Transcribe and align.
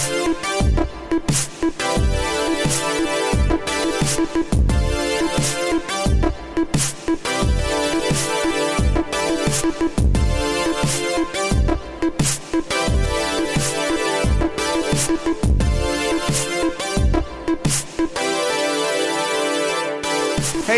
Hey, 0.00 0.06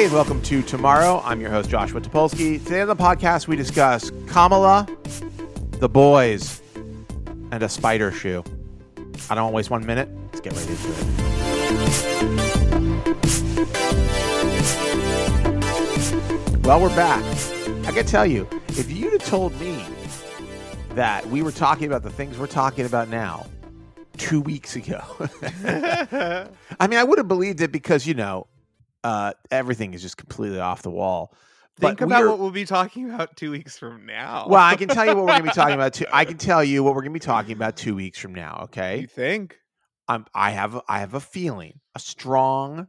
and 0.04 0.12
welcome 0.12 0.42
to 0.42 0.62
Tomorrow. 0.62 1.22
I'm 1.24 1.40
your 1.40 1.50
host, 1.50 1.70
Joshua 1.70 2.00
Topolsky. 2.00 2.60
Today 2.64 2.80
on 2.80 2.88
the 2.88 2.96
podcast, 2.96 3.46
we 3.46 3.54
discuss 3.54 4.10
Kamala, 4.26 4.88
the 5.78 5.88
boys, 5.88 6.60
and 7.52 7.62
a 7.62 7.68
spider 7.68 8.10
shoe. 8.10 8.42
I 9.32 9.34
don't 9.34 9.44
want 9.44 9.52
to 9.52 9.56
waste 9.56 9.70
one 9.70 9.86
minute. 9.86 10.10
Let's 10.26 10.40
get 10.42 10.52
right 10.52 10.68
into 10.68 10.88
it. 16.50 16.66
Well, 16.66 16.82
we're 16.82 16.94
back. 16.94 17.24
I 17.86 17.92
can 17.92 18.04
tell 18.04 18.26
you, 18.26 18.46
if 18.68 18.92
you'd 18.92 19.14
have 19.14 19.24
told 19.24 19.58
me 19.58 19.82
that 20.90 21.24
we 21.28 21.40
were 21.40 21.50
talking 21.50 21.86
about 21.86 22.02
the 22.02 22.10
things 22.10 22.36
we're 22.36 22.46
talking 22.46 22.84
about 22.84 23.08
now 23.08 23.46
two 24.18 24.42
weeks 24.42 24.76
ago, 24.76 25.00
I 25.64 26.86
mean, 26.86 26.98
I 26.98 27.04
would 27.04 27.16
have 27.16 27.28
believed 27.28 27.62
it 27.62 27.72
because, 27.72 28.06
you 28.06 28.12
know, 28.12 28.48
uh, 29.02 29.32
everything 29.50 29.94
is 29.94 30.02
just 30.02 30.18
completely 30.18 30.60
off 30.60 30.82
the 30.82 30.90
wall. 30.90 31.32
Think 31.80 31.98
But 31.98 32.04
about 32.04 32.18
we're- 32.20 32.30
what 32.30 32.38
we'll 32.38 32.50
be 32.50 32.64
talking 32.66 33.10
about 33.12 33.34
two 33.36 33.50
weeks 33.50 33.78
from 33.78 34.04
now. 34.06 34.46
Well, 34.48 34.60
I 34.60 34.76
can 34.76 34.88
tell 34.88 35.06
you 35.06 35.16
what 35.16 35.24
we're 35.24 35.32
going 35.32 35.42
to 35.44 35.48
be 35.48 35.50
talking 35.54 35.74
about. 35.74 35.94
Two, 35.94 36.04
I 36.12 36.24
can 36.24 36.36
tell 36.36 36.62
you 36.62 36.84
what 36.84 36.94
we're 36.94 37.00
going 37.00 37.12
to 37.12 37.18
be 37.18 37.24
talking 37.24 37.52
about 37.52 37.76
two 37.76 37.94
weeks 37.94 38.18
from 38.18 38.34
now. 38.34 38.60
Okay, 38.64 39.00
You 39.00 39.06
think? 39.06 39.56
I'm, 40.06 40.26
I 40.34 40.50
have 40.50 40.78
I 40.88 40.98
have 41.00 41.14
a 41.14 41.20
feeling, 41.20 41.80
a 41.94 41.98
strong 41.98 42.88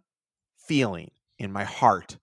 feeling 0.68 1.12
in 1.40 1.52
my 1.54 1.64
heart, 1.64 2.18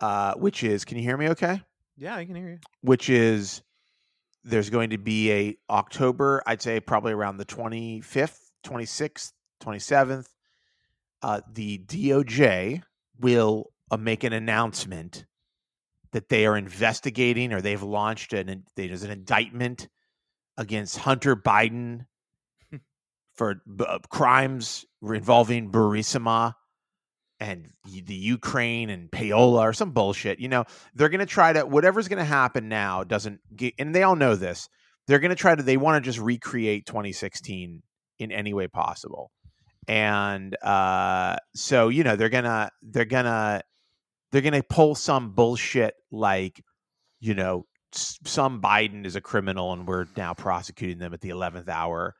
uh, 0.00 0.34
which 0.34 0.62
is, 0.62 0.84
can 0.84 0.96
you 0.98 1.02
hear 1.02 1.16
me? 1.16 1.28
Okay, 1.30 1.62
Yeah, 1.96 2.14
I 2.16 2.24
can 2.26 2.34
hear 2.34 2.48
you. 2.50 2.58
which 2.82 3.08
is 3.08 3.62
there's 4.44 4.68
going 4.70 4.90
to 4.90 4.98
be 4.98 5.32
a 5.32 5.56
October, 5.70 6.42
I'd 6.46 6.60
say 6.62 6.78
probably 6.80 7.12
around 7.12 7.38
the 7.38 7.44
25th, 7.46 8.38
26th, 8.64 9.32
27th. 9.62 10.26
Uh, 11.22 11.40
the 11.52 11.78
DOJ 11.78 12.82
will 13.18 13.72
uh, 13.90 13.96
make 13.96 14.22
an 14.24 14.32
announcement 14.32 15.24
that 16.12 16.28
they 16.28 16.46
are 16.46 16.56
investigating 16.56 17.52
or 17.52 17.60
they've 17.60 17.82
launched 17.82 18.32
an 18.32 18.64
there's 18.76 19.02
an 19.02 19.10
indictment 19.10 19.88
against 20.56 20.98
Hunter 20.98 21.36
Biden 21.36 22.06
for 23.34 23.62
b- 23.64 23.84
uh, 23.86 24.00
crimes 24.10 24.84
involving 25.02 25.70
Burisma 25.70 26.54
and 27.40 27.70
the 27.84 28.14
Ukraine 28.14 28.90
and 28.90 29.10
payola 29.10 29.60
or 29.60 29.72
some 29.72 29.92
bullshit. 29.92 30.40
You 30.40 30.48
know, 30.48 30.64
they're 30.94 31.08
going 31.08 31.20
to 31.20 31.26
try 31.26 31.52
to 31.52 31.64
whatever's 31.64 32.08
going 32.08 32.18
to 32.18 32.24
happen 32.24 32.68
now 32.68 33.04
doesn't 33.04 33.40
get, 33.54 33.74
and 33.78 33.94
they 33.94 34.02
all 34.02 34.16
know 34.16 34.34
this. 34.34 34.68
They're 35.06 35.20
going 35.20 35.30
to 35.30 35.36
try 35.36 35.54
to 35.54 35.62
they 35.62 35.76
want 35.76 36.02
to 36.02 36.06
just 36.06 36.18
recreate 36.18 36.84
2016 36.86 37.82
in 38.18 38.32
any 38.32 38.52
way 38.52 38.66
possible. 38.66 39.30
And 39.86 40.54
uh 40.62 41.36
so 41.54 41.88
you 41.88 42.04
know, 42.04 42.16
they're 42.16 42.28
going 42.28 42.44
to 42.44 42.70
they're 42.82 43.04
going 43.06 43.24
to 43.24 43.62
they're 44.30 44.42
going 44.42 44.52
to 44.52 44.62
pull 44.62 44.94
some 44.94 45.30
bullshit 45.32 45.94
like 46.10 46.62
you 47.20 47.34
know, 47.34 47.66
some 47.92 48.60
Biden 48.60 49.06
is 49.06 49.16
a 49.16 49.20
criminal 49.20 49.72
and 49.72 49.86
we're 49.86 50.06
now 50.16 50.34
prosecuting 50.34 50.98
them 50.98 51.14
at 51.14 51.20
the 51.20 51.30
11th 51.30 51.68
hour. 51.68 52.14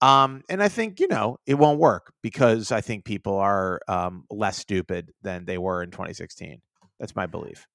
Um, 0.00 0.42
and 0.48 0.62
I 0.62 0.68
think, 0.68 1.00
you 1.00 1.08
know, 1.08 1.38
it 1.46 1.54
won't 1.54 1.78
work 1.78 2.12
because 2.22 2.72
I 2.72 2.80
think 2.80 3.04
people 3.04 3.36
are 3.36 3.80
um, 3.88 4.24
less 4.30 4.58
stupid 4.58 5.12
than 5.22 5.44
they 5.44 5.58
were 5.58 5.82
in 5.82 5.90
2016. 5.90 6.60
That's 6.98 7.14
my 7.14 7.26
belief. 7.26 7.66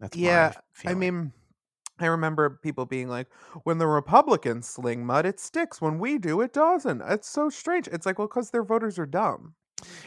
That's 0.00 0.16
my 0.16 0.22
Yeah, 0.22 0.52
I 0.84 0.94
mean, 0.94 1.32
I 1.98 2.06
remember 2.06 2.58
people 2.62 2.84
being 2.86 3.08
like, 3.08 3.28
when 3.62 3.78
the 3.78 3.86
Republicans 3.86 4.68
sling 4.68 5.06
mud, 5.06 5.24
it 5.24 5.40
sticks. 5.40 5.80
When 5.80 5.98
we 5.98 6.18
do, 6.18 6.40
it 6.40 6.52
doesn't. 6.52 7.02
It's 7.02 7.28
so 7.28 7.48
strange. 7.48 7.88
It's 7.88 8.04
like, 8.04 8.18
well, 8.18 8.28
because 8.28 8.50
their 8.50 8.64
voters 8.64 8.98
are 8.98 9.06
dumb. 9.06 9.54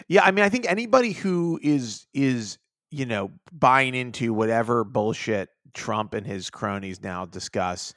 yeah, 0.07 0.23
I 0.23 0.31
mean, 0.31 0.45
I 0.45 0.49
think 0.49 0.69
anybody 0.69 1.11
who 1.11 1.59
is 1.63 2.05
is 2.13 2.57
you 2.97 3.05
know 3.05 3.31
buying 3.51 3.95
into 3.95 4.33
whatever 4.33 4.83
bullshit 4.83 5.49
Trump 5.73 6.13
and 6.13 6.25
his 6.25 6.49
cronies 6.49 7.01
now 7.01 7.25
discuss 7.25 7.93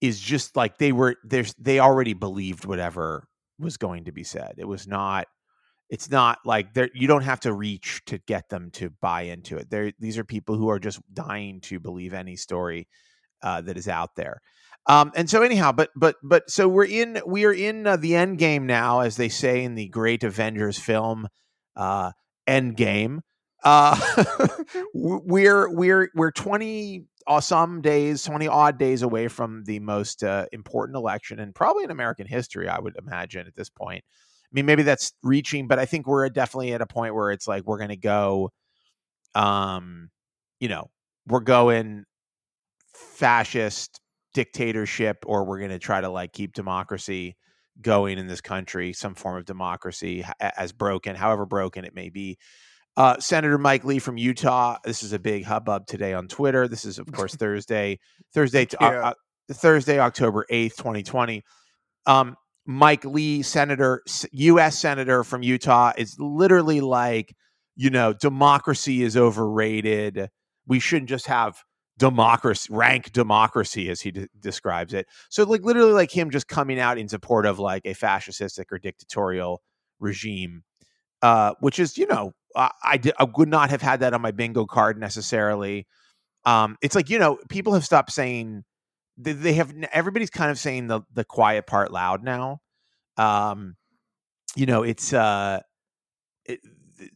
is 0.00 0.18
just 0.18 0.56
like 0.56 0.78
they 0.78 0.92
were 0.92 1.16
there's 1.24 1.54
they 1.54 1.78
already 1.78 2.12
believed 2.12 2.64
whatever 2.64 3.28
was 3.58 3.76
going 3.76 4.04
to 4.04 4.12
be 4.12 4.24
said. 4.24 4.54
It 4.58 4.66
was 4.66 4.86
not. 4.86 5.26
It's 5.88 6.10
not 6.10 6.38
like 6.44 6.74
there. 6.74 6.88
You 6.94 7.06
don't 7.06 7.22
have 7.22 7.40
to 7.40 7.52
reach 7.52 8.02
to 8.06 8.18
get 8.18 8.48
them 8.48 8.70
to 8.72 8.90
buy 9.00 9.22
into 9.22 9.58
it. 9.58 9.70
There, 9.70 9.92
these 9.98 10.18
are 10.18 10.24
people 10.24 10.56
who 10.56 10.70
are 10.70 10.78
just 10.78 11.00
dying 11.12 11.60
to 11.62 11.78
believe 11.78 12.14
any 12.14 12.34
story 12.34 12.88
uh, 13.42 13.60
that 13.60 13.76
is 13.76 13.88
out 13.88 14.16
there. 14.16 14.40
Um, 14.86 15.12
and 15.14 15.30
so 15.30 15.42
anyhow, 15.42 15.70
but 15.72 15.90
but 15.94 16.16
but 16.22 16.50
so 16.50 16.66
we're 16.66 16.86
in 16.86 17.20
we 17.26 17.44
are 17.44 17.52
in 17.52 17.86
uh, 17.86 17.96
the 17.96 18.16
end 18.16 18.38
game 18.38 18.66
now, 18.66 19.00
as 19.00 19.16
they 19.16 19.28
say 19.28 19.62
in 19.62 19.74
the 19.74 19.88
great 19.88 20.24
Avengers 20.24 20.78
film, 20.78 21.28
uh, 21.76 22.12
End 22.46 22.76
Game. 22.76 23.20
Uh, 23.64 23.96
we're 24.94 25.68
we're 25.70 26.10
we're 26.14 26.30
twenty 26.32 27.04
some 27.40 27.80
days, 27.80 28.22
twenty 28.24 28.48
odd 28.48 28.78
days 28.78 29.02
away 29.02 29.28
from 29.28 29.64
the 29.64 29.78
most 29.80 30.24
uh, 30.24 30.46
important 30.52 30.96
election, 30.96 31.38
and 31.38 31.54
probably 31.54 31.84
in 31.84 31.90
American 31.90 32.26
history, 32.26 32.68
I 32.68 32.78
would 32.80 32.96
imagine 32.96 33.46
at 33.46 33.54
this 33.54 33.70
point. 33.70 34.04
I 34.06 34.50
mean, 34.52 34.66
maybe 34.66 34.82
that's 34.82 35.12
reaching, 35.22 35.66
but 35.68 35.78
I 35.78 35.86
think 35.86 36.06
we're 36.06 36.28
definitely 36.28 36.74
at 36.74 36.82
a 36.82 36.86
point 36.86 37.14
where 37.14 37.30
it's 37.30 37.48
like 37.48 37.64
we're 37.64 37.78
going 37.78 37.88
to 37.88 37.96
go, 37.96 38.50
um, 39.34 40.10
you 40.60 40.68
know, 40.68 40.90
we're 41.26 41.40
going 41.40 42.04
fascist 42.94 44.00
dictatorship 44.34 45.24
or 45.26 45.44
we're 45.44 45.58
going 45.58 45.70
to 45.70 45.78
try 45.78 46.00
to 46.00 46.08
like 46.08 46.32
keep 46.32 46.52
democracy 46.52 47.36
going 47.80 48.18
in 48.18 48.26
this 48.26 48.40
country 48.40 48.92
some 48.92 49.14
form 49.14 49.36
of 49.36 49.44
democracy 49.46 50.24
as 50.40 50.72
broken 50.72 51.16
however 51.16 51.46
broken 51.46 51.84
it 51.84 51.94
may 51.94 52.10
be 52.10 52.36
uh, 52.96 53.18
senator 53.18 53.58
mike 53.58 53.84
lee 53.84 53.98
from 53.98 54.18
utah 54.18 54.76
this 54.84 55.02
is 55.02 55.12
a 55.12 55.18
big 55.18 55.44
hubbub 55.44 55.86
today 55.86 56.12
on 56.12 56.28
twitter. 56.28 56.68
This 56.68 56.84
is 56.84 56.98
of 56.98 57.06
course 57.12 57.34
thursday 57.34 57.98
thursday 58.34 58.66
t- 58.66 58.76
uh, 58.78 58.90
Yeah. 58.92 59.00
uh, 59.08 59.14
thursday 59.52 59.98
october 59.98 60.46
8th 60.50 60.76
2020 60.76 61.42
um, 62.06 62.36
mike 62.66 63.04
lee 63.04 63.42
senator 63.42 64.02
u.s 64.32 64.78
senator 64.78 65.24
from 65.24 65.42
utah 65.42 65.92
is 65.96 66.16
literally 66.18 66.80
like 66.80 67.34
you 67.76 67.88
know 67.90 68.12
democracy 68.12 69.02
is 69.02 69.16
overrated. 69.16 70.28
We 70.66 70.78
shouldn't 70.78 71.08
just 71.08 71.26
have 71.26 71.56
democracy 71.98 72.68
rank 72.72 73.12
democracy 73.12 73.88
as 73.90 74.00
he 74.00 74.10
de- 74.10 74.28
describes 74.38 74.92
it. 74.94 75.06
So 75.30 75.44
like 75.44 75.62
literally 75.62 75.92
like 75.92 76.10
him 76.10 76.30
just 76.30 76.48
coming 76.48 76.78
out 76.78 76.98
in 76.98 77.08
support 77.08 77.46
of 77.46 77.58
like 77.58 77.82
a 77.84 77.94
fascistic 77.94 78.64
or 78.70 78.78
dictatorial 78.78 79.62
regime 80.00 80.62
uh 81.22 81.54
which 81.60 81.78
is 81.78 81.96
you 81.96 82.06
know 82.06 82.32
I, 82.56 82.70
I, 82.82 82.96
di- 82.96 83.12
I 83.18 83.24
would 83.36 83.48
not 83.48 83.70
have 83.70 83.82
had 83.82 84.00
that 84.00 84.14
on 84.14 84.20
my 84.20 84.30
bingo 84.30 84.66
card 84.66 84.98
necessarily. 84.98 85.86
Um 86.44 86.76
it's 86.82 86.94
like 86.94 87.08
you 87.10 87.18
know 87.18 87.38
people 87.48 87.74
have 87.74 87.84
stopped 87.84 88.12
saying 88.12 88.64
they, 89.16 89.32
they 89.32 89.52
have 89.54 89.72
everybody's 89.92 90.30
kind 90.30 90.50
of 90.50 90.58
saying 90.58 90.88
the 90.88 91.02
the 91.12 91.24
quiet 91.24 91.66
part 91.66 91.92
loud 91.92 92.24
now. 92.24 92.60
Um 93.16 93.76
you 94.56 94.66
know 94.66 94.82
it's 94.82 95.12
uh 95.12 95.60
it, 96.44 96.60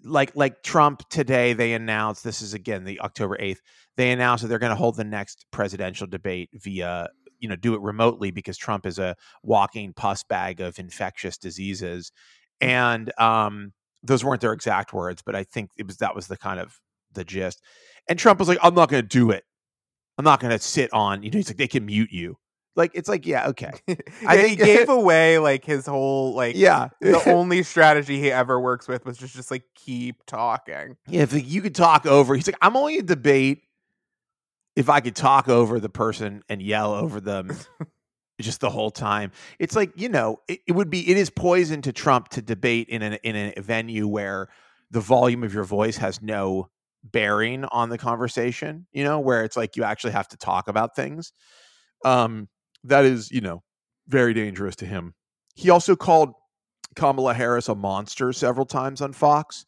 like 0.05 0.35
like 0.37 0.63
Trump 0.63 1.09
today 1.09 1.53
they 1.53 1.73
announced 1.73 2.25
this 2.25 2.43
is 2.43 2.55
again 2.55 2.85
the 2.85 3.01
October 3.01 3.37
8th 3.37 3.59
they 3.97 4.11
announced 4.11 4.43
that 4.43 4.49
they're 4.49 4.59
going 4.59 4.71
to 4.71 4.77
hold 4.77 4.97
the 4.97 5.05
next 5.05 5.47
presidential 5.51 6.07
debate 6.07 6.51
via 6.55 7.09
you 7.39 7.49
know 7.49 7.57
do 7.57 7.75
it 7.75 7.81
remotely 7.81 8.31
because 8.31 8.57
Trump 8.57 8.87
is 8.87 8.99
a 8.99 9.17
walking 9.43 9.93
pus 9.93 10.23
bag 10.25 10.61
of 10.61 10.79
infectious 10.79 11.39
diseases. 11.39 12.13
And 12.61 13.13
um 13.19 13.73
those 14.07 14.25
weren't 14.25 14.41
their 14.41 14.53
exact 14.53 14.93
words 14.93 15.23
but 15.25 15.35
I 15.35 15.45
think 15.45 15.71
it 15.77 15.87
was 15.87 15.99
that 15.99 16.15
was 16.15 16.27
the 16.27 16.37
kind 16.37 16.61
of 16.61 16.79
the 17.13 17.25
gist. 17.25 17.63
And 18.09 18.19
Trump 18.19 18.39
was 18.39 18.49
like 18.49 18.59
I'm 18.63 18.75
not 18.75 18.89
going 18.89 19.03
to 19.03 19.09
do 19.09 19.31
it. 19.31 19.45
I'm 20.19 20.25
not 20.25 20.41
going 20.41 20.53
to 20.53 20.59
sit 20.59 20.93
on 20.93 21.23
you 21.23 21.31
know 21.31 21.37
he's 21.37 21.49
like 21.49 21.57
they 21.57 21.69
can 21.69 21.87
mute 21.87 22.13
you. 22.13 22.37
Like 22.77 22.93
it's 22.95 23.09
like 23.09 23.27
yeah 23.27 23.49
okay. 23.49 23.73
I 24.27 24.37
Yeah, 24.37 24.47
he 24.47 24.57
gave 24.57 24.89
away 24.89 25.39
like 25.39 25.65
his 25.65 25.87
whole 25.87 26.35
like 26.35 26.57
yeah. 26.57 26.89
the 27.01 27.23
only 27.31 27.63
strategy 27.63 28.21
he 28.21 28.31
ever 28.31 28.61
works 28.61 28.87
with 28.87 29.05
was 29.05 29.17
just 29.17 29.35
just 29.35 29.51
like 29.51 29.65
keep 29.75 30.25
talking. 30.27 30.97
Yeah, 31.09 31.23
if 31.23 31.33
you 31.33 31.63
could 31.63 31.75
talk 31.75 32.07
over, 32.07 32.35
he's 32.35 32.47
like, 32.47 32.59
I'm 32.61 32.77
only 32.77 32.99
a 32.99 33.03
debate 33.03 33.63
if 34.77 34.91
I 34.91 35.01
could 35.01 35.17
talk 35.17 35.49
over 35.49 35.81
the 35.81 35.89
person 35.89 36.43
and 36.51 36.61
yell 36.61 36.93
over 36.93 37.19
them 37.19 37.51
just 38.41 38.61
the 38.61 38.71
whole 38.71 38.91
time. 38.91 39.33
It's 39.59 39.77
like, 39.77 39.93
you 39.97 40.09
know, 40.09 40.41
it, 40.49 40.61
it 40.67 40.73
would 40.73 40.91
be 40.91 41.09
it 41.09 41.17
is 41.17 41.31
poison 41.31 41.83
to 41.83 41.93
Trump 41.93 42.29
to 42.31 42.43
debate 42.43 42.89
in 42.89 43.03
an 43.03 43.15
in 43.23 43.53
a 43.57 43.61
venue 43.61 44.07
where 44.07 44.49
the 44.91 45.01
volume 45.01 45.43
of 45.43 45.55
your 45.55 45.65
voice 45.65 45.97
has 45.97 46.23
no 46.23 46.69
bearing 47.05 47.65
on 47.67 47.89
the 47.89 47.99
conversation, 47.99 48.87
you 48.93 49.05
know, 49.05 49.21
where 49.21 49.45
it's 49.45 49.57
like 49.57 49.77
you 49.77 49.85
actually 49.85 50.13
have 50.13 50.29
to 50.29 50.37
talk 50.37 50.69
about 50.69 50.97
things. 50.97 51.33
Um 52.05 52.49
that 52.85 53.05
is, 53.05 53.31
you 53.31 53.41
know, 53.41 53.63
very 54.09 54.35
dangerous 54.35 54.77
to 54.77 54.87
him. 54.87 55.15
he 55.55 55.71
also 55.71 55.97
called 55.97 56.35
Kamala 56.95 57.35
Harris 57.35 57.69
a 57.69 57.75
monster 57.75 58.33
several 58.33 58.67
times 58.67 59.01
on 59.01 59.13
Fox. 59.13 59.65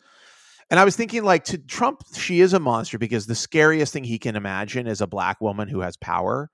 And 0.71 0.79
I 0.79 0.85
was 0.85 0.97
thinking, 0.97 1.25
like, 1.25 1.45
to 1.45 1.59
Trump, 1.59 2.03
she 2.15 2.41
is 2.41 2.53
a 2.53 2.61
monster 2.61 2.99
because 2.99 3.27
the 3.27 3.35
scariest 3.35 3.93
thing 3.93 4.05
he 4.05 4.19
can 4.19 4.37
imagine 4.37 4.87
is 4.87 5.01
a 5.01 5.07
black 5.07 5.41
woman 5.41 5.67
who 5.69 5.81
has 5.81 5.97
power. 5.97 6.51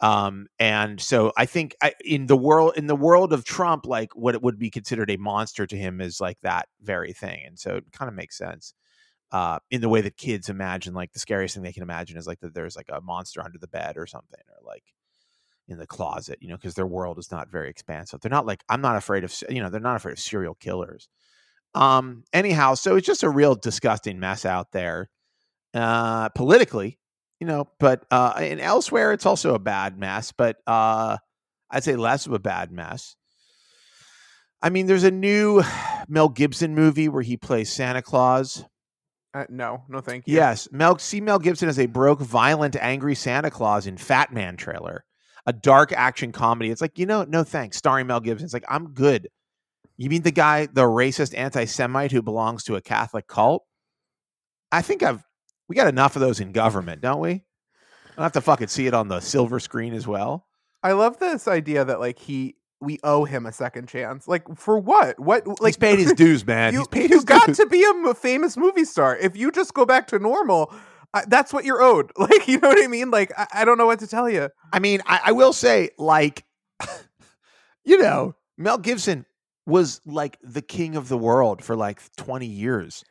Um, 0.00 0.46
and 0.58 1.00
so 1.00 1.32
I 1.36 1.46
think 1.46 1.74
I, 1.82 1.92
in 2.04 2.26
the 2.26 2.36
world 2.36 2.74
in 2.76 2.86
the 2.86 2.96
world 2.96 3.32
of 3.32 3.44
Trump, 3.44 3.86
like 3.86 4.14
what 4.14 4.34
it 4.34 4.42
would 4.42 4.58
be 4.58 4.70
considered 4.70 5.10
a 5.10 5.16
monster 5.16 5.66
to 5.66 5.76
him 5.76 6.00
is 6.00 6.20
like 6.20 6.38
that 6.42 6.68
very 6.82 7.12
thing, 7.12 7.44
and 7.46 7.58
so 7.58 7.76
it 7.76 7.92
kind 7.92 8.08
of 8.08 8.14
makes 8.14 8.38
sense. 8.38 8.74
Uh, 9.30 9.58
in 9.70 9.80
the 9.82 9.88
way 9.90 10.00
that 10.00 10.16
kids 10.16 10.48
imagine, 10.48 10.94
like 10.94 11.12
the 11.12 11.18
scariest 11.18 11.54
thing 11.54 11.62
they 11.62 11.72
can 11.72 11.82
imagine 11.82 12.16
is 12.16 12.26
like 12.26 12.40
that 12.40 12.54
there's 12.54 12.76
like 12.76 12.88
a 12.90 13.00
monster 13.00 13.42
under 13.42 13.58
the 13.58 13.68
bed 13.68 13.98
or 13.98 14.06
something, 14.06 14.40
or 14.48 14.66
like 14.66 14.84
in 15.68 15.78
the 15.78 15.86
closet, 15.86 16.38
you 16.40 16.48
know, 16.48 16.56
because 16.56 16.74
their 16.74 16.86
world 16.86 17.18
is 17.18 17.30
not 17.30 17.50
very 17.50 17.68
expansive. 17.68 18.20
They're 18.20 18.30
not 18.30 18.46
like 18.46 18.64
I'm 18.68 18.80
not 18.80 18.96
afraid 18.96 19.24
of, 19.24 19.34
you 19.50 19.60
know, 19.62 19.68
they're 19.68 19.80
not 19.80 19.96
afraid 19.96 20.12
of 20.12 20.18
serial 20.18 20.54
killers. 20.54 21.08
Um, 21.74 22.24
anyhow, 22.32 22.74
so 22.74 22.96
it's 22.96 23.06
just 23.06 23.22
a 23.22 23.28
real 23.28 23.54
disgusting 23.54 24.18
mess 24.18 24.46
out 24.46 24.72
there, 24.72 25.10
uh, 25.74 26.30
politically, 26.30 26.98
you 27.40 27.46
know. 27.46 27.68
But 27.78 28.04
uh, 28.10 28.34
and 28.36 28.60
elsewhere, 28.60 29.12
it's 29.12 29.26
also 29.26 29.54
a 29.54 29.58
bad 29.58 29.98
mess. 29.98 30.32
But 30.32 30.56
uh, 30.66 31.18
I'd 31.70 31.84
say 31.84 31.96
less 31.96 32.26
of 32.26 32.32
a 32.32 32.38
bad 32.38 32.72
mess. 32.72 33.16
I 34.60 34.70
mean, 34.70 34.86
there's 34.86 35.04
a 35.04 35.10
new 35.10 35.62
Mel 36.08 36.28
Gibson 36.28 36.74
movie 36.74 37.08
where 37.08 37.22
he 37.22 37.36
plays 37.36 37.72
Santa 37.72 38.02
Claus. 38.02 38.64
Uh, 39.34 39.44
no, 39.50 39.84
no, 39.88 40.00
thank 40.00 40.26
you. 40.26 40.34
Yes, 40.34 40.68
Mel. 40.72 40.98
See 40.98 41.20
Mel 41.20 41.38
Gibson 41.38 41.68
as 41.68 41.78
a 41.78 41.86
broke, 41.86 42.20
violent, 42.20 42.76
angry 42.76 43.14
Santa 43.14 43.50
Claus 43.50 43.86
in 43.86 43.96
Fat 43.96 44.32
Man 44.32 44.56
trailer, 44.56 45.04
a 45.46 45.52
dark 45.52 45.92
action 45.92 46.32
comedy. 46.32 46.70
It's 46.70 46.80
like 46.80 46.98
you 46.98 47.06
know, 47.06 47.24
no 47.24 47.44
thanks. 47.44 47.76
Starring 47.76 48.06
Mel 48.06 48.20
Gibson. 48.20 48.44
It's 48.44 48.54
like 48.54 48.64
I'm 48.68 48.92
good. 48.92 49.28
You 49.98 50.08
mean 50.08 50.22
the 50.22 50.30
guy, 50.30 50.66
the 50.66 50.82
racist 50.82 51.36
anti-Semite 51.36 52.12
who 52.12 52.22
belongs 52.22 52.62
to 52.64 52.76
a 52.76 52.80
Catholic 52.80 53.26
cult? 53.26 53.64
I 54.70 54.80
think 54.80 55.02
I've 55.02 55.24
we 55.68 55.74
got 55.76 55.86
enough 55.88 56.16
of 56.16 56.20
those 56.20 56.40
in 56.40 56.52
government, 56.52 57.00
don't 57.00 57.20
we? 57.20 57.30
I 57.30 57.40
don't 58.16 58.22
have 58.24 58.32
to 58.32 58.40
fucking 58.40 58.68
see 58.68 58.86
it 58.86 58.94
on 58.94 59.08
the 59.08 59.20
silver 59.20 59.60
screen 59.60 59.94
as 59.94 60.06
well. 60.06 60.46
I 60.82 60.92
love 60.92 61.18
this 61.18 61.46
idea 61.48 61.84
that 61.84 62.00
like 62.00 62.18
he 62.18 62.56
we 62.80 62.98
owe 63.02 63.24
him 63.24 63.46
a 63.46 63.52
second 63.52 63.88
chance. 63.88 64.28
Like 64.28 64.56
for 64.56 64.78
what? 64.78 65.18
What 65.18 65.46
like 65.60 65.70
He's 65.70 65.76
paid 65.76 65.98
his 65.98 66.12
dues, 66.16 66.46
man. 66.46 66.72
you, 66.72 66.80
He's 66.80 66.88
paid 66.88 67.10
you 67.10 67.22
got 67.24 67.46
dues. 67.46 67.56
to 67.58 67.66
be 67.66 67.82
a 67.84 67.88
m- 67.90 68.14
famous 68.14 68.56
movie 68.56 68.84
star. 68.84 69.16
If 69.16 69.36
you 69.36 69.50
just 69.50 69.74
go 69.74 69.84
back 69.84 70.06
to 70.08 70.18
normal, 70.18 70.72
I, 71.14 71.24
that's 71.26 71.52
what 71.52 71.64
you're 71.64 71.82
owed. 71.82 72.12
Like 72.18 72.46
you 72.48 72.58
know 72.60 72.68
what 72.68 72.82
I 72.82 72.86
mean? 72.86 73.10
Like 73.10 73.32
I, 73.38 73.46
I 73.52 73.64
don't 73.64 73.78
know 73.78 73.86
what 73.86 73.98
to 74.00 74.06
tell 74.06 74.28
you. 74.30 74.48
I 74.72 74.78
mean, 74.78 75.00
I, 75.06 75.20
I 75.26 75.32
will 75.32 75.52
say, 75.52 75.90
like, 75.98 76.44
you 77.84 77.98
know, 78.00 78.34
Mel 78.56 78.78
Gibson 78.78 79.26
was 79.66 80.00
like 80.06 80.38
the 80.42 80.62
king 80.62 80.96
of 80.96 81.08
the 81.08 81.18
world 81.18 81.62
for 81.62 81.76
like 81.76 82.00
20 82.16 82.46
years. 82.46 83.04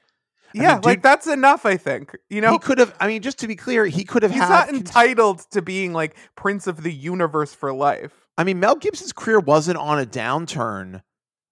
I 0.55 0.61
yeah, 0.61 0.73
mean, 0.73 0.81
like 0.83 1.01
that's 1.01 1.27
enough. 1.27 1.65
I 1.65 1.77
think 1.77 2.15
you 2.29 2.41
know 2.41 2.51
he 2.51 2.59
could 2.59 2.79
have, 2.79 2.95
I 2.99 3.07
mean, 3.07 3.21
just 3.21 3.39
to 3.39 3.47
be 3.47 3.55
clear, 3.55 3.85
he 3.85 4.03
could 4.03 4.23
have 4.23 4.31
he's 4.31 4.39
not 4.41 4.69
entitled 4.69 5.39
to 5.51 5.61
being 5.61 5.93
like 5.93 6.15
prince 6.35 6.67
of 6.67 6.83
the 6.83 6.93
universe 6.93 7.53
for 7.53 7.73
life. 7.73 8.11
I 8.37 8.43
mean, 8.43 8.59
Mel 8.59 8.75
Gibson's 8.75 9.13
career 9.13 9.39
wasn't 9.39 9.77
on 9.77 9.99
a 9.99 10.05
downturn 10.05 11.01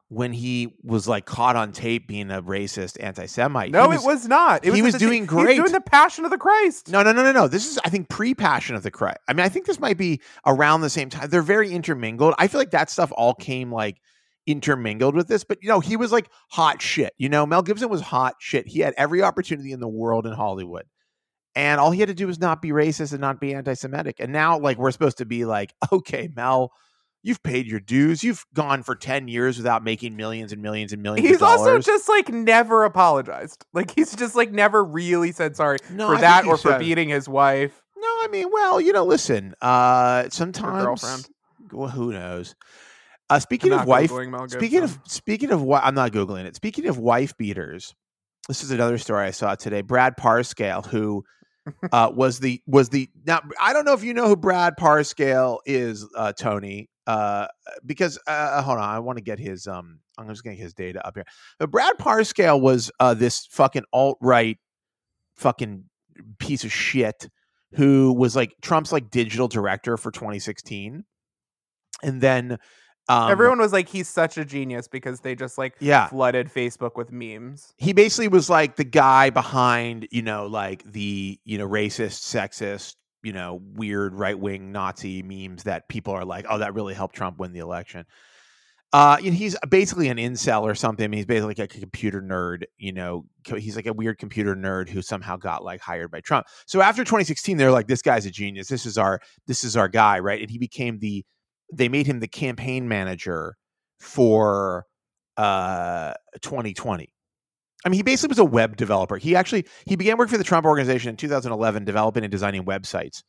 when 0.09 0.33
he 0.33 0.75
was 0.83 1.07
like 1.07 1.25
caught 1.25 1.55
on 1.55 1.71
tape 1.71 2.07
being 2.07 2.29
a 2.29 2.41
racist 2.41 2.97
anti 2.99 3.25
Semite. 3.25 3.71
No, 3.71 3.91
it 3.91 4.01
was 4.03 4.27
not. 4.27 4.65
It 4.65 4.73
he 4.73 4.81
was 4.81 4.93
was 4.93 5.01
doing 5.01 5.23
he 5.23 5.27
great. 5.27 5.57
doing 5.57 5.71
the 5.71 5.81
Passion 5.81 6.25
of 6.25 6.31
the 6.31 6.37
Christ. 6.37 6.89
No, 6.89 7.01
no, 7.01 7.11
no, 7.11 7.23
no, 7.23 7.31
no. 7.31 7.47
This 7.47 7.67
is, 7.67 7.79
I 7.83 7.89
think, 7.89 8.09
pre 8.09 8.35
Passion 8.35 8.75
of 8.75 8.83
the 8.83 8.91
Christ. 8.91 9.17
I 9.27 9.33
mean, 9.33 9.45
I 9.45 9.49
think 9.49 9.65
this 9.65 9.79
might 9.79 9.97
be 9.97 10.21
around 10.45 10.81
the 10.81 10.89
same 10.89 11.09
time. 11.09 11.29
They're 11.29 11.41
very 11.41 11.71
intermingled. 11.71 12.35
I 12.37 12.47
feel 12.47 12.61
like 12.61 12.71
that 12.71 12.89
stuff 12.89 13.11
all 13.15 13.33
came 13.33 13.71
like 13.71 13.99
intermingled 14.47 15.15
with 15.15 15.27
this, 15.27 15.43
but 15.43 15.57
you 15.61 15.69
know, 15.69 15.79
he 15.79 15.97
was 15.97 16.11
like 16.11 16.29
hot 16.49 16.81
shit. 16.81 17.13
You 17.17 17.29
know, 17.29 17.45
Mel 17.45 17.61
Gibson 17.61 17.89
was 17.89 18.01
hot 18.01 18.35
shit. 18.39 18.67
He 18.67 18.79
had 18.79 18.93
every 18.97 19.21
opportunity 19.23 19.71
in 19.71 19.79
the 19.79 19.87
world 19.87 20.25
in 20.25 20.33
Hollywood. 20.33 20.83
And 21.55 21.79
all 21.79 21.91
he 21.91 21.99
had 22.01 22.09
to 22.09 22.13
do 22.15 22.27
was 22.27 22.37
not 22.39 22.61
be 22.61 22.69
racist 22.71 23.11
and 23.13 23.21
not 23.21 23.39
be 23.39 23.53
anti 23.53 23.73
Semitic. 23.75 24.17
And 24.19 24.33
now, 24.33 24.59
like, 24.59 24.77
we're 24.77 24.91
supposed 24.91 25.19
to 25.19 25.25
be 25.25 25.45
like, 25.45 25.73
okay, 25.91 26.29
Mel, 26.35 26.71
you've 27.23 27.41
paid 27.43 27.65
your 27.65 27.79
dues. 27.79 28.23
You've 28.25 28.45
gone 28.53 28.83
for 28.83 28.93
10 28.93 29.29
years 29.29 29.55
without 29.57 29.81
making 29.83 30.17
millions 30.17 30.51
and 30.51 30.61
millions 30.61 30.91
and 30.91 31.01
millions 31.01 31.25
He's 31.27 31.37
of 31.37 31.41
dollars. 31.41 31.59
also 31.61 31.79
just 31.79 32.09
like 32.09 32.27
never 32.29 32.83
apologized. 32.83 33.65
Like 33.73 33.91
he's 33.95 34.13
just 34.15 34.35
like 34.35 34.51
never 34.51 34.83
really 34.83 35.31
said 35.31 35.55
sorry 35.55 35.77
No, 35.89 36.09
for 36.09 36.15
I 36.15 36.21
that 36.21 36.45
or 36.45 36.57
for 36.57 36.71
said- 36.71 36.79
beating 36.79 37.07
his 37.09 37.27
wife 37.29 37.81
No, 37.97 38.05
I 38.07 38.27
mean, 38.29 38.49
well, 38.51 38.79
you 38.81 38.91
know, 38.93 39.05
listen, 39.05 39.55
uh 39.61 40.27
sometimes 40.29 40.83
girlfriend. 40.83 41.27
well, 41.71 41.89
who 41.89 42.11
knows? 42.11 42.53
Uh 43.29 43.39
speaking 43.39 43.73
of 43.73 43.87
wife 43.87 44.11
speaking 44.47 44.83
of 44.83 44.99
speaking 45.05 45.51
of 45.51 45.61
what 45.61 45.83
I'm 45.83 45.95
not 45.95 46.11
googling 46.11 46.45
it. 46.45 46.55
Speaking 46.55 46.87
of 46.87 46.97
wife 46.97 47.35
beaters, 47.37 47.95
this 48.47 48.63
is 48.63 48.71
another 48.71 48.97
story 48.97 49.25
I 49.25 49.31
saw 49.31 49.55
today. 49.55 49.81
Brad 49.81 50.15
Parscale, 50.17 50.85
who 50.85 51.23
uh, 51.91 52.11
was 52.13 52.39
the 52.39 52.61
was 52.67 52.89
the 52.89 53.09
now 53.25 53.41
I 53.59 53.73
don't 53.73 53.85
know 53.85 53.93
if 53.93 54.03
you 54.03 54.13
know 54.13 54.27
who 54.27 54.35
Brad 54.35 54.75
Parscale 54.79 55.57
is, 55.65 56.05
uh, 56.15 56.33
Tony, 56.33 56.89
uh, 57.07 57.47
because 57.85 58.19
uh, 58.27 58.61
hold 58.61 58.77
on, 58.77 58.83
I 58.83 58.99
want 58.99 59.17
to 59.17 59.23
get 59.23 59.39
his 59.39 59.67
um, 59.67 59.99
I'm 60.17 60.27
just 60.29 60.43
getting 60.43 60.59
his 60.59 60.73
data 60.73 61.05
up 61.05 61.15
here. 61.15 61.25
But 61.59 61.71
Brad 61.71 61.97
Parscale 61.97 62.61
was 62.61 62.91
uh, 62.99 63.13
this 63.13 63.47
fucking 63.51 63.85
alt 63.91 64.17
right 64.21 64.57
fucking 65.35 65.85
piece 66.39 66.63
of 66.63 66.71
shit 66.71 67.29
who 67.73 68.13
was 68.13 68.35
like 68.35 68.53
Trump's 68.61 68.91
like 68.91 69.09
digital 69.09 69.47
director 69.47 69.97
for 69.97 70.11
2016, 70.11 71.03
and 72.03 72.21
then 72.21 72.57
um, 73.07 73.31
Everyone 73.31 73.59
was 73.59 73.71
like, 73.71 73.87
he's 73.87 74.09
such 74.09 74.37
a 74.37 74.45
genius 74.45 74.87
because 74.87 75.19
they 75.19 75.35
just 75.35 75.57
like 75.57 75.75
yeah. 75.79 76.07
flooded 76.07 76.51
Facebook 76.51 76.95
with 76.95 77.11
memes. 77.11 77.73
he 77.77 77.93
basically 77.93 78.27
was 78.27 78.49
like 78.49 78.75
the 78.75 78.83
guy 78.83 79.29
behind 79.29 80.07
you 80.11 80.21
know 80.21 80.47
like 80.47 80.83
the 80.83 81.39
you 81.45 81.57
know 81.57 81.67
racist 81.67 82.23
sexist 82.23 82.95
you 83.23 83.33
know 83.33 83.61
weird 83.73 84.13
right-wing 84.13 84.71
nazi 84.71 85.23
memes 85.23 85.63
that 85.63 85.87
people 85.89 86.13
are 86.13 86.25
like 86.25 86.45
oh 86.49 86.59
that 86.59 86.73
really 86.73 86.93
helped 86.93 87.15
trump 87.15 87.39
win 87.39 87.53
the 87.53 87.59
election. 87.59 88.05
Uh 88.93 89.17
you 89.21 89.31
know, 89.31 89.37
he's 89.37 89.55
basically 89.69 90.07
an 90.09 90.17
incel 90.17 90.61
or 90.61 90.75
something. 90.75 91.03
I 91.03 91.07
mean, 91.07 91.17
he's 91.17 91.25
basically 91.25 91.55
like 91.59 91.75
a 91.75 91.79
computer 91.79 92.21
nerd 92.21 92.63
you 92.77 92.91
know 92.91 93.25
he's 93.57 93.75
like 93.75 93.87
a 93.87 93.93
weird 93.93 94.17
computer 94.17 94.55
nerd 94.55 94.89
who 94.89 95.01
somehow 95.01 95.37
got 95.37 95.63
like 95.63 95.81
hired 95.81 96.11
by 96.11 96.21
trump. 96.21 96.47
So 96.65 96.81
after 96.81 97.03
2016 97.03 97.57
they're 97.57 97.71
like 97.71 97.87
this 97.87 98.01
guy's 98.01 98.25
a 98.25 98.31
genius. 98.31 98.67
This 98.67 98.85
is 98.85 98.97
our 98.97 99.19
this 99.47 99.63
is 99.63 99.77
our 99.77 99.87
guy 99.87 100.19
right? 100.19 100.41
And 100.41 100.49
he 100.49 100.57
became 100.57 100.99
the 100.99 101.23
they 101.73 101.89
made 101.89 102.07
him 102.07 102.19
the 102.19 102.27
campaign 102.27 102.87
manager 102.87 103.55
for 103.99 104.85
uh 105.37 106.13
2020 106.41 107.11
I 107.85 107.89
mean, 107.89 107.99
he 107.99 108.03
basically 108.03 108.29
was 108.29 108.39
a 108.39 108.45
web 108.45 108.77
developer. 108.77 109.15
He 109.17 109.35
actually 109.35 109.67
he 109.85 109.95
began 109.95 110.17
working 110.17 110.31
for 110.31 110.37
the 110.39 110.43
Trump 110.43 110.65
Organization 110.65 111.11
in 111.11 111.17
2011, 111.17 111.85
developing 111.85 112.23
and 112.23 112.31
designing 112.31 112.65
websites 112.65 113.21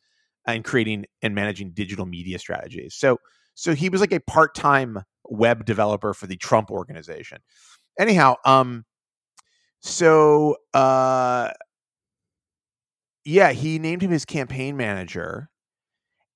and 0.46 0.64
creating 0.64 1.04
and 1.20 1.34
managing 1.34 1.72
digital 1.72 2.06
media 2.06 2.38
strategies. 2.38 2.94
So, 2.94 3.18
so 3.54 3.74
he 3.74 3.90
was 3.90 4.00
like 4.00 4.12
a 4.12 4.20
part-time 4.20 5.02
web 5.24 5.66
developer 5.66 6.14
for 6.14 6.26
the 6.26 6.36
Trump 6.36 6.70
Organization. 6.70 7.38
Anyhow, 7.98 8.36
um, 8.46 8.84
so 9.80 10.56
uh, 10.72 11.50
yeah, 13.26 13.52
he 13.52 13.78
named 13.78 14.02
him 14.02 14.10
his 14.10 14.24
campaign 14.24 14.76
manager, 14.76 15.50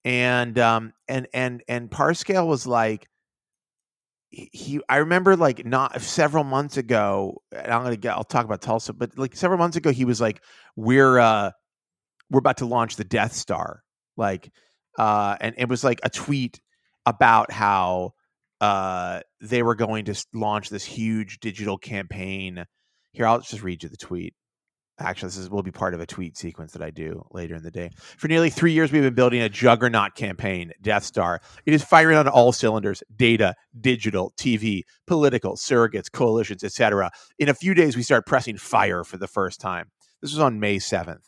and 0.04 0.58
um, 0.58 0.92
and 1.08 1.26
and 1.32 1.62
and 1.68 1.90
Parscale 1.90 2.46
was 2.46 2.66
like 2.66 3.08
he, 4.30 4.80
I 4.88 4.98
remember 4.98 5.36
like 5.36 5.66
not 5.66 6.00
several 6.00 6.44
months 6.44 6.76
ago, 6.76 7.42
and 7.52 7.72
I'm 7.72 7.82
gonna 7.82 7.96
get 7.96 8.14
I'll 8.14 8.24
talk 8.24 8.44
about 8.44 8.62
Tulsa, 8.62 8.92
but 8.92 9.18
like 9.18 9.36
several 9.36 9.58
months 9.58 9.76
ago, 9.76 9.90
he 9.90 10.04
was 10.04 10.20
like, 10.20 10.42
We're 10.76 11.18
uh 11.18 11.50
we're 12.30 12.38
about 12.38 12.58
to 12.58 12.66
launch 12.66 12.96
the 12.96 13.04
Death 13.04 13.32
Star. 13.32 13.82
Like 14.16 14.50
uh 14.98 15.36
and 15.40 15.54
it 15.58 15.68
was 15.68 15.84
like 15.84 16.00
a 16.04 16.10
tweet 16.10 16.60
about 17.06 17.50
how 17.50 18.12
uh 18.60 19.20
they 19.40 19.62
were 19.62 19.74
going 19.74 20.04
to 20.06 20.26
launch 20.32 20.70
this 20.70 20.84
huge 20.84 21.40
digital 21.40 21.78
campaign. 21.78 22.64
Here, 23.12 23.26
I'll 23.26 23.40
just 23.40 23.62
read 23.62 23.82
you 23.82 23.88
the 23.88 23.96
tweet. 23.96 24.34
Actually, 25.00 25.28
this 25.28 25.38
is, 25.38 25.50
will 25.50 25.62
be 25.62 25.70
part 25.70 25.94
of 25.94 26.00
a 26.00 26.06
tweet 26.06 26.36
sequence 26.36 26.72
that 26.72 26.82
I 26.82 26.90
do 26.90 27.24
later 27.30 27.54
in 27.54 27.62
the 27.62 27.70
day. 27.70 27.90
For 28.18 28.28
nearly 28.28 28.50
three 28.50 28.72
years, 28.72 28.92
we've 28.92 29.02
been 29.02 29.14
building 29.14 29.40
a 29.40 29.48
juggernaut 29.48 30.14
campaign, 30.14 30.72
Death 30.82 31.04
Star. 31.04 31.40
It 31.64 31.72
is 31.72 31.82
firing 31.82 32.18
on 32.18 32.28
all 32.28 32.52
cylinders 32.52 33.02
data, 33.16 33.54
digital, 33.80 34.32
TV, 34.36 34.82
political, 35.06 35.56
surrogates, 35.56 36.12
coalitions, 36.12 36.62
etc. 36.62 37.10
In 37.38 37.48
a 37.48 37.54
few 37.54 37.72
days, 37.72 37.96
we 37.96 38.02
start 38.02 38.26
pressing 38.26 38.58
fire 38.58 39.02
for 39.02 39.16
the 39.16 39.26
first 39.26 39.58
time. 39.58 39.90
This 40.20 40.32
was 40.32 40.40
on 40.40 40.60
May 40.60 40.76
7th. 40.76 41.24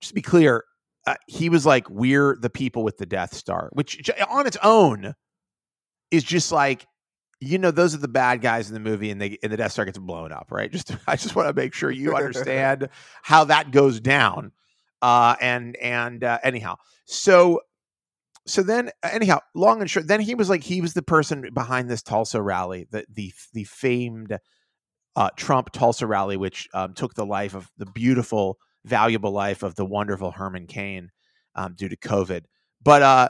Just 0.00 0.08
to 0.08 0.14
be 0.14 0.22
clear, 0.22 0.64
uh, 1.06 1.14
he 1.28 1.48
was 1.48 1.64
like, 1.64 1.88
We're 1.88 2.36
the 2.40 2.50
people 2.50 2.82
with 2.82 2.98
the 2.98 3.06
Death 3.06 3.34
Star, 3.34 3.70
which 3.72 4.10
on 4.28 4.48
its 4.48 4.58
own 4.64 5.14
is 6.10 6.24
just 6.24 6.50
like, 6.50 6.86
you 7.42 7.58
know, 7.58 7.72
those 7.72 7.92
are 7.92 7.98
the 7.98 8.06
bad 8.06 8.40
guys 8.40 8.68
in 8.68 8.74
the 8.74 8.80
movie, 8.80 9.10
and 9.10 9.20
they 9.20 9.36
and 9.42 9.52
the 9.52 9.56
Death 9.56 9.72
Star 9.72 9.84
gets 9.84 9.98
blown 9.98 10.30
up, 10.30 10.48
right? 10.50 10.70
Just 10.70 10.96
I 11.06 11.16
just 11.16 11.34
want 11.34 11.48
to 11.48 11.54
make 11.54 11.74
sure 11.74 11.90
you 11.90 12.14
understand 12.14 12.88
how 13.22 13.44
that 13.44 13.72
goes 13.72 14.00
down. 14.00 14.52
Uh, 15.00 15.34
and 15.40 15.76
and 15.76 16.22
uh, 16.22 16.38
anyhow, 16.44 16.76
so 17.04 17.60
so 18.46 18.62
then 18.62 18.90
anyhow, 19.02 19.40
long 19.54 19.80
and 19.80 19.90
short, 19.90 20.06
then 20.06 20.20
he 20.20 20.36
was 20.36 20.48
like 20.48 20.62
he 20.62 20.80
was 20.80 20.94
the 20.94 21.02
person 21.02 21.50
behind 21.52 21.90
this 21.90 22.02
Tulsa 22.02 22.40
rally, 22.40 22.86
the 22.90 23.04
the 23.12 23.32
the 23.52 23.64
famed 23.64 24.38
uh, 25.16 25.30
Trump 25.36 25.72
Tulsa 25.72 26.06
rally, 26.06 26.36
which 26.36 26.68
um, 26.74 26.94
took 26.94 27.14
the 27.14 27.26
life 27.26 27.54
of 27.54 27.68
the 27.76 27.86
beautiful, 27.86 28.58
valuable 28.84 29.32
life 29.32 29.64
of 29.64 29.74
the 29.74 29.84
wonderful 29.84 30.30
Herman 30.30 30.68
Cain 30.68 31.10
um, 31.56 31.74
due 31.76 31.88
to 31.88 31.96
COVID. 31.96 32.44
But 32.84 33.02
uh, 33.02 33.28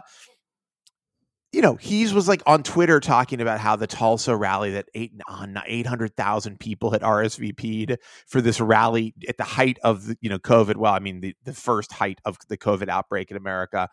you 1.52 1.60
know, 1.60 1.76
he 1.76 2.10
was 2.12 2.28
like 2.28 2.42
on 2.46 2.62
Twitter 2.62 2.98
talking 2.98 3.42
about 3.42 3.60
how 3.60 3.76
the 3.76 3.86
Tulsa 3.86 4.34
rally 4.34 4.70
that 4.72 4.88
eight 4.94 5.12
on 5.28 5.60
eight 5.66 5.86
hundred 5.86 6.16
thousand 6.16 6.58
people 6.58 6.90
had 6.90 7.02
RSVP'd 7.02 7.98
for 8.26 8.40
this 8.40 8.58
rally 8.58 9.14
at 9.28 9.36
the 9.36 9.44
height 9.44 9.78
of 9.84 10.06
the, 10.06 10.16
you 10.22 10.30
know 10.30 10.38
COVID. 10.38 10.76
Well, 10.76 10.94
I 10.94 10.98
mean 10.98 11.20
the 11.20 11.36
the 11.44 11.52
first 11.52 11.92
height 11.92 12.20
of 12.24 12.38
the 12.48 12.56
COVID 12.56 12.88
outbreak 12.88 13.30
in 13.30 13.36
America 13.36 13.90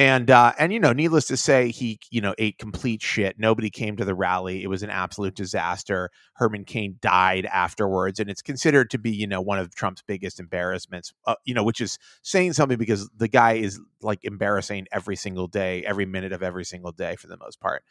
and 0.00 0.30
uh, 0.30 0.54
and 0.58 0.72
you 0.72 0.80
know, 0.80 0.94
needless 0.94 1.26
to 1.26 1.36
say, 1.36 1.70
he 1.70 2.00
you 2.10 2.22
know 2.22 2.34
ate 2.38 2.56
complete 2.56 3.02
shit. 3.02 3.38
Nobody 3.38 3.68
came 3.68 3.96
to 3.96 4.04
the 4.06 4.14
rally. 4.14 4.62
It 4.62 4.68
was 4.68 4.82
an 4.82 4.88
absolute 4.88 5.34
disaster. 5.34 6.10
Herman 6.32 6.64
Cain 6.64 6.96
died 7.02 7.44
afterwards, 7.44 8.18
and 8.18 8.30
it's 8.30 8.40
considered 8.40 8.88
to 8.92 8.98
be 8.98 9.10
you 9.10 9.26
know 9.26 9.42
one 9.42 9.58
of 9.58 9.74
Trump's 9.74 10.00
biggest 10.00 10.40
embarrassments. 10.40 11.12
Uh, 11.26 11.34
you 11.44 11.52
know, 11.52 11.62
which 11.62 11.82
is 11.82 11.98
saying 12.22 12.54
something 12.54 12.78
because 12.78 13.10
the 13.14 13.28
guy 13.28 13.52
is 13.52 13.78
like 14.00 14.20
embarrassing 14.22 14.86
every 14.90 15.16
single 15.16 15.46
day, 15.46 15.84
every 15.84 16.06
minute 16.06 16.32
of 16.32 16.42
every 16.42 16.64
single 16.64 16.92
day 16.92 17.14
for 17.16 17.26
the 17.26 17.36
most 17.36 17.60
part 17.60 17.82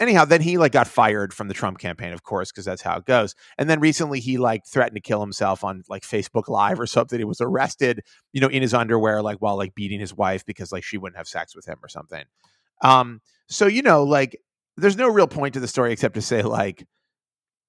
anyhow, 0.00 0.24
then 0.24 0.40
he 0.40 0.58
like 0.58 0.72
got 0.72 0.86
fired 0.86 1.32
from 1.32 1.48
the 1.48 1.54
Trump 1.54 1.78
campaign, 1.78 2.12
of 2.12 2.22
course, 2.22 2.50
because 2.50 2.64
that's 2.64 2.82
how 2.82 2.96
it 2.96 3.04
goes. 3.04 3.34
And 3.58 3.68
then 3.68 3.80
recently 3.80 4.20
he 4.20 4.38
like 4.38 4.66
threatened 4.66 4.96
to 4.96 5.00
kill 5.00 5.20
himself 5.20 5.64
on 5.64 5.82
like 5.88 6.02
Facebook 6.02 6.48
Live 6.48 6.80
or 6.80 6.86
something. 6.86 7.18
He 7.18 7.24
was 7.24 7.40
arrested, 7.40 8.02
you 8.32 8.40
know, 8.40 8.48
in 8.48 8.62
his 8.62 8.74
underwear, 8.74 9.22
like 9.22 9.38
while 9.38 9.56
like 9.56 9.74
beating 9.74 10.00
his 10.00 10.14
wife 10.14 10.44
because 10.44 10.72
like 10.72 10.84
she 10.84 10.98
wouldn't 10.98 11.16
have 11.16 11.28
sex 11.28 11.54
with 11.54 11.66
him 11.66 11.78
or 11.82 11.88
something. 11.88 12.24
Um, 12.82 13.20
so 13.48 13.66
you 13.66 13.82
know, 13.82 14.04
like 14.04 14.40
there's 14.76 14.96
no 14.96 15.08
real 15.08 15.28
point 15.28 15.54
to 15.54 15.60
the 15.60 15.68
story 15.68 15.92
except 15.92 16.14
to 16.14 16.22
say 16.22 16.42
like 16.42 16.86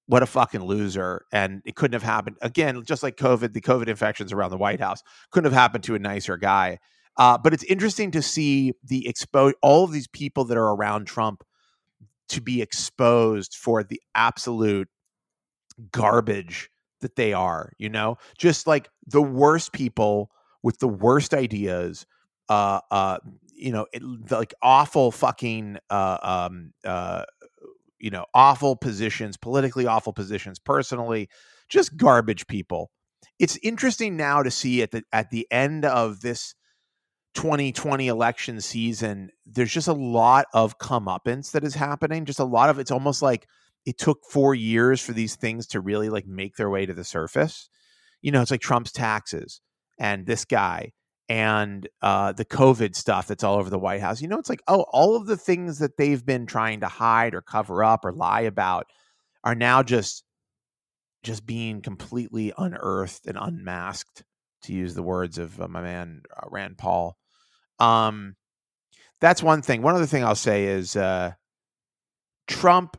what 0.06 0.22
a 0.22 0.26
fucking 0.26 0.64
loser. 0.64 1.26
And 1.32 1.60
it 1.66 1.76
couldn't 1.76 1.92
have 1.92 2.02
happened 2.02 2.36
again, 2.40 2.82
just 2.84 3.02
like 3.02 3.16
COVID, 3.16 3.52
the 3.52 3.60
COVID 3.60 3.88
infections 3.88 4.32
around 4.32 4.50
the 4.50 4.56
White 4.56 4.80
House 4.80 5.02
couldn't 5.30 5.52
have 5.52 5.58
happened 5.58 5.84
to 5.84 5.94
a 5.94 5.98
nicer 5.98 6.36
guy. 6.36 6.78
Uh, 7.18 7.36
but 7.36 7.52
it's 7.52 7.64
interesting 7.64 8.10
to 8.12 8.22
see 8.22 8.72
the 8.82 9.06
expose 9.08 9.52
all 9.60 9.84
of 9.84 9.92
these 9.92 10.08
people 10.08 10.44
that 10.44 10.56
are 10.56 10.74
around 10.74 11.06
Trump 11.06 11.42
to 12.28 12.40
be 12.40 12.62
exposed 12.62 13.54
for 13.56 13.82
the 13.82 14.00
absolute 14.14 14.88
garbage 15.92 16.70
that 17.00 17.16
they 17.16 17.32
are, 17.32 17.72
you 17.78 17.88
know? 17.88 18.16
Just 18.36 18.66
like 18.66 18.88
the 19.06 19.22
worst 19.22 19.72
people 19.72 20.30
with 20.62 20.78
the 20.78 20.88
worst 20.88 21.34
ideas, 21.34 22.06
uh 22.48 22.80
uh 22.90 23.18
you 23.54 23.72
know, 23.72 23.86
it, 23.92 24.02
like 24.30 24.54
awful 24.62 25.10
fucking 25.10 25.78
uh 25.90 26.18
um 26.22 26.72
uh 26.84 27.24
you 28.00 28.10
know, 28.10 28.26
awful 28.34 28.76
positions, 28.76 29.36
politically 29.36 29.86
awful 29.86 30.12
positions, 30.12 30.58
personally, 30.58 31.28
just 31.68 31.96
garbage 31.96 32.46
people. 32.46 32.90
It's 33.38 33.58
interesting 33.62 34.16
now 34.16 34.42
to 34.42 34.50
see 34.50 34.82
at 34.82 34.92
the 34.92 35.02
at 35.12 35.30
the 35.30 35.46
end 35.50 35.84
of 35.84 36.20
this 36.20 36.54
2020 37.34 38.08
election 38.08 38.60
season, 38.60 39.30
there's 39.46 39.72
just 39.72 39.88
a 39.88 39.92
lot 39.92 40.46
of 40.52 40.78
comeuppance 40.78 41.52
that 41.52 41.64
is 41.64 41.74
happening. 41.74 42.24
Just 42.24 42.40
a 42.40 42.44
lot 42.44 42.70
of 42.70 42.78
it's 42.78 42.90
almost 42.90 43.22
like 43.22 43.46
it 43.84 43.98
took 43.98 44.24
four 44.24 44.54
years 44.54 45.00
for 45.00 45.12
these 45.12 45.36
things 45.36 45.66
to 45.68 45.80
really 45.80 46.08
like 46.08 46.26
make 46.26 46.56
their 46.56 46.70
way 46.70 46.86
to 46.86 46.94
the 46.94 47.04
surface. 47.04 47.68
You 48.20 48.32
know, 48.32 48.42
it's 48.42 48.50
like 48.50 48.60
Trump's 48.60 48.92
taxes 48.92 49.60
and 49.98 50.26
this 50.26 50.44
guy 50.44 50.92
and 51.28 51.88
uh, 52.02 52.32
the 52.32 52.44
COVID 52.44 52.94
stuff 52.94 53.26
that's 53.26 53.44
all 53.44 53.58
over 53.58 53.70
the 53.70 53.78
White 53.78 54.00
House. 54.00 54.20
You 54.20 54.28
know, 54.28 54.38
it's 54.38 54.48
like, 54.48 54.62
oh, 54.66 54.84
all 54.90 55.16
of 55.16 55.26
the 55.26 55.36
things 55.36 55.78
that 55.78 55.96
they've 55.96 56.24
been 56.24 56.46
trying 56.46 56.80
to 56.80 56.88
hide 56.88 57.34
or 57.34 57.42
cover 57.42 57.84
up 57.84 58.04
or 58.04 58.12
lie 58.12 58.42
about 58.42 58.86
are 59.44 59.54
now 59.54 59.82
just 59.82 60.24
just 61.22 61.46
being 61.46 61.82
completely 61.82 62.52
unearthed 62.56 63.26
and 63.26 63.36
unmasked 63.40 64.22
to 64.62 64.72
use 64.72 64.94
the 64.94 65.02
words 65.02 65.38
of 65.38 65.60
uh, 65.60 65.68
my 65.68 65.80
man 65.80 66.22
uh, 66.36 66.46
Rand 66.50 66.78
Paul. 66.78 67.16
Um, 67.78 68.36
that's 69.20 69.42
one 69.42 69.62
thing. 69.62 69.82
One 69.82 69.94
other 69.94 70.06
thing 70.06 70.24
I'll 70.24 70.34
say 70.34 70.66
is 70.66 70.96
uh, 70.96 71.32
Trump 72.46 72.96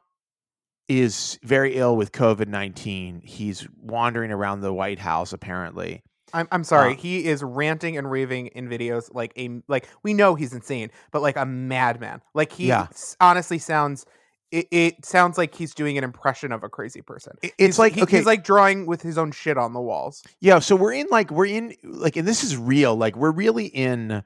is 0.88 1.40
very 1.44 1.76
ill 1.76 1.96
with 1.96 2.12
COVID 2.12 2.48
nineteen. 2.48 3.22
He's 3.24 3.68
wandering 3.78 4.32
around 4.32 4.62
the 4.62 4.74
White 4.74 5.00
House 5.00 5.34
apparently. 5.34 6.04
I'm 6.34 6.48
I'm 6.52 6.64
sorry. 6.64 6.94
Uh, 6.94 6.98
he 6.98 7.26
is 7.26 7.44
ranting 7.44 7.98
and 7.98 8.10
raving 8.10 8.48
in 8.48 8.68
videos 8.68 9.14
like 9.14 9.34
a 9.38 9.62
like 9.68 9.88
we 10.04 10.14
know 10.14 10.36
he's 10.36 10.54
insane, 10.54 10.92
but 11.12 11.22
like 11.22 11.38
a 11.38 11.46
madman. 11.46 12.22
Like 12.34 12.52
he 12.52 12.68
yeah. 12.68 12.88
honestly 13.20 13.58
sounds 13.58 14.06
it, 14.52 14.68
it 14.72 15.06
sounds 15.06 15.38
like 15.38 15.54
he's 15.54 15.74
doing 15.74 15.98
an 15.98 16.04
impression 16.04 16.52
of 16.52 16.64
a 16.64 16.70
crazy 16.70 17.02
person. 17.02 17.38
It's 17.42 17.54
he's, 17.58 17.80
like 17.80 17.94
he, 17.94 18.04
okay, 18.04 18.18
he's 18.18 18.26
like 18.26 18.44
drawing 18.44 18.86
with 18.86 19.02
his 19.02 19.18
own 19.18 19.32
shit 19.32 19.58
on 19.58 19.74
the 19.74 19.82
walls. 19.82 20.24
Yeah, 20.40 20.60
so 20.60 20.76
we're 20.76 20.94
in 20.94 21.08
like 21.12 21.32
we're 21.32 21.46
in 21.46 21.76
like 21.84 22.16
and 22.18 22.28
this 22.28 22.44
is 22.44 22.58
real. 22.58 22.96
Like 22.96 23.16
we're 23.16 23.32
really 23.32 23.66
in 23.66 24.24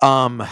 um 0.00 0.42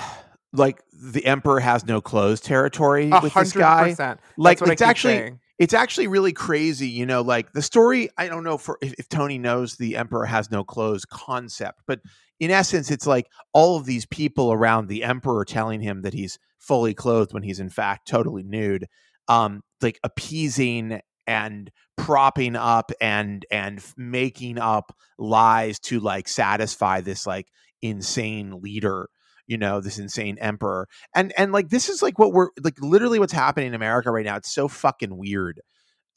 like 0.52 0.82
the 0.92 1.24
emperor 1.24 1.60
has 1.60 1.86
no 1.86 2.00
clothes 2.00 2.40
territory 2.40 3.06
with 3.08 3.32
100%. 3.32 3.40
this 3.40 3.52
guy. 3.52 4.16
Like 4.36 4.60
it's 4.60 4.82
actually 4.82 5.16
saying. 5.16 5.40
it's 5.58 5.74
actually 5.74 6.08
really 6.08 6.32
crazy, 6.32 6.88
you 6.88 7.06
know, 7.06 7.22
like 7.22 7.52
the 7.52 7.62
story 7.62 8.10
I 8.18 8.28
don't 8.28 8.44
know 8.44 8.58
for 8.58 8.78
if, 8.82 8.92
if 8.94 9.08
Tony 9.08 9.38
knows 9.38 9.76
the 9.76 9.96
emperor 9.96 10.26
has 10.26 10.50
no 10.50 10.64
clothes 10.64 11.06
concept, 11.06 11.80
but 11.86 12.00
in 12.40 12.50
essence 12.50 12.90
it's 12.90 13.06
like 13.06 13.28
all 13.54 13.76
of 13.76 13.86
these 13.86 14.04
people 14.06 14.52
around 14.52 14.88
the 14.88 15.02
emperor 15.02 15.44
telling 15.46 15.80
him 15.80 16.02
that 16.02 16.12
he's 16.12 16.38
fully 16.60 16.94
clothed 16.94 17.32
when 17.32 17.42
he's 17.42 17.60
in 17.60 17.70
fact 17.70 18.06
totally 18.06 18.42
nude 18.42 18.86
um 19.28 19.62
like 19.82 19.98
appeasing 20.04 21.00
and 21.26 21.70
propping 21.96 22.56
up 22.56 22.92
and 23.00 23.44
and 23.50 23.84
making 23.96 24.58
up 24.58 24.94
lies 25.18 25.78
to 25.78 26.00
like 26.00 26.28
satisfy 26.28 27.00
this 27.00 27.26
like 27.26 27.48
insane 27.82 28.60
leader 28.60 29.08
you 29.50 29.58
know 29.58 29.80
this 29.80 29.98
insane 29.98 30.38
emperor. 30.38 30.88
And 31.12 31.32
and 31.36 31.50
like 31.50 31.68
this 31.70 31.88
is 31.88 32.02
like 32.02 32.20
what 32.20 32.32
we're 32.32 32.50
like 32.62 32.80
literally 32.80 33.18
what's 33.18 33.32
happening 33.32 33.66
in 33.66 33.74
america 33.74 34.10
right 34.10 34.24
now. 34.24 34.36
It's 34.36 34.54
so 34.54 34.68
fucking 34.68 35.16
weird. 35.16 35.60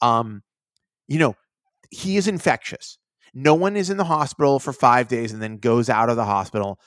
Um 0.00 0.42
you 1.08 1.18
know 1.18 1.34
he 1.90 2.16
is 2.16 2.28
infectious. 2.28 2.96
No 3.34 3.54
one 3.54 3.76
is 3.76 3.90
in 3.90 3.96
the 3.96 4.04
hospital 4.04 4.60
for 4.60 4.72
five 4.72 5.08
days 5.08 5.32
and 5.32 5.42
then 5.42 5.58
goes 5.58 5.90
out 5.90 6.08
of 6.08 6.16
the 6.16 6.24
hospital 6.24 6.78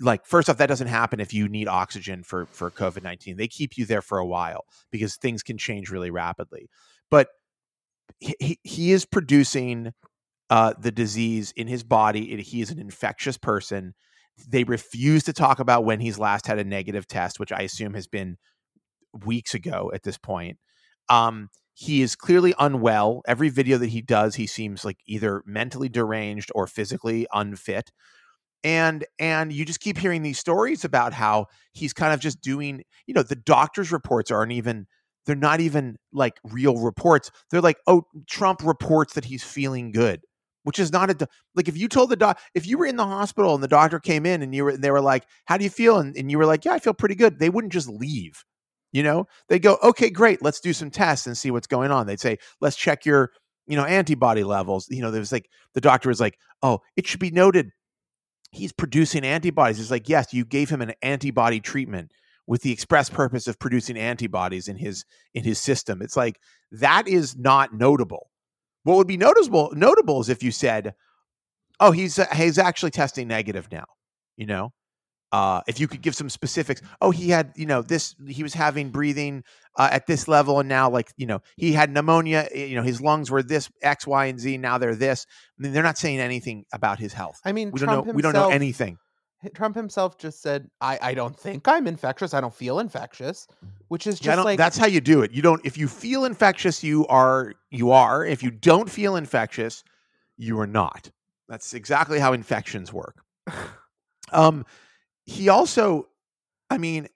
like 0.00 0.24
first 0.26 0.48
off 0.48 0.58
that 0.58 0.68
doesn't 0.68 0.86
happen 0.86 1.20
if 1.20 1.34
you 1.34 1.48
need 1.48 1.66
oxygen 1.66 2.22
for 2.22 2.46
for 2.46 2.70
covid-19 2.70 3.36
they 3.36 3.48
keep 3.48 3.76
you 3.76 3.84
there 3.84 4.02
for 4.02 4.18
a 4.18 4.26
while 4.26 4.64
because 4.92 5.16
things 5.16 5.42
can 5.42 5.58
change 5.58 5.90
really 5.90 6.10
rapidly. 6.10 6.68
But 7.10 7.28
he, 8.20 8.58
he 8.62 8.92
is 8.92 9.04
producing 9.04 9.92
uh, 10.48 10.74
the 10.78 10.92
disease 10.92 11.52
in 11.56 11.66
his 11.66 11.82
body 11.82 12.40
he 12.40 12.60
is 12.60 12.70
an 12.70 12.78
infectious 12.78 13.36
person. 13.36 13.94
They 14.48 14.64
refuse 14.64 15.24
to 15.24 15.32
talk 15.32 15.58
about 15.58 15.84
when 15.84 15.98
he's 16.00 16.18
last 16.18 16.46
had 16.46 16.58
a 16.58 16.64
negative 16.64 17.08
test 17.08 17.40
which 17.40 17.52
i 17.52 17.60
assume 17.60 17.94
has 17.94 18.06
been 18.06 18.36
weeks 19.24 19.54
ago 19.54 19.90
at 19.94 20.02
this 20.02 20.18
point. 20.18 20.58
Um, 21.08 21.48
he 21.74 22.00
is 22.02 22.16
clearly 22.16 22.54
unwell. 22.58 23.22
Every 23.26 23.48
video 23.48 23.78
that 23.78 23.90
he 23.90 24.00
does 24.02 24.36
he 24.36 24.46
seems 24.46 24.84
like 24.84 24.98
either 25.06 25.42
mentally 25.44 25.88
deranged 25.88 26.50
or 26.54 26.66
physically 26.66 27.26
unfit 27.32 27.90
and 28.66 29.04
and 29.20 29.52
you 29.52 29.64
just 29.64 29.78
keep 29.78 29.96
hearing 29.96 30.22
these 30.22 30.40
stories 30.40 30.84
about 30.84 31.12
how 31.12 31.46
he's 31.72 31.92
kind 31.92 32.12
of 32.12 32.18
just 32.18 32.40
doing 32.40 32.82
you 33.06 33.14
know 33.14 33.22
the 33.22 33.36
doctor's 33.36 33.92
reports 33.92 34.32
aren't 34.32 34.50
even 34.50 34.86
they're 35.24 35.36
not 35.36 35.60
even 35.60 35.96
like 36.12 36.38
real 36.44 36.78
reports. 36.78 37.30
They're 37.50 37.60
like 37.60 37.78
oh 37.86 38.02
trump 38.28 38.64
reports 38.64 39.14
that 39.14 39.24
he's 39.24 39.44
feeling 39.44 39.92
good 39.92 40.20
which 40.64 40.80
is 40.80 40.92
not 40.92 41.10
a 41.10 41.28
like 41.54 41.68
if 41.68 41.76
you 41.76 41.86
told 41.86 42.10
the 42.10 42.16
doc 42.16 42.40
if 42.54 42.66
you 42.66 42.76
were 42.76 42.86
in 42.86 42.96
the 42.96 43.06
hospital 43.06 43.54
and 43.54 43.62
the 43.62 43.68
doctor 43.68 44.00
came 44.00 44.26
in 44.26 44.42
and 44.42 44.52
you 44.52 44.64
were 44.64 44.70
and 44.70 44.82
they 44.82 44.90
were 44.90 45.00
like 45.00 45.24
how 45.44 45.56
do 45.56 45.62
you 45.62 45.70
feel? 45.70 45.98
and, 45.98 46.16
and 46.16 46.28
you 46.28 46.36
were 46.36 46.46
like 46.46 46.64
yeah 46.64 46.72
i 46.72 46.80
feel 46.80 46.92
pretty 46.92 47.14
good 47.14 47.38
they 47.38 47.50
wouldn't 47.50 47.72
just 47.72 47.88
leave 47.88 48.44
you 48.92 49.02
know? 49.02 49.26
They 49.48 49.58
go 49.58 49.78
okay 49.82 50.10
great 50.10 50.42
let's 50.42 50.58
do 50.60 50.72
some 50.72 50.90
tests 50.90 51.26
and 51.26 51.36
see 51.36 51.50
what's 51.50 51.66
going 51.66 51.90
on. 51.90 52.06
They'd 52.06 52.18
say 52.18 52.38
let's 52.60 52.76
check 52.76 53.04
your 53.04 53.30
you 53.66 53.76
know 53.76 53.84
antibody 53.84 54.44
levels 54.44 54.86
you 54.90 55.02
know 55.02 55.10
there 55.10 55.20
was 55.20 55.32
like 55.32 55.50
the 55.74 55.80
doctor 55.80 56.08
was 56.08 56.20
like 56.20 56.38
oh 56.62 56.80
it 56.96 57.06
should 57.06 57.20
be 57.20 57.30
noted 57.30 57.70
he's 58.50 58.72
producing 58.72 59.24
antibodies. 59.24 59.80
It's 59.80 59.90
like, 59.90 60.08
yes, 60.08 60.32
you 60.32 60.44
gave 60.44 60.68
him 60.70 60.82
an 60.82 60.92
antibody 61.02 61.60
treatment 61.60 62.12
with 62.46 62.62
the 62.62 62.72
express 62.72 63.10
purpose 63.10 63.46
of 63.46 63.58
producing 63.58 63.96
antibodies 63.96 64.68
in 64.68 64.76
his 64.76 65.04
in 65.34 65.44
his 65.44 65.60
system. 65.60 66.00
It's 66.00 66.16
like 66.16 66.38
that 66.70 67.08
is 67.08 67.36
not 67.36 67.74
notable. 67.74 68.30
What 68.84 68.96
would 68.96 69.08
be 69.08 69.16
noticeable 69.16 69.72
notable 69.74 70.20
is 70.20 70.28
if 70.28 70.42
you 70.42 70.52
said, 70.52 70.94
"Oh, 71.80 71.90
he's 71.90 72.20
he's 72.34 72.58
actually 72.58 72.92
testing 72.92 73.28
negative 73.28 73.68
now," 73.72 73.86
you 74.36 74.46
know, 74.46 74.72
uh, 75.32 75.60
if 75.66 75.80
you 75.80 75.88
could 75.88 76.02
give 76.02 76.14
some 76.14 76.30
specifics 76.30 76.80
oh 77.00 77.10
he 77.10 77.30
had 77.30 77.52
you 77.56 77.66
know 77.66 77.82
this 77.82 78.14
he 78.28 78.42
was 78.42 78.54
having 78.54 78.90
breathing 78.90 79.42
uh, 79.76 79.88
at 79.90 80.06
this 80.06 80.28
level 80.28 80.60
and 80.60 80.68
now 80.68 80.88
like 80.88 81.12
you 81.16 81.26
know 81.26 81.40
he 81.56 81.72
had 81.72 81.90
pneumonia 81.90 82.48
eh, 82.52 82.64
you 82.64 82.76
know 82.76 82.82
his 82.82 83.00
lungs 83.00 83.30
were 83.30 83.42
this 83.42 83.68
x 83.82 84.06
y 84.06 84.26
and 84.26 84.40
z 84.40 84.56
now 84.56 84.78
they're 84.78 84.94
this 84.94 85.26
i 85.58 85.62
mean 85.62 85.72
they're 85.72 85.82
not 85.82 85.98
saying 85.98 86.20
anything 86.20 86.64
about 86.72 86.98
his 86.98 87.12
health 87.12 87.40
i 87.44 87.52
mean 87.52 87.70
we 87.70 87.80
Trump 87.80 87.92
don't 87.92 88.06
know 88.06 88.12
we 88.12 88.22
don't 88.22 88.34
know 88.34 88.50
anything 88.50 88.98
Trump 89.54 89.76
himself 89.76 90.18
just 90.18 90.42
said, 90.42 90.68
"I 90.80 90.98
I 91.00 91.14
don't 91.14 91.38
think 91.38 91.68
I'm 91.68 91.86
infectious. 91.86 92.34
I 92.34 92.40
don't 92.40 92.54
feel 92.54 92.78
infectious," 92.78 93.46
which 93.88 94.06
is 94.06 94.18
just 94.18 94.44
like 94.44 94.58
that's 94.58 94.78
how 94.78 94.86
you 94.86 95.00
do 95.00 95.22
it. 95.22 95.30
You 95.30 95.42
don't. 95.42 95.64
If 95.64 95.76
you 95.76 95.88
feel 95.88 96.24
infectious, 96.24 96.82
you 96.82 97.06
are. 97.06 97.52
You 97.70 97.90
are. 97.90 98.24
If 98.24 98.42
you 98.42 98.50
don't 98.50 98.90
feel 98.90 99.14
infectious, 99.14 99.84
you 100.36 100.58
are 100.58 100.66
not. 100.66 101.10
That's 101.48 101.74
exactly 101.74 102.18
how 102.18 102.32
infections 102.32 102.92
work. 102.92 103.22
Um, 104.32 104.66
he 105.26 105.48
also, 105.48 106.08
I 106.70 106.78
mean, 106.78 107.08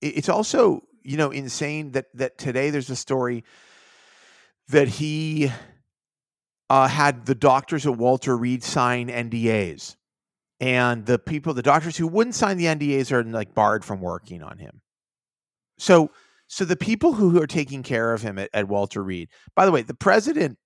it's 0.00 0.28
also 0.28 0.82
you 1.02 1.16
know 1.16 1.30
insane 1.30 1.92
that 1.92 2.06
that 2.14 2.38
today 2.38 2.70
there's 2.70 2.90
a 2.90 2.96
story 2.96 3.44
that 4.68 4.88
he 4.88 5.50
uh, 6.70 6.88
had 6.88 7.26
the 7.26 7.34
doctors 7.34 7.86
at 7.86 7.96
Walter 7.96 8.36
Reed 8.36 8.62
sign 8.62 9.08
NDAs, 9.08 9.96
and 10.60 11.04
the 11.04 11.18
people, 11.18 11.54
the 11.54 11.62
doctors 11.62 11.96
who 11.96 12.06
wouldn't 12.06 12.34
sign 12.34 12.56
the 12.56 12.66
NDAs, 12.66 13.12
are 13.12 13.24
like 13.24 13.54
barred 13.54 13.84
from 13.84 14.00
working 14.00 14.42
on 14.42 14.58
him. 14.58 14.80
So, 15.78 16.10
so 16.46 16.64
the 16.64 16.76
people 16.76 17.14
who 17.14 17.40
are 17.42 17.46
taking 17.46 17.82
care 17.82 18.12
of 18.12 18.22
him 18.22 18.38
at, 18.38 18.50
at 18.52 18.68
Walter 18.68 19.02
Reed. 19.02 19.28
By 19.56 19.66
the 19.66 19.72
way, 19.72 19.82
the 19.82 19.94
president 19.94 20.58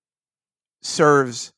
serves 0.82 1.52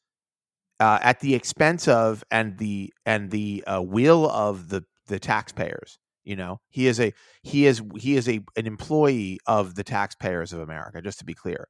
uh, 0.80 0.98
at 1.02 1.20
the 1.20 1.34
expense 1.34 1.88
of 1.88 2.22
and 2.30 2.58
the 2.58 2.92
and 3.04 3.30
the 3.30 3.64
uh, 3.66 3.82
will 3.82 4.30
of 4.30 4.68
the 4.68 4.84
the 5.08 5.18
taxpayers. 5.18 5.98
You 6.24 6.36
know, 6.36 6.60
he 6.68 6.86
is 6.86 7.00
a 7.00 7.12
he 7.42 7.66
is 7.66 7.82
he 7.96 8.16
is 8.16 8.28
a 8.28 8.40
an 8.56 8.66
employee 8.66 9.38
of 9.46 9.74
the 9.74 9.84
taxpayers 9.84 10.52
of 10.52 10.60
America. 10.60 11.00
Just 11.00 11.18
to 11.20 11.24
be 11.24 11.34
clear, 11.34 11.66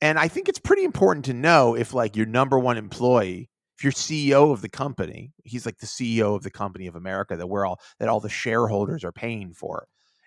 and 0.00 0.18
I 0.18 0.28
think 0.28 0.48
it's 0.48 0.58
pretty 0.58 0.84
important 0.84 1.26
to 1.26 1.34
know 1.34 1.74
if 1.76 1.92
like 1.92 2.16
your 2.16 2.26
number 2.26 2.58
one 2.58 2.78
employee, 2.78 3.50
if 3.76 3.84
you're 3.84 3.92
CEO 3.92 4.52
of 4.52 4.62
the 4.62 4.68
company, 4.68 5.32
he's 5.44 5.66
like 5.66 5.78
the 5.78 5.86
CEO 5.86 6.34
of 6.34 6.42
the 6.42 6.50
company 6.50 6.86
of 6.86 6.96
America 6.96 7.36
that 7.36 7.46
we're 7.46 7.66
all 7.66 7.78
that 7.98 8.08
all 8.08 8.20
the 8.20 8.28
shareholders 8.28 9.04
are 9.04 9.12
paying 9.12 9.52
for, 9.52 9.86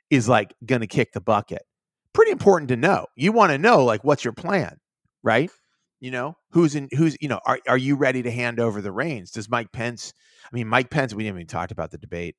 is 0.10 0.30
like 0.30 0.54
to 0.68 0.88
kick 0.88 1.14
the 1.14 1.22
bucket. 1.22 1.64
Pretty 2.14 2.32
important 2.32 2.70
to 2.70 2.76
know. 2.76 3.08
You 3.16 3.32
want 3.32 3.52
to 3.52 3.58
know 3.58 3.84
like 3.84 4.04
what's 4.04 4.24
your 4.24 4.34
plan, 4.34 4.78
right? 5.24 5.50
You 6.00 6.12
know 6.12 6.36
who's 6.52 6.76
in 6.76 6.90
who's 6.96 7.18
you 7.20 7.28
know 7.28 7.40
are 7.46 7.60
are 7.68 7.78
you 7.78 7.96
ready 7.96 8.22
to 8.24 8.32
hand 8.32 8.60
over 8.60 8.82
the 8.82 8.92
reins? 8.92 9.32
Does 9.32 9.50
Mike 9.50 9.72
Pence? 9.72 10.14
I 10.46 10.56
mean, 10.56 10.68
Mike 10.68 10.92
Pence. 10.92 11.14
We 11.14 11.24
didn't 11.24 11.38
even 11.38 11.48
talk 11.48 11.72
about 11.72 11.90
the 11.90 11.98
debate, 11.98 12.36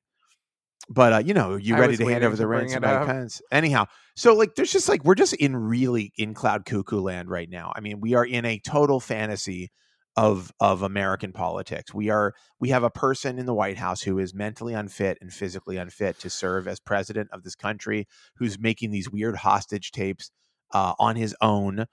but 0.89 1.13
uh, 1.13 1.17
you 1.17 1.33
know, 1.33 1.51
are 1.51 1.59
you 1.59 1.75
ready 1.75 1.97
to 1.97 2.05
hand 2.05 2.23
over 2.23 2.35
the 2.35 2.43
to 2.43 2.47
bring 2.47 2.59
reins 2.61 2.73
to 2.73 2.79
Mike 2.79 3.01
up. 3.01 3.07
Pence? 3.07 3.41
Anyhow, 3.51 3.85
so 4.15 4.33
like, 4.33 4.55
there's 4.55 4.71
just 4.71 4.87
like 4.87 5.03
we're 5.03 5.15
just 5.15 5.33
in 5.33 5.55
really 5.55 6.13
in 6.17 6.33
cloud 6.33 6.65
cuckoo 6.65 7.01
land 7.01 7.29
right 7.29 7.49
now. 7.49 7.73
I 7.75 7.81
mean, 7.81 7.99
we 7.99 8.13
are 8.15 8.25
in 8.25 8.45
a 8.45 8.59
total 8.59 8.99
fantasy 8.99 9.69
of 10.15 10.51
of 10.59 10.81
American 10.81 11.31
politics. 11.31 11.93
We 11.93 12.09
are 12.09 12.33
we 12.59 12.69
have 12.69 12.83
a 12.83 12.89
person 12.89 13.37
in 13.37 13.45
the 13.45 13.53
White 13.53 13.77
House 13.77 14.01
who 14.01 14.19
is 14.19 14.33
mentally 14.33 14.73
unfit 14.73 15.17
and 15.21 15.31
physically 15.31 15.77
unfit 15.77 16.19
to 16.19 16.29
serve 16.29 16.67
as 16.67 16.79
president 16.79 17.29
of 17.31 17.43
this 17.43 17.55
country, 17.55 18.07
who's 18.37 18.59
making 18.59 18.91
these 18.91 19.09
weird 19.09 19.37
hostage 19.37 19.91
tapes 19.91 20.31
uh, 20.73 20.93
on 20.97 21.15
his 21.15 21.35
own. 21.41 21.85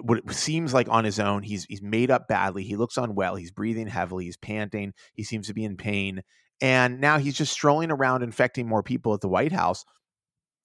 What 0.00 0.18
it 0.18 0.32
seems 0.32 0.72
like 0.72 0.88
on 0.88 1.04
his 1.04 1.18
own, 1.18 1.42
he's 1.42 1.64
he's 1.64 1.82
made 1.82 2.10
up 2.10 2.28
badly. 2.28 2.62
He 2.62 2.76
looks 2.76 2.96
unwell. 2.96 3.34
He's 3.34 3.50
breathing 3.50 3.88
heavily. 3.88 4.26
He's 4.26 4.36
panting. 4.36 4.92
He 5.14 5.24
seems 5.24 5.48
to 5.48 5.54
be 5.54 5.64
in 5.64 5.76
pain, 5.76 6.22
and 6.60 7.00
now 7.00 7.18
he's 7.18 7.36
just 7.36 7.52
strolling 7.52 7.90
around 7.90 8.22
infecting 8.22 8.68
more 8.68 8.84
people 8.84 9.14
at 9.14 9.20
the 9.20 9.28
White 9.28 9.50
House, 9.50 9.84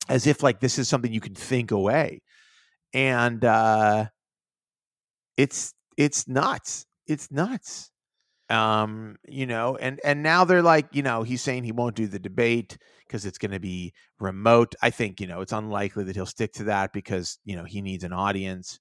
as 0.10 0.28
if 0.28 0.44
like 0.44 0.60
this 0.60 0.78
is 0.78 0.88
something 0.88 1.12
you 1.12 1.22
can 1.22 1.34
think 1.34 1.72
away. 1.72 2.22
And 2.94 3.44
uh, 3.44 4.06
it's 5.38 5.74
it's 5.98 6.28
nuts. 6.28 6.86
It's 7.08 7.32
nuts. 7.32 7.90
Um, 8.50 9.16
you 9.28 9.46
know, 9.46 9.78
and 9.78 10.00
and 10.04 10.22
now 10.22 10.44
they're 10.44 10.62
like, 10.62 10.88
you 10.92 11.02
know, 11.02 11.24
he's 11.24 11.42
saying 11.42 11.64
he 11.64 11.72
won't 11.72 11.96
do 11.96 12.08
the 12.08 12.20
debate 12.20 12.78
because 13.08 13.26
it's 13.26 13.38
going 13.38 13.52
to 13.52 13.60
be 13.60 13.94
remote. 14.20 14.76
I 14.82 14.90
think, 14.90 15.22
you 15.22 15.28
know, 15.28 15.42
it's 15.42 15.54
unlikely 15.54 16.04
that 16.06 16.16
he'll 16.16 16.26
stick 16.26 16.54
to 16.54 16.66
that 16.66 16.94
because, 16.94 17.40
you 17.46 17.56
know, 17.56 17.64
he 17.64 17.82
needs 17.82 18.04
an 18.04 18.14
audience. 18.14 18.80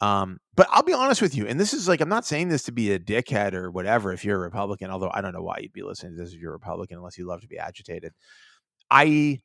Um, 0.00 0.38
but 0.54 0.66
I'll 0.70 0.82
be 0.82 0.92
honest 0.92 1.22
with 1.22 1.34
you, 1.34 1.46
and 1.46 1.58
this 1.58 1.72
is 1.72 1.88
like 1.88 2.00
I'm 2.00 2.08
not 2.08 2.26
saying 2.26 2.48
this 2.48 2.64
to 2.64 2.72
be 2.72 2.92
a 2.92 2.98
dickhead 2.98 3.54
or 3.54 3.70
whatever 3.70 4.12
if 4.12 4.24
you're 4.24 4.36
a 4.36 4.40
Republican, 4.40 4.90
although 4.90 5.10
I 5.12 5.20
don't 5.20 5.32
know 5.32 5.42
why 5.42 5.58
you'd 5.60 5.72
be 5.72 5.82
listening 5.82 6.16
to 6.16 6.22
this 6.22 6.32
if 6.34 6.40
you're 6.40 6.52
a 6.52 6.54
Republican 6.54 6.98
unless 6.98 7.16
you 7.18 7.26
love 7.26 7.40
to 7.40 7.48
be 7.48 7.58
agitated. 7.58 8.12
I 8.90 9.40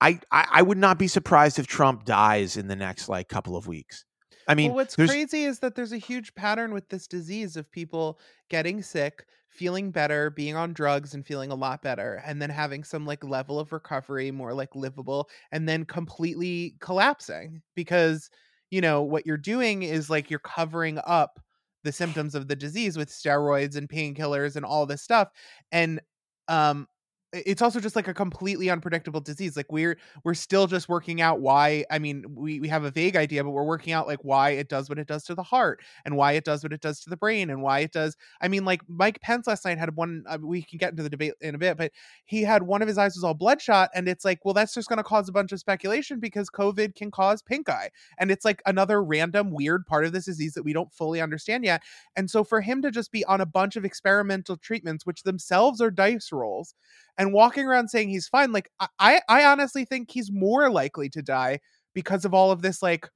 I 0.00 0.20
I 0.30 0.62
would 0.62 0.78
not 0.78 0.98
be 0.98 1.08
surprised 1.08 1.58
if 1.58 1.66
Trump 1.66 2.04
dies 2.04 2.56
in 2.56 2.68
the 2.68 2.76
next 2.76 3.08
like 3.08 3.28
couple 3.28 3.56
of 3.56 3.66
weeks. 3.66 4.04
I 4.48 4.54
mean, 4.54 4.64
well, 4.64 4.74
what's 4.74 4.96
crazy 4.96 5.44
is 5.44 5.60
that 5.60 5.74
there's 5.74 5.92
a 5.92 5.98
huge 5.98 6.34
pattern 6.34 6.72
with 6.72 6.88
this 6.88 7.06
disease 7.06 7.56
of 7.56 7.70
people 7.70 8.18
getting 8.48 8.82
sick, 8.82 9.26
feeling 9.48 9.90
better, 9.90 10.30
being 10.30 10.56
on 10.56 10.72
drugs 10.72 11.14
and 11.14 11.26
feeling 11.26 11.50
a 11.50 11.54
lot 11.54 11.82
better, 11.82 12.22
and 12.24 12.40
then 12.40 12.50
having 12.50 12.84
some 12.84 13.06
like 13.06 13.22
level 13.24 13.58
of 13.58 13.72
recovery, 13.72 14.30
more 14.30 14.54
like 14.54 14.74
livable, 14.74 15.28
and 15.52 15.68
then 15.68 15.84
completely 15.84 16.76
collapsing 16.80 17.62
because, 17.74 18.30
you 18.70 18.80
know, 18.80 19.02
what 19.02 19.26
you're 19.26 19.36
doing 19.36 19.82
is 19.82 20.10
like 20.10 20.30
you're 20.30 20.38
covering 20.40 20.98
up 21.06 21.40
the 21.82 21.92
symptoms 21.92 22.34
of 22.34 22.48
the 22.48 22.56
disease 22.56 22.96
with 22.96 23.10
steroids 23.10 23.76
and 23.76 23.88
painkillers 23.88 24.56
and 24.56 24.64
all 24.64 24.86
this 24.86 25.02
stuff. 25.02 25.30
And 25.72 26.00
um 26.48 26.86
it's 27.34 27.62
also 27.62 27.80
just 27.80 27.96
like 27.96 28.08
a 28.08 28.14
completely 28.14 28.70
unpredictable 28.70 29.20
disease 29.20 29.56
like 29.56 29.70
we're 29.70 29.98
we're 30.22 30.34
still 30.34 30.66
just 30.66 30.88
working 30.88 31.20
out 31.20 31.40
why 31.40 31.84
i 31.90 31.98
mean 31.98 32.24
we 32.34 32.60
we 32.60 32.68
have 32.68 32.84
a 32.84 32.90
vague 32.90 33.16
idea 33.16 33.42
but 33.42 33.50
we're 33.50 33.64
working 33.64 33.92
out 33.92 34.06
like 34.06 34.20
why 34.22 34.50
it 34.50 34.68
does 34.68 34.88
what 34.88 34.98
it 34.98 35.06
does 35.06 35.24
to 35.24 35.34
the 35.34 35.42
heart 35.42 35.80
and 36.04 36.16
why 36.16 36.32
it 36.32 36.44
does 36.44 36.62
what 36.62 36.72
it 36.72 36.80
does 36.80 37.00
to 37.00 37.10
the 37.10 37.16
brain 37.16 37.50
and 37.50 37.60
why 37.60 37.80
it 37.80 37.92
does 37.92 38.16
i 38.40 38.48
mean 38.48 38.64
like 38.64 38.82
mike 38.88 39.20
pence 39.20 39.46
last 39.46 39.64
night 39.64 39.78
had 39.78 39.96
one 39.96 40.22
uh, 40.28 40.38
we 40.40 40.62
can 40.62 40.78
get 40.78 40.90
into 40.90 41.02
the 41.02 41.10
debate 41.10 41.34
in 41.40 41.54
a 41.54 41.58
bit 41.58 41.76
but 41.76 41.90
he 42.24 42.42
had 42.42 42.62
one 42.62 42.82
of 42.82 42.88
his 42.88 42.98
eyes 42.98 43.14
was 43.16 43.24
all 43.24 43.34
bloodshot 43.34 43.90
and 43.94 44.08
it's 44.08 44.24
like 44.24 44.44
well 44.44 44.54
that's 44.54 44.74
just 44.74 44.88
going 44.88 44.96
to 44.98 45.02
cause 45.02 45.28
a 45.28 45.32
bunch 45.32 45.50
of 45.52 45.58
speculation 45.58 46.20
because 46.20 46.48
covid 46.48 46.94
can 46.94 47.10
cause 47.10 47.42
pink 47.42 47.68
eye 47.68 47.90
and 48.18 48.30
it's 48.30 48.44
like 48.44 48.62
another 48.66 49.02
random 49.02 49.50
weird 49.50 49.84
part 49.86 50.04
of 50.04 50.12
this 50.12 50.26
disease 50.26 50.54
that 50.54 50.64
we 50.64 50.72
don't 50.72 50.92
fully 50.92 51.20
understand 51.20 51.64
yet 51.64 51.82
and 52.16 52.30
so 52.30 52.44
for 52.44 52.60
him 52.60 52.80
to 52.80 52.90
just 52.90 53.10
be 53.10 53.24
on 53.24 53.40
a 53.40 53.46
bunch 53.46 53.76
of 53.76 53.84
experimental 53.84 54.56
treatments 54.56 55.04
which 55.04 55.22
themselves 55.22 55.80
are 55.80 55.90
dice 55.90 56.30
rolls 56.32 56.74
and 57.18 57.32
walking 57.32 57.66
around 57.66 57.88
saying 57.88 58.08
he's 58.08 58.28
fine 58.28 58.52
like 58.52 58.70
I- 58.98 59.20
i 59.28 59.44
honestly 59.44 59.84
think 59.84 60.10
he's 60.10 60.30
more 60.32 60.70
likely 60.70 61.08
to 61.10 61.22
die 61.22 61.60
because 61.94 62.24
of 62.24 62.34
all 62.34 62.50
of 62.50 62.62
this 62.62 62.82
like 62.82 63.08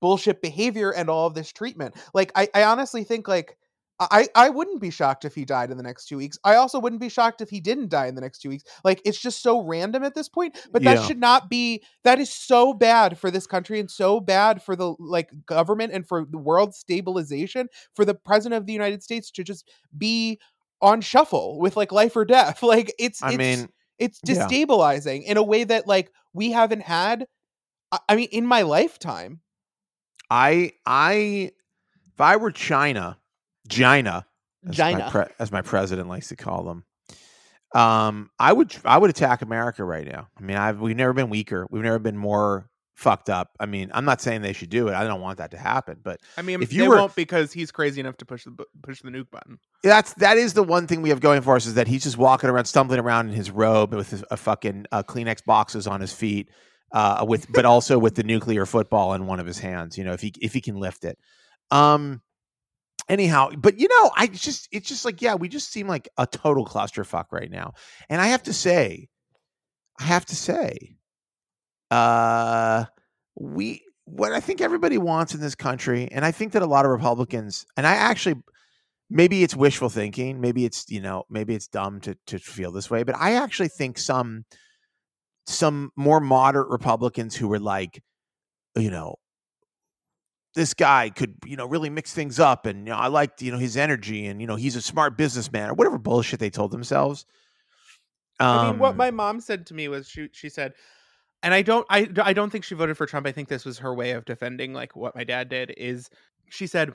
bullshit 0.00 0.42
behavior 0.42 0.90
and 0.92 1.08
all 1.08 1.26
of 1.26 1.34
this 1.34 1.52
treatment 1.52 1.94
like 2.14 2.32
i 2.34 2.48
i 2.54 2.64
honestly 2.64 3.04
think 3.04 3.28
like 3.28 3.56
I, 4.10 4.26
I 4.34 4.48
wouldn't 4.48 4.80
be 4.80 4.90
shocked 4.90 5.24
if 5.24 5.32
he 5.32 5.44
died 5.44 5.70
in 5.70 5.76
the 5.76 5.82
next 5.84 6.06
two 6.06 6.16
weeks. 6.16 6.36
I 6.42 6.56
also 6.56 6.80
wouldn't 6.80 7.00
be 7.00 7.08
shocked 7.08 7.40
if 7.40 7.48
he 7.50 7.60
didn't 7.60 7.90
die 7.90 8.06
in 8.08 8.16
the 8.16 8.20
next 8.20 8.40
two 8.40 8.48
weeks. 8.48 8.64
Like 8.82 9.00
it's 9.04 9.20
just 9.20 9.42
so 9.42 9.60
random 9.64 10.02
at 10.02 10.12
this 10.16 10.28
point. 10.28 10.58
But 10.72 10.82
that 10.82 10.98
Yeah. 10.98 11.06
should 11.06 11.20
not 11.20 11.48
be. 11.48 11.84
That 12.02 12.18
is 12.18 12.32
so 12.34 12.74
bad 12.74 13.16
for 13.16 13.30
this 13.30 13.46
country 13.46 13.78
and 13.78 13.88
so 13.88 14.18
bad 14.18 14.60
for 14.60 14.74
the 14.74 14.96
like 14.98 15.30
government 15.46 15.92
and 15.92 16.04
for 16.08 16.24
the 16.28 16.38
world 16.38 16.74
stabilization. 16.74 17.68
For 17.94 18.04
the 18.04 18.14
president 18.16 18.58
of 18.58 18.66
the 18.66 18.72
United 18.72 19.04
States 19.04 19.30
to 19.32 19.44
just 19.44 19.70
be 19.96 20.40
on 20.82 21.00
shuffle 21.00 21.58
with 21.58 21.76
like 21.76 21.92
life 21.92 22.16
or 22.16 22.24
death. 22.24 22.62
Like 22.72 22.92
it's. 22.98 23.22
I 23.22 23.30
it's, 23.30 23.38
mean, 23.38 23.68
it's 23.98 24.20
yeah. 24.24 24.46
destabilizing 24.46 25.24
in 25.24 25.36
a 25.36 25.42
way 25.42 25.64
that 25.64 25.86
like 25.86 26.10
we 26.32 26.50
haven't 26.50 26.82
had. 26.82 27.26
I- 28.08 28.16
mean, 28.16 28.28
in 28.32 28.46
my 28.46 28.62
lifetime. 28.62 29.40
I 30.30 30.72
I 30.86 31.52
if 32.14 32.20
I 32.20 32.36
were 32.36 32.50
China, 32.50 33.18
China, 33.68 34.26
as 34.66 34.78
my, 34.78 34.92
China. 34.92 35.08
pre- 35.10 35.34
as 35.38 35.52
my 35.52 35.60
president 35.62 36.08
likes 36.08 36.28
to 36.28 36.36
call 36.36 36.64
them, 36.64 36.84
um, 37.74 38.30
I 38.38 38.52
would 38.52 38.74
I 38.84 38.96
would 38.98 39.10
attack 39.10 39.42
America 39.42 39.84
right 39.84 40.06
now. 40.06 40.28
I 40.38 40.42
mean, 40.42 40.56
I've 40.56 40.80
we've 40.80 40.96
never 40.96 41.12
been 41.12 41.28
weaker. 41.28 41.66
We've 41.70 41.82
never 41.82 41.98
been 41.98 42.16
more 42.16 42.70
fucked 43.02 43.28
up. 43.28 43.50
I 43.60 43.66
mean, 43.66 43.90
I'm 43.92 44.04
not 44.04 44.20
saying 44.20 44.42
they 44.42 44.52
should 44.52 44.70
do 44.70 44.88
it. 44.88 44.94
I 44.94 45.04
don't 45.04 45.20
want 45.20 45.38
that 45.38 45.50
to 45.50 45.58
happen, 45.58 45.98
but 46.02 46.20
I 46.38 46.42
mean, 46.42 46.62
If 46.62 46.72
you 46.72 46.82
they 46.82 46.88
were- 46.88 46.96
won't 46.96 47.14
because 47.14 47.52
he's 47.52 47.70
crazy 47.70 48.00
enough 48.00 48.16
to 48.18 48.24
push 48.24 48.44
the 48.44 48.64
push 48.82 49.02
the 49.02 49.10
nuke 49.10 49.30
button. 49.30 49.58
that's 49.82 50.14
that 50.14 50.36
is 50.36 50.54
the 50.54 50.62
one 50.62 50.86
thing 50.86 51.02
we 51.02 51.08
have 51.10 51.20
going 51.20 51.42
for 51.42 51.56
us 51.56 51.66
is 51.66 51.74
that 51.74 51.88
he's 51.88 52.04
just 52.04 52.16
walking 52.16 52.48
around, 52.48 52.64
stumbling 52.66 53.00
around 53.00 53.28
in 53.28 53.34
his 53.34 53.50
robe 53.50 53.92
with 53.94 54.10
his, 54.10 54.24
a 54.30 54.36
fucking 54.36 54.86
uh, 54.92 55.02
Kleenex 55.02 55.44
boxes 55.44 55.86
on 55.86 56.00
his 56.00 56.12
feet, 56.12 56.48
uh, 56.92 57.24
with 57.28 57.46
but 57.52 57.64
also 57.64 57.98
with 57.98 58.14
the 58.14 58.22
nuclear 58.22 58.64
football 58.66 59.14
in 59.14 59.26
one 59.26 59.40
of 59.40 59.46
his 59.46 59.58
hands. 59.58 59.98
You 59.98 60.04
know, 60.04 60.12
if 60.12 60.20
he 60.20 60.32
if 60.40 60.54
he 60.54 60.60
can 60.60 60.76
lift 60.76 61.04
it. 61.04 61.18
Um. 61.70 62.22
Anyhow, 63.08 63.50
but 63.58 63.80
you 63.80 63.88
know, 63.88 64.10
I 64.16 64.28
just 64.28 64.68
it's 64.70 64.88
just 64.88 65.04
like 65.04 65.20
yeah, 65.20 65.34
we 65.34 65.48
just 65.48 65.72
seem 65.72 65.88
like 65.88 66.08
a 66.16 66.26
total 66.26 66.64
clusterfuck 66.64 67.26
right 67.32 67.50
now, 67.50 67.74
and 68.08 68.20
I 68.20 68.28
have 68.28 68.44
to 68.44 68.52
say, 68.52 69.08
I 69.98 70.04
have 70.04 70.24
to 70.26 70.36
say, 70.36 70.94
uh, 71.92 72.84
we 73.34 73.82
what 74.04 74.32
I 74.32 74.40
think 74.40 74.60
everybody 74.60 74.98
wants 74.98 75.34
in 75.34 75.40
this 75.40 75.54
country, 75.54 76.08
and 76.10 76.24
I 76.24 76.32
think 76.32 76.52
that 76.52 76.62
a 76.62 76.66
lot 76.66 76.84
of 76.84 76.90
Republicans, 76.90 77.66
and 77.76 77.86
I 77.86 77.92
actually 77.92 78.36
maybe 79.10 79.42
it's 79.42 79.54
wishful 79.54 79.90
thinking 79.90 80.40
maybe 80.40 80.64
it's 80.64 80.86
you 80.88 81.00
know 81.00 81.24
maybe 81.28 81.54
it's 81.54 81.68
dumb 81.68 82.00
to 82.00 82.16
to 82.26 82.38
feel 82.38 82.72
this 82.72 82.90
way 82.90 83.02
but 83.02 83.14
i 83.16 83.34
actually 83.34 83.68
think 83.68 83.98
some 83.98 84.42
some 85.46 85.90
more 85.96 86.18
moderate 86.18 86.70
republicans 86.70 87.36
who 87.36 87.46
were 87.46 87.58
like 87.58 88.02
you 88.74 88.90
know 88.90 89.14
this 90.54 90.74
guy 90.74 91.10
could, 91.10 91.34
you 91.46 91.56
know, 91.56 91.66
really 91.66 91.90
mix 91.90 92.12
things 92.12 92.38
up 92.38 92.66
and 92.66 92.86
you 92.86 92.92
know, 92.92 92.98
I 92.98 93.06
liked, 93.06 93.42
you 93.42 93.50
know, 93.52 93.58
his 93.58 93.76
energy 93.76 94.26
and 94.26 94.40
you 94.40 94.46
know, 94.46 94.56
he's 94.56 94.76
a 94.76 94.82
smart 94.82 95.16
businessman 95.16 95.70
or 95.70 95.74
whatever 95.74 95.98
bullshit 95.98 96.40
they 96.40 96.50
told 96.50 96.70
themselves. 96.70 97.24
Um, 98.38 98.48
I 98.48 98.70
mean, 98.70 98.78
what 98.78 98.92
um 98.92 98.96
my 98.98 99.10
mom 99.10 99.40
said 99.40 99.66
to 99.66 99.74
me 99.74 99.88
was 99.88 100.08
she 100.08 100.28
she 100.32 100.48
said 100.48 100.74
and 101.42 101.52
I 101.54 101.62
don't 101.62 101.86
I 101.90 102.08
I 102.22 102.32
don't 102.32 102.50
think 102.50 102.64
she 102.64 102.74
voted 102.74 102.96
for 102.96 103.06
Trump. 103.06 103.26
I 103.26 103.32
think 103.32 103.48
this 103.48 103.64
was 103.64 103.78
her 103.78 103.94
way 103.94 104.12
of 104.12 104.24
defending 104.24 104.72
like 104.72 104.96
what 104.96 105.14
my 105.14 105.24
dad 105.24 105.48
did 105.48 105.74
is 105.76 106.08
she 106.48 106.66
said 106.66 106.94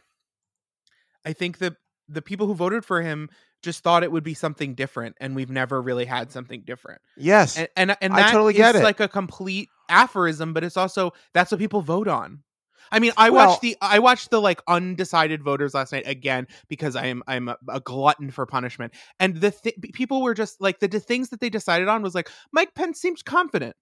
I 1.25 1.33
think 1.33 1.57
that 1.59 1.75
the 2.07 2.21
people 2.21 2.47
who 2.47 2.53
voted 2.53 2.85
for 2.85 3.01
him 3.01 3.29
just 3.61 3.83
thought 3.83 4.03
it 4.03 4.11
would 4.11 4.23
be 4.23 4.33
something 4.33 4.75
different 4.75 5.15
and 5.19 5.35
we've 5.35 5.49
never 5.49 5.81
really 5.81 6.05
had 6.05 6.31
something 6.31 6.61
different. 6.61 7.01
Yes. 7.17 7.57
And 7.57 7.67
and, 7.75 7.97
and 8.01 8.13
I 8.13 8.31
totally 8.31 8.53
get 8.53 8.75
it. 8.75 8.83
like 8.83 8.99
a 8.99 9.07
complete 9.07 9.69
aphorism, 9.89 10.53
but 10.53 10.63
it's 10.63 10.77
also 10.77 11.13
that's 11.33 11.51
what 11.51 11.59
people 11.59 11.81
vote 11.81 12.07
on. 12.07 12.43
I 12.89 12.99
mean, 12.99 13.11
I 13.17 13.29
well, 13.29 13.49
watched 13.49 13.61
the 13.61 13.75
I 13.81 13.99
watched 13.99 14.29
the 14.29 14.39
like 14.39 14.61
undecided 14.67 15.43
voters 15.43 15.73
last 15.73 15.91
night 15.91 16.07
again 16.07 16.47
because 16.69 16.95
I 16.95 17.07
am 17.07 17.23
I'm 17.27 17.49
a, 17.49 17.57
a 17.67 17.79
glutton 17.81 18.31
for 18.31 18.45
punishment. 18.45 18.93
And 19.19 19.35
the 19.35 19.51
th- 19.51 19.75
people 19.93 20.21
were 20.21 20.33
just 20.33 20.61
like 20.61 20.79
the, 20.79 20.87
the 20.87 21.01
things 21.01 21.29
that 21.29 21.41
they 21.41 21.49
decided 21.49 21.89
on 21.89 22.01
was 22.01 22.15
like 22.15 22.29
Mike 22.53 22.73
Pence 22.75 23.01
seems 23.01 23.21
confident 23.21 23.75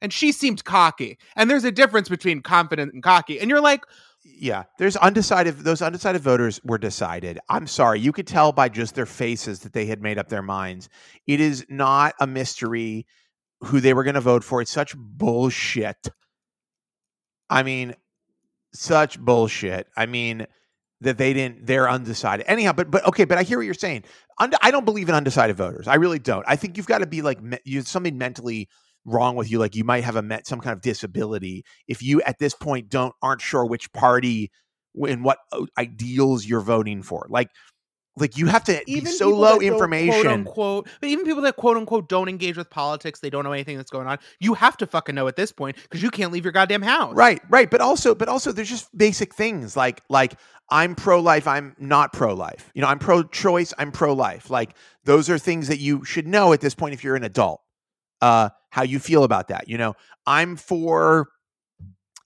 and 0.00 0.12
she 0.12 0.32
seemed 0.32 0.64
cocky. 0.64 1.18
And 1.36 1.50
there's 1.50 1.64
a 1.64 1.72
difference 1.72 2.08
between 2.08 2.42
confident 2.42 2.92
and 2.92 3.02
cocky. 3.02 3.40
And 3.40 3.50
you're 3.50 3.60
like, 3.60 3.82
yeah, 4.24 4.64
there's 4.78 4.96
undecided. 4.96 5.58
Those 5.58 5.82
undecided 5.82 6.20
voters 6.20 6.60
were 6.64 6.78
decided. 6.78 7.38
I'm 7.48 7.66
sorry, 7.66 8.00
you 8.00 8.12
could 8.12 8.26
tell 8.26 8.52
by 8.52 8.68
just 8.68 8.94
their 8.94 9.06
faces 9.06 9.60
that 9.60 9.72
they 9.72 9.86
had 9.86 10.02
made 10.02 10.18
up 10.18 10.28
their 10.28 10.42
minds. 10.42 10.88
It 11.26 11.40
is 11.40 11.64
not 11.68 12.14
a 12.20 12.26
mystery 12.26 13.06
who 13.60 13.80
they 13.80 13.94
were 13.94 14.04
going 14.04 14.14
to 14.14 14.20
vote 14.20 14.44
for. 14.44 14.60
It's 14.60 14.70
such 14.70 14.96
bullshit. 14.96 16.08
I 17.48 17.62
mean, 17.62 17.94
such 18.74 19.18
bullshit. 19.18 19.86
I 19.96 20.06
mean, 20.06 20.46
that 21.02 21.18
they 21.18 21.32
didn't. 21.32 21.66
They're 21.66 21.88
undecided. 21.88 22.46
Anyhow, 22.48 22.72
but 22.72 22.90
but 22.90 23.06
okay. 23.06 23.24
But 23.24 23.38
I 23.38 23.42
hear 23.42 23.58
what 23.58 23.64
you're 23.64 23.74
saying. 23.74 24.04
I 24.38 24.70
don't 24.70 24.84
believe 24.84 25.08
in 25.08 25.14
undecided 25.14 25.56
voters. 25.56 25.88
I 25.88 25.94
really 25.94 26.18
don't. 26.18 26.44
I 26.46 26.56
think 26.56 26.76
you've 26.76 26.86
got 26.86 26.98
to 26.98 27.06
be 27.06 27.22
like 27.22 27.38
you 27.64 27.82
something 27.82 28.18
mentally 28.18 28.68
wrong 29.06 29.36
with 29.36 29.50
you 29.50 29.58
like 29.58 29.74
you 29.74 29.84
might 29.84 30.04
have 30.04 30.16
a 30.16 30.22
met 30.22 30.46
some 30.46 30.60
kind 30.60 30.74
of 30.74 30.82
disability. 30.82 31.64
If 31.88 32.02
you 32.02 32.20
at 32.22 32.38
this 32.38 32.54
point 32.54 32.90
don't 32.90 33.14
aren't 33.22 33.40
sure 33.40 33.64
which 33.64 33.90
party 33.92 34.50
and 35.08 35.24
what 35.24 35.38
uh, 35.52 35.64
ideals 35.78 36.44
you're 36.44 36.60
voting 36.60 37.02
for 37.02 37.26
like 37.28 37.48
like 38.18 38.38
you 38.38 38.46
have 38.46 38.64
to 38.64 38.82
even 38.90 39.04
be 39.04 39.10
so 39.10 39.28
low 39.28 39.58
information 39.60 40.12
quote 40.12 40.26
unquote 40.26 40.88
but 41.00 41.08
even 41.08 41.24
people 41.24 41.42
that 41.42 41.56
quote 41.56 41.76
unquote 41.76 42.08
don't 42.08 42.28
engage 42.28 42.56
with 42.56 42.70
politics 42.70 43.20
they 43.20 43.30
don't 43.30 43.44
know 43.44 43.52
anything 43.52 43.76
that's 43.76 43.90
going 43.90 44.06
on 44.06 44.18
you 44.40 44.54
have 44.54 44.76
to 44.76 44.86
fucking 44.86 45.14
know 45.14 45.28
at 45.28 45.36
this 45.36 45.52
point 45.52 45.76
because 45.76 46.02
you 46.02 46.10
can't 46.10 46.32
leave 46.32 46.44
your 46.44 46.52
goddamn 46.52 46.82
house. 46.82 47.14
Right 47.14 47.40
right 47.50 47.70
but 47.70 47.80
also 47.80 48.14
but 48.14 48.28
also 48.28 48.52
there's 48.52 48.70
just 48.70 48.96
basic 48.96 49.34
things 49.34 49.76
like 49.76 50.00
like 50.08 50.34
i'm 50.70 50.94
pro-life 50.94 51.46
i'm 51.46 51.76
not 51.78 52.12
pro-life. 52.12 52.70
You 52.74 52.82
know 52.82 52.88
i'm 52.88 52.98
pro-choice 52.98 53.74
i'm 53.78 53.92
pro-life. 53.92 54.50
Like 54.50 54.74
those 55.04 55.28
are 55.28 55.38
things 55.38 55.68
that 55.68 55.78
you 55.78 56.04
should 56.04 56.26
know 56.26 56.52
at 56.52 56.60
this 56.60 56.74
point 56.74 56.94
if 56.94 57.04
you're 57.04 57.16
an 57.16 57.24
adult 57.24 57.60
uh, 58.20 58.50
how 58.70 58.82
you 58.82 58.98
feel 58.98 59.24
about 59.24 59.48
that. 59.48 59.68
You 59.68 59.78
know, 59.78 59.94
I'm 60.26 60.56
for, 60.56 61.28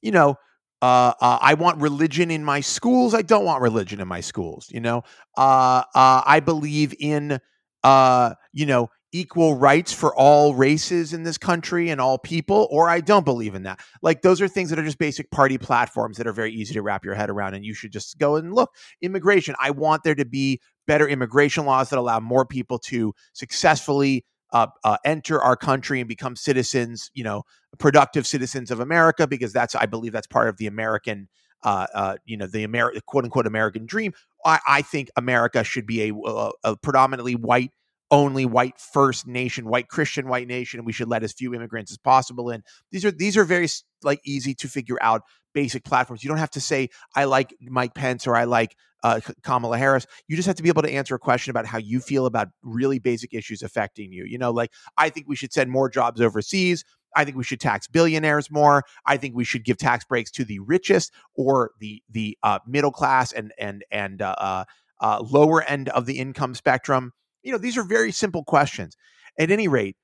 you 0.02 0.10
know, 0.10 0.36
uh, 0.82 1.12
uh, 1.20 1.38
I 1.40 1.54
want 1.54 1.80
religion 1.80 2.30
in 2.30 2.44
my 2.44 2.60
schools. 2.60 3.14
I 3.14 3.22
don't 3.22 3.44
want 3.44 3.62
religion 3.62 4.00
in 4.00 4.08
my 4.08 4.20
schools. 4.20 4.68
You 4.70 4.80
know, 4.80 5.02
uh, 5.36 5.82
uh 5.94 6.22
I 6.24 6.40
believe 6.40 6.94
in, 6.98 7.38
uh, 7.84 8.34
you 8.52 8.66
know, 8.66 8.88
equal 9.12 9.56
rights 9.56 9.92
for 9.92 10.14
all 10.14 10.54
races 10.54 11.12
in 11.12 11.24
this 11.24 11.36
country 11.36 11.90
and 11.90 12.00
all 12.00 12.16
people, 12.18 12.68
or 12.70 12.88
I 12.88 13.00
don't 13.00 13.24
believe 13.24 13.54
in 13.54 13.64
that. 13.64 13.80
Like 14.02 14.22
those 14.22 14.40
are 14.40 14.48
things 14.48 14.70
that 14.70 14.78
are 14.78 14.84
just 14.84 14.98
basic 14.98 15.30
party 15.30 15.58
platforms 15.58 16.16
that 16.16 16.26
are 16.26 16.32
very 16.32 16.52
easy 16.52 16.74
to 16.74 16.82
wrap 16.82 17.04
your 17.04 17.14
head 17.14 17.28
around. 17.28 17.54
And 17.54 17.64
you 17.64 17.74
should 17.74 17.92
just 17.92 18.18
go 18.18 18.36
and 18.36 18.54
look. 18.54 18.70
Immigration. 19.02 19.56
I 19.58 19.70
want 19.70 20.04
there 20.04 20.14
to 20.14 20.24
be 20.24 20.60
better 20.86 21.08
immigration 21.08 21.66
laws 21.66 21.90
that 21.90 21.98
allow 21.98 22.20
more 22.20 22.46
people 22.46 22.78
to 22.78 23.12
successfully 23.32 24.24
uh, 24.52 24.66
uh, 24.84 24.96
enter 25.04 25.40
our 25.40 25.56
country 25.56 26.00
and 26.00 26.08
become 26.08 26.36
citizens, 26.36 27.10
you 27.14 27.24
know, 27.24 27.44
productive 27.78 28.26
citizens 28.26 28.70
of 28.70 28.80
America, 28.80 29.26
because 29.26 29.52
that's, 29.52 29.74
I 29.74 29.86
believe, 29.86 30.12
that's 30.12 30.26
part 30.26 30.48
of 30.48 30.56
the 30.56 30.66
American, 30.66 31.28
uh, 31.62 31.86
uh 31.94 32.16
you 32.24 32.36
know, 32.36 32.46
the 32.46 32.64
American 32.64 33.00
quote 33.06 33.24
unquote 33.24 33.46
American 33.46 33.86
dream. 33.86 34.12
I, 34.44 34.58
I 34.66 34.82
think 34.82 35.10
America 35.16 35.62
should 35.64 35.86
be 35.86 36.08
a, 36.08 36.14
a, 36.14 36.50
a, 36.64 36.76
predominantly 36.76 37.34
white, 37.34 37.72
only 38.10 38.44
white 38.44 38.78
first 38.78 39.26
nation, 39.26 39.68
white 39.68 39.88
Christian 39.88 40.28
white 40.28 40.48
nation, 40.48 40.80
and 40.80 40.86
we 40.86 40.92
should 40.92 41.08
let 41.08 41.22
as 41.22 41.32
few 41.32 41.54
immigrants 41.54 41.92
as 41.92 41.98
possible 41.98 42.50
in. 42.50 42.62
These 42.90 43.04
are 43.04 43.10
these 43.10 43.36
are 43.36 43.44
very 43.44 43.68
like 44.02 44.20
easy 44.24 44.54
to 44.54 44.68
figure 44.68 44.98
out 45.00 45.22
basic 45.54 45.84
platforms. 45.84 46.22
You 46.22 46.28
don't 46.28 46.38
have 46.38 46.50
to 46.52 46.60
say 46.60 46.88
I 47.14 47.24
like 47.24 47.54
Mike 47.60 47.94
Pence 47.94 48.26
or 48.26 48.36
I 48.36 48.44
like 48.44 48.76
uh, 49.02 49.20
Kamala 49.42 49.78
Harris. 49.78 50.06
You 50.28 50.36
just 50.36 50.46
have 50.46 50.56
to 50.56 50.62
be 50.62 50.68
able 50.68 50.82
to 50.82 50.90
answer 50.90 51.14
a 51.14 51.18
question 51.18 51.50
about 51.50 51.66
how 51.66 51.78
you 51.78 52.00
feel 52.00 52.26
about 52.26 52.48
really 52.62 52.98
basic 52.98 53.32
issues 53.32 53.62
affecting 53.62 54.12
you. 54.12 54.24
You 54.24 54.38
know, 54.38 54.50
like 54.50 54.72
I 54.96 55.08
think 55.08 55.28
we 55.28 55.36
should 55.36 55.52
send 55.52 55.70
more 55.70 55.88
jobs 55.88 56.20
overseas. 56.20 56.84
I 57.16 57.24
think 57.24 57.36
we 57.36 57.44
should 57.44 57.60
tax 57.60 57.88
billionaires 57.88 58.50
more. 58.50 58.84
I 59.04 59.16
think 59.16 59.34
we 59.34 59.44
should 59.44 59.64
give 59.64 59.78
tax 59.78 60.04
breaks 60.04 60.30
to 60.32 60.44
the 60.44 60.60
richest 60.60 61.12
or 61.34 61.72
the 61.80 62.02
the 62.10 62.36
uh, 62.42 62.60
middle 62.66 62.92
class 62.92 63.32
and 63.32 63.52
and 63.58 63.84
and 63.90 64.22
uh, 64.22 64.34
uh, 64.38 64.64
uh 65.00 65.20
lower 65.28 65.62
end 65.62 65.88
of 65.88 66.06
the 66.06 66.18
income 66.18 66.54
spectrum. 66.54 67.12
You 67.42 67.52
know, 67.52 67.58
these 67.58 67.76
are 67.76 67.84
very 67.84 68.12
simple 68.12 68.44
questions. 68.44 68.96
At 69.38 69.50
any 69.50 69.68
rate, 69.68 69.96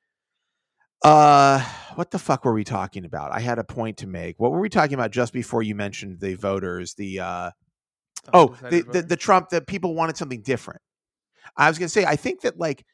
uh, 1.04 1.60
what 1.94 2.10
the 2.10 2.18
fuck 2.18 2.44
were 2.44 2.54
we 2.54 2.64
talking 2.64 3.04
about? 3.04 3.32
I 3.32 3.40
had 3.40 3.58
a 3.58 3.64
point 3.64 3.98
to 3.98 4.06
make. 4.06 4.36
What 4.38 4.52
were 4.52 4.60
we 4.60 4.68
talking 4.68 4.94
about 4.94 5.10
just 5.10 5.32
before 5.32 5.62
you 5.62 5.74
mentioned 5.74 6.20
the 6.20 6.34
voters? 6.34 6.94
The 6.94 7.20
uh, 7.20 7.50
oh, 8.32 8.56
the, 8.62 8.82
the, 8.82 9.02
the 9.02 9.16
Trump 9.16 9.50
that 9.50 9.66
people 9.66 9.94
wanted 9.94 10.16
something 10.16 10.42
different. 10.42 10.80
I 11.56 11.68
was 11.68 11.78
gonna 11.78 11.88
say 11.88 12.04
I 12.04 12.16
think 12.16 12.42
that 12.42 12.58
like 12.58 12.84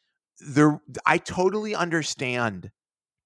the 0.40 0.78
I 1.07 1.18
totally 1.18 1.74
understand 1.74 2.70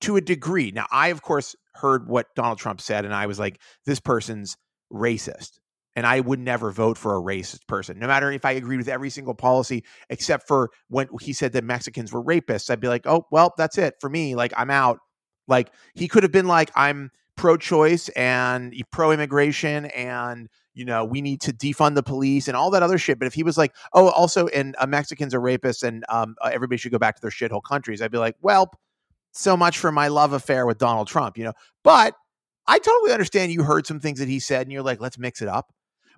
to 0.02 0.16
a 0.16 0.20
degree. 0.20 0.72
Now 0.72 0.86
I 0.90 1.08
of 1.08 1.22
course 1.22 1.56
heard 1.74 2.08
what 2.08 2.26
Donald 2.34 2.58
Trump 2.58 2.80
said, 2.80 3.04
and 3.04 3.14
I 3.14 3.26
was 3.26 3.38
like, 3.38 3.60
this 3.86 4.00
person's 4.00 4.56
racist 4.92 5.58
and 5.96 6.06
I 6.06 6.20
would 6.20 6.38
never 6.38 6.70
vote 6.70 6.98
for 6.98 7.16
a 7.16 7.20
racist 7.20 7.66
person, 7.66 7.98
no 7.98 8.06
matter 8.06 8.30
if 8.30 8.44
I 8.44 8.52
agreed 8.52 8.76
with 8.76 8.88
every 8.88 9.08
single 9.08 9.34
policy, 9.34 9.82
except 10.10 10.46
for 10.46 10.70
when 10.88 11.08
he 11.22 11.32
said 11.32 11.52
that 11.54 11.64
Mexicans 11.64 12.12
were 12.12 12.22
rapists. 12.22 12.70
I'd 12.70 12.80
be 12.80 12.88
like, 12.88 13.06
oh, 13.06 13.26
well, 13.32 13.54
that's 13.56 13.78
it 13.78 13.94
for 13.98 14.10
me. 14.10 14.34
Like, 14.34 14.52
I'm 14.56 14.70
out. 14.70 14.98
Like, 15.48 15.72
he 15.94 16.06
could 16.06 16.22
have 16.22 16.32
been 16.32 16.46
like, 16.46 16.70
I'm 16.76 17.10
pro 17.36 17.56
choice 17.56 18.08
and 18.10 18.74
pro 18.92 19.10
immigration 19.10 19.86
and, 19.86 20.48
you 20.74 20.84
know, 20.84 21.04
we 21.04 21.22
need 21.22 21.40
to 21.42 21.52
defund 21.52 21.94
the 21.94 22.02
police 22.02 22.46
and 22.46 22.56
all 22.56 22.70
that 22.70 22.82
other 22.82 22.98
shit. 22.98 23.18
But 23.18 23.26
if 23.26 23.34
he 23.34 23.42
was 23.42 23.56
like, 23.56 23.74
oh, 23.94 24.10
also, 24.10 24.48
and 24.48 24.76
uh, 24.78 24.86
Mexicans 24.86 25.34
are 25.34 25.40
rapists 25.40 25.82
and 25.82 26.04
um, 26.10 26.36
uh, 26.42 26.50
everybody 26.52 26.76
should 26.76 26.92
go 26.92 26.98
back 26.98 27.16
to 27.16 27.22
their 27.22 27.30
shithole 27.30 27.62
countries, 27.62 28.02
I'd 28.02 28.10
be 28.10 28.18
like, 28.18 28.36
well, 28.42 28.70
so 29.32 29.56
much 29.56 29.78
for 29.78 29.92
my 29.92 30.08
love 30.08 30.34
affair 30.34 30.66
with 30.66 30.78
Donald 30.78 31.08
Trump, 31.08 31.38
you 31.38 31.44
know? 31.44 31.52
But 31.84 32.14
I 32.66 32.78
totally 32.78 33.12
understand 33.12 33.52
you 33.52 33.62
heard 33.62 33.86
some 33.86 34.00
things 34.00 34.18
that 34.18 34.28
he 34.28 34.40
said 34.40 34.62
and 34.62 34.72
you're 34.72 34.82
like, 34.82 35.00
let's 35.00 35.18
mix 35.18 35.40
it 35.40 35.48
up. 35.48 35.72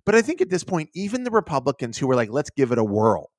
But 0.04 0.14
I 0.14 0.22
think 0.22 0.40
at 0.40 0.50
this 0.50 0.64
point, 0.64 0.90
even 0.94 1.24
the 1.24 1.30
Republicans 1.30 1.98
who 1.98 2.06
were 2.06 2.16
like, 2.16 2.30
let's 2.30 2.50
give 2.50 2.72
it 2.72 2.78
a 2.78 2.84
whirl, 2.84 3.30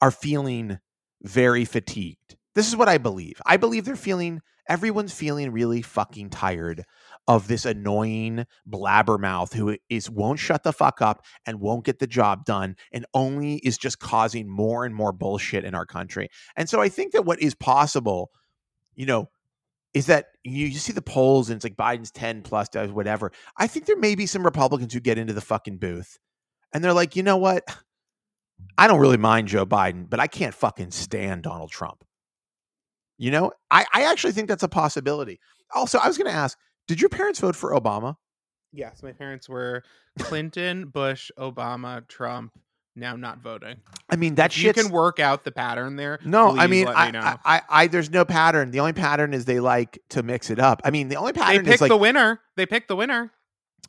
are 0.00 0.10
feeling 0.10 0.78
very 1.22 1.64
fatigued. 1.64 2.36
This 2.54 2.68
is 2.68 2.76
what 2.76 2.88
I 2.88 2.98
believe. 2.98 3.40
I 3.46 3.56
believe 3.56 3.84
they're 3.84 3.96
feeling, 3.96 4.40
everyone's 4.68 5.14
feeling 5.14 5.50
really 5.52 5.82
fucking 5.82 6.30
tired 6.30 6.84
of 7.26 7.46
this 7.46 7.64
annoying 7.64 8.46
blabbermouth 8.68 9.52
who 9.52 9.76
is 9.88 10.08
won't 10.10 10.38
shut 10.38 10.62
the 10.62 10.72
fuck 10.72 11.02
up 11.02 11.24
and 11.46 11.60
won't 11.60 11.84
get 11.84 11.98
the 11.98 12.06
job 12.06 12.44
done 12.44 12.74
and 12.92 13.04
only 13.12 13.56
is 13.56 13.76
just 13.76 13.98
causing 13.98 14.48
more 14.48 14.84
and 14.84 14.94
more 14.94 15.12
bullshit 15.12 15.64
in 15.64 15.74
our 15.74 15.86
country. 15.86 16.28
And 16.56 16.68
so 16.68 16.80
I 16.80 16.88
think 16.88 17.12
that 17.12 17.24
what 17.24 17.40
is 17.42 17.54
possible, 17.54 18.30
you 18.94 19.06
know, 19.06 19.28
is 19.94 20.06
that 20.06 20.26
you, 20.44 20.66
you 20.66 20.78
see 20.78 20.92
the 20.92 21.02
polls 21.02 21.48
and 21.48 21.56
it's 21.56 21.64
like 21.64 21.76
Biden's 21.76 22.10
10 22.10 22.42
plus 22.42 22.68
whatever. 22.74 23.32
I 23.56 23.66
think 23.66 23.86
there 23.86 23.96
may 23.96 24.14
be 24.14 24.26
some 24.26 24.44
Republicans 24.44 24.92
who 24.92 25.00
get 25.00 25.18
into 25.18 25.32
the 25.32 25.40
fucking 25.40 25.78
booth 25.78 26.18
and 26.72 26.84
they're 26.84 26.92
like, 26.92 27.16
you 27.16 27.22
know 27.22 27.36
what? 27.36 27.64
I 28.76 28.86
don't 28.86 29.00
really 29.00 29.16
mind 29.16 29.48
Joe 29.48 29.64
Biden, 29.64 30.08
but 30.08 30.20
I 30.20 30.26
can't 30.26 30.54
fucking 30.54 30.90
stand 30.90 31.42
Donald 31.42 31.70
Trump. 31.70 32.04
You 33.16 33.30
know, 33.30 33.52
I, 33.70 33.84
I 33.92 34.04
actually 34.04 34.32
think 34.32 34.48
that's 34.48 34.62
a 34.62 34.68
possibility. 34.68 35.40
Also, 35.74 35.98
I 35.98 36.06
was 36.06 36.18
going 36.18 36.30
to 36.30 36.36
ask, 36.36 36.56
did 36.86 37.00
your 37.00 37.08
parents 37.08 37.40
vote 37.40 37.56
for 37.56 37.72
Obama? 37.72 38.14
Yes, 38.72 39.02
my 39.02 39.12
parents 39.12 39.48
were 39.48 39.82
Clinton, 40.18 40.86
Bush, 40.88 41.30
Obama, 41.38 42.06
Trump, 42.06 42.52
now 42.96 43.16
not 43.16 43.38
voting. 43.38 43.76
I 44.10 44.16
mean 44.16 44.36
that 44.36 44.52
shit. 44.52 44.76
You 44.76 44.82
can 44.82 44.92
work 44.92 45.20
out 45.20 45.44
the 45.44 45.52
pattern 45.52 45.96
there. 45.96 46.18
No, 46.24 46.56
I 46.56 46.66
mean, 46.66 46.88
I, 46.88 47.12
me 47.12 47.18
I, 47.18 47.38
I, 47.44 47.62
I, 47.68 47.86
there's 47.86 48.10
no 48.10 48.24
pattern. 48.24 48.70
The 48.70 48.80
only 48.80 48.92
pattern 48.92 49.34
is 49.34 49.44
they 49.44 49.60
like 49.60 50.00
to 50.10 50.22
mix 50.22 50.50
it 50.50 50.58
up. 50.58 50.80
I 50.84 50.90
mean, 50.90 51.08
the 51.08 51.16
only 51.16 51.32
pattern 51.32 51.64
they 51.64 51.72
pick 51.72 51.80
like, 51.82 51.88
the 51.90 51.96
winner. 51.96 52.40
They 52.56 52.66
pick 52.66 52.88
the 52.88 52.96
winner. 52.96 53.32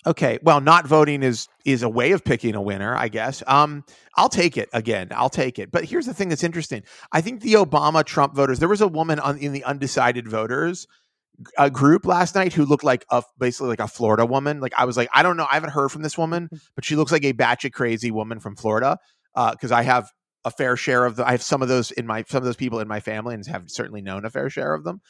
Okay, 0.08 0.40
well, 0.44 0.62
not 0.62 0.88
voting 0.88 1.24
is 1.24 1.50
is 1.66 1.84
a 1.84 1.90
way 1.90 2.12
of 2.12 2.24
picking 2.24 2.56
a 2.56 2.62
winner, 2.62 2.96
I 2.96 3.10
guess. 3.10 3.44
Um, 3.48 3.84
I'll 4.16 4.30
take 4.30 4.56
it 4.56 4.70
again. 4.72 5.10
I'll 5.12 5.30
take 5.30 5.60
it. 5.60 5.72
But 5.72 5.84
here's 5.84 6.06
the 6.06 6.14
thing 6.14 6.30
that's 6.30 6.44
interesting. 6.44 6.84
I 7.12 7.20
think 7.22 7.42
the 7.42 7.54
Obama 7.54 8.06
Trump 8.06 8.34
voters. 8.34 8.60
There 8.60 8.70
was 8.70 8.82
a 8.82 8.88
woman 8.88 9.20
on 9.20 9.38
in 9.40 9.52
the 9.52 9.64
undecided 9.66 10.28
voters 10.28 10.88
a 11.58 11.70
group 11.70 12.06
last 12.06 12.36
night 12.36 12.54
who 12.54 12.66
looked 12.66 12.84
like 12.84 13.06
a 13.10 13.24
basically 13.38 13.70
like 13.70 13.80
a 13.80 13.88
Florida 13.88 14.26
woman. 14.26 14.60
Like 14.60 14.74
I 14.78 14.86
was 14.86 14.98
like, 14.98 15.10
I 15.14 15.24
don't 15.24 15.38
know, 15.38 15.48
I 15.50 15.54
haven't 15.54 15.72
heard 15.72 15.90
from 15.90 16.02
this 16.02 16.18
woman, 16.18 16.50
but 16.76 16.86
she 16.86 16.96
looks 16.96 17.12
like 17.12 17.24
a 17.24 17.34
batshit 17.34 17.74
crazy 17.74 18.12
woman 18.12 18.40
from 18.40 18.56
Florida. 18.56 18.98
Because 19.36 19.72
uh, 19.72 19.76
I 19.76 19.84
have 19.84 20.10
a 20.46 20.52
fair 20.52 20.76
share 20.76 21.06
of 21.06 21.16
the, 21.18 21.28
I 21.28 21.32
have 21.32 21.42
some 21.42 21.62
of 21.62 21.68
those 21.68 21.92
in 21.92 22.06
my 22.08 22.24
some 22.28 22.40
of 22.40 22.46
those 22.46 22.56
people 22.56 22.80
in 22.80 22.88
my 22.88 23.00
family 23.00 23.36
and 23.36 23.46
have 23.48 23.70
certainly 23.70 24.02
known 24.02 24.26
a 24.26 24.30
fair 24.30 24.50
share 24.50 24.74
of 24.74 24.84
them. 24.84 25.02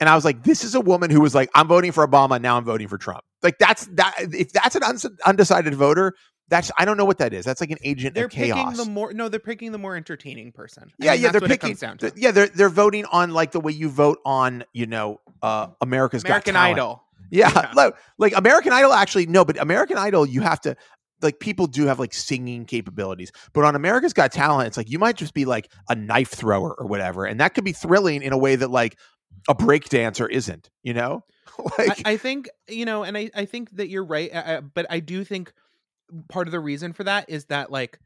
And 0.00 0.08
I 0.08 0.16
was 0.16 0.24
like, 0.24 0.42
this 0.42 0.64
is 0.64 0.74
a 0.74 0.80
woman 0.80 1.10
who 1.10 1.20
was 1.20 1.34
like, 1.34 1.48
I'm 1.54 1.68
voting 1.68 1.92
for 1.92 2.06
Obama, 2.06 2.40
now 2.40 2.56
I'm 2.56 2.64
voting 2.64 2.88
for 2.88 2.98
Trump. 2.98 3.22
Like 3.42 3.58
that's 3.58 3.86
that. 3.92 4.14
If 4.18 4.52
that's 4.52 4.74
an 4.74 4.82
undecided 5.24 5.74
voter, 5.74 6.14
that's 6.52 6.70
I 6.76 6.84
don't 6.84 6.98
know 6.98 7.06
what 7.06 7.16
that 7.18 7.32
is. 7.32 7.46
That's 7.46 7.62
like 7.62 7.70
an 7.70 7.78
agent 7.82 8.14
they're 8.14 8.26
of 8.26 8.30
chaos. 8.30 8.72
Picking 8.72 8.84
the 8.84 8.90
more 8.90 9.14
no, 9.14 9.30
they're 9.30 9.40
picking 9.40 9.72
the 9.72 9.78
more 9.78 9.96
entertaining 9.96 10.52
person. 10.52 10.84
I 11.00 11.04
yeah, 11.04 11.12
mean, 11.12 11.22
yeah, 11.22 11.30
they're 11.30 11.40
picking. 11.40 11.74
The, 11.74 12.12
yeah, 12.14 12.30
they're 12.30 12.48
they're 12.48 12.68
voting 12.68 13.06
on 13.06 13.30
like 13.30 13.52
the 13.52 13.60
way 13.60 13.72
you 13.72 13.88
vote 13.88 14.18
on 14.26 14.62
you 14.74 14.84
know 14.84 15.18
uh, 15.40 15.68
America's 15.80 16.24
American 16.24 16.52
Got 16.52 16.70
Idol. 16.70 17.04
Yeah, 17.30 17.50
yeah. 17.54 17.72
Like, 17.74 17.96
like 18.18 18.36
American 18.36 18.74
Idol 18.74 18.92
actually 18.92 19.26
no, 19.26 19.46
but 19.46 19.58
American 19.58 19.96
Idol 19.96 20.26
you 20.26 20.42
have 20.42 20.60
to 20.62 20.76
like 21.22 21.40
people 21.40 21.66
do 21.66 21.86
have 21.86 21.98
like 21.98 22.12
singing 22.12 22.66
capabilities, 22.66 23.32
but 23.54 23.64
on 23.64 23.74
America's 23.74 24.12
Got 24.12 24.30
Talent, 24.30 24.66
it's 24.66 24.76
like 24.76 24.90
you 24.90 24.98
might 24.98 25.16
just 25.16 25.32
be 25.32 25.46
like 25.46 25.70
a 25.88 25.94
knife 25.94 26.32
thrower 26.32 26.74
or 26.74 26.86
whatever, 26.86 27.24
and 27.24 27.40
that 27.40 27.54
could 27.54 27.64
be 27.64 27.72
thrilling 27.72 28.20
in 28.20 28.34
a 28.34 28.38
way 28.38 28.56
that 28.56 28.70
like 28.70 28.98
a 29.48 29.54
break 29.54 29.88
dancer 29.88 30.28
isn't. 30.28 30.68
You 30.82 30.92
know, 30.92 31.24
like 31.78 32.06
I, 32.06 32.12
I, 32.12 32.16
think 32.18 32.50
you 32.68 32.84
know, 32.84 33.04
and 33.04 33.16
I 33.16 33.30
I 33.34 33.46
think 33.46 33.70
that 33.76 33.88
you're 33.88 34.04
right, 34.04 34.34
I, 34.34 34.60
but 34.60 34.84
I 34.90 35.00
do 35.00 35.24
think 35.24 35.54
part 36.28 36.48
of 36.48 36.52
the 36.52 36.60
reason 36.60 36.92
for 36.92 37.04
that 37.04 37.28
is 37.28 37.46
that 37.46 37.70
like 37.70 37.98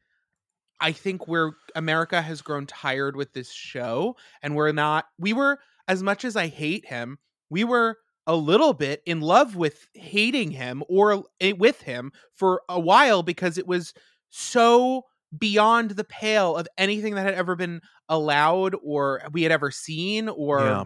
I 0.81 0.93
think 0.93 1.27
we're 1.27 1.53
America 1.75 2.21
has 2.21 2.43
grown 2.43 2.67
tired 2.67 3.17
with 3.17 3.33
this 3.33 3.51
show 3.51 4.17
and 4.43 4.55
we're 4.55 4.73
not 4.73 5.07
we 5.19 5.33
were 5.33 5.59
as 5.89 6.03
much 6.03 6.25
as 6.25 6.37
I 6.37 6.49
hate 6.49 6.87
him, 6.87 7.19
we 7.49 7.65
were 7.65 7.99
a 8.27 8.35
little 8.35 8.73
bit 8.73 9.03
in 9.07 9.21
love 9.21 9.55
with 9.55 9.89
hating 9.95 10.51
him 10.51 10.83
or 10.89 11.25
eh, 11.41 11.53
with 11.53 11.83
him 11.83 12.11
for 12.35 12.63
a 12.69 12.81
while 12.81 13.23
because 13.23 13.57
it 13.57 13.67
was 13.67 13.95
so 14.31 15.03
beyond 15.37 15.93
the 15.93 16.05
pale 16.05 16.57
of 16.57 16.67
anything 16.77 17.15
that 17.15 17.25
had 17.25 17.35
ever 17.35 17.55
been 17.55 17.81
allowed 18.09 18.75
or 18.83 19.23
we 19.33 19.43
had 19.43 19.53
ever 19.53 19.71
seen 19.71 20.29
or 20.29 20.61
yeah 20.61 20.85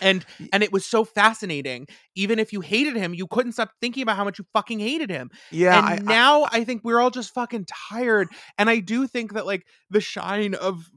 and 0.00 0.24
and 0.52 0.62
it 0.62 0.72
was 0.72 0.84
so 0.84 1.04
fascinating. 1.04 1.86
Even 2.14 2.38
if 2.38 2.52
you 2.52 2.60
hated 2.60 2.96
him 2.96 3.14
you 3.14 3.26
couldn't 3.26 3.52
stop 3.52 3.70
thinking 3.80 4.02
about 4.02 4.16
how 4.16 4.24
much 4.24 4.38
you 4.38 4.46
fucking 4.52 4.80
hated 4.80 5.10
him. 5.10 5.30
Yeah 5.50 5.78
and 5.78 5.86
I, 5.86 6.12
now 6.12 6.42
I, 6.44 6.48
I 6.52 6.64
think 6.64 6.82
we're 6.84 7.00
all 7.00 7.10
just 7.10 7.34
fucking 7.34 7.66
tired 7.90 8.28
and 8.58 8.70
i 8.70 8.78
do 8.78 9.06
think 9.06 9.34
that 9.34 9.46
like 9.46 9.66
the 9.90 10.00
shine 10.00 10.54
of 10.54 10.90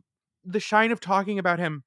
the 0.43 0.60
shine 0.60 0.91
of 0.91 0.99
talking 0.99 1.39
about 1.39 1.60
him 1.60 1.83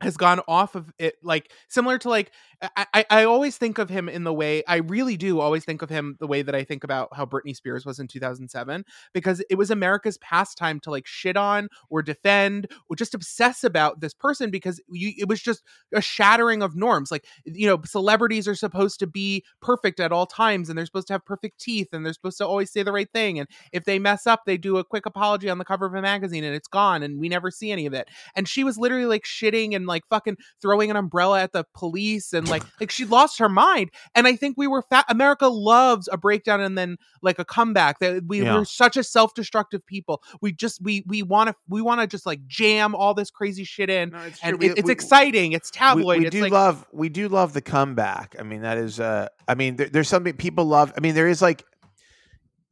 has 0.00 0.16
gone 0.16 0.40
off 0.46 0.74
of 0.74 0.92
it 0.98 1.14
like 1.22 1.50
similar 1.68 1.98
to 1.98 2.10
like 2.10 2.30
I, 2.76 3.04
I 3.10 3.24
always 3.24 3.56
think 3.56 3.78
of 3.78 3.88
him 3.88 4.08
in 4.08 4.24
the 4.24 4.32
way 4.32 4.64
I 4.66 4.76
really 4.76 5.16
do 5.16 5.40
always 5.40 5.64
think 5.64 5.82
of 5.82 5.90
him 5.90 6.16
the 6.20 6.26
way 6.26 6.42
that 6.42 6.54
I 6.54 6.64
think 6.64 6.84
about 6.84 7.14
how 7.14 7.26
Britney 7.26 7.54
Spears 7.54 7.84
was 7.84 7.98
in 7.98 8.08
2007 8.08 8.84
because 9.12 9.42
it 9.50 9.56
was 9.56 9.70
America's 9.70 10.18
pastime 10.18 10.80
to 10.80 10.90
like 10.90 11.06
shit 11.06 11.36
on 11.36 11.68
or 11.90 12.02
defend 12.02 12.68
or 12.88 12.96
just 12.96 13.14
obsess 13.14 13.64
about 13.64 14.00
this 14.00 14.14
person 14.14 14.50
because 14.50 14.80
you, 14.88 15.12
it 15.18 15.28
was 15.28 15.40
just 15.40 15.62
a 15.92 16.00
shattering 16.00 16.62
of 16.62 16.76
norms 16.76 17.10
like 17.10 17.26
you 17.44 17.66
know 17.66 17.80
celebrities 17.84 18.48
are 18.48 18.54
supposed 18.54 18.98
to 19.00 19.06
be 19.06 19.44
perfect 19.60 20.00
at 20.00 20.12
all 20.12 20.26
times 20.26 20.68
and 20.68 20.78
they're 20.78 20.86
supposed 20.86 21.08
to 21.08 21.14
have 21.14 21.24
perfect 21.24 21.60
teeth 21.60 21.88
and 21.92 22.04
they're 22.04 22.12
supposed 22.12 22.38
to 22.38 22.46
always 22.46 22.70
say 22.70 22.82
the 22.82 22.92
right 22.92 23.10
thing 23.12 23.38
and 23.38 23.48
if 23.72 23.84
they 23.84 23.98
mess 23.98 24.26
up 24.26 24.44
they 24.46 24.56
do 24.56 24.78
a 24.78 24.84
quick 24.84 25.06
apology 25.06 25.50
on 25.50 25.58
the 25.58 25.64
cover 25.64 25.86
of 25.86 25.94
a 25.94 26.02
magazine 26.02 26.44
and 26.44 26.54
it's 26.54 26.68
gone 26.68 27.02
and 27.02 27.18
we 27.18 27.28
never 27.28 27.50
see 27.50 27.70
any 27.70 27.86
of 27.86 27.94
it. 27.94 28.08
And 28.34 28.48
she 28.48 28.64
was 28.64 28.78
literally 28.78 29.06
like 29.06 29.24
shitting 29.24 29.74
and 29.74 29.86
like 29.86 30.04
fucking 30.08 30.36
throwing 30.60 30.90
an 30.90 30.96
umbrella 30.96 31.42
at 31.42 31.52
the 31.52 31.64
police 31.74 32.32
and 32.32 32.45
like 32.48 32.62
like 32.80 32.90
she 32.90 33.04
lost 33.04 33.38
her 33.38 33.48
mind. 33.48 33.90
And 34.14 34.26
I 34.26 34.36
think 34.36 34.56
we 34.56 34.66
were 34.66 34.82
fat. 34.82 35.04
America 35.08 35.48
loves 35.48 36.08
a 36.10 36.16
breakdown 36.16 36.60
and 36.60 36.76
then 36.76 36.96
like 37.22 37.38
a 37.38 37.44
comeback. 37.44 37.98
That 38.00 38.24
we 38.26 38.42
yeah. 38.42 38.58
were 38.58 38.64
such 38.64 38.96
a 38.96 39.02
self 39.02 39.34
destructive 39.34 39.84
people. 39.86 40.22
We 40.40 40.52
just 40.52 40.82
we 40.82 41.04
we 41.06 41.22
want 41.22 41.48
to 41.48 41.54
we 41.68 41.82
want 41.82 42.00
to 42.00 42.06
just 42.06 42.26
like 42.26 42.46
jam 42.46 42.94
all 42.94 43.14
this 43.14 43.30
crazy 43.30 43.64
shit 43.64 43.90
in, 43.90 44.10
no, 44.10 44.18
it's 44.18 44.38
and 44.42 44.62
it, 44.62 44.78
it's 44.78 44.86
we, 44.86 44.92
exciting. 44.92 45.52
It's 45.52 45.70
tabloid. 45.70 46.18
We, 46.18 46.24
we 46.24 46.30
do 46.30 46.40
like, 46.42 46.52
love 46.52 46.86
we 46.92 47.08
do 47.08 47.28
love 47.28 47.52
the 47.52 47.62
comeback. 47.62 48.36
I 48.38 48.42
mean 48.42 48.62
that 48.62 48.78
is 48.78 49.00
uh 49.00 49.28
I 49.48 49.54
mean 49.54 49.76
there, 49.76 49.88
there's 49.88 50.08
something 50.08 50.34
people 50.34 50.64
love. 50.64 50.92
I 50.96 51.00
mean 51.00 51.14
there 51.14 51.28
is 51.28 51.42
like 51.42 51.64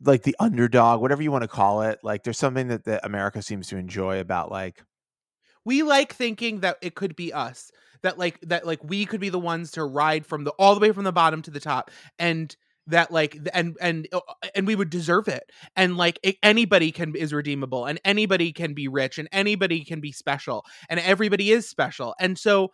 like 0.02 0.22
the 0.22 0.36
underdog, 0.38 1.00
whatever 1.00 1.22
you 1.22 1.32
want 1.32 1.42
to 1.42 1.48
call 1.48 1.82
it. 1.82 2.00
Like 2.02 2.24
there's 2.24 2.38
something 2.38 2.68
that 2.68 2.84
the 2.84 3.04
America 3.04 3.42
seems 3.42 3.68
to 3.68 3.76
enjoy 3.76 4.20
about 4.20 4.50
like 4.50 4.82
we 5.64 5.82
like 5.82 6.12
thinking 6.12 6.60
that 6.60 6.76
it 6.82 6.94
could 6.94 7.16
be 7.16 7.32
us 7.32 7.70
that 8.04 8.18
like 8.18 8.38
that 8.42 8.66
like 8.66 8.84
we 8.84 9.04
could 9.04 9.20
be 9.20 9.30
the 9.30 9.38
ones 9.38 9.72
to 9.72 9.84
ride 9.84 10.24
from 10.26 10.44
the 10.44 10.50
all 10.52 10.74
the 10.74 10.80
way 10.80 10.92
from 10.92 11.04
the 11.04 11.12
bottom 11.12 11.42
to 11.42 11.50
the 11.50 11.58
top 11.58 11.90
and 12.18 12.54
that 12.86 13.10
like 13.10 13.36
and 13.54 13.76
and 13.80 14.06
uh, 14.12 14.20
and 14.54 14.66
we 14.66 14.76
would 14.76 14.90
deserve 14.90 15.26
it 15.26 15.50
and 15.74 15.96
like 15.96 16.20
anybody 16.42 16.92
can 16.92 17.16
is 17.16 17.32
redeemable 17.32 17.86
and 17.86 17.98
anybody 18.04 18.52
can 18.52 18.74
be 18.74 18.88
rich 18.88 19.18
and 19.18 19.26
anybody 19.32 19.82
can 19.84 20.00
be 20.00 20.12
special 20.12 20.64
and 20.88 21.00
everybody 21.00 21.50
is 21.50 21.68
special 21.68 22.14
and 22.20 22.38
so 22.38 22.70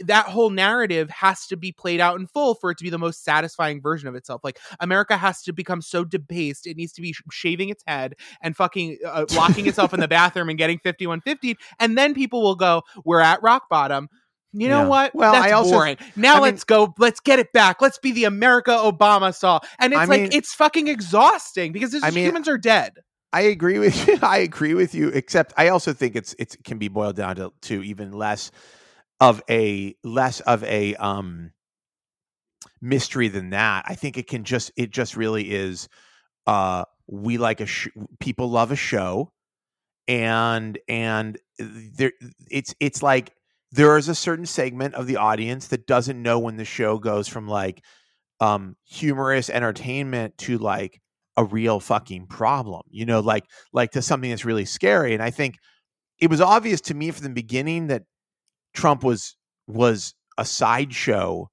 that 0.00 0.26
whole 0.26 0.50
narrative 0.50 1.08
has 1.10 1.46
to 1.46 1.56
be 1.56 1.72
played 1.72 2.00
out 2.00 2.18
in 2.18 2.26
full 2.26 2.54
for 2.54 2.70
it 2.70 2.78
to 2.78 2.84
be 2.84 2.90
the 2.90 2.98
most 2.98 3.22
satisfying 3.24 3.80
version 3.80 4.08
of 4.08 4.14
itself. 4.14 4.40
Like 4.42 4.58
America 4.80 5.16
has 5.16 5.42
to 5.42 5.52
become 5.52 5.82
so 5.82 6.04
debased, 6.04 6.66
it 6.66 6.76
needs 6.76 6.92
to 6.94 7.02
be 7.02 7.14
shaving 7.30 7.68
its 7.68 7.84
head 7.86 8.14
and 8.42 8.56
fucking 8.56 8.98
uh, 9.06 9.26
locking 9.34 9.66
itself 9.66 9.94
in 9.94 10.00
the 10.00 10.08
bathroom 10.18 10.48
and 10.48 10.58
getting 10.58 10.78
5150 10.78 11.56
and 11.78 11.96
then 11.96 12.14
people 12.14 12.42
will 12.42 12.56
go, 12.56 12.82
"We're 13.04 13.20
at 13.20 13.42
rock 13.42 13.68
bottom." 13.68 14.08
You 14.52 14.68
know 14.68 14.82
yeah. 14.82 14.88
what? 14.88 15.14
Well, 15.14 15.32
That's 15.32 15.46
I 15.46 15.50
also 15.52 15.72
boring. 15.72 15.96
Now 16.16 16.36
I 16.36 16.40
let's 16.40 16.68
mean, 16.68 16.86
go. 16.86 16.94
Let's 16.98 17.20
get 17.20 17.38
it 17.38 17.52
back. 17.52 17.82
Let's 17.82 17.98
be 17.98 18.12
the 18.12 18.24
America 18.24 18.70
Obama 18.70 19.34
saw. 19.34 19.60
And 19.78 19.92
it's 19.92 20.00
I 20.00 20.04
like 20.06 20.20
mean, 20.22 20.30
it's 20.32 20.54
fucking 20.54 20.88
exhausting 20.88 21.72
because 21.72 21.94
I 22.02 22.10
mean, 22.10 22.24
humans 22.24 22.48
are 22.48 22.58
dead. 22.58 22.94
I 23.32 23.42
agree 23.42 23.78
with 23.78 24.08
you. 24.08 24.18
I 24.22 24.38
agree 24.38 24.74
with 24.74 24.94
you. 24.94 25.08
Except 25.08 25.52
I 25.56 25.68
also 25.68 25.92
think 25.92 26.16
it's 26.16 26.34
it 26.38 26.56
can 26.64 26.78
be 26.78 26.88
boiled 26.88 27.16
down 27.16 27.36
to, 27.36 27.52
to 27.62 27.82
even 27.82 28.12
less 28.12 28.50
of 29.20 29.42
a 29.50 29.94
less 30.02 30.40
of 30.40 30.64
a 30.64 30.94
um 30.96 31.52
mystery 32.80 33.28
than 33.28 33.50
that. 33.50 33.84
I 33.86 33.94
think 33.94 34.16
it 34.16 34.28
can 34.28 34.44
just 34.44 34.72
it 34.76 34.90
just 34.90 35.16
really 35.16 35.50
is. 35.50 35.88
Uh, 36.46 36.84
we 37.06 37.38
like 37.38 37.60
a 37.60 37.66
sh- 37.66 37.88
people 38.20 38.50
love 38.50 38.70
a 38.72 38.76
show, 38.76 39.32
and 40.06 40.78
and 40.88 41.36
uh, 41.60 41.64
there 41.96 42.12
it's 42.50 42.74
it's 42.80 43.02
like 43.02 43.32
there 43.72 43.96
is 43.98 44.08
a 44.08 44.14
certain 44.14 44.46
segment 44.46 44.94
of 44.94 45.06
the 45.06 45.16
audience 45.16 45.68
that 45.68 45.86
doesn't 45.86 46.22
know 46.22 46.38
when 46.38 46.56
the 46.56 46.64
show 46.64 46.98
goes 46.98 47.28
from 47.28 47.48
like 47.48 47.82
um 48.40 48.76
humorous 48.84 49.50
entertainment 49.50 50.36
to 50.38 50.58
like 50.58 51.00
a 51.36 51.44
real 51.44 51.80
fucking 51.80 52.26
problem 52.26 52.82
you 52.90 53.04
know 53.04 53.20
like 53.20 53.44
like 53.72 53.90
to 53.92 54.02
something 54.02 54.30
that's 54.30 54.44
really 54.44 54.64
scary 54.64 55.14
and 55.14 55.22
i 55.22 55.30
think 55.30 55.56
it 56.20 56.30
was 56.30 56.40
obvious 56.40 56.80
to 56.80 56.94
me 56.94 57.10
from 57.10 57.24
the 57.24 57.30
beginning 57.30 57.88
that 57.88 58.02
trump 58.74 59.02
was 59.04 59.36
was 59.66 60.14
a 60.36 60.44
sideshow 60.44 61.48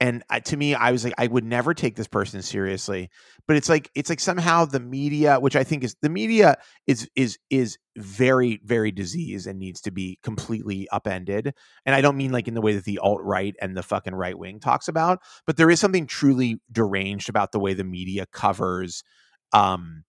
and 0.00 0.24
to 0.44 0.56
me 0.56 0.74
i 0.74 0.90
was 0.90 1.04
like 1.04 1.14
i 1.18 1.26
would 1.26 1.44
never 1.44 1.74
take 1.74 1.94
this 1.94 2.08
person 2.08 2.42
seriously 2.42 3.10
but 3.46 3.56
it's 3.56 3.68
like 3.68 3.90
it's 3.94 4.08
like 4.08 4.20
somehow 4.20 4.64
the 4.64 4.80
media 4.80 5.38
which 5.38 5.54
i 5.54 5.62
think 5.62 5.84
is 5.84 5.94
the 6.02 6.08
media 6.08 6.56
is 6.86 7.08
is 7.14 7.38
is 7.50 7.78
very 7.96 8.60
very 8.64 8.90
diseased 8.90 9.46
and 9.46 9.58
needs 9.58 9.80
to 9.80 9.90
be 9.90 10.18
completely 10.22 10.88
upended 10.90 11.52
and 11.84 11.94
i 11.94 12.00
don't 12.00 12.16
mean 12.16 12.32
like 12.32 12.48
in 12.48 12.54
the 12.54 12.60
way 12.60 12.74
that 12.74 12.84
the 12.84 12.98
alt-right 12.98 13.54
and 13.60 13.76
the 13.76 13.82
fucking 13.82 14.14
right 14.14 14.38
wing 14.38 14.58
talks 14.58 14.88
about 14.88 15.20
but 15.46 15.56
there 15.56 15.70
is 15.70 15.78
something 15.78 16.06
truly 16.06 16.60
deranged 16.72 17.28
about 17.28 17.52
the 17.52 17.60
way 17.60 17.74
the 17.74 17.84
media 17.84 18.26
covers 18.32 19.04
um 19.52 20.04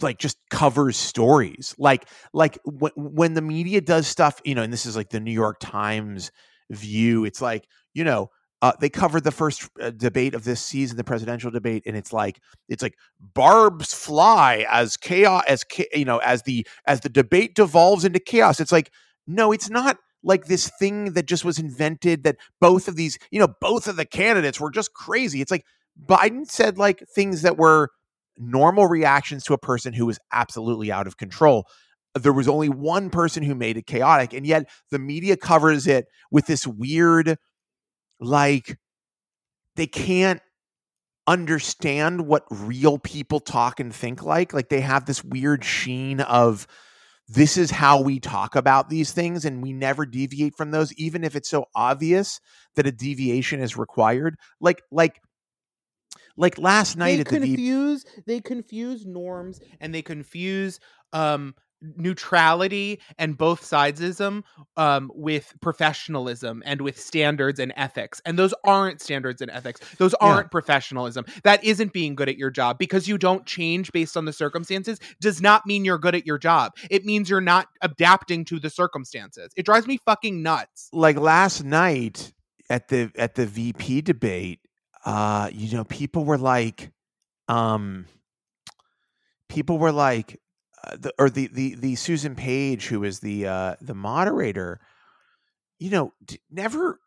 like 0.00 0.18
just 0.18 0.38
covers 0.50 0.96
stories 0.96 1.74
like 1.78 2.08
like 2.32 2.58
when, 2.64 2.92
when 2.96 3.34
the 3.34 3.42
media 3.42 3.80
does 3.80 4.06
stuff 4.06 4.40
you 4.44 4.54
know 4.54 4.62
and 4.62 4.72
this 4.72 4.86
is 4.86 4.96
like 4.96 5.10
the 5.10 5.20
new 5.20 5.32
york 5.32 5.58
times 5.60 6.32
view 6.70 7.24
it's 7.24 7.42
like 7.42 7.66
you 7.92 8.02
know 8.04 8.30
uh, 8.62 8.72
they 8.78 8.90
covered 8.90 9.24
the 9.24 9.30
first 9.30 9.68
uh, 9.80 9.90
debate 9.90 10.34
of 10.34 10.44
this 10.44 10.60
season, 10.60 10.96
the 10.96 11.04
presidential 11.04 11.50
debate, 11.50 11.82
and 11.86 11.96
it's 11.96 12.12
like 12.12 12.40
it's 12.68 12.82
like 12.82 12.94
barbs 13.18 13.94
fly 13.94 14.66
as 14.68 14.96
chaos 14.96 15.42
as 15.48 15.64
you 15.94 16.04
know 16.04 16.18
as 16.18 16.42
the 16.42 16.66
as 16.86 17.00
the 17.00 17.08
debate 17.08 17.54
devolves 17.54 18.04
into 18.04 18.18
chaos. 18.20 18.60
It's 18.60 18.72
like 18.72 18.92
no, 19.26 19.52
it's 19.52 19.70
not 19.70 19.96
like 20.22 20.44
this 20.44 20.70
thing 20.78 21.14
that 21.14 21.24
just 21.26 21.44
was 21.44 21.58
invented 21.58 22.24
that 22.24 22.36
both 22.60 22.86
of 22.86 22.96
these 22.96 23.18
you 23.30 23.40
know 23.40 23.48
both 23.60 23.86
of 23.88 23.96
the 23.96 24.04
candidates 24.04 24.60
were 24.60 24.70
just 24.70 24.92
crazy. 24.92 25.40
It's 25.40 25.50
like 25.50 25.64
Biden 26.06 26.46
said 26.46 26.76
like 26.76 27.02
things 27.14 27.42
that 27.42 27.56
were 27.56 27.88
normal 28.36 28.86
reactions 28.86 29.44
to 29.44 29.54
a 29.54 29.58
person 29.58 29.94
who 29.94 30.04
was 30.06 30.18
absolutely 30.32 30.92
out 30.92 31.06
of 31.06 31.16
control 31.16 31.66
there 32.14 32.32
was 32.32 32.48
only 32.48 32.68
one 32.68 33.08
person 33.10 33.42
who 33.42 33.54
made 33.54 33.76
it 33.76 33.86
chaotic 33.86 34.32
and 34.32 34.46
yet 34.46 34.68
the 34.90 34.98
media 34.98 35.36
covers 35.36 35.86
it 35.86 36.06
with 36.30 36.46
this 36.46 36.66
weird 36.66 37.36
like 38.20 38.78
they 39.76 39.86
can't 39.86 40.40
understand 41.26 42.26
what 42.26 42.44
real 42.50 42.98
people 42.98 43.40
talk 43.40 43.78
and 43.78 43.94
think 43.94 44.22
like 44.22 44.52
like 44.52 44.68
they 44.68 44.80
have 44.80 45.04
this 45.04 45.22
weird 45.22 45.64
sheen 45.64 46.20
of 46.20 46.66
this 47.28 47.56
is 47.56 47.70
how 47.70 48.00
we 48.02 48.18
talk 48.18 48.56
about 48.56 48.90
these 48.90 49.12
things 49.12 49.44
and 49.44 49.62
we 49.62 49.72
never 49.72 50.04
deviate 50.04 50.56
from 50.56 50.72
those 50.72 50.92
even 50.94 51.22
if 51.22 51.36
it's 51.36 51.48
so 51.48 51.66
obvious 51.76 52.40
that 52.74 52.86
a 52.86 52.92
deviation 52.92 53.60
is 53.60 53.76
required. 53.76 54.34
Like 54.60 54.82
like 54.90 55.20
like 56.36 56.58
last 56.58 56.96
night 56.96 57.16
they 57.16 57.20
at 57.20 57.26
confuse 57.26 58.02
the 58.04 58.10
confuse 58.10 58.24
they 58.26 58.40
confuse 58.40 59.06
norms 59.06 59.60
and 59.80 59.94
they 59.94 60.02
confuse 60.02 60.80
um 61.12 61.54
neutrality 61.96 63.00
and 63.18 63.36
both 63.36 63.62
sidesism 63.62 64.42
um, 64.76 65.10
with 65.14 65.54
professionalism 65.60 66.62
and 66.66 66.82
with 66.82 66.98
standards 66.98 67.58
and 67.58 67.72
ethics. 67.76 68.20
And 68.24 68.38
those 68.38 68.54
aren't 68.64 69.00
standards 69.00 69.40
and 69.40 69.50
ethics. 69.50 69.80
Those 69.98 70.14
aren't 70.14 70.46
yeah. 70.46 70.50
professionalism. 70.50 71.24
That 71.44 71.62
isn't 71.64 71.92
being 71.92 72.14
good 72.14 72.28
at 72.28 72.36
your 72.36 72.50
job 72.50 72.78
because 72.78 73.08
you 73.08 73.18
don't 73.18 73.46
change 73.46 73.92
based 73.92 74.16
on 74.16 74.24
the 74.24 74.32
circumstances 74.32 74.98
does 75.20 75.40
not 75.40 75.66
mean 75.66 75.84
you're 75.84 75.98
good 75.98 76.14
at 76.14 76.26
your 76.26 76.38
job. 76.38 76.72
It 76.90 77.04
means 77.04 77.30
you're 77.30 77.40
not 77.40 77.68
adapting 77.80 78.44
to 78.46 78.60
the 78.60 78.70
circumstances. 78.70 79.52
It 79.56 79.64
drives 79.64 79.86
me 79.86 79.98
fucking 80.04 80.42
nuts. 80.42 80.88
Like 80.92 81.16
last 81.16 81.64
night 81.64 82.32
at 82.68 82.88
the 82.88 83.10
at 83.16 83.34
the 83.34 83.46
VP 83.46 84.02
debate, 84.02 84.60
uh, 85.04 85.50
you 85.52 85.76
know, 85.76 85.84
people 85.84 86.24
were 86.24 86.38
like 86.38 86.90
um 87.48 88.06
people 89.48 89.78
were 89.78 89.92
like 89.92 90.40
the, 90.96 91.12
or 91.18 91.30
the 91.30 91.48
the 91.48 91.74
the 91.74 91.94
Susan 91.96 92.34
Page, 92.34 92.86
who 92.86 93.04
is 93.04 93.20
the 93.20 93.46
uh, 93.46 93.74
the 93.80 93.94
moderator, 93.94 94.80
you 95.78 95.90
know, 95.90 96.12
never 96.50 96.98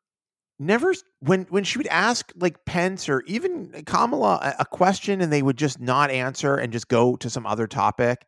never 0.59 0.93
when 1.19 1.45
when 1.49 1.63
she 1.63 1.77
would 1.77 1.87
ask 1.87 2.31
like 2.35 2.65
Pence 2.65 3.09
or 3.09 3.21
even 3.21 3.83
Kamala 3.85 4.39
a, 4.41 4.61
a, 4.61 4.65
question 4.65 5.21
and 5.21 5.31
they 5.31 5.41
would 5.41 5.57
just 5.57 5.79
not 5.79 6.11
answer 6.11 6.55
and 6.55 6.71
just 6.71 6.87
go 6.87 7.15
to 7.17 7.29
some 7.29 7.45
other 7.45 7.67
topic. 7.67 8.25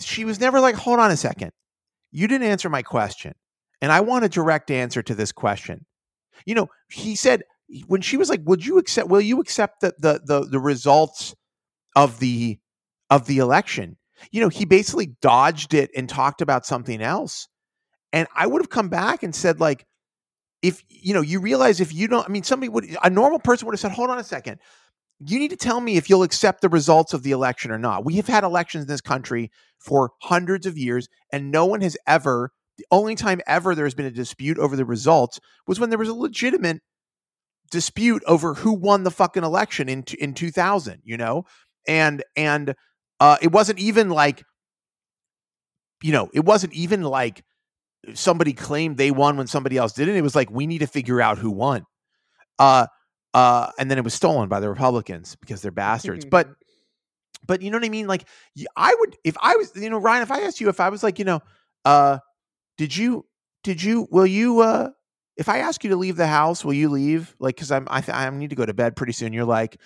She 0.00 0.24
was 0.24 0.40
never 0.40 0.60
like, 0.60 0.76
hold 0.76 1.00
on 1.00 1.10
a 1.10 1.16
second, 1.16 1.52
you 2.10 2.28
didn't 2.28 2.46
answer 2.46 2.68
my 2.68 2.82
question, 2.82 3.34
and 3.80 3.90
I 3.92 4.00
want 4.00 4.24
a 4.24 4.28
direct 4.28 4.70
answer 4.70 5.02
to 5.02 5.14
this 5.14 5.32
question. 5.32 5.84
You 6.46 6.54
know, 6.54 6.68
he 6.88 7.16
said 7.16 7.42
when 7.86 8.00
she 8.00 8.16
was 8.16 8.28
like, 8.28 8.40
"Would 8.44 8.64
you 8.64 8.78
accept? 8.78 9.08
Will 9.08 9.20
you 9.20 9.40
accept 9.40 9.80
the 9.80 9.94
the 9.98 10.20
the, 10.24 10.46
the 10.46 10.60
results 10.60 11.34
of 11.96 12.20
the 12.20 12.58
of 13.10 13.26
the 13.26 13.38
election?" 13.38 13.96
You 14.30 14.40
know, 14.40 14.48
he 14.48 14.64
basically 14.64 15.14
dodged 15.20 15.74
it 15.74 15.90
and 15.96 16.08
talked 16.08 16.40
about 16.40 16.66
something 16.66 17.00
else. 17.02 17.48
And 18.12 18.28
I 18.34 18.46
would 18.46 18.62
have 18.62 18.70
come 18.70 18.88
back 18.88 19.22
and 19.22 19.34
said, 19.34 19.60
like, 19.60 19.86
if 20.62 20.82
you 20.88 21.14
know, 21.14 21.22
you 21.22 21.40
realize 21.40 21.80
if 21.80 21.92
you 21.92 22.08
don't, 22.08 22.24
I 22.26 22.30
mean, 22.30 22.42
somebody 22.42 22.68
would, 22.68 22.96
a 23.02 23.10
normal 23.10 23.38
person 23.38 23.66
would 23.66 23.72
have 23.72 23.80
said, 23.80 23.92
hold 23.92 24.10
on 24.10 24.18
a 24.18 24.24
second. 24.24 24.58
You 25.24 25.38
need 25.38 25.50
to 25.50 25.56
tell 25.56 25.80
me 25.80 25.96
if 25.96 26.10
you'll 26.10 26.22
accept 26.22 26.60
the 26.60 26.68
results 26.68 27.14
of 27.14 27.22
the 27.22 27.30
election 27.30 27.70
or 27.70 27.78
not. 27.78 28.04
We 28.04 28.14
have 28.16 28.26
had 28.26 28.44
elections 28.44 28.82
in 28.82 28.88
this 28.88 29.00
country 29.00 29.50
for 29.78 30.10
hundreds 30.20 30.66
of 30.66 30.76
years, 30.76 31.08
and 31.32 31.50
no 31.50 31.64
one 31.64 31.80
has 31.80 31.96
ever, 32.06 32.50
the 32.76 32.86
only 32.90 33.14
time 33.14 33.40
ever 33.46 33.74
there's 33.74 33.94
been 33.94 34.06
a 34.06 34.10
dispute 34.10 34.58
over 34.58 34.76
the 34.76 34.84
results 34.84 35.40
was 35.66 35.78
when 35.80 35.90
there 35.90 35.98
was 35.98 36.08
a 36.08 36.14
legitimate 36.14 36.80
dispute 37.70 38.22
over 38.26 38.54
who 38.54 38.72
won 38.72 39.02
the 39.02 39.10
fucking 39.10 39.42
election 39.42 39.88
in 39.88 40.04
in 40.18 40.34
2000, 40.34 41.00
you 41.02 41.16
know? 41.16 41.44
And 41.88 42.22
and 42.36 42.74
uh, 43.22 43.36
it 43.40 43.52
wasn't 43.52 43.78
even 43.78 44.08
like, 44.08 44.42
you 46.02 46.10
know, 46.10 46.28
it 46.34 46.44
wasn't 46.44 46.72
even 46.72 47.02
like 47.02 47.44
somebody 48.14 48.52
claimed 48.52 48.96
they 48.96 49.12
won 49.12 49.36
when 49.36 49.46
somebody 49.46 49.76
else 49.76 49.92
didn't. 49.92 50.16
It 50.16 50.22
was 50.22 50.34
like 50.34 50.50
we 50.50 50.66
need 50.66 50.80
to 50.80 50.88
figure 50.88 51.22
out 51.22 51.38
who 51.38 51.52
won. 51.52 51.84
Uh, 52.58 52.88
uh, 53.32 53.70
and 53.78 53.88
then 53.88 53.96
it 53.96 54.02
was 54.02 54.12
stolen 54.12 54.48
by 54.48 54.58
the 54.58 54.68
Republicans 54.68 55.36
because 55.36 55.62
they're 55.62 55.70
bastards. 55.70 56.24
but, 56.32 56.48
but 57.46 57.62
you 57.62 57.70
know 57.70 57.76
what 57.76 57.86
I 57.86 57.90
mean? 57.90 58.08
Like, 58.08 58.26
I 58.74 58.92
would 58.98 59.16
if 59.22 59.36
I 59.40 59.54
was, 59.54 59.70
you 59.76 59.88
know, 59.88 59.98
Ryan, 59.98 60.22
if 60.22 60.32
I 60.32 60.40
asked 60.40 60.60
you, 60.60 60.68
if 60.68 60.80
I 60.80 60.88
was 60.88 61.04
like, 61.04 61.20
you 61.20 61.24
know, 61.24 61.42
uh, 61.84 62.18
did 62.76 62.96
you, 62.96 63.24
did 63.62 63.80
you, 63.80 64.08
will 64.10 64.26
you, 64.26 64.62
uh, 64.62 64.90
if 65.36 65.48
I 65.48 65.58
ask 65.58 65.84
you 65.84 65.90
to 65.90 65.96
leave 65.96 66.16
the 66.16 66.26
house, 66.26 66.64
will 66.64 66.74
you 66.74 66.88
leave? 66.88 67.36
Like, 67.38 67.54
because 67.54 67.70
I'm, 67.70 67.86
I, 67.88 68.00
th- 68.00 68.16
I 68.16 68.28
need 68.30 68.50
to 68.50 68.56
go 68.56 68.66
to 68.66 68.74
bed 68.74 68.96
pretty 68.96 69.12
soon. 69.12 69.32
You're 69.32 69.44
like, 69.44 69.78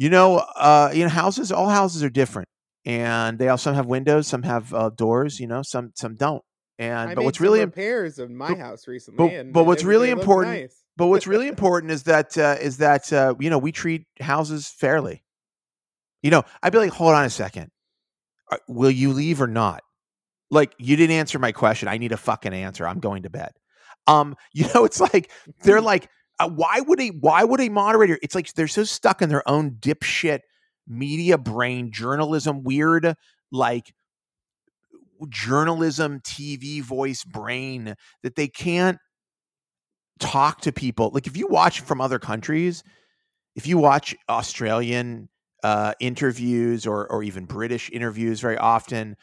you 0.00 0.08
know, 0.08 0.38
uh, 0.38 0.90
you 0.94 1.02
know, 1.02 1.10
houses, 1.10 1.52
all 1.52 1.68
houses 1.68 2.02
are 2.02 2.08
different, 2.08 2.48
and 2.86 3.38
they 3.38 3.48
all 3.48 3.58
some 3.58 3.74
have 3.74 3.84
windows, 3.84 4.26
some 4.26 4.42
have 4.44 4.72
uh, 4.72 4.88
doors. 4.88 5.38
You 5.38 5.46
know, 5.46 5.60
some 5.60 5.92
some 5.94 6.16
don't. 6.16 6.42
And 6.78 7.10
I 7.10 7.14
but 7.14 7.24
what's 7.24 7.38
really 7.38 7.60
repairs 7.60 8.18
in 8.18 8.34
my 8.34 8.48
but, 8.48 8.58
house 8.58 8.88
recently, 8.88 9.18
but, 9.18 9.34
and 9.34 9.52
but 9.52 9.66
what's 9.66 9.84
really 9.84 10.08
important, 10.08 10.58
nice. 10.58 10.82
but 10.96 11.08
what's 11.08 11.26
really 11.26 11.48
important 11.54 11.92
is 11.92 12.04
that 12.04 12.38
uh, 12.38 12.56
is 12.58 12.78
that 12.78 13.12
uh, 13.12 13.34
you 13.38 13.50
know 13.50 13.58
we 13.58 13.72
treat 13.72 14.06
houses 14.18 14.68
fairly. 14.68 15.22
You 16.22 16.30
know, 16.30 16.44
I'd 16.62 16.72
be 16.72 16.78
like, 16.78 16.92
hold 16.92 17.12
on 17.12 17.26
a 17.26 17.30
second, 17.30 17.70
uh, 18.50 18.56
will 18.68 18.90
you 18.90 19.12
leave 19.12 19.42
or 19.42 19.46
not? 19.46 19.82
Like, 20.50 20.74
you 20.78 20.96
didn't 20.96 21.16
answer 21.16 21.38
my 21.38 21.52
question. 21.52 21.88
I 21.88 21.98
need 21.98 22.12
a 22.12 22.16
fucking 22.16 22.54
answer. 22.54 22.86
I'm 22.86 23.00
going 23.00 23.24
to 23.24 23.30
bed. 23.30 23.52
Um, 24.06 24.34
you 24.54 24.66
know, 24.74 24.86
it's 24.86 25.00
like 25.00 25.30
they're 25.62 25.80
like 25.82 26.08
uh, 26.40 26.48
why 26.48 26.80
would 26.80 27.00
a 27.00 27.08
why 27.08 27.44
would 27.44 27.60
a 27.60 27.68
moderator? 27.68 28.18
It's 28.22 28.34
like 28.34 28.52
they're 28.54 28.66
so 28.68 28.84
stuck 28.84 29.22
in 29.22 29.28
their 29.28 29.46
own 29.48 29.72
dipshit 29.72 30.40
media 30.88 31.38
brain, 31.38 31.92
journalism, 31.92 32.64
weird 32.64 33.14
like 33.52 33.92
journalism, 35.28 36.20
TV 36.20 36.82
voice 36.82 37.24
brain 37.24 37.94
that 38.22 38.36
they 38.36 38.48
can't 38.48 38.98
talk 40.18 40.62
to 40.62 40.72
people. 40.72 41.10
Like 41.12 41.26
if 41.26 41.36
you 41.36 41.46
watch 41.46 41.80
from 41.80 42.00
other 42.00 42.18
countries, 42.18 42.82
if 43.54 43.66
you 43.66 43.76
watch 43.78 44.14
Australian 44.28 45.28
uh, 45.62 45.92
interviews 46.00 46.86
or 46.86 47.06
or 47.12 47.22
even 47.22 47.44
British 47.44 47.90
interviews, 47.90 48.40
very 48.40 48.56
often 48.56 49.16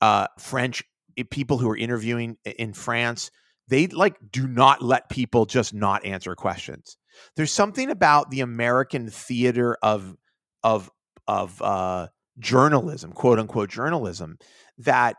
uh, 0.00 0.28
French 0.38 0.82
eh, 1.18 1.24
people 1.30 1.58
who 1.58 1.68
are 1.68 1.76
interviewing 1.76 2.38
in 2.44 2.72
France 2.72 3.30
they 3.68 3.86
like 3.86 4.16
do 4.30 4.46
not 4.46 4.82
let 4.82 5.08
people 5.08 5.46
just 5.46 5.74
not 5.74 6.04
answer 6.04 6.34
questions. 6.34 6.96
There's 7.36 7.52
something 7.52 7.90
about 7.90 8.30
the 8.30 8.40
American 8.40 9.10
theater 9.10 9.76
of 9.82 10.16
of 10.62 10.90
of 11.26 11.60
uh, 11.60 12.08
journalism, 12.38 13.12
quote 13.12 13.38
unquote 13.38 13.70
journalism, 13.70 14.38
that 14.78 15.16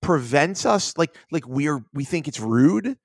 prevents 0.00 0.64
us 0.64 0.96
like 0.96 1.16
like 1.30 1.46
we're 1.46 1.80
we 1.92 2.04
think 2.04 2.28
it's 2.28 2.40
rude 2.40 2.96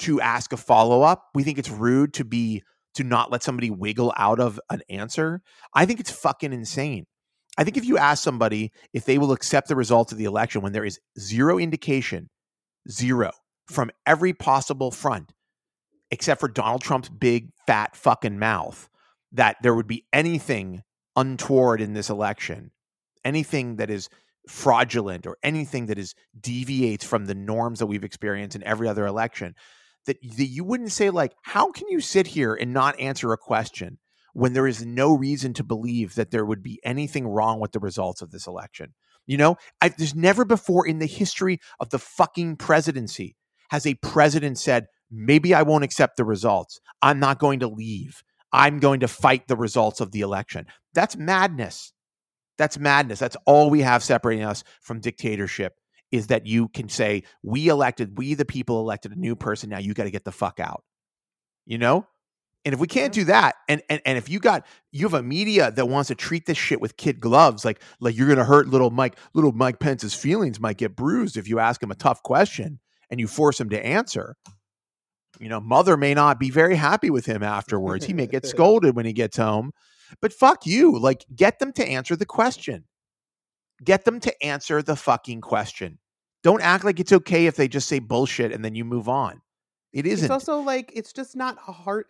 to 0.00 0.20
ask 0.20 0.52
a 0.52 0.56
follow 0.56 1.02
up. 1.02 1.24
We 1.34 1.42
think 1.42 1.58
it's 1.58 1.70
rude 1.70 2.14
to 2.14 2.24
be 2.24 2.62
to 2.94 3.04
not 3.04 3.32
let 3.32 3.42
somebody 3.42 3.70
wiggle 3.70 4.12
out 4.16 4.38
of 4.38 4.60
an 4.70 4.82
answer. 4.88 5.42
I 5.74 5.86
think 5.86 5.98
it's 5.98 6.12
fucking 6.12 6.52
insane. 6.52 7.06
I 7.58 7.64
think 7.64 7.76
if 7.76 7.84
you 7.84 7.98
ask 7.98 8.22
somebody 8.22 8.72
if 8.92 9.04
they 9.04 9.18
will 9.18 9.32
accept 9.32 9.68
the 9.68 9.76
results 9.76 10.12
of 10.12 10.18
the 10.18 10.24
election 10.24 10.60
when 10.60 10.72
there 10.72 10.84
is 10.84 11.00
zero 11.18 11.58
indication, 11.58 12.28
zero 12.88 13.30
from 13.68 13.90
every 14.06 14.32
possible 14.32 14.90
front, 14.90 15.32
except 16.10 16.40
for 16.40 16.48
Donald 16.48 16.82
Trump's 16.82 17.08
big, 17.08 17.50
fat 17.66 17.96
fucking 17.96 18.38
mouth, 18.38 18.88
that 19.32 19.56
there 19.62 19.74
would 19.74 19.86
be 19.86 20.06
anything 20.12 20.82
untoward 21.16 21.80
in 21.80 21.94
this 21.94 22.10
election, 22.10 22.70
anything 23.24 23.76
that 23.76 23.90
is 23.90 24.08
fraudulent 24.48 25.26
or 25.26 25.38
anything 25.42 25.86
that 25.86 25.98
is 25.98 26.14
deviates 26.38 27.04
from 27.04 27.26
the 27.26 27.34
norms 27.34 27.78
that 27.78 27.86
we've 27.86 28.04
experienced 28.04 28.56
in 28.56 28.62
every 28.64 28.88
other 28.88 29.06
election 29.06 29.54
that, 30.06 30.18
that 30.36 30.46
you 30.46 30.64
wouldn't 30.64 30.92
say 30.92 31.10
like 31.10 31.34
how 31.42 31.70
can 31.72 31.88
you 31.88 32.00
sit 32.00 32.26
here 32.26 32.54
and 32.54 32.72
not 32.72 32.98
answer 33.00 33.32
a 33.32 33.38
question 33.38 33.98
when 34.34 34.52
there 34.52 34.66
is 34.66 34.84
no 34.84 35.16
reason 35.16 35.54
to 35.54 35.64
believe 35.64 36.14
that 36.16 36.30
there 36.30 36.44
would 36.44 36.62
be 36.62 36.80
anything 36.84 37.26
wrong 37.26 37.60
with 37.60 37.72
the 37.72 37.78
results 37.78 38.20
of 38.20 38.30
this 38.30 38.46
election? 38.46 38.94
You 39.26 39.38
know? 39.38 39.56
I, 39.80 39.88
there's 39.90 40.14
never 40.14 40.44
before 40.44 40.86
in 40.86 40.98
the 40.98 41.06
history 41.06 41.60
of 41.80 41.90
the 41.90 41.98
fucking 41.98 42.56
presidency 42.56 43.36
has 43.74 43.86
a 43.86 43.94
president 43.94 44.56
said, 44.56 44.86
maybe 45.10 45.52
I 45.52 45.62
won't 45.62 45.82
accept 45.82 46.16
the 46.16 46.24
results. 46.24 46.80
I'm 47.02 47.18
not 47.18 47.40
going 47.40 47.58
to 47.58 47.66
leave. 47.66 48.22
I'm 48.52 48.78
going 48.78 49.00
to 49.00 49.08
fight 49.08 49.48
the 49.48 49.56
results 49.56 50.00
of 50.00 50.12
the 50.12 50.20
election. 50.20 50.66
That's 50.94 51.16
madness. 51.16 51.92
That's 52.56 52.78
madness. 52.78 53.18
That's 53.18 53.36
all 53.46 53.70
we 53.70 53.80
have 53.80 54.04
separating 54.04 54.44
us 54.44 54.62
from 54.80 55.00
dictatorship 55.00 55.74
is 56.12 56.28
that 56.28 56.46
you 56.46 56.68
can 56.68 56.88
say, 56.88 57.24
we 57.42 57.66
elected, 57.66 58.16
we 58.16 58.34
the 58.34 58.44
people 58.44 58.78
elected 58.78 59.10
a 59.10 59.18
new 59.18 59.34
person. 59.34 59.70
Now 59.70 59.78
you 59.78 59.92
got 59.92 60.04
to 60.04 60.12
get 60.12 60.24
the 60.24 60.30
fuck 60.30 60.60
out. 60.60 60.84
You 61.66 61.78
know? 61.78 62.06
And 62.64 62.72
if 62.72 62.78
we 62.78 62.86
can't 62.86 63.12
do 63.12 63.24
that, 63.24 63.56
and, 63.68 63.82
and 63.90 64.00
and 64.06 64.16
if 64.16 64.30
you 64.30 64.38
got 64.38 64.64
you 64.90 65.04
have 65.04 65.12
a 65.12 65.22
media 65.22 65.70
that 65.72 65.86
wants 65.86 66.08
to 66.08 66.14
treat 66.14 66.46
this 66.46 66.56
shit 66.56 66.80
with 66.80 66.96
kid 66.96 67.20
gloves, 67.20 67.62
like 67.62 67.82
like 68.00 68.16
you're 68.16 68.26
gonna 68.26 68.42
hurt 68.42 68.68
little 68.68 68.88
Mike, 68.88 69.18
little 69.34 69.52
Mike 69.52 69.80
Pence's 69.80 70.14
feelings 70.14 70.58
might 70.58 70.78
get 70.78 70.96
bruised 70.96 71.36
if 71.36 71.46
you 71.46 71.58
ask 71.58 71.82
him 71.82 71.90
a 71.90 71.94
tough 71.94 72.22
question 72.22 72.80
and 73.14 73.20
you 73.20 73.28
force 73.28 73.60
him 73.60 73.68
to 73.68 73.86
answer, 73.86 74.34
you 75.38 75.48
know, 75.48 75.60
mother 75.60 75.96
may 75.96 76.14
not 76.14 76.40
be 76.40 76.50
very 76.50 76.74
happy 76.74 77.10
with 77.10 77.26
him 77.26 77.44
afterwards. 77.44 78.04
He 78.04 78.12
may 78.12 78.26
get 78.34 78.44
scolded 78.44 78.96
when 78.96 79.06
he 79.06 79.12
gets 79.12 79.36
home. 79.36 79.70
But 80.20 80.32
fuck 80.32 80.66
you. 80.66 80.98
Like, 80.98 81.24
get 81.32 81.60
them 81.60 81.72
to 81.74 81.86
answer 81.86 82.16
the 82.16 82.26
question. 82.26 82.86
Get 83.84 84.04
them 84.04 84.18
to 84.18 84.44
answer 84.44 84.82
the 84.82 84.96
fucking 84.96 85.42
question. 85.42 86.00
Don't 86.42 86.60
act 86.60 86.84
like 86.84 86.98
it's 86.98 87.12
okay 87.12 87.46
if 87.46 87.54
they 87.54 87.68
just 87.68 87.86
say 87.88 88.00
bullshit 88.00 88.50
and 88.50 88.64
then 88.64 88.74
you 88.74 88.84
move 88.84 89.08
on. 89.08 89.40
It 89.92 90.04
isn't. 90.04 90.24
It's 90.24 90.32
also 90.32 90.58
like 90.58 90.90
it's 90.92 91.12
just 91.12 91.36
not 91.36 91.56
hard. 91.58 92.06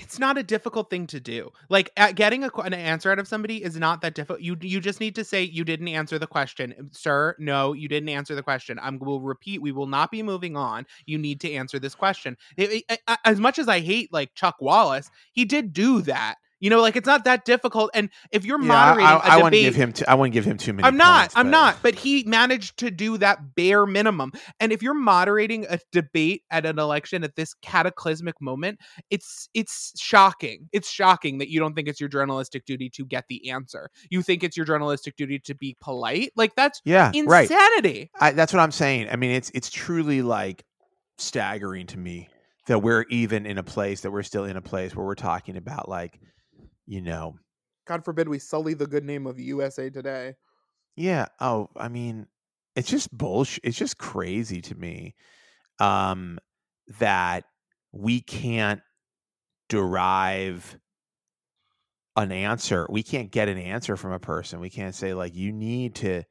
It's 0.00 0.18
not 0.18 0.38
a 0.38 0.42
difficult 0.42 0.90
thing 0.90 1.06
to 1.08 1.20
do. 1.20 1.50
Like 1.68 1.90
getting 2.14 2.44
a, 2.44 2.50
an 2.58 2.74
answer 2.74 3.10
out 3.10 3.18
of 3.18 3.28
somebody 3.28 3.62
is 3.62 3.76
not 3.76 4.00
that 4.02 4.14
difficult. 4.14 4.40
You 4.40 4.56
you 4.60 4.80
just 4.80 5.00
need 5.00 5.14
to 5.16 5.24
say 5.24 5.42
you 5.42 5.64
didn't 5.64 5.88
answer 5.88 6.18
the 6.18 6.26
question, 6.26 6.90
sir. 6.92 7.34
No, 7.38 7.72
you 7.72 7.88
didn't 7.88 8.08
answer 8.08 8.34
the 8.34 8.42
question. 8.42 8.78
I'm 8.80 8.98
will 8.98 9.20
repeat. 9.20 9.62
We 9.62 9.72
will 9.72 9.86
not 9.86 10.10
be 10.10 10.22
moving 10.22 10.56
on. 10.56 10.86
You 11.06 11.18
need 11.18 11.40
to 11.40 11.52
answer 11.52 11.78
this 11.78 11.94
question. 11.94 12.36
It, 12.56 12.84
it, 12.88 13.00
as 13.24 13.40
much 13.40 13.58
as 13.58 13.68
I 13.68 13.80
hate 13.80 14.12
like 14.12 14.34
Chuck 14.34 14.56
Wallace, 14.60 15.10
he 15.32 15.44
did 15.44 15.72
do 15.72 16.02
that. 16.02 16.36
You 16.60 16.70
know, 16.70 16.80
like 16.80 16.94
it's 16.94 17.06
not 17.06 17.24
that 17.24 17.44
difficult. 17.44 17.90
And 17.94 18.10
if 18.30 18.44
you're 18.44 18.60
yeah, 18.60 18.68
moderating 18.68 19.06
I, 19.06 19.16
I, 19.16 19.38
I 19.38 19.42
wouldn't 19.42 19.62
give 19.62 19.74
him. 19.74 19.92
T- 19.92 20.04
I 20.06 20.14
wouldn't 20.14 20.34
give 20.34 20.44
him 20.44 20.58
too 20.58 20.72
many. 20.72 20.86
I'm 20.86 20.96
not. 20.96 21.20
Points, 21.20 21.36
I'm 21.36 21.46
but. 21.46 21.50
not. 21.50 21.76
But 21.82 21.94
he 21.94 22.22
managed 22.24 22.78
to 22.78 22.90
do 22.90 23.18
that 23.18 23.54
bare 23.54 23.86
minimum. 23.86 24.32
And 24.60 24.70
if 24.72 24.82
you're 24.82 24.94
moderating 24.94 25.66
a 25.68 25.78
debate 25.90 26.42
at 26.50 26.66
an 26.66 26.78
election 26.78 27.24
at 27.24 27.34
this 27.34 27.54
cataclysmic 27.54 28.40
moment, 28.40 28.78
it's 29.10 29.48
it's 29.54 29.92
shocking. 29.98 30.68
It's 30.72 30.90
shocking 30.90 31.38
that 31.38 31.48
you 31.48 31.60
don't 31.60 31.74
think 31.74 31.88
it's 31.88 32.00
your 32.00 32.08
journalistic 32.10 32.66
duty 32.66 32.90
to 32.90 33.06
get 33.06 33.24
the 33.28 33.50
answer. 33.50 33.90
You 34.10 34.22
think 34.22 34.44
it's 34.44 34.56
your 34.56 34.66
journalistic 34.66 35.16
duty 35.16 35.38
to 35.40 35.54
be 35.54 35.76
polite. 35.80 36.32
Like 36.36 36.54
that's 36.54 36.82
yeah, 36.84 37.10
insanity. 37.14 38.10
Right. 38.20 38.28
I, 38.28 38.32
that's 38.32 38.52
what 38.52 38.60
I'm 38.60 38.72
saying. 38.72 39.08
I 39.10 39.16
mean, 39.16 39.30
it's 39.30 39.50
it's 39.54 39.70
truly 39.70 40.22
like 40.22 40.64
staggering 41.16 41.86
to 41.88 41.98
me 41.98 42.28
that 42.66 42.80
we're 42.80 43.04
even 43.10 43.46
in 43.46 43.58
a 43.58 43.62
place 43.62 44.02
that 44.02 44.10
we're 44.10 44.22
still 44.22 44.44
in 44.44 44.56
a 44.56 44.62
place 44.62 44.94
where 44.94 45.06
we're 45.06 45.14
talking 45.14 45.56
about 45.56 45.88
like 45.88 46.20
you 46.90 47.00
know. 47.00 47.36
God 47.86 48.04
forbid 48.04 48.28
we 48.28 48.40
sully 48.40 48.74
the 48.74 48.86
good 48.86 49.04
name 49.04 49.26
of 49.26 49.38
USA 49.38 49.90
Today. 49.90 50.34
Yeah. 50.96 51.26
Oh, 51.38 51.70
I 51.76 51.88
mean, 51.88 52.26
it's 52.74 52.90
just 52.90 53.16
bullshit. 53.16 53.64
It's 53.64 53.78
just 53.78 53.96
crazy 53.96 54.60
to 54.62 54.74
me 54.74 55.14
um, 55.78 56.40
that 56.98 57.44
we 57.92 58.20
can't 58.20 58.80
derive 59.68 60.78
an 62.16 62.32
answer. 62.32 62.88
We 62.90 63.04
can't 63.04 63.30
get 63.30 63.48
an 63.48 63.58
answer 63.58 63.96
from 63.96 64.12
a 64.12 64.18
person. 64.18 64.58
We 64.58 64.68
can't 64.68 64.94
say, 64.94 65.14
like, 65.14 65.36
you 65.36 65.52
need 65.52 65.94
to, 65.96 66.24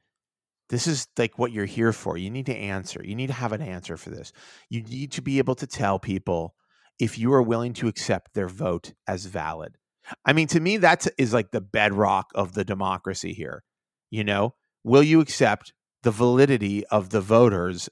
this 0.69 0.87
is 0.87 1.07
like 1.17 1.39
what 1.39 1.53
you're 1.53 1.65
here 1.65 1.93
for. 1.93 2.17
You 2.17 2.29
need 2.29 2.47
to 2.47 2.55
answer. 2.55 3.01
You 3.01 3.15
need 3.15 3.27
to 3.27 3.33
have 3.33 3.53
an 3.53 3.61
answer 3.61 3.95
for 3.95 4.09
this. 4.09 4.33
You 4.69 4.83
need 4.83 5.13
to 5.13 5.21
be 5.21 5.37
able 5.37 5.55
to 5.55 5.67
tell 5.67 5.99
people 5.99 6.53
if 6.99 7.17
you 7.17 7.31
are 7.31 7.41
willing 7.41 7.71
to 7.75 7.87
accept 7.87 8.33
their 8.33 8.49
vote 8.49 8.91
as 9.07 9.25
valid. 9.25 9.77
I 10.25 10.33
mean, 10.33 10.47
to 10.47 10.59
me, 10.59 10.77
that 10.77 11.07
is 11.17 11.33
like 11.33 11.51
the 11.51 11.61
bedrock 11.61 12.31
of 12.35 12.53
the 12.53 12.65
democracy 12.65 13.33
here. 13.33 13.63
You 14.09 14.23
know, 14.23 14.55
will 14.83 15.03
you 15.03 15.19
accept 15.21 15.73
the 16.03 16.11
validity 16.11 16.85
of 16.87 17.09
the 17.09 17.21
voters' 17.21 17.89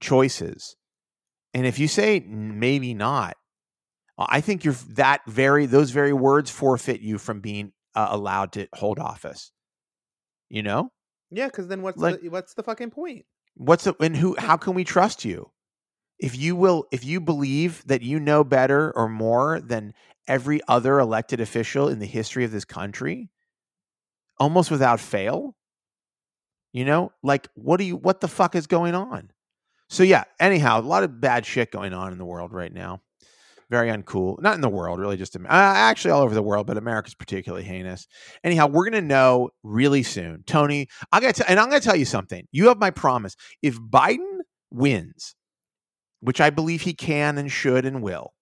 choices? 0.00 0.76
And 1.54 1.66
if 1.66 1.78
you 1.78 1.88
say 1.88 2.20
maybe 2.20 2.94
not, 2.94 3.36
I 4.18 4.40
think 4.40 4.64
you're 4.64 4.74
that 4.94 5.22
very 5.26 5.66
those 5.66 5.90
very 5.90 6.12
words 6.12 6.50
forfeit 6.50 7.00
you 7.00 7.18
from 7.18 7.40
being 7.40 7.72
uh, 7.94 8.08
allowed 8.10 8.52
to 8.52 8.68
hold 8.74 8.98
office. 8.98 9.52
You 10.48 10.62
know? 10.62 10.90
Yeah, 11.30 11.46
because 11.46 11.68
then 11.68 11.82
what's 11.82 11.98
like, 11.98 12.20
the, 12.20 12.28
what's 12.28 12.54
the 12.54 12.62
fucking 12.62 12.90
point? 12.90 13.24
What's 13.54 13.84
the 13.84 13.94
and 14.00 14.16
who? 14.16 14.36
How 14.38 14.56
can 14.56 14.74
we 14.74 14.84
trust 14.84 15.24
you? 15.24 15.50
If 16.18 16.36
you 16.36 16.56
will, 16.56 16.86
if 16.92 17.04
you 17.04 17.20
believe 17.20 17.82
that 17.86 18.02
you 18.02 18.20
know 18.20 18.44
better 18.44 18.92
or 18.96 19.08
more 19.08 19.60
than 19.60 19.92
every 20.28 20.60
other 20.68 20.98
elected 20.98 21.40
official 21.40 21.88
in 21.88 21.98
the 21.98 22.06
history 22.06 22.44
of 22.44 22.50
this 22.52 22.64
country 22.64 23.30
almost 24.38 24.70
without 24.70 25.00
fail 25.00 25.56
you 26.76 26.84
know? 26.84 27.10
Like 27.22 27.48
what 27.54 27.78
do 27.78 27.84
you 27.84 27.96
what 27.96 28.20
the 28.20 28.28
fuck 28.28 28.54
is 28.54 28.66
going 28.66 28.94
on? 28.94 29.30
So 29.88 30.02
yeah 30.02 30.24
anyhow 30.38 30.78
a 30.78 30.82
lot 30.82 31.04
of 31.04 31.20
bad 31.22 31.46
shit 31.46 31.72
going 31.72 31.94
on 31.94 32.12
in 32.12 32.18
the 32.18 32.24
world 32.26 32.52
right 32.52 32.72
now. 32.72 33.00
Very 33.70 33.88
uncool. 33.88 34.40
Not 34.42 34.56
in 34.56 34.60
the 34.60 34.68
world 34.68 35.00
really 35.00 35.16
just 35.16 35.34
uh, 35.34 35.40
actually 35.48 36.10
all 36.10 36.20
over 36.20 36.34
the 36.34 36.42
world 36.42 36.66
but 36.66 36.76
america's 36.76 37.14
particularly 37.14 37.64
heinous. 37.64 38.06
Anyhow 38.44 38.66
we're 38.66 38.84
gonna 38.84 39.00
know 39.00 39.48
really 39.62 40.02
soon. 40.02 40.44
Tony 40.46 40.88
i 41.10 41.18
got 41.18 41.36
to 41.36 41.50
and 41.50 41.58
i'm 41.58 41.70
gonna 41.70 41.80
tell 41.80 41.96
you 41.96 42.04
something. 42.04 42.46
You 42.52 42.68
have 42.68 42.78
my 42.78 42.90
promise. 42.90 43.36
If 43.62 43.80
biden 43.80 44.40
wins 44.70 45.34
which 46.20 46.42
i 46.42 46.50
believe 46.50 46.82
he 46.82 46.92
can 46.92 47.38
and 47.38 47.50
should 47.50 47.86
and 47.86 48.02
will 48.02 48.34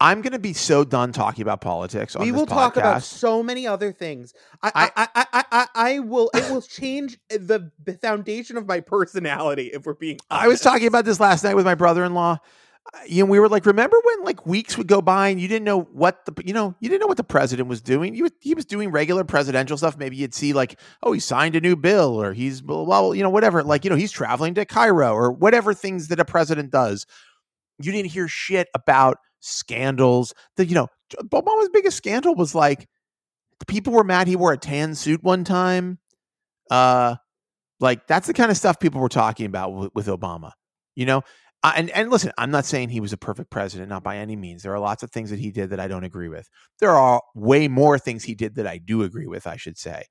I'm 0.00 0.22
going 0.22 0.32
to 0.32 0.38
be 0.38 0.54
so 0.54 0.82
done 0.82 1.12
talking 1.12 1.42
about 1.42 1.60
politics. 1.60 2.16
we 2.16 2.32
will 2.32 2.46
podcast. 2.46 2.48
talk 2.48 2.76
about 2.78 3.02
so 3.02 3.42
many 3.42 3.66
other 3.66 3.92
things. 3.92 4.32
I 4.62 4.70
I, 4.74 4.90
I, 4.96 5.26
I, 5.32 5.44
I, 5.52 5.66
I 5.74 5.98
will. 5.98 6.30
It 6.34 6.50
will 6.50 6.62
change 6.62 7.18
the 7.28 7.70
foundation 8.00 8.56
of 8.56 8.66
my 8.66 8.80
personality. 8.80 9.66
If 9.66 9.84
we're 9.84 9.94
being, 9.94 10.18
honest. 10.30 10.44
I 10.44 10.48
was 10.48 10.60
talking 10.62 10.86
about 10.86 11.04
this 11.04 11.20
last 11.20 11.44
night 11.44 11.54
with 11.54 11.66
my 11.66 11.74
brother-in-law. 11.74 12.38
Uh, 12.94 12.98
you 13.06 13.22
know, 13.22 13.30
we 13.30 13.38
were 13.38 13.48
like, 13.48 13.66
remember 13.66 13.96
when 14.02 14.24
like 14.24 14.46
weeks 14.46 14.78
would 14.78 14.86
go 14.86 15.02
by 15.02 15.28
and 15.28 15.38
you 15.38 15.46
didn't 15.48 15.64
know 15.64 15.82
what 15.82 16.24
the 16.24 16.32
you 16.46 16.54
know 16.54 16.74
you 16.80 16.88
didn't 16.88 17.02
know 17.02 17.06
what 17.06 17.18
the 17.18 17.24
president 17.24 17.68
was 17.68 17.82
doing. 17.82 18.14
He 18.14 18.22
was 18.22 18.32
he 18.40 18.54
was 18.54 18.64
doing 18.64 18.90
regular 18.90 19.22
presidential 19.22 19.76
stuff. 19.76 19.98
Maybe 19.98 20.16
you'd 20.16 20.34
see 20.34 20.54
like, 20.54 20.80
oh, 21.02 21.12
he 21.12 21.20
signed 21.20 21.56
a 21.56 21.60
new 21.60 21.76
bill 21.76 22.20
or 22.20 22.32
he's 22.32 22.62
well, 22.62 23.14
you 23.14 23.22
know, 23.22 23.28
whatever. 23.28 23.62
Like 23.62 23.84
you 23.84 23.90
know, 23.90 23.96
he's 23.96 24.12
traveling 24.12 24.54
to 24.54 24.64
Cairo 24.64 25.12
or 25.12 25.30
whatever 25.30 25.74
things 25.74 26.08
that 26.08 26.18
a 26.18 26.24
president 26.24 26.70
does. 26.70 27.06
You 27.78 27.92
didn't 27.92 28.10
hear 28.10 28.28
shit 28.28 28.68
about 28.74 29.18
scandals. 29.40 30.34
The 30.56 30.66
you 30.66 30.74
know 30.74 30.88
Obama's 31.22 31.70
biggest 31.70 31.96
scandal 31.96 32.34
was 32.34 32.54
like 32.54 32.88
people 33.66 33.92
were 33.92 34.04
mad 34.04 34.28
he 34.28 34.36
wore 34.36 34.52
a 34.52 34.58
tan 34.58 34.94
suit 34.94 35.22
one 35.22 35.44
time. 35.44 35.98
Uh, 36.70 37.16
like 37.80 38.06
that's 38.06 38.26
the 38.26 38.34
kind 38.34 38.50
of 38.50 38.56
stuff 38.56 38.78
people 38.78 39.00
were 39.00 39.08
talking 39.08 39.46
about 39.46 39.72
with, 39.74 39.90
with 39.94 40.06
Obama. 40.06 40.52
You 40.94 41.06
know, 41.06 41.22
uh, 41.62 41.72
and 41.76 41.90
and 41.90 42.10
listen, 42.10 42.32
I'm 42.38 42.50
not 42.50 42.64
saying 42.64 42.90
he 42.90 43.00
was 43.00 43.12
a 43.12 43.18
perfect 43.18 43.50
president, 43.50 43.88
not 43.88 44.02
by 44.02 44.18
any 44.18 44.36
means. 44.36 44.62
There 44.62 44.74
are 44.74 44.80
lots 44.80 45.02
of 45.02 45.10
things 45.10 45.30
that 45.30 45.38
he 45.38 45.50
did 45.50 45.70
that 45.70 45.80
I 45.80 45.88
don't 45.88 46.04
agree 46.04 46.28
with. 46.28 46.48
There 46.78 46.90
are 46.90 47.22
way 47.34 47.68
more 47.68 47.98
things 47.98 48.24
he 48.24 48.34
did 48.34 48.54
that 48.56 48.66
I 48.66 48.78
do 48.78 49.02
agree 49.02 49.26
with. 49.26 49.46
I 49.46 49.56
should 49.56 49.78
say. 49.78 50.04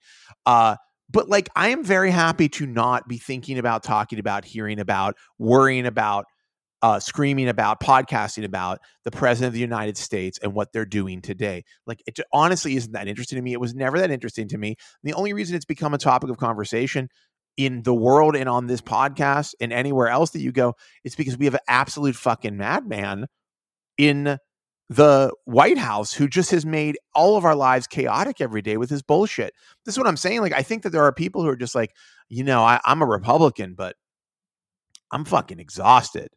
Uh, 0.46 0.76
but 1.12 1.28
like, 1.28 1.50
I 1.56 1.70
am 1.70 1.84
very 1.84 2.12
happy 2.12 2.50
to 2.50 2.68
not 2.68 3.08
be 3.08 3.18
thinking 3.18 3.58
about, 3.58 3.84
talking 3.84 4.20
about, 4.20 4.46
hearing 4.46 4.80
about, 4.80 5.16
worrying 5.40 5.88
about 5.88 6.26
uh, 6.82 7.00
screaming 7.00 7.50
about, 7.50 7.82
podcasting 7.82 8.46
about 8.46 8.80
the 9.04 9.12
president 9.12 9.48
of 9.50 9.54
the 9.54 9.60
United 9.60 9.98
States 9.98 10.40
and 10.42 10.54
what 10.54 10.72
they're 10.72 10.86
doing 10.86 11.22
today. 11.22 11.64
Like, 11.86 12.02
it 12.06 12.20
honestly 12.32 12.76
isn't 12.76 12.94
that 12.94 13.08
interesting 13.08 13.38
to 13.38 13.42
me. 13.42 13.54
It 13.54 13.60
was 13.60 13.76
never 13.76 14.00
that 14.00 14.12
interesting 14.12 14.48
to 14.50 14.58
me. 14.58 14.76
The 15.04 15.14
only 15.14 15.34
reason 15.34 15.56
it's 15.56 15.66
become 15.66 15.94
a 15.94 15.98
topic 15.98 16.30
of 16.30 16.38
conversation 16.38 17.10
in 17.58 17.84
the 17.84 17.94
world 17.94 18.36
and 18.36 18.48
on 18.48 18.68
this 18.68 18.82
podcast 18.82 19.54
and 19.60 19.74
anywhere 19.74 20.08
else 20.08 20.30
that 20.32 20.40
you 20.40 20.54
go, 20.54 20.76
it's 21.04 21.16
because 21.16 21.38
we 21.38 21.46
have 21.46 21.56
an 21.56 21.60
absolute 21.68 22.16
fucking 22.16 22.56
madman 22.56 23.28
in 23.98 24.38
the 24.90 25.32
White 25.46 25.78
House 25.78 26.14
who 26.14 26.28
just 26.28 26.52
has 26.52 26.66
made 26.66 26.98
all 27.14 27.36
of 27.36 27.46
our 27.46 27.56
lives 27.56 27.86
chaotic 27.86 28.42
every 28.42 28.62
day 28.62 28.78
with 28.78 28.90
his 28.90 29.02
bullshit. 29.02 29.54
This 29.86 29.94
is 29.96 30.00
what 30.00 30.08
I'm 30.08 30.18
saying. 30.18 30.42
Like, 30.42 30.54
I 30.54 30.64
think 30.64 30.84
that 30.84 30.92
there 30.92 31.04
are 31.04 31.14
people 31.14 31.44
who 31.44 31.50
are 31.50 31.58
just 31.58 31.76
like, 31.76 31.94
you 32.30 32.44
know, 32.44 32.64
I, 32.64 32.80
I'm 32.86 33.02
a 33.02 33.06
Republican, 33.06 33.76
but 33.76 33.96
I'm 35.12 35.26
fucking 35.26 35.60
exhausted. 35.60 36.30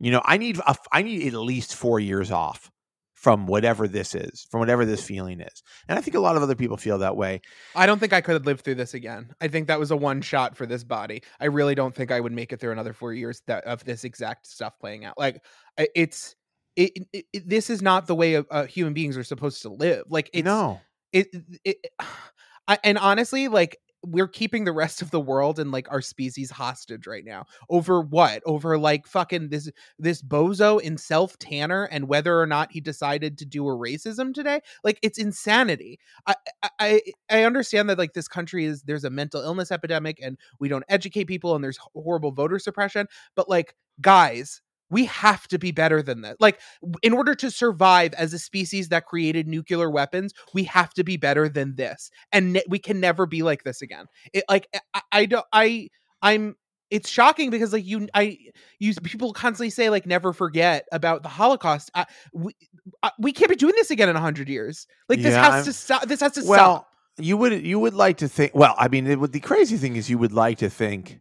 You 0.00 0.12
know, 0.12 0.22
I 0.24 0.36
need 0.36 0.58
a, 0.58 0.76
I 0.92 1.02
need 1.02 1.26
at 1.34 1.40
least 1.40 1.74
four 1.74 2.00
years 2.00 2.30
off 2.30 2.70
from 3.18 3.46
whatever 3.46 3.88
this 3.88 4.14
is, 4.14 4.46
from 4.48 4.60
whatever 4.60 4.84
this 4.84 5.02
feeling 5.02 5.40
is. 5.40 5.62
And 5.88 5.98
I 5.98 6.02
think 6.02 6.14
a 6.14 6.20
lot 6.20 6.36
of 6.36 6.42
other 6.44 6.54
people 6.54 6.76
feel 6.76 6.98
that 6.98 7.16
way. 7.16 7.40
I 7.74 7.84
don't 7.84 7.98
think 7.98 8.12
I 8.12 8.20
could 8.20 8.46
live 8.46 8.60
through 8.60 8.76
this 8.76 8.94
again. 8.94 9.34
I 9.40 9.48
think 9.48 9.66
that 9.66 9.80
was 9.80 9.90
a 9.90 9.96
one 9.96 10.20
shot 10.20 10.56
for 10.56 10.66
this 10.66 10.84
body. 10.84 11.24
I 11.40 11.46
really 11.46 11.74
don't 11.74 11.92
think 11.92 12.12
I 12.12 12.20
would 12.20 12.32
make 12.32 12.52
it 12.52 12.60
through 12.60 12.70
another 12.70 12.92
four 12.92 13.12
years 13.12 13.42
that, 13.48 13.64
of 13.64 13.82
this 13.82 14.04
exact 14.04 14.46
stuff 14.46 14.78
playing 14.78 15.04
out. 15.04 15.18
Like 15.18 15.42
it's 15.76 16.36
it, 16.76 16.92
it, 17.12 17.24
it 17.32 17.48
this 17.48 17.70
is 17.70 17.82
not 17.82 18.06
the 18.06 18.14
way 18.14 18.34
of, 18.34 18.46
uh, 18.52 18.66
human 18.66 18.94
beings 18.94 19.16
are 19.16 19.24
supposed 19.24 19.62
to 19.62 19.68
live. 19.68 20.04
Like 20.08 20.30
it's 20.32 20.44
no. 20.44 20.80
It, 21.12 21.26
it, 21.64 21.78
I, 22.68 22.78
and 22.84 22.98
honestly, 22.98 23.48
like 23.48 23.78
we're 24.04 24.28
keeping 24.28 24.64
the 24.64 24.72
rest 24.72 25.02
of 25.02 25.10
the 25.10 25.20
world 25.20 25.58
and 25.58 25.72
like 25.72 25.90
our 25.90 26.00
species 26.00 26.50
hostage 26.50 27.06
right 27.06 27.24
now. 27.24 27.46
Over 27.68 28.00
what? 28.00 28.42
Over 28.46 28.78
like 28.78 29.06
fucking 29.06 29.48
this 29.48 29.70
this 29.98 30.22
bozo 30.22 30.80
in 30.80 30.96
self 30.96 31.38
tanner 31.38 31.84
and 31.84 32.08
whether 32.08 32.40
or 32.40 32.46
not 32.46 32.72
he 32.72 32.80
decided 32.80 33.38
to 33.38 33.44
do 33.44 33.66
a 33.66 33.72
racism 33.72 34.32
today? 34.32 34.60
Like 34.84 34.98
it's 35.02 35.18
insanity. 35.18 35.98
I, 36.26 36.34
I 36.78 37.00
i 37.30 37.44
understand 37.44 37.88
that 37.90 37.98
like 37.98 38.12
this 38.12 38.28
country 38.28 38.64
is 38.64 38.82
there's 38.82 39.04
a 39.04 39.10
mental 39.10 39.42
illness 39.42 39.70
epidemic 39.70 40.18
and 40.22 40.38
we 40.58 40.68
don't 40.68 40.84
educate 40.88 41.24
people 41.24 41.54
and 41.54 41.62
there's 41.64 41.78
horrible 41.94 42.32
voter 42.32 42.58
suppression 42.58 43.06
but 43.34 43.48
like 43.48 43.74
guys 44.00 44.62
we 44.90 45.04
have 45.06 45.46
to 45.48 45.58
be 45.58 45.70
better 45.70 46.02
than 46.02 46.22
this. 46.22 46.36
Like, 46.40 46.60
in 47.02 47.12
order 47.12 47.34
to 47.36 47.50
survive 47.50 48.14
as 48.14 48.32
a 48.32 48.38
species 48.38 48.88
that 48.88 49.06
created 49.06 49.46
nuclear 49.46 49.90
weapons, 49.90 50.32
we 50.54 50.64
have 50.64 50.94
to 50.94 51.04
be 51.04 51.16
better 51.16 51.48
than 51.48 51.76
this, 51.76 52.10
and 52.32 52.54
ne- 52.54 52.64
we 52.68 52.78
can 52.78 53.00
never 53.00 53.26
be 53.26 53.42
like 53.42 53.64
this 53.64 53.82
again. 53.82 54.06
It 54.32 54.44
like 54.48 54.68
I, 54.94 55.02
I 55.12 55.26
don't 55.26 55.46
I 55.52 55.88
I'm 56.22 56.56
it's 56.90 57.08
shocking 57.08 57.50
because 57.50 57.72
like 57.72 57.84
you 57.84 58.08
I 58.14 58.38
use 58.78 58.98
people 59.00 59.32
constantly 59.32 59.70
say 59.70 59.90
like 59.90 60.06
never 60.06 60.32
forget 60.32 60.86
about 60.92 61.22
the 61.22 61.28
Holocaust. 61.28 61.90
I, 61.94 62.06
we 62.32 62.54
I, 63.02 63.12
we 63.18 63.32
can't 63.32 63.50
be 63.50 63.56
doing 63.56 63.74
this 63.76 63.90
again 63.90 64.08
in 64.08 64.16
a 64.16 64.20
hundred 64.20 64.48
years. 64.48 64.86
Like 65.08 65.20
this 65.20 65.34
has 65.34 65.54
I'm, 65.54 65.64
to 65.64 65.72
stop. 65.72 66.02
This 66.06 66.20
has 66.20 66.32
to 66.32 66.44
well, 66.46 66.58
stop. 66.58 66.88
You 67.18 67.36
would 67.36 67.66
you 67.66 67.78
would 67.78 67.94
like 67.94 68.18
to 68.18 68.28
think. 68.28 68.52
Well, 68.54 68.74
I 68.78 68.88
mean, 68.88 69.06
it 69.06 69.18
would, 69.20 69.32
the 69.32 69.40
crazy 69.40 69.76
thing 69.76 69.96
is 69.96 70.08
you 70.08 70.18
would 70.18 70.32
like 70.32 70.58
to 70.58 70.70
think 70.70 71.20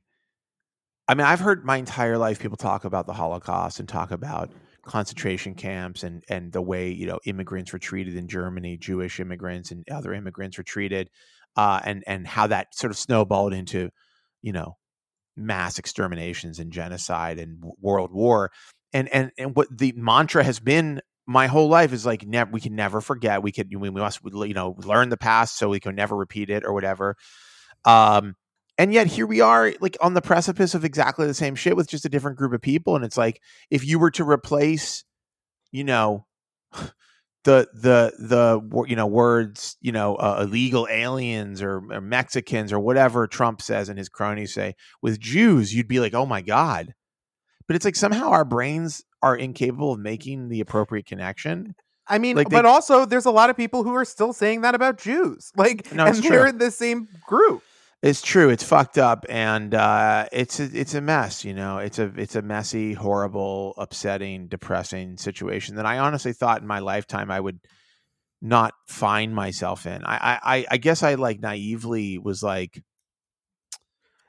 I 1.08 1.16
mean, 1.16 1.26
I've 1.26 1.40
heard 1.40 1.66
my 1.66 1.78
entire 1.78 2.18
life 2.18 2.40
people 2.40 2.58
talk 2.58 2.84
about 2.86 3.08
the 3.08 3.14
Holocaust 3.14 3.80
and 3.80 3.88
talk 3.88 4.12
about 4.12 4.52
concentration 4.86 5.54
camps 5.54 6.04
and 6.04 6.24
and 6.30 6.52
the 6.52 6.62
way 6.62 6.90
you 6.90 7.08
know 7.08 7.20
immigrants 7.26 7.74
were 7.74 7.80
treated 7.80 8.16
in 8.16 8.28
Germany, 8.28 8.78
Jewish 8.78 9.20
immigrants 9.20 9.72
and 9.72 9.86
other 9.90 10.14
immigrants 10.14 10.58
were 10.58 10.64
treated, 10.64 11.10
uh, 11.56 11.80
and 11.86 12.04
and 12.08 12.28
how 12.28 12.48
that 12.48 12.76
sort 12.76 12.92
of 12.92 12.98
snowballed 12.98 13.54
into 13.54 13.90
you 14.42 14.52
know 14.52 14.78
mass 15.38 15.80
exterminations 15.80 16.60
and 16.60 16.72
genocide 16.72 17.40
and 17.40 17.64
world 17.82 18.12
war. 18.14 18.52
And 18.94 19.10
and 19.10 19.32
and 19.38 19.56
what 19.56 19.68
the 19.76 19.94
mantra 19.96 20.44
has 20.44 20.60
been 20.60 21.02
my 21.26 21.48
whole 21.48 21.70
life 21.70 21.94
is 21.94 22.06
like 22.06 22.26
we 22.52 22.62
can 22.62 22.76
never 22.76 23.02
forget 23.02 23.44
we 23.44 23.52
could 23.52 23.74
we 23.76 23.90
must 23.90 24.20
you 24.24 24.54
know 24.54 24.76
learn 24.80 25.10
the 25.10 25.18
past 25.18 25.58
so 25.58 25.70
we 25.70 25.80
can 25.80 25.96
never 25.96 26.16
repeat 26.16 26.50
it 26.50 26.66
or 26.66 26.74
whatever. 26.74 27.16
Um 27.86 28.36
and 28.78 28.94
yet 28.94 29.08
here 29.08 29.26
we 29.26 29.42
are 29.42 29.74
like 29.80 29.98
on 30.02 30.14
the 30.14 30.22
precipice 30.22 30.74
of 30.74 30.86
exactly 30.86 31.28
the 31.28 31.34
same 31.34 31.56
shit 31.56 31.76
with 31.76 31.88
just 31.88 32.06
a 32.06 32.10
different 32.10 32.38
group 32.38 32.54
of 32.54 32.62
people 32.62 32.96
and 32.96 33.06
it's 33.06 33.18
like 33.18 33.42
if 33.70 33.86
you 33.86 34.00
were 34.00 34.12
to 34.12 34.28
replace 34.28 35.04
you 35.72 35.84
know 35.84 36.26
the 37.44 37.68
the 37.74 38.12
the 38.20 38.86
you 38.88 38.96
know 38.96 39.08
words 39.08 39.78
you 39.80 39.92
know 39.92 40.16
uh, 40.16 40.40
illegal 40.42 40.88
aliens 40.90 41.62
or, 41.62 41.78
or 41.92 42.02
mexicans 42.02 42.74
or 42.74 42.80
whatever 42.80 43.26
trump 43.26 43.62
says 43.62 43.88
and 43.88 43.98
his 43.98 44.10
cronies 44.10 44.54
say 44.54 44.76
with 45.02 45.20
jews 45.20 45.74
you'd 45.74 45.88
be 45.88 46.00
like 46.00 46.14
oh 46.14 46.26
my 46.26 46.42
god 46.42 46.94
but 47.68 47.76
it's 47.76 47.86
like 47.86 47.96
somehow 47.96 48.30
our 48.30 48.46
brains 48.46 49.04
are 49.22 49.36
incapable 49.36 49.94
of 49.94 50.00
making 50.00 50.50
the 50.50 50.62
appropriate 50.62 51.06
connection. 51.06 51.76
I 52.08 52.18
mean, 52.20 52.38
like 52.38 52.50
they, 52.50 52.56
but 52.56 52.66
also 52.66 53.06
there's 53.06 53.26
a 53.26 53.32
lot 53.32 53.50
of 53.50 53.58
people 53.58 53.84
who 53.84 53.94
are 53.94 54.06
still 54.06 54.32
saying 54.32 54.62
that 54.62 54.74
about 54.74 54.98
Jews. 54.98 55.52
Like, 55.58 55.92
no, 55.94 56.06
and 56.06 56.16
they're 56.16 56.48
in 56.48 56.58
the 56.58 56.72
same 56.72 57.10
group. 57.28 57.64
It's 58.04 58.22
true. 58.22 58.50
It's 58.50 58.64
fucked 58.64 59.00
up, 59.00 59.26
and 59.28 59.74
uh, 59.74 60.28
it's 60.32 60.60
a, 60.60 60.70
it's 60.72 60.94
a 60.94 61.02
mess. 61.02 61.44
You 61.44 61.56
know, 61.56 61.80
it's 61.80 61.98
a 61.98 62.12
it's 62.16 62.36
a 62.36 62.44
messy, 62.44 62.94
horrible, 62.94 63.74
upsetting, 63.78 64.48
depressing 64.48 65.18
situation 65.18 65.76
that 65.78 65.86
I 65.88 65.98
honestly 65.98 66.34
thought 66.34 66.62
in 66.62 66.68
my 66.68 66.80
lifetime 66.80 67.32
I 67.32 67.40
would 67.40 67.60
not 68.40 68.76
find 68.88 69.34
myself 69.34 69.88
in. 69.88 70.06
I 70.06 70.40
I, 70.44 70.66
I 70.72 70.78
guess 70.78 71.02
I 71.02 71.16
like 71.16 71.42
naively 71.42 72.20
was 72.20 72.44
like, 72.44 72.84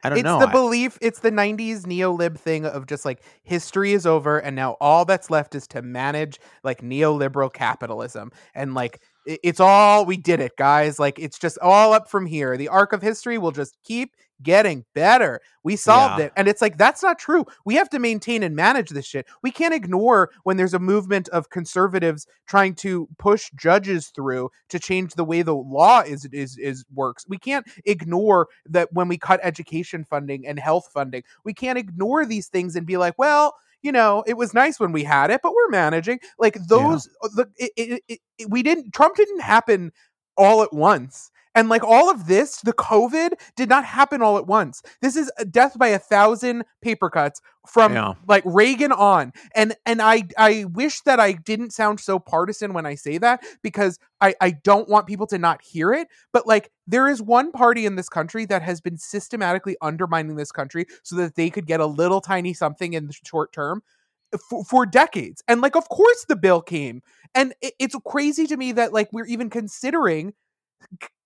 I 0.03 0.11
don't 0.11 0.19
it's 0.19 0.25
know. 0.25 0.39
It's 0.41 0.47
the 0.47 0.53
belief, 0.53 0.99
it's 1.01 1.21
the 1.21 1.31
90s 1.31 1.83
neolib 1.83 2.39
thing 2.39 2.65
of 2.65 2.87
just 2.87 3.05
like 3.05 3.23
history 3.43 3.93
is 3.93 4.07
over 4.07 4.39
and 4.39 4.55
now 4.55 4.77
all 4.81 5.05
that's 5.05 5.29
left 5.29 5.55
is 5.55 5.67
to 5.69 5.83
manage 5.83 6.39
like 6.63 6.83
neoliberal 6.83 7.53
capitalism. 7.53 8.31
And 8.55 8.75
like 8.75 9.03
it's 9.29 9.61
all 9.61 10.07
we 10.07 10.17
did 10.17 10.41
it, 10.41 10.57
guys. 10.57 10.99
Like 10.99 11.19
it's 11.19 11.39
just 11.39 11.59
all 11.59 11.93
up 11.93 12.11
from 12.11 12.27
here. 12.27 12.57
The 12.57 12.69
arc 12.69 12.93
of 12.93 13.03
history 13.03 13.37
will 13.37 13.53
just 13.53 13.77
keep 13.85 14.15
getting 14.43 14.85
better. 14.95 15.41
We 15.65 15.77
solved 15.77 16.19
yeah. 16.19 16.27
it. 16.27 16.33
And 16.37 16.49
it's 16.49 16.63
like, 16.63 16.79
that's 16.79 17.03
not 17.03 17.19
true. 17.19 17.45
We 17.65 17.75
have 17.75 17.91
to 17.91 17.99
maintain 17.99 18.43
and 18.43 18.55
manage 18.55 18.91
this 18.91 19.05
shit. 19.05 19.27
We 19.43 19.51
can't 19.51 19.75
ignore 19.75 20.31
when 20.45 20.57
there's 20.57 20.75
a 20.75 20.79
movement 20.79 21.29
of 21.31 21.51
conservatives 21.51 22.27
trying 22.47 22.75
to 22.77 23.09
push 23.19 23.51
judges 23.57 24.09
through 24.09 24.51
to 24.71 24.79
change 24.79 25.15
the 25.15 25.25
way 25.25 25.43
the 25.43 25.57
law 25.57 26.01
is 26.01 26.25
is 26.33 26.57
is 26.57 26.85
works. 26.95 27.27
We 27.29 27.39
can't 27.39 27.67
ignore 27.85 28.49
that 28.67 28.93
when 28.93 29.09
we 29.09 29.19
cut 29.19 29.41
education 29.43 30.05
funding 30.05 30.47
and 30.47 30.59
health 30.59 30.89
funding. 30.93 31.25
We 31.45 31.53
can't 31.53 31.79
ignore 31.79 32.25
these 32.25 32.49
things 32.49 32.77
and 32.77 32.87
be 32.87 32.97
like, 32.97 33.19
well, 33.19 33.57
you 33.83 33.93
know, 33.93 34.25
it 34.27 34.35
was 34.35 34.55
nice 34.55 34.81
when 34.81 34.93
we 34.93 35.05
had 35.05 35.31
it, 35.31 35.41
but 35.43 35.55
we're 35.55 35.69
managing. 35.69 36.21
Like 36.39 36.55
those, 36.69 37.09
yeah. 37.23 37.29
the 37.37 37.51
it, 37.57 38.03
it, 38.09 38.21
it, 38.39 38.51
we 38.51 38.63
didn't. 38.63 38.93
Trump 38.93 39.17
didn't 39.17 39.41
happen 39.41 39.93
all 40.37 40.63
at 40.63 40.73
once. 40.73 41.31
And 41.55 41.69
like 41.69 41.83
all 41.85 42.11
of 42.11 42.27
this, 42.27 42.61
the 42.61 42.73
COVID 42.73 43.33
did 43.57 43.69
not 43.69 43.85
happen 43.85 44.23
all 44.23 44.39
at 44.39 44.47
once. 44.47 44.83
This 45.01 45.17
is 45.17 45.31
a 45.39 45.45
death 45.45 45.79
by 45.79 45.89
a 45.89 45.99
thousand 45.99 46.65
paper 46.83 47.11
cuts 47.11 47.41
from 47.67 47.95
yeah. 47.95 48.15
like 48.27 48.43
Reagan 48.47 48.93
on. 48.93 49.33
And 49.55 49.75
and 49.87 50.01
I 50.01 50.25
I 50.37 50.65
wish 50.73 51.01
that 51.03 51.21
I 51.21 51.33
didn't 51.33 51.73
sound 51.73 52.01
so 52.01 52.19
partisan 52.19 52.73
when 52.73 52.87
I 52.87 52.95
say 52.95 53.19
that 53.19 53.43
because 53.63 53.99
I 54.21 54.35
I 54.41 54.51
don't 54.51 54.89
want 54.89 55.07
people 55.07 55.27
to 55.29 55.39
not 55.39 55.63
hear 55.63 55.93
it. 55.93 56.09
But 56.33 56.47
like 56.47 56.71
there 56.87 57.09
is 57.09 57.21
one 57.23 57.53
party 57.53 57.87
in 57.87 57.97
this 57.97 58.09
country 58.09 58.45
that 58.47 58.63
has 58.63 58.81
been 58.81 58.97
systematically 58.97 59.77
undermining 59.81 60.37
this 60.37 60.53
country 60.53 60.87
so 61.03 61.17
that 61.17 61.35
they 61.35 61.51
could 61.51 61.67
get 61.67 61.81
a 61.81 61.87
little 61.87 62.21
tiny 62.21 62.55
something 62.55 62.93
in 62.93 63.07
the 63.07 63.15
short 63.25 63.53
term. 63.53 63.83
For, 64.51 64.63
for, 64.63 64.85
decades. 64.85 65.43
And 65.49 65.63
like, 65.63 65.75
of 65.75 65.89
course, 65.89 66.27
the 66.29 66.37
bill 66.37 66.61
came. 66.61 67.01
And 67.35 67.55
it, 67.63 67.73
it's 67.79 67.97
crazy 68.07 68.47
to 68.49 68.59
me 68.59 68.73
that 68.73 68.93
like 68.93 69.11
we're 69.11 69.25
even 69.25 69.49
considering 69.49 70.35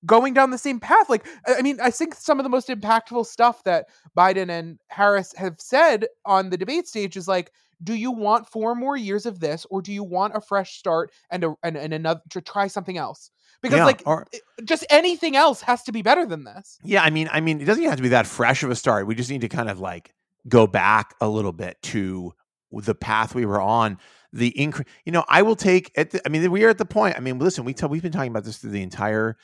going 0.05 0.35
down 0.35 0.51
the 0.51 0.59
same 0.59 0.81
path. 0.81 1.09
Like, 1.09 1.27
I 1.47 1.63
mean, 1.63 1.81
I 1.81 1.91
think 1.91 2.15
some 2.15 2.39
of 2.39 2.45
the 2.45 2.51
most 2.51 2.69
impactful 2.69 3.27
stuff 3.27 3.65
that 3.65 3.87
Biden 4.17 4.51
and 4.51 4.79
Harris 4.89 5.33
have 5.37 5.61
said 5.61 6.07
on 6.25 6.51
the 6.51 6.57
debate 6.57 6.89
stage 6.89 7.17
is 7.17 7.29
like, 7.29 7.53
do 7.83 7.95
you 7.95 8.11
want 8.13 8.49
four 8.49 8.75
more 8.75 8.97
years 8.97 9.27
of 9.27 9.41
this, 9.41 9.67
or 9.69 9.83
do 9.83 9.93
you 9.93 10.05
want 10.05 10.37
a 10.37 10.41
fresh 10.41 10.77
start 10.77 11.11
and 11.31 11.43
a, 11.45 11.55
and, 11.65 11.77
and 11.77 11.93
another 11.93 12.21
to 12.31 12.41
try 12.41 12.69
something 12.69 12.97
else? 12.97 13.31
Because 13.61 13.79
yeah, 13.79 13.85
like, 13.85 14.03
or, 14.07 14.27
just 14.65 14.85
anything 14.91 15.37
else 15.37 15.61
has 15.63 15.83
to 15.85 15.93
be 15.93 16.03
better 16.03 16.27
than 16.27 16.45
this. 16.45 16.79
Yeah, 16.85 17.03
I 17.03 17.11
mean, 17.11 17.29
I 17.33 17.41
mean, 17.41 17.61
it 17.61 17.65
doesn't 17.65 17.83
even 17.83 17.91
have 17.91 17.99
to 17.99 18.03
be 18.03 18.11
that 18.11 18.27
fresh 18.27 18.63
of 18.63 18.71
a 18.71 18.77
start. 18.77 19.07
We 19.07 19.15
just 19.15 19.31
need 19.31 19.41
to 19.41 19.49
kind 19.49 19.69
of 19.69 19.81
like 19.81 20.15
go 20.49 20.67
back 20.67 21.15
a 21.21 21.29
little 21.29 21.53
bit 21.53 21.81
to 21.83 22.35
the 22.73 22.95
path 22.95 23.35
we 23.35 23.47
were 23.47 23.61
on 23.61 23.99
the 24.33 24.49
increase. 24.61 24.89
You 25.05 25.13
know, 25.13 25.25
I 25.29 25.43
will 25.43 25.57
take. 25.57 25.93
At 25.97 26.11
the, 26.11 26.23
I 26.25 26.29
mean, 26.29 26.51
we 26.51 26.65
are 26.65 26.71
at 26.71 26.79
the 26.79 26.85
point. 26.85 27.17
I 27.17 27.21
mean, 27.21 27.39
listen, 27.39 27.65
we 27.65 27.75
tell 27.75 27.89
we've 27.89 28.03
been 28.03 28.13
talking 28.13 28.31
about 28.31 28.45
this 28.45 28.59
through 28.59 28.71
the 28.71 28.83
entire 28.83 29.37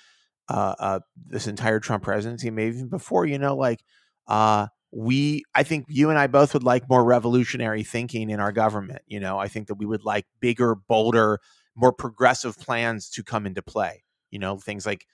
uh, 0.49 0.75
uh, 0.79 1.01
this 1.27 1.47
entire 1.47 1.81
Trump 1.81 2.03
presidency, 2.03 2.51
maybe 2.51 2.77
even 2.77 2.89
before. 2.89 3.27
You 3.27 3.39
know, 3.39 3.57
like 3.57 3.81
uh, 4.27 4.69
we. 4.91 5.45
I 5.55 5.63
think 5.63 5.87
you 5.89 6.11
and 6.11 6.19
I 6.19 6.27
both 6.27 6.55
would 6.55 6.65
like 6.65 6.89
more 6.89 7.05
revolutionary 7.05 7.85
thinking 7.85 8.31
in 8.31 8.41
our 8.41 8.53
government. 8.53 9.03
You 9.07 9.21
know, 9.21 9.39
I 9.39 9.49
think 9.49 9.69
that 9.69 9.75
we 9.75 9.87
would 9.87 10.05
like 10.05 10.27
bigger, 10.41 10.75
bolder, 10.75 11.41
more 11.75 11.93
progressive 11.93 12.59
plans 12.59 13.11
to 13.11 13.23
come 13.23 13.47
into 13.47 13.63
play. 13.63 14.05
You 14.31 14.39
know, 14.39 14.59
things 14.59 14.87
like 14.87 15.07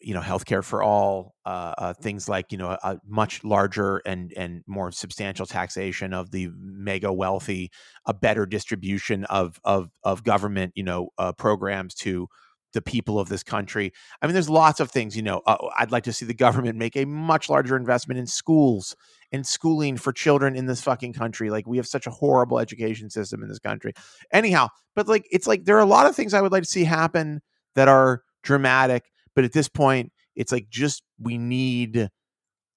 you 0.00 0.14
know 0.14 0.20
healthcare 0.20 0.62
for 0.62 0.82
all, 0.82 1.34
uh, 1.44 1.74
uh, 1.78 1.94
things 1.94 2.28
like 2.28 2.52
you 2.52 2.58
know 2.58 2.70
a, 2.70 2.78
a, 2.82 3.00
much 3.06 3.42
larger 3.44 3.98
and 4.06 4.32
and 4.36 4.62
more 4.66 4.92
substantial 4.92 5.46
taxation 5.46 6.12
of 6.12 6.30
the 6.30 6.48
mega 6.56 7.12
wealthy, 7.12 7.70
a 8.06 8.14
better 8.14 8.46
distribution 8.46 9.24
of 9.24 9.58
of 9.64 9.90
of 10.04 10.22
government 10.22 10.72
you 10.76 10.84
know 10.84 11.08
uh, 11.18 11.32
programs 11.32 11.94
to 11.94 12.28
the 12.72 12.82
people 12.82 13.18
of 13.18 13.28
this 13.28 13.42
country. 13.42 13.92
I 14.20 14.26
mean, 14.26 14.34
there's 14.34 14.50
lots 14.50 14.80
of 14.80 14.90
things. 14.90 15.16
You 15.16 15.22
know, 15.22 15.42
uh, 15.46 15.56
I'd 15.78 15.92
like 15.92 16.04
to 16.04 16.12
see 16.12 16.26
the 16.26 16.34
government 16.46 16.76
make 16.76 16.96
a 16.96 17.04
much 17.04 17.48
larger 17.48 17.76
investment 17.76 18.18
in 18.18 18.26
schools 18.26 18.94
and 19.32 19.46
schooling 19.46 19.96
for 19.96 20.12
children 20.12 20.56
in 20.56 20.66
this 20.66 20.80
fucking 20.80 21.12
country. 21.12 21.50
Like 21.50 21.66
we 21.66 21.76
have 21.78 21.86
such 21.86 22.06
a 22.06 22.10
horrible 22.10 22.58
education 22.58 23.10
system 23.10 23.42
in 23.42 23.48
this 23.48 23.58
country. 23.58 23.92
Anyhow, 24.32 24.68
but 24.94 25.08
like 25.08 25.26
it's 25.30 25.46
like 25.46 25.64
there 25.64 25.76
are 25.76 25.80
a 25.80 25.86
lot 25.86 26.06
of 26.06 26.14
things 26.14 26.34
I 26.34 26.42
would 26.42 26.52
like 26.52 26.62
to 26.64 26.68
see 26.68 26.84
happen 26.84 27.40
that 27.74 27.88
are 27.88 28.22
dramatic 28.42 29.04
but 29.36 29.44
at 29.44 29.52
this 29.52 29.68
point, 29.68 30.12
it's 30.34 30.50
like 30.50 30.68
just 30.68 31.04
we 31.20 31.38
need 31.38 32.08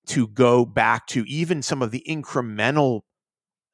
to 0.08 0.28
go 0.28 0.66
back 0.66 1.08
to 1.08 1.24
even 1.26 1.64
some 1.64 1.82
of 1.82 1.90
the 1.90 2.04
incremental 2.08 3.02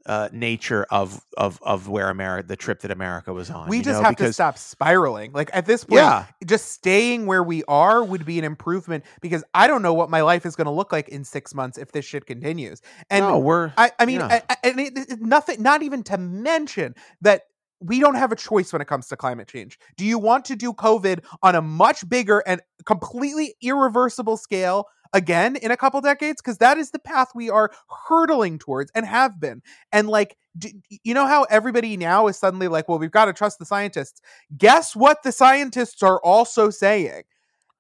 uh, 0.05 0.29
nature 0.31 0.85
of 0.89 1.25
of 1.37 1.59
of 1.63 1.87
where 1.87 2.09
America, 2.09 2.47
the 2.47 2.55
trip 2.55 2.81
that 2.81 2.91
America 2.91 3.33
was 3.33 3.49
on. 3.49 3.69
We 3.69 3.81
just 3.81 3.99
know? 3.99 4.03
have 4.03 4.11
because, 4.11 4.29
to 4.29 4.33
stop 4.33 4.57
spiraling. 4.57 5.31
Like 5.31 5.49
at 5.53 5.65
this 5.65 5.83
point, 5.83 6.01
yeah. 6.01 6.25
just 6.45 6.71
staying 6.71 7.25
where 7.25 7.43
we 7.43 7.63
are 7.67 8.03
would 8.03 8.25
be 8.25 8.37
an 8.37 8.45
improvement 8.45 9.03
because 9.21 9.43
I 9.53 9.67
don't 9.67 9.81
know 9.81 9.93
what 9.93 10.09
my 10.09 10.21
life 10.21 10.45
is 10.45 10.55
going 10.55 10.65
to 10.65 10.71
look 10.71 10.91
like 10.91 11.09
in 11.09 11.23
six 11.23 11.53
months 11.55 11.77
if 11.77 11.91
this 11.91 12.05
shit 12.05 12.25
continues. 12.25 12.81
And 13.09 13.25
no, 13.25 13.39
we're. 13.39 13.73
I, 13.77 13.91
I 13.99 14.05
mean, 14.05 14.19
yeah. 14.19 14.27
I, 14.27 14.43
I, 14.49 14.57
and 14.63 14.79
it, 14.79 14.97
it, 14.97 15.21
nothing. 15.21 15.61
Not 15.61 15.81
even 15.81 16.03
to 16.03 16.17
mention 16.17 16.95
that 17.21 17.43
we 17.79 17.99
don't 17.99 18.15
have 18.15 18.31
a 18.31 18.35
choice 18.35 18.71
when 18.71 18.81
it 18.81 18.87
comes 18.87 19.07
to 19.07 19.17
climate 19.17 19.47
change. 19.47 19.79
Do 19.97 20.05
you 20.05 20.17
want 20.17 20.45
to 20.45 20.55
do 20.55 20.73
COVID 20.73 21.23
on 21.43 21.55
a 21.55 21.61
much 21.61 22.07
bigger 22.07 22.43
and 22.45 22.61
completely 22.85 23.55
irreversible 23.61 24.37
scale 24.37 24.85
again 25.13 25.55
in 25.55 25.71
a 25.71 25.77
couple 25.77 26.01
decades? 26.01 26.41
Because 26.41 26.57
that 26.59 26.77
is 26.77 26.91
the 26.91 26.99
path 26.99 27.29
we 27.35 27.49
are 27.49 27.71
hurtling 28.07 28.59
towards 28.59 28.91
and 28.95 29.05
have 29.05 29.39
been. 29.39 29.61
And 29.91 30.07
like, 30.07 30.37
do, 30.57 30.69
you 31.03 31.13
know 31.13 31.27
how 31.27 31.43
everybody 31.43 31.97
now 31.97 32.27
is 32.27 32.37
suddenly 32.37 32.67
like, 32.67 32.87
well, 32.87 32.99
we've 32.99 33.11
got 33.11 33.25
to 33.25 33.33
trust 33.33 33.59
the 33.59 33.65
scientists. 33.65 34.21
Guess 34.57 34.95
what 34.95 35.23
the 35.23 35.31
scientists 35.31 36.01
are 36.03 36.19
also 36.21 36.69
saying? 36.69 37.23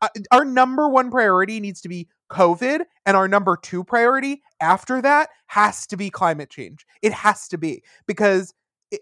Uh, 0.01 0.09
our 0.31 0.45
number 0.45 0.89
one 0.89 1.09
priority 1.09 1.59
needs 1.59 1.81
to 1.81 1.89
be 1.89 2.07
COVID, 2.31 2.81
and 3.05 3.15
our 3.15 3.27
number 3.27 3.57
two 3.61 3.83
priority 3.83 4.41
after 4.61 5.01
that 5.01 5.29
has 5.47 5.87
to 5.87 5.97
be 5.97 6.09
climate 6.09 6.49
change. 6.49 6.85
It 7.01 7.13
has 7.13 7.47
to 7.49 7.57
be 7.57 7.83
because. 8.07 8.53
It, 8.91 9.01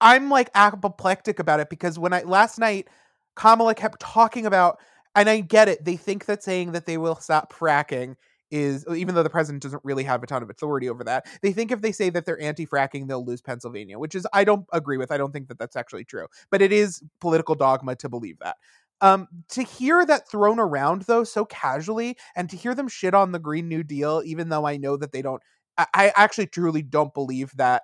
I'm 0.00 0.28
like 0.28 0.50
apoplectic 0.54 1.38
about 1.38 1.60
it 1.60 1.70
because 1.70 1.98
when 1.98 2.12
I 2.12 2.22
last 2.22 2.58
night 2.58 2.88
Kamala 3.36 3.74
kept 3.74 4.00
talking 4.00 4.46
about 4.46 4.78
and 5.14 5.28
I 5.28 5.40
get 5.40 5.68
it, 5.68 5.84
they 5.84 5.96
think 5.96 6.26
that 6.26 6.42
saying 6.42 6.72
that 6.72 6.86
they 6.86 6.98
will 6.98 7.16
stop 7.16 7.52
fracking 7.52 8.16
is 8.50 8.84
even 8.94 9.14
though 9.14 9.22
the 9.22 9.30
president 9.30 9.62
doesn't 9.62 9.84
really 9.84 10.04
have 10.04 10.22
a 10.22 10.26
ton 10.26 10.42
of 10.42 10.50
authority 10.50 10.88
over 10.88 11.02
that 11.02 11.26
they 11.42 11.52
think 11.52 11.72
if 11.72 11.80
they 11.80 11.90
say 11.90 12.10
that 12.10 12.26
they're 12.26 12.40
anti-fracking 12.40 13.08
they'll 13.08 13.24
lose 13.24 13.40
pennsylvania 13.40 13.98
which 13.98 14.14
is 14.14 14.26
i 14.34 14.44
don't 14.44 14.66
agree 14.72 14.98
with 14.98 15.10
i 15.10 15.16
don't 15.16 15.32
think 15.32 15.48
that 15.48 15.58
that's 15.58 15.76
actually 15.76 16.04
true 16.04 16.26
but 16.50 16.60
it 16.60 16.70
is 16.70 17.02
political 17.20 17.54
dogma 17.54 17.96
to 17.96 18.08
believe 18.08 18.38
that 18.40 18.56
um, 19.00 19.26
to 19.48 19.62
hear 19.62 20.06
that 20.06 20.30
thrown 20.30 20.60
around 20.60 21.02
though 21.02 21.24
so 21.24 21.44
casually 21.46 22.16
and 22.36 22.48
to 22.50 22.56
hear 22.56 22.74
them 22.74 22.86
shit 22.86 23.12
on 23.12 23.32
the 23.32 23.38
green 23.38 23.66
new 23.66 23.82
deal 23.82 24.22
even 24.24 24.50
though 24.50 24.66
i 24.66 24.76
know 24.76 24.96
that 24.96 25.10
they 25.10 25.22
don't 25.22 25.42
I, 25.76 25.86
I 25.94 26.12
actually 26.14 26.46
truly 26.46 26.82
don't 26.82 27.12
believe 27.12 27.50
that 27.56 27.82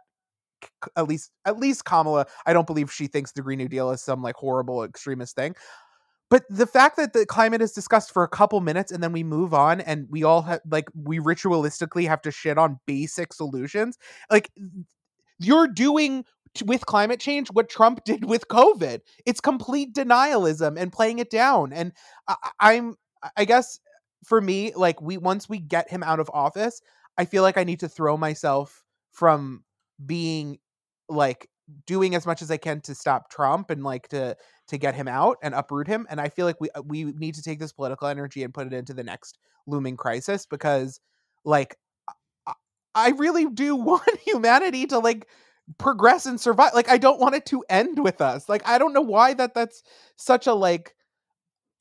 at 0.97 1.09
least 1.09 1.31
at 1.45 1.59
least 1.59 1.85
Kamala, 1.85 2.27
I 2.47 2.53
don't 2.53 2.67
believe 2.67 2.93
she 2.93 3.07
thinks 3.07 3.33
the 3.33 3.43
Green 3.43 3.59
New 3.59 3.69
Deal 3.69 3.91
is 3.91 4.03
some 4.03 4.23
like 4.23 4.37
horrible 4.37 4.85
extremist 4.85 5.35
thing. 5.35 5.55
But 6.31 6.45
the 6.49 6.67
fact 6.67 6.97
that 6.97 7.13
the 7.13 7.27
climate 7.27 7.61
is 7.61 7.73
discussed 7.73 8.13
for 8.13 8.23
a 8.23 8.29
couple 8.29 8.61
minutes 8.61 8.93
and 8.93 9.03
then 9.03 9.13
we 9.13 9.25
move 9.25 9.53
on 9.53 9.81
and 9.81 10.07
we 10.09 10.23
all 10.23 10.43
have 10.43 10.61
like 10.71 10.89
we 10.95 11.19
ritualistically 11.19 12.07
have 12.07 12.23
to 12.23 12.31
shit 12.31 12.57
on 12.57 12.79
basic 12.87 13.33
solutions, 13.33 13.99
like 14.31 14.51
you're 15.41 15.67
doing 15.67 16.25
with 16.65 16.87
climate 16.87 17.21
change 17.21 17.49
what 17.49 17.69
Trump 17.69 18.05
did 18.05 18.25
with 18.25 18.49
COVID. 18.49 19.01
It's 19.27 19.41
complete 19.41 19.95
denialism 19.95 20.81
and 20.81 20.93
playing 20.93 21.19
it 21.19 21.31
down. 21.31 21.73
And 21.73 21.93
I, 22.29 22.37
I'm, 22.61 22.95
I 23.37 23.45
guess 23.45 23.81
for 24.25 24.41
me, 24.41 24.73
like 24.75 25.01
we 25.03 25.17
once 25.19 25.49
we 25.49 25.59
get 25.59 25.91
him 25.91 26.03
out 26.03 26.21
of 26.21 26.31
office, 26.33 26.81
I 27.19 27.25
feel 27.25 27.43
like 27.43 27.59
I 27.59 27.65
need 27.65 27.81
to 27.81 27.89
throw 27.89 28.17
myself 28.17 28.85
from 29.13 29.65
being 30.05 30.59
like 31.09 31.49
doing 31.87 32.15
as 32.15 32.27
much 32.27 32.43
as 32.43 32.51
I 32.51 32.57
can 32.57 32.81
to 32.83 32.95
stop 32.95 33.31
Trump 33.31 33.71
and 33.71 33.83
like 33.85 34.09
to 34.09 34.37
to 34.71 34.79
get 34.79 34.95
him 34.95 35.09
out 35.09 35.37
and 35.43 35.55
uproot 35.55 35.89
him. 35.89 36.07
And 36.09 36.21
I 36.21 36.29
feel 36.29 36.47
like 36.47 36.61
we 36.61 36.71
uh, 36.71 36.83
we 36.83 37.05
need 37.05 37.35
to 37.35 37.43
take 37.43 37.59
this 37.59 37.73
political 37.73 38.09
energy 38.09 38.43
and 38.43 38.55
put 38.55 38.67
it 38.67 38.73
into 38.73 38.95
the 38.95 39.05
next 39.05 39.39
looming 39.67 39.97
crisis 39.97 40.47
because 40.47 41.01
like 41.45 41.77
I 42.95 43.11
really 43.11 43.47
do 43.47 43.77
want 43.91 44.09
humanity 44.25 44.87
to 44.87 44.99
like 44.99 45.29
progress 45.79 46.27
and 46.27 46.41
survive. 46.41 46.73
Like 46.75 46.89
I 46.89 46.99
don't 46.99 47.21
want 47.21 47.35
it 47.35 47.47
to 47.47 47.65
end 47.69 47.99
with 48.03 48.21
us. 48.21 48.49
Like 48.49 48.67
I 48.67 48.79
don't 48.79 48.93
know 48.93 49.01
why 49.01 49.35
that 49.35 49.55
that's 49.55 49.83
such 50.17 50.47
a 50.47 50.55
like 50.55 50.95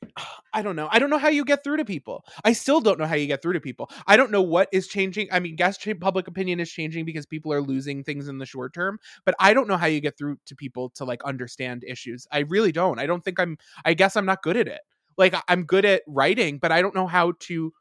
I 0.54 0.62
don't 0.62 0.76
know. 0.76 0.88
I 0.92 1.00
don't 1.00 1.10
know 1.10 1.18
how 1.18 1.30
you 1.30 1.46
get 1.46 1.64
through 1.64 1.78
to 1.78 1.86
people. 1.86 2.26
I 2.44 2.54
still 2.54 2.82
don't 2.82 3.00
know 3.00 3.06
how 3.06 3.16
you 3.16 3.28
get 3.28 3.42
through 3.42 3.54
to 3.54 3.60
people. 3.60 3.90
I 4.08 4.18
don't 4.18 4.32
know 4.32 4.42
what 4.42 4.70
is 4.72 4.88
changing. 4.88 5.28
I 5.32 5.40
mean, 5.40 5.56
guess 5.56 5.78
public 6.00 6.28
opinion 6.28 6.60
is 6.60 6.72
changing 6.72 7.06
because 7.06 7.26
people 7.26 7.54
are 7.54 7.62
losing 7.62 8.04
things 8.04 8.28
in 8.28 8.38
the 8.38 8.46
short 8.46 8.74
term, 8.74 9.00
but 9.26 9.36
I 9.40 9.54
don't 9.54 9.68
know 9.68 9.78
how 9.78 9.86
you 9.88 10.02
get 10.02 10.18
through 10.18 10.38
to 10.48 10.56
people 10.56 10.90
to 10.96 11.06
like 11.06 11.24
understand 11.24 11.84
issues. 11.88 12.28
I 12.32 12.40
really 12.40 12.72
don't. 12.72 13.00
I 13.00 13.06
don't 13.06 13.24
think 13.24 13.40
I'm 13.40 13.58
I 13.86 13.94
guess 13.94 14.16
I'm 14.16 14.26
not 14.26 14.42
good 14.42 14.58
at 14.58 14.68
it. 14.68 14.82
Like 15.18 15.36
I'm 15.48 15.64
good 15.64 15.86
at 15.86 16.04
writing, 16.08 16.60
but 16.60 16.72
I 16.72 16.82
don't 16.82 16.96
know 16.96 17.08
how 17.08 17.34
to 17.42 17.74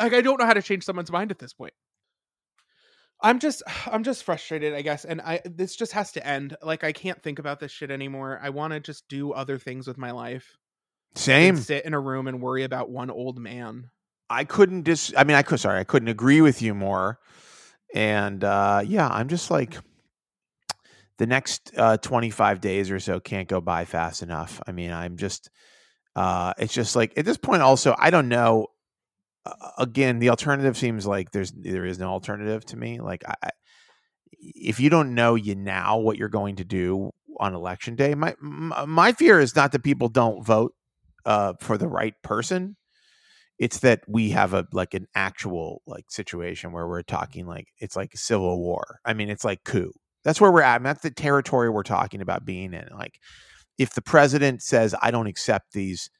like 0.00 0.14
I 0.14 0.20
don't 0.20 0.38
know 0.38 0.46
how 0.46 0.54
to 0.54 0.62
change 0.62 0.84
someone's 0.84 1.12
mind 1.12 1.30
at 1.30 1.38
this 1.38 1.52
point. 1.52 1.74
I'm 3.20 3.38
just 3.38 3.62
I'm 3.86 4.04
just 4.04 4.24
frustrated, 4.24 4.74
I 4.74 4.82
guess, 4.82 5.04
and 5.04 5.20
I 5.20 5.40
this 5.44 5.76
just 5.76 5.92
has 5.92 6.12
to 6.12 6.26
end. 6.26 6.56
Like 6.62 6.84
I 6.84 6.92
can't 6.92 7.22
think 7.22 7.38
about 7.38 7.60
this 7.60 7.72
shit 7.72 7.90
anymore. 7.90 8.40
I 8.42 8.50
want 8.50 8.72
to 8.72 8.80
just 8.80 9.08
do 9.08 9.32
other 9.32 9.58
things 9.58 9.86
with 9.86 9.98
my 9.98 10.10
life. 10.10 10.56
Same. 11.14 11.56
Sit 11.56 11.84
in 11.84 11.94
a 11.94 12.00
room 12.00 12.26
and 12.28 12.40
worry 12.40 12.64
about 12.64 12.90
one 12.90 13.10
old 13.10 13.38
man. 13.38 13.90
I 14.30 14.44
couldn't 14.44 14.82
dis 14.82 15.12
I 15.16 15.24
mean 15.24 15.36
I 15.36 15.42
could 15.42 15.60
sorry, 15.60 15.78
I 15.78 15.84
couldn't 15.84 16.08
agree 16.08 16.40
with 16.40 16.62
you 16.62 16.74
more. 16.74 17.18
And 17.94 18.42
uh 18.42 18.82
yeah, 18.84 19.08
I'm 19.08 19.28
just 19.28 19.50
like 19.50 19.76
the 21.18 21.26
next 21.26 21.72
uh 21.76 21.98
25 21.98 22.60
days 22.60 22.90
or 22.90 22.98
so 22.98 23.20
can't 23.20 23.48
go 23.48 23.60
by 23.60 23.84
fast 23.84 24.22
enough. 24.22 24.60
I 24.66 24.72
mean, 24.72 24.90
I'm 24.90 25.16
just 25.16 25.50
uh 26.16 26.54
it's 26.58 26.72
just 26.72 26.96
like 26.96 27.12
at 27.18 27.24
this 27.24 27.36
point 27.36 27.62
also 27.62 27.94
I 27.98 28.10
don't 28.10 28.28
know 28.28 28.68
again, 29.78 30.18
the 30.18 30.30
alternative 30.30 30.76
seems 30.76 31.06
like 31.06 31.30
there's 31.30 31.52
there 31.52 31.84
is 31.84 31.98
no 31.98 32.08
alternative 32.08 32.64
to 32.66 32.76
me. 32.76 33.00
Like, 33.00 33.24
I, 33.26 33.50
if 34.38 34.80
you 34.80 34.90
don't 34.90 35.14
know 35.14 35.34
you 35.34 35.54
now 35.54 35.98
what 35.98 36.16
you're 36.16 36.28
going 36.28 36.56
to 36.56 36.64
do 36.64 37.10
on 37.38 37.54
election 37.54 37.96
day, 37.96 38.14
my 38.14 38.34
my 38.40 39.12
fear 39.12 39.40
is 39.40 39.56
not 39.56 39.72
that 39.72 39.82
people 39.82 40.08
don't 40.08 40.44
vote 40.44 40.74
uh, 41.24 41.54
for 41.60 41.78
the 41.78 41.88
right 41.88 42.14
person. 42.22 42.76
It's 43.58 43.80
that 43.80 44.00
we 44.08 44.30
have 44.30 44.54
a 44.54 44.66
like 44.72 44.94
an 44.94 45.06
actual 45.14 45.82
like 45.86 46.06
situation 46.08 46.72
where 46.72 46.88
we're 46.88 47.02
talking 47.02 47.46
like 47.46 47.68
it's 47.78 47.96
like 47.96 48.16
civil 48.16 48.60
war. 48.60 48.98
I 49.04 49.14
mean, 49.14 49.30
it's 49.30 49.44
like 49.44 49.64
coup. 49.64 49.92
That's 50.24 50.40
where 50.40 50.50
we're 50.52 50.62
at. 50.62 50.80
Mean, 50.80 50.84
that's 50.84 51.02
the 51.02 51.10
territory 51.10 51.70
we're 51.70 51.82
talking 51.82 52.20
about 52.20 52.44
being 52.44 52.74
in. 52.74 52.88
Like, 52.96 53.18
if 53.78 53.94
the 53.94 54.02
president 54.02 54.62
says, 54.62 54.94
"I 55.02 55.10
don't 55.10 55.26
accept 55.26 55.72
these." 55.72 56.10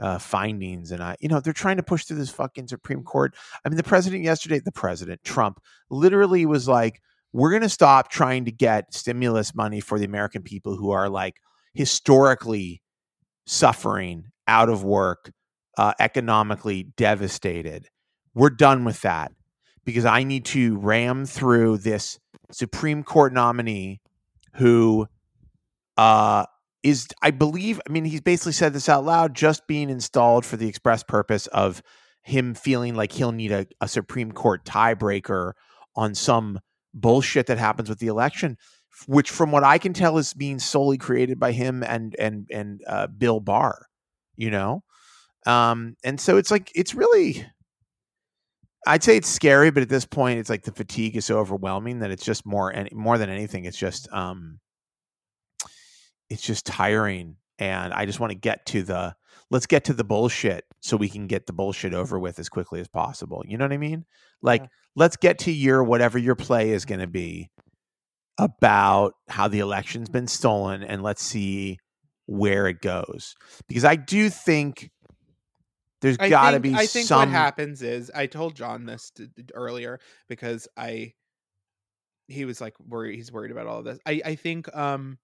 uh, 0.00 0.18
findings, 0.18 0.90
and 0.92 1.02
I, 1.02 1.16
you 1.20 1.28
know, 1.28 1.40
they're 1.40 1.52
trying 1.52 1.76
to 1.76 1.82
push 1.82 2.04
through 2.04 2.16
this 2.16 2.30
fucking 2.30 2.68
Supreme 2.68 3.02
Court. 3.02 3.34
I 3.64 3.68
mean, 3.68 3.76
the 3.76 3.82
president 3.82 4.24
yesterday, 4.24 4.58
the 4.58 4.72
president 4.72 5.22
Trump, 5.24 5.60
literally 5.90 6.46
was 6.46 6.66
like, 6.66 7.00
"We're 7.32 7.50
going 7.50 7.62
to 7.62 7.68
stop 7.68 8.10
trying 8.10 8.46
to 8.46 8.52
get 8.52 8.94
stimulus 8.94 9.54
money 9.54 9.80
for 9.80 9.98
the 9.98 10.06
American 10.06 10.42
people 10.42 10.76
who 10.76 10.90
are 10.90 11.08
like 11.08 11.34
historically 11.74 12.82
suffering, 13.46 14.29
out 14.50 14.68
of 14.68 14.82
work, 14.82 15.30
uh, 15.78 15.94
economically 16.00 16.82
devastated. 16.96 17.88
We're 18.34 18.50
done 18.50 18.84
with 18.84 19.00
that 19.02 19.32
because 19.84 20.04
I 20.04 20.24
need 20.24 20.44
to 20.46 20.76
ram 20.76 21.24
through 21.24 21.78
this 21.78 22.18
Supreme 22.50 23.02
Court 23.02 23.32
nominee 23.32 24.00
who." 24.54 25.06
Uh, 25.96 26.46
is 26.82 27.08
I 27.22 27.30
believe 27.30 27.80
I 27.86 27.92
mean 27.92 28.04
he's 28.06 28.22
basically 28.22 28.52
said 28.52 28.72
this 28.72 28.88
out 28.88 29.04
loud 29.04 29.34
just 29.34 29.66
being 29.66 29.90
installed 29.90 30.46
for 30.46 30.56
the 30.56 30.66
express 30.66 31.02
purpose 31.02 31.46
of 31.48 31.82
him 32.22 32.54
feeling 32.54 32.94
like 32.94 33.12
he'll 33.12 33.32
need 33.32 33.52
a, 33.52 33.66
a 33.80 33.88
Supreme 33.88 34.32
Court 34.32 34.64
tiebreaker 34.64 35.52
on 35.94 36.14
some 36.14 36.60
bullshit 36.94 37.46
that 37.46 37.58
happens 37.58 37.88
with 37.88 37.98
the 37.98 38.06
election 38.06 38.56
which 39.06 39.30
from 39.30 39.50
what 39.50 39.64
I 39.64 39.78
can 39.78 39.92
tell 39.92 40.18
is 40.18 40.34
being 40.34 40.58
solely 40.58 40.98
created 40.98 41.38
by 41.38 41.52
him 41.52 41.82
and 41.82 42.14
and 42.18 42.48
and 42.50 42.82
uh, 42.86 43.06
Bill 43.06 43.40
Barr 43.40 43.86
you 44.40 44.50
know 44.50 44.82
um 45.46 45.96
and 46.04 46.20
so 46.20 46.36
it's 46.36 46.50
like 46.50 46.70
it's 46.74 46.94
really 46.94 47.46
I'd 48.86 49.02
say 49.02 49.16
it's 49.16 49.28
scary 49.28 49.70
but 49.70 49.82
at 49.82 49.88
this 49.88 50.06
point 50.06 50.38
it's 50.38 50.50
like 50.50 50.62
the 50.62 50.72
fatigue 50.72 51.16
is 51.16 51.26
so 51.26 51.38
overwhelming 51.38 52.00
that 52.00 52.10
it's 52.10 52.24
just 52.24 52.46
more 52.46 52.70
and 52.70 52.90
more 52.92 53.18
than 53.18 53.28
anything 53.28 53.64
it's 53.64 53.76
just 53.76 54.10
um 54.12 54.58
it's 56.30 56.42
just 56.42 56.64
tiring 56.64 57.36
and 57.58 57.92
I 57.92 58.06
just 58.06 58.20
want 58.20 58.30
to 58.30 58.38
get 58.38 58.64
to 58.66 58.82
the 58.82 59.14
let's 59.50 59.66
get 59.66 59.84
to 59.84 59.92
the 59.92 60.04
bullshit 60.04 60.64
so 60.80 60.96
we 60.96 61.08
can 61.08 61.26
get 61.26 61.46
the 61.46 61.52
bullshit 61.52 61.92
over 61.92 62.18
with 62.18 62.38
as 62.38 62.48
quickly 62.48 62.80
as 62.80 62.88
possible. 62.88 63.42
You 63.46 63.58
know 63.58 63.64
what 63.64 63.72
I 63.72 63.78
mean? 63.78 64.06
Like 64.40 64.62
yeah. 64.62 64.68
let's 64.96 65.16
get 65.16 65.40
to 65.40 65.52
your 65.52 65.84
whatever 65.84 66.18
your 66.18 66.36
play 66.36 66.70
is 66.70 66.84
going 66.84 67.00
to 67.00 67.06
be 67.06 67.50
about 68.38 69.14
how 69.28 69.48
the 69.48 69.58
election's 69.58 70.08
been 70.08 70.26
stolen 70.26 70.82
and 70.82 71.02
let's 71.02 71.22
see 71.22 71.78
where 72.30 72.68
it 72.68 72.80
goes. 72.80 73.34
Because 73.66 73.84
I 73.84 73.96
do 73.96 74.30
think 74.30 74.90
there's 76.00 76.16
got 76.16 76.52
to 76.52 76.60
be 76.60 76.74
I 76.74 76.86
think 76.86 77.08
some... 77.08 77.18
what 77.18 77.28
happens 77.28 77.82
is 77.82 78.10
I 78.14 78.26
told 78.26 78.54
John 78.54 78.86
this 78.86 79.12
earlier 79.52 79.98
because 80.28 80.68
I 80.76 81.14
he 82.28 82.44
was 82.44 82.60
like 82.60 82.74
worried 82.78 83.16
he's 83.16 83.32
worried 83.32 83.50
about 83.50 83.66
all 83.66 83.80
of 83.80 83.84
this. 83.84 83.98
I 84.06 84.22
I 84.24 84.34
think 84.36 84.74
um 84.74 85.18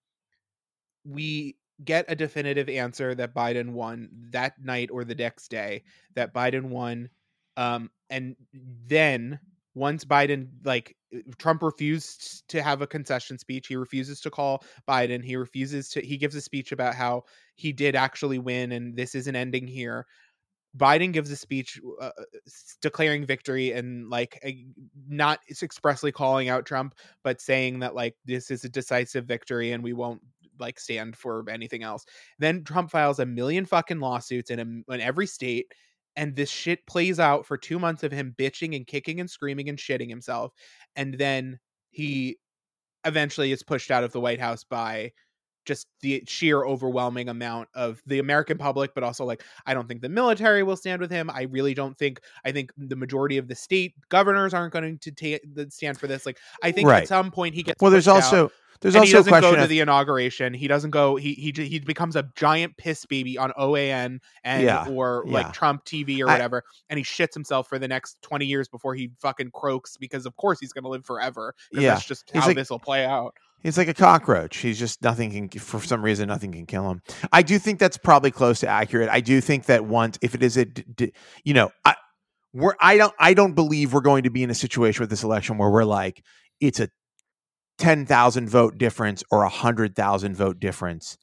we 1.04 1.56
get 1.84 2.06
a 2.08 2.16
definitive 2.16 2.68
answer 2.68 3.14
that 3.14 3.34
Biden 3.34 3.70
won 3.70 4.08
that 4.32 4.54
night 4.60 4.90
or 4.90 5.04
the 5.04 5.14
next 5.14 5.48
day 5.48 5.84
that 6.16 6.34
Biden 6.34 6.64
won 6.64 7.08
um 7.56 7.88
and 8.10 8.34
then 8.52 9.38
once 9.76 10.04
Biden 10.04 10.48
like 10.64 10.96
Trump 11.38 11.62
refused 11.62 12.48
to 12.48 12.62
have 12.62 12.82
a 12.82 12.86
concession 12.86 13.38
speech 13.38 13.68
he 13.68 13.76
refuses 13.76 14.20
to 14.22 14.30
call 14.30 14.64
Biden 14.88 15.22
he 15.22 15.36
refuses 15.36 15.88
to 15.90 16.00
he 16.00 16.16
gives 16.16 16.34
a 16.34 16.40
speech 16.40 16.72
about 16.72 16.94
how 16.94 17.22
he 17.54 17.72
did 17.72 17.94
actually 17.94 18.38
win 18.38 18.72
and 18.72 18.96
this 18.96 19.14
isn't 19.14 19.36
ending 19.36 19.66
here 19.66 20.06
Biden 20.76 21.12
gives 21.12 21.30
a 21.30 21.36
speech 21.36 21.80
uh, 22.00 22.06
uh 22.06 22.24
declaring 22.82 23.24
victory 23.24 23.72
and 23.72 24.08
like 24.10 24.42
not 25.08 25.40
expressly 25.62 26.12
calling 26.12 26.48
out 26.48 26.66
Trump, 26.66 26.94
but 27.22 27.40
saying 27.40 27.78
that 27.78 27.94
like 27.94 28.14
this 28.24 28.50
is 28.50 28.64
a 28.64 28.68
decisive 28.68 29.24
victory 29.24 29.72
and 29.72 29.82
we 29.82 29.92
won't 29.92 30.20
like 30.58 30.78
stand 30.78 31.16
for 31.16 31.44
anything 31.48 31.82
else. 31.82 32.04
Then 32.38 32.64
Trump 32.64 32.90
files 32.90 33.18
a 33.18 33.26
million 33.26 33.64
fucking 33.64 34.00
lawsuits 34.00 34.50
in, 34.50 34.58
a, 34.58 34.94
in 34.94 35.00
every 35.00 35.26
state, 35.26 35.72
and 36.16 36.34
this 36.34 36.50
shit 36.50 36.86
plays 36.86 37.20
out 37.20 37.46
for 37.46 37.56
two 37.58 37.78
months 37.78 38.02
of 38.02 38.12
him 38.12 38.34
bitching 38.38 38.74
and 38.74 38.86
kicking 38.86 39.20
and 39.20 39.30
screaming 39.30 39.68
and 39.68 39.78
shitting 39.78 40.08
himself, 40.08 40.52
and 40.96 41.14
then 41.14 41.58
he 41.90 42.38
eventually 43.04 43.52
is 43.52 43.62
pushed 43.62 43.90
out 43.90 44.04
of 44.04 44.12
the 44.12 44.20
White 44.20 44.40
House 44.40 44.64
by 44.64 45.12
just 45.66 45.88
the 46.00 46.22
sheer 46.26 46.64
overwhelming 46.64 47.28
amount 47.28 47.68
of 47.74 48.02
the 48.06 48.18
American 48.18 48.56
public, 48.56 48.94
but 48.94 49.04
also 49.04 49.24
like 49.24 49.42
I 49.66 49.74
don't 49.74 49.86
think 49.88 50.00
the 50.00 50.08
military 50.08 50.62
will 50.62 50.76
stand 50.76 51.00
with 51.00 51.10
him. 51.10 51.30
I 51.30 51.42
really 51.42 51.74
don't 51.74 51.96
think. 51.98 52.20
I 52.44 52.52
think 52.52 52.72
the 52.76 52.96
majority 52.96 53.36
of 53.38 53.48
the 53.48 53.54
state 53.54 53.94
governors 54.08 54.54
aren't 54.54 54.72
going 54.72 54.98
to 54.98 55.10
take 55.10 55.42
stand 55.70 55.98
for 55.98 56.06
this. 56.06 56.24
Like 56.24 56.38
I 56.62 56.72
think 56.72 56.88
right. 56.88 57.02
at 57.02 57.08
some 57.08 57.30
point 57.30 57.54
he 57.54 57.62
gets. 57.62 57.80
Well, 57.80 57.90
there's 57.90 58.08
also. 58.08 58.44
Out. 58.44 58.52
There's 58.80 58.94
and 58.94 59.00
also 59.00 59.08
he 59.08 59.30
doesn't 59.30 59.40
go 59.40 59.56
to 59.56 59.66
the 59.66 59.80
inauguration. 59.80 60.52
He 60.52 60.68
doesn't 60.68 60.90
go. 60.90 61.16
He 61.16 61.32
he 61.34 61.52
he 61.64 61.80
becomes 61.80 62.16
a 62.16 62.28
giant 62.36 62.76
piss 62.76 63.06
baby 63.06 63.38
on 63.38 63.52
OAN 63.58 64.18
and 64.44 64.62
yeah, 64.62 64.86
or 64.88 65.24
like 65.26 65.52
Trump 65.52 65.84
TV 65.84 66.20
or 66.20 66.26
whatever, 66.26 66.62
I, 66.66 66.70
and 66.90 66.98
he 66.98 67.04
shits 67.04 67.32
himself 67.32 67.68
for 67.68 67.78
the 67.78 67.88
next 67.88 68.20
twenty 68.22 68.46
years 68.46 68.68
before 68.68 68.94
he 68.94 69.10
fucking 69.20 69.50
croaks 69.52 69.96
because 69.96 70.26
of 70.26 70.36
course 70.36 70.60
he's 70.60 70.72
going 70.72 70.84
to 70.84 70.90
live 70.90 71.06
forever. 71.06 71.54
Yeah, 71.72 71.94
that's 71.94 72.04
just 72.04 72.30
he's 72.30 72.42
how 72.42 72.48
like, 72.48 72.56
this 72.56 72.70
will 72.70 72.78
play 72.78 73.06
out. 73.06 73.34
He's 73.62 73.78
like 73.78 73.88
a 73.88 73.94
cockroach. 73.94 74.58
He's 74.58 74.78
just 74.78 75.02
nothing 75.02 75.48
can 75.48 75.60
for 75.60 75.80
some 75.80 76.02
reason 76.04 76.28
nothing 76.28 76.52
can 76.52 76.66
kill 76.66 76.88
him. 76.90 77.00
I 77.32 77.42
do 77.42 77.58
think 77.58 77.78
that's 77.78 77.96
probably 77.96 78.30
close 78.30 78.60
to 78.60 78.68
accurate. 78.68 79.08
I 79.08 79.20
do 79.20 79.40
think 79.40 79.66
that 79.66 79.84
once 79.84 80.18
if 80.22 80.34
it 80.34 80.42
is 80.42 80.56
a 80.56 80.66
you 81.44 81.54
know 81.54 81.70
I 81.84 81.94
we're 82.52 82.74
I 82.80 82.96
don't 82.96 83.14
I 83.18 83.34
don't 83.34 83.54
believe 83.54 83.92
we're 83.92 84.00
going 84.02 84.22
to 84.22 84.30
be 84.30 84.42
in 84.42 84.50
a 84.50 84.54
situation 84.54 85.02
with 85.02 85.10
this 85.10 85.24
election 85.24 85.58
where 85.58 85.70
we're 85.70 85.84
like 85.84 86.22
it's 86.60 86.80
a 86.80 86.88
10,000 87.78 88.48
vote 88.48 88.78
difference 88.78 89.22
or 89.30 89.40
a 89.40 89.48
100,000 89.48 90.34
vote 90.34 90.58
difference. 90.58 91.18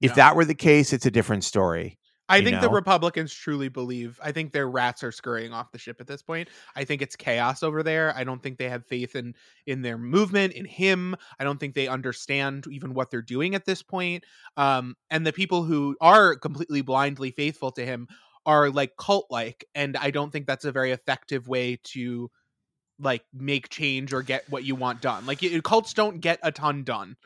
If 0.00 0.12
Yeah. 0.12 0.14
that 0.16 0.36
were 0.36 0.44
the 0.44 0.54
case, 0.54 0.92
it's 0.92 1.06
a 1.06 1.10
different 1.10 1.42
story. 1.44 1.98
I 2.28 2.42
think 2.42 2.60
the? 2.60 2.68
Republicans 2.68 3.32
truly 3.32 3.68
believe. 3.68 4.18
I 4.22 4.32
think 4.32 4.52
their 4.52 4.68
rats 4.68 5.04
are 5.04 5.12
scurrying 5.12 5.52
off 5.52 5.70
the 5.70 5.78
ship 5.78 6.00
at 6.00 6.06
this 6.06 6.22
point. 6.22 6.48
I 6.74 6.84
think 6.84 7.00
it's 7.02 7.14
chaos 7.14 7.62
over 7.62 7.82
there. 7.82 8.12
I 8.16 8.24
don't 8.24 8.42
think 8.42 8.58
they 8.58 8.68
have 8.68 8.84
faith 8.84 9.14
in 9.14 9.34
in 9.66 9.82
their 9.82 9.96
movement, 9.96 10.54
in 10.54 10.64
him. 10.64 11.14
I 11.38 11.44
don't 11.44 11.58
think 11.58 11.74
they 11.74 11.88
understand 11.88 12.66
even 12.70 12.94
what 12.94 13.10
they're 13.10 13.22
doing 13.22 13.54
at 13.54 13.64
this 13.64 13.82
point. 13.82 14.24
Um, 14.56 14.96
and 15.10 15.26
the 15.26 15.32
people 15.32 15.62
who 15.62 15.96
are 16.00 16.34
completely 16.36 16.82
blindly 16.82 17.30
faithful 17.30 17.70
to 17.72 17.84
him 17.84 18.08
are 18.44 18.70
like 18.70 18.96
cult 18.96 19.26
like, 19.30 19.64
and 19.74 19.96
I 19.96 20.10
don't 20.10 20.30
think 20.30 20.46
that's 20.46 20.64
a 20.64 20.72
very 20.72 20.92
effective 20.92 21.48
way 21.48 21.78
to 21.84 22.30
like 22.98 23.24
make 23.32 23.68
change 23.68 24.12
or 24.12 24.22
get 24.22 24.48
what 24.50 24.64
you 24.64 24.74
want 24.74 25.00
done. 25.00 25.26
Like 25.26 25.42
cults 25.62 25.92
don't 25.94 26.20
get 26.20 26.38
a 26.42 26.50
ton 26.50 26.82
done. 26.82 27.16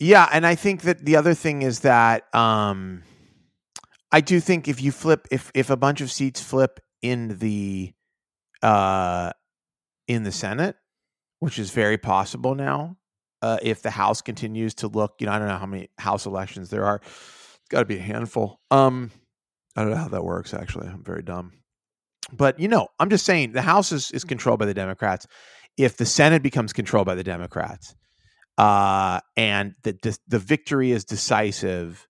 Yeah, 0.00 0.28
and 0.32 0.46
I 0.46 0.54
think 0.54 0.82
that 0.82 1.04
the 1.04 1.16
other 1.16 1.34
thing 1.34 1.62
is 1.62 1.80
that 1.80 2.34
um 2.34 3.02
I 4.14 4.20
do 4.20 4.38
think 4.38 4.68
if 4.68 4.80
you 4.80 4.92
flip 4.92 5.26
if 5.32 5.50
if 5.54 5.70
a 5.70 5.76
bunch 5.76 6.00
of 6.00 6.08
seats 6.08 6.40
flip 6.40 6.78
in 7.02 7.36
the 7.38 7.92
uh 8.62 9.32
in 10.06 10.22
the 10.22 10.30
Senate, 10.30 10.76
which 11.40 11.58
is 11.58 11.72
very 11.72 11.98
possible 11.98 12.54
now, 12.54 12.96
uh 13.42 13.58
if 13.60 13.82
the 13.82 13.90
House 13.90 14.22
continues 14.22 14.72
to 14.76 14.86
look, 14.86 15.14
you 15.18 15.26
know, 15.26 15.32
I 15.32 15.40
don't 15.40 15.48
know 15.48 15.58
how 15.58 15.66
many 15.66 15.88
House 15.98 16.26
elections 16.26 16.70
there 16.70 16.84
are. 16.84 17.00
It's 17.02 17.68
got 17.70 17.80
to 17.80 17.86
be 17.86 17.96
a 17.96 18.02
handful. 18.02 18.60
Um 18.70 19.10
I 19.74 19.82
don't 19.82 19.90
know 19.90 19.96
how 19.96 20.06
that 20.06 20.24
works 20.24 20.54
actually. 20.54 20.86
I'm 20.86 21.02
very 21.02 21.22
dumb. 21.24 21.50
But 22.32 22.60
you 22.60 22.68
know, 22.68 22.86
I'm 23.00 23.10
just 23.10 23.26
saying 23.26 23.50
the 23.50 23.62
House 23.62 23.90
is 23.90 24.12
is 24.12 24.22
controlled 24.22 24.60
by 24.60 24.66
the 24.66 24.74
Democrats. 24.74 25.26
If 25.76 25.96
the 25.96 26.06
Senate 26.06 26.44
becomes 26.44 26.72
controlled 26.72 27.06
by 27.06 27.16
the 27.16 27.24
Democrats, 27.24 27.96
uh, 28.58 29.18
and 29.36 29.74
the 29.82 29.98
the, 30.04 30.16
the 30.28 30.38
victory 30.38 30.92
is 30.92 31.04
decisive, 31.04 32.06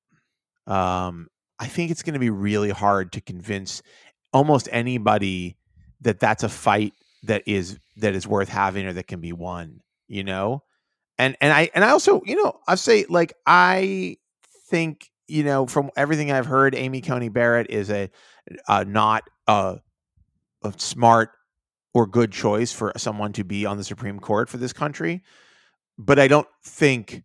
um, 0.66 1.28
I 1.59 1.66
think 1.66 1.90
it's 1.90 2.02
going 2.02 2.14
to 2.14 2.20
be 2.20 2.30
really 2.30 2.70
hard 2.70 3.12
to 3.12 3.20
convince 3.20 3.82
almost 4.32 4.68
anybody 4.72 5.57
that 6.00 6.20
that's 6.20 6.42
a 6.42 6.48
fight 6.48 6.92
that 7.24 7.42
is 7.46 7.78
that 7.96 8.14
is 8.14 8.26
worth 8.26 8.48
having 8.48 8.86
or 8.86 8.92
that 8.92 9.07
can 9.07 9.20
be 9.20 9.32
won. 9.32 9.80
You 10.09 10.24
know, 10.24 10.62
and 11.18 11.36
and 11.40 11.52
I 11.52 11.70
and 11.74 11.84
I 11.84 11.90
also 11.90 12.22
you 12.24 12.42
know 12.42 12.59
I 12.66 12.74
say 12.74 13.07
like 13.09 13.32
I 13.46 14.16
think 14.68 15.11
you 15.28 15.44
know 15.44 15.66
from 15.66 15.90
everything 15.96 16.30
I've 16.30 16.46
heard, 16.46 16.74
Amy 16.74 17.00
Coney 17.00 17.28
Barrett 17.28 17.70
is 17.70 17.90
a 17.90 18.11
uh, 18.68 18.84
not 18.86 19.24
a, 19.46 19.78
a 20.62 20.74
smart 20.76 21.30
or 21.94 22.07
good 22.07 22.32
choice 22.32 22.72
for 22.72 22.92
someone 22.96 23.32
to 23.32 23.44
be 23.44 23.64
on 23.64 23.78
the 23.78 23.84
Supreme 23.84 24.18
Court 24.18 24.48
for 24.48 24.59
this 24.59 24.72
country 24.72 25.22
but 25.98 26.18
I 26.18 26.28
don't 26.28 26.48
think 26.64 27.22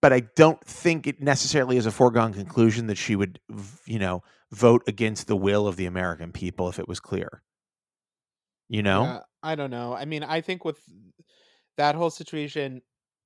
but 0.00 0.12
I 0.12 0.20
don't 0.36 0.62
think 0.64 1.06
it 1.06 1.20
necessarily 1.20 1.76
is 1.76 1.86
a 1.86 1.90
foregone 1.90 2.32
conclusion 2.32 2.86
that 2.88 2.98
she 2.98 3.16
would 3.16 3.40
you 3.86 3.98
know 3.98 4.22
vote 4.52 4.82
against 4.86 5.26
the 5.26 5.36
will 5.36 5.66
of 5.66 5.76
the 5.76 5.86
American 5.86 6.32
people 6.32 6.68
if 6.68 6.78
it 6.78 6.88
was 6.88 7.00
clear. 7.00 7.42
You 8.68 8.82
know? 8.82 9.02
Yeah, 9.04 9.20
I 9.42 9.54
don't 9.54 9.70
know. 9.70 9.94
I 9.94 10.04
mean, 10.04 10.22
I 10.22 10.40
think 10.40 10.64
with 10.64 10.78
that 11.76 11.94
whole 11.94 12.10
situation, 12.10 12.80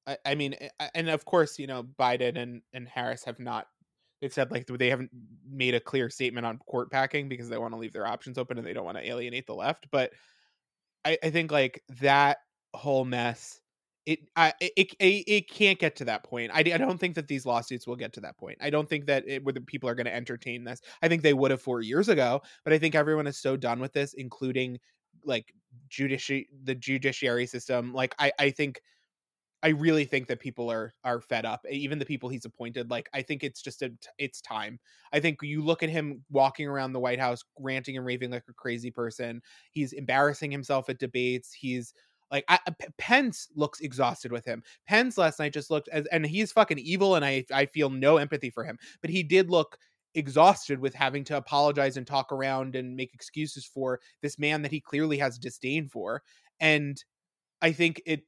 I, 0.07 0.17
I 0.25 0.35
mean, 0.35 0.57
and 0.95 1.09
of 1.09 1.25
course, 1.25 1.59
you 1.59 1.67
know, 1.67 1.85
Biden 1.85 2.37
and 2.37 2.63
and 2.73 2.89
Harris 2.89 3.25
have 3.25 3.39
not. 3.39 3.67
They've 4.21 4.33
said 4.33 4.51
like 4.51 4.67
they 4.67 4.91
haven't 4.91 5.13
made 5.49 5.75
a 5.75 5.81
clear 5.81 6.11
statement 6.11 6.45
on 6.45 6.59
court 6.59 6.91
packing 6.91 7.29
because 7.29 7.49
they 7.49 7.59
want 7.59 7.73
to 7.73 7.79
leave 7.79 7.93
their 7.93 8.07
options 8.07 8.37
open 8.37 8.59
and 8.59 8.67
they 8.67 8.73
don't 8.73 8.85
want 8.85 8.97
to 8.97 9.07
alienate 9.07 9.47
the 9.47 9.55
left. 9.55 9.87
But 9.93 10.11
I, 11.05 11.19
I 11.23 11.31
think 11.31 11.53
like 11.53 11.85
that 12.01 12.39
whole 12.75 13.05
mess, 13.05 13.61
it 14.09 14.21
I 14.37 14.53
it, 14.61 14.73
it 15.01 15.25
it 15.27 15.51
can't 15.51 15.79
get 15.79 15.97
to 15.97 16.05
that 16.07 16.25
point. 16.25 16.51
I, 16.55 16.61
I 16.61 16.79
don't 16.79 16.99
think 16.99 17.15
that 17.17 17.29
these 17.29 17.45
lawsuits 17.47 17.87
will 17.87 17.97
get 17.97 18.13
to 18.15 18.21
that 18.23 18.39
point. 18.39 18.59
I 18.61 18.71
don't 18.71 18.89
think 18.89 19.07
that 19.07 19.25
it, 19.29 19.45
whether 19.45 19.61
people 19.61 19.89
are 19.89 19.95
going 19.95 20.07
to 20.07 20.15
entertain 20.15 20.65
this. 20.65 20.81
I 21.03 21.09
think 21.09 21.23
they 21.23 21.35
would 21.35 21.51
have 21.51 21.63
four 21.63 21.83
years 21.83 22.09
ago, 22.09 22.43
but 22.65 22.73
I 22.73 22.79
think 22.79 22.95
everyone 22.95 23.27
is 23.27 23.39
so 23.39 23.57
done 23.57 23.81
with 23.81 23.93
this, 23.93 24.15
including 24.15 24.79
like 25.25 25.53
judici 25.89 26.49
the 26.65 26.75
judiciary 26.75 27.47
system. 27.47 27.93
Like 27.93 28.15
I 28.19 28.33
I 28.39 28.51
think 28.51 28.81
I 29.61 29.71
really 29.71 30.05
think 30.05 30.29
that 30.29 30.39
people 30.39 30.71
are 30.71 30.95
are 31.03 31.21
fed 31.21 31.45
up. 31.45 31.67
Even 31.69 31.99
the 31.99 32.07
people 32.07 32.29
he's 32.29 32.45
appointed, 32.45 32.91
like 32.91 33.09
I 33.13 33.23
think 33.23 33.43
it's 33.43 33.61
just 33.61 33.83
a 33.83 33.91
it's 34.17 34.41
time. 34.41 34.79
I 35.13 35.19
think 35.19 35.41
you 35.43 35.63
look 35.63 35.83
at 35.83 35.91
him 35.91 36.25
walking 36.31 36.69
around 36.69 36.93
the 36.93 37.01
White 37.01 37.19
House, 37.19 37.43
ranting 37.59 37.97
and 37.97 38.07
raving 38.07 38.31
like 38.31 38.45
a 38.49 38.55
crazy 38.55 38.93
person. 38.93 39.43
He's 39.73 39.93
embarrassing 39.93 40.53
himself 40.53 40.89
at 40.89 40.99
debates. 41.01 41.53
He's 41.53 41.93
like 42.31 42.45
I, 42.49 42.59
P- 42.79 42.87
Pence 42.99 43.49
looks 43.55 43.81
exhausted 43.81 44.33
with 44.33 44.45
him. 44.45 44.63
Pence 44.87 45.19
last 45.19 45.39
night 45.39 45.53
just 45.53 45.71
looked 45.71 45.89
as, 45.89 46.07
and 46.07 46.27
he's 46.27 46.53
fucking 46.53 46.79
evil, 46.79 47.15
and 47.15 47.25
I 47.25 47.45
I 47.53 47.67
feel 47.67 47.91
no 47.91 48.17
empathy 48.17 48.51
for 48.51 48.65
him. 48.65 48.79
But 49.01 49.11
he 49.11 49.23
did 49.23 49.51
look 49.51 49.79
exhausted 50.15 50.81
with 50.81 50.95
having 50.95 51.25
to 51.25 51.37
apologize 51.37 51.97
and 51.97 52.07
talk 52.07 52.33
around 52.33 52.75
and 52.77 52.97
make 52.97 53.15
excuses 53.15 53.65
for 53.65 54.01
this 54.23 54.39
man 54.39 54.63
that 54.63 54.73
he 54.73 54.81
clearly 54.81 55.19
has 55.19 55.39
disdain 55.39 55.89
for. 55.89 56.23
And 56.61 57.03
I 57.63 57.73
think 57.73 58.03
it. 58.07 58.23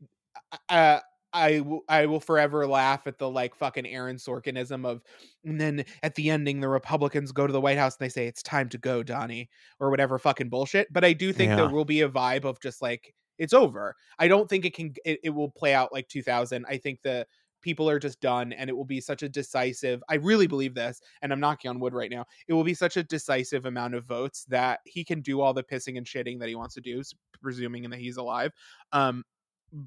Uh, 0.69 1.01
I 1.33 1.59
w- 1.59 1.83
I 1.89 2.07
will 2.07 2.21
forever 2.21 2.67
laugh 2.67 3.07
at 3.07 3.19
the 3.19 3.31
like 3.31 3.55
fucking 3.55 3.87
Aaron 3.87 4.17
Sorkinism 4.17 4.85
of, 4.85 5.03
and 5.45 5.61
then 5.61 5.85
at 6.03 6.17
the 6.17 6.31
ending 6.31 6.61
the 6.61 6.69
Republicans 6.69 7.31
go 7.33 7.47
to 7.47 7.53
the 7.53 7.61
White 7.61 7.79
House 7.79 7.97
and 7.99 8.05
they 8.05 8.09
say 8.11 8.27
it's 8.27 8.43
time 8.43 8.69
to 8.71 8.79
go, 8.79 9.03
Donnie, 9.03 9.49
or 9.79 9.91
whatever 9.91 10.19
fucking 10.19 10.49
bullshit. 10.49 10.93
But 10.93 11.05
I 11.05 11.13
do 11.13 11.33
think 11.33 11.51
there 11.57 11.69
will 11.69 11.85
be 11.85 12.01
a 12.01 12.09
vibe 12.09 12.45
of 12.45 12.61
just 12.61 12.83
like 12.83 13.15
it's 13.41 13.55
over. 13.55 13.97
I 14.19 14.29
don't 14.29 14.49
think 14.49 14.65
it 14.67 14.75
can. 14.75 14.95
It, 15.05 15.19
it 15.25 15.31
will 15.31 15.51
play 15.51 15.75
out 15.75 15.93
like 15.93 16.07
2000. 16.09 16.65
I 16.69 16.77
think 16.77 17.01
the 17.03 17.27
people 17.63 17.89
are 17.89 17.99
just 17.99 18.21
done, 18.21 18.53
and 18.53 18.69
it 18.69 18.77
will 18.77 18.85
be 18.85 19.01
such 19.01 19.23
a 19.23 19.29
decisive. 19.29 20.03
I 20.09 20.17
really 20.17 20.47
believe 20.47 20.75
this, 20.75 21.01
and 21.23 21.33
I'm 21.33 21.41
knocking 21.41 21.71
on 21.71 21.81
wood 21.81 21.95
right 21.95 22.11
now. 22.11 22.27
It 22.47 22.53
will 22.53 22.65
be 22.65 22.75
such 22.75 22.99
a 22.99 23.03
decisive 23.03 23.65
amount 23.65 23.95
of 23.95 24.05
votes 24.05 24.45
that 24.51 24.81
he 24.85 25.05
can 25.05 25.23
do 25.23 25.41
all 25.41 25.55
the 25.55 25.65
pissing 25.65 25.97
and 25.97 26.07
shitting 26.07 26.39
that 26.41 26.51
he 26.51 26.55
wants 26.55 26.75
to 26.75 26.83
do, 26.83 27.03
presuming 27.43 27.89
that 27.89 27.99
he's 27.99 28.19
alive. 28.19 28.53
Um, 28.93 29.25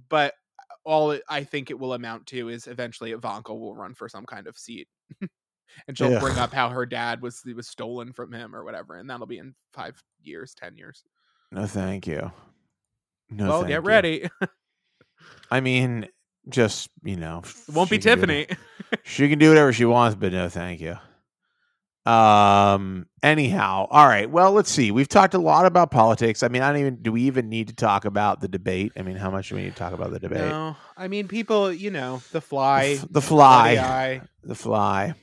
but 0.10 0.34
all 0.84 1.18
I 1.30 1.44
think 1.44 1.70
it 1.70 1.78
will 1.78 1.94
amount 1.94 2.26
to 2.28 2.50
is 2.50 2.66
eventually 2.66 3.12
Ivanka 3.12 3.54
will 3.54 3.76
run 3.76 3.94
for 3.94 4.10
some 4.10 4.26
kind 4.26 4.48
of 4.48 4.58
seat, 4.58 4.88
and 5.88 5.96
she'll 5.96 6.20
bring 6.20 6.40
up 6.40 6.52
how 6.52 6.70
her 6.70 6.88
dad 6.88 7.22
was 7.22 7.44
was 7.56 7.68
stolen 7.68 8.14
from 8.14 8.34
him 8.34 8.56
or 8.56 8.64
whatever, 8.64 8.96
and 8.96 9.08
that'll 9.08 9.28
be 9.28 9.38
in 9.38 9.54
five 9.74 10.02
years, 10.24 10.56
ten 10.56 10.76
years. 10.76 11.04
No, 11.52 11.68
thank 11.68 12.08
you. 12.08 12.32
No, 13.38 13.48
well, 13.48 13.62
get 13.64 13.70
you. 13.84 13.88
ready. 13.88 14.30
I 15.52 15.60
mean, 15.60 16.08
just 16.50 16.90
you 17.04 17.16
know, 17.16 17.42
It 17.68 17.74
won't 17.74 17.90
be 17.90 17.98
she 17.98 18.02
can 18.02 18.20
do 18.20 18.26
Tiffany. 18.28 18.48
she 19.04 19.30
can 19.30 19.40
do 19.40 19.50
whatever 19.50 19.72
she 19.74 19.86
wants, 19.86 20.16
but 20.16 20.32
no, 20.32 20.50
thank 20.50 20.82
you. 20.82 20.98
Um. 22.06 23.06
Anyhow, 23.22 23.88
all 23.90 24.06
right. 24.06 24.30
Well, 24.30 24.52
let's 24.52 24.70
see. 24.70 24.92
We've 24.92 25.08
talked 25.08 25.34
a 25.34 25.38
lot 25.38 25.66
about 25.66 25.90
politics. 25.90 26.44
I 26.44 26.50
mean, 26.50 26.62
I 26.62 26.70
don't 26.72 26.82
even. 26.82 26.96
Do 27.02 27.14
we 27.14 27.22
even 27.24 27.48
need 27.48 27.70
to 27.70 27.74
talk 27.76 28.04
about 28.04 28.42
the 28.42 28.50
debate? 28.50 28.92
I 28.98 29.04
mean, 29.04 29.16
how 29.16 29.32
much 29.32 29.48
do 29.50 29.56
we 29.56 29.62
need 29.64 29.70
to 29.70 29.78
talk 29.78 29.94
about 29.94 30.12
the 30.12 30.20
debate? 30.20 30.40
No, 30.40 30.76
I 30.98 31.08
mean 31.08 31.30
people. 31.30 31.72
You 31.72 31.92
know, 31.92 32.18
the 32.32 32.40
The 32.40 32.42
fly, 32.42 32.86
f- 33.00 33.08
the 33.10 33.22
fly, 33.22 33.70
eye, 33.78 34.22
the 34.44 34.56
fly. 34.56 35.14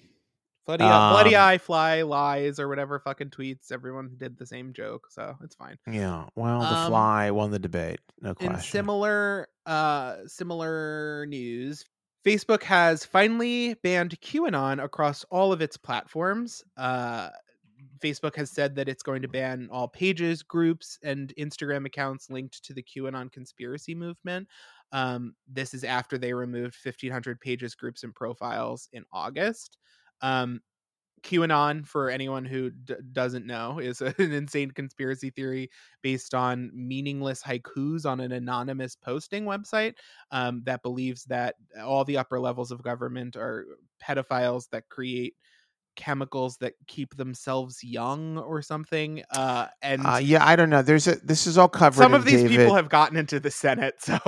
Bloody, 0.79 0.85
eye, 0.85 1.11
bloody 1.13 1.37
Um, 1.37 1.43
eye, 1.43 1.59
fly, 1.59 2.03
lies, 2.03 2.59
or 2.59 2.69
whatever 2.69 2.99
fucking 3.01 3.31
tweets. 3.31 3.73
Everyone 3.73 4.15
did 4.17 4.37
the 4.39 4.47
same 4.47 4.73
joke, 4.73 5.09
so 5.11 5.37
it's 5.43 5.55
fine. 5.55 5.79
Yeah. 5.87 6.29
Well, 6.37 6.61
the 6.61 6.67
Um, 6.67 6.89
fly 6.91 7.31
won 7.31 7.51
the 7.51 7.59
debate. 7.59 8.01
No 8.21 8.35
question. 8.35 8.61
Similar 8.61 9.49
uh 9.67 10.27
similar 10.27 11.27
news, 11.27 11.85
Facebook 12.25 12.63
has 12.63 13.05
finally 13.05 13.75
banned 13.83 14.21
QAnon 14.21 14.83
across 14.83 15.25
all 15.25 15.53
of 15.53 15.61
its 15.61 15.77
platforms. 15.77 16.63
Uh 16.77 17.31
Facebook 18.03 18.37
has 18.37 18.51
said 18.51 18.75
that 18.77 18.89
it's 18.89 19.03
going 19.03 19.23
to 19.23 19.29
ban 19.29 19.69
all 19.71 19.89
pages, 19.89 20.43
groups, 20.43 20.99
and 21.03 21.33
Instagram 21.39 21.87
accounts 21.87 22.31
linked 22.31 22.63
to 22.65 22.75
the 22.75 22.83
QAnon 22.83 23.31
conspiracy 23.33 23.95
movement. 23.95 24.49
Um, 24.93 25.35
this 25.49 25.73
is 25.75 25.85
after 25.85 26.19
they 26.19 26.33
removed 26.35 26.77
1,500 26.83 27.41
pages, 27.41 27.75
groups, 27.75 28.03
and 28.03 28.15
profiles 28.15 28.89
in 28.93 29.05
August. 29.13 29.79
Um, 30.23 30.61
QAnon, 31.23 31.87
for 31.87 32.09
anyone 32.09 32.47
who 32.47 32.71
d- 32.71 32.95
doesn't 33.13 33.47
know, 33.47 33.79
is 33.79 34.01
an 34.19 34.33
insane 34.33 34.71
conspiracy 34.71 35.31
theory 35.31 35.71
based 36.03 36.35
on 36.35 36.71
meaningless 36.75 37.43
haikus 37.43 38.07
on 38.07 38.21
an 38.21 38.33
anonymous 38.33 38.97
posting 38.97 39.45
website 39.45 39.95
um, 40.31 40.63
that 40.65 40.83
believes 40.83 41.25
that 41.25 41.57
all 41.85 42.05
the 42.05 42.17
upper 42.17 42.41
levels 42.41 42.71
of 42.71 42.83
government 42.83 43.37
are 43.37 43.67
pedophiles 44.03 44.69
that 44.71 44.89
create 44.89 45.35
chemicals 45.97 46.57
that 46.59 46.73
keep 46.87 47.15
themselves 47.17 47.85
young 47.85 48.39
or 48.39 48.63
something. 48.63 49.23
Uh, 49.31 49.67
and 49.83 50.07
Uh, 50.07 50.17
yeah, 50.23 50.43
I 50.47 50.57
don't 50.57 50.71
know. 50.71 50.81
There's 50.83 51.07
a. 51.07 51.17
This 51.17 51.47
is 51.47 51.59
all 51.59 51.69
covered. 51.69 52.01
some 52.01 52.15
of 52.15 52.25
these 52.25 52.43
David- 52.43 52.57
people 52.59 52.75
have 52.77 52.89
gotten 52.89 53.19
into 53.19 53.39
the 53.41 53.51
Senate, 53.51 53.97
so 54.01 54.19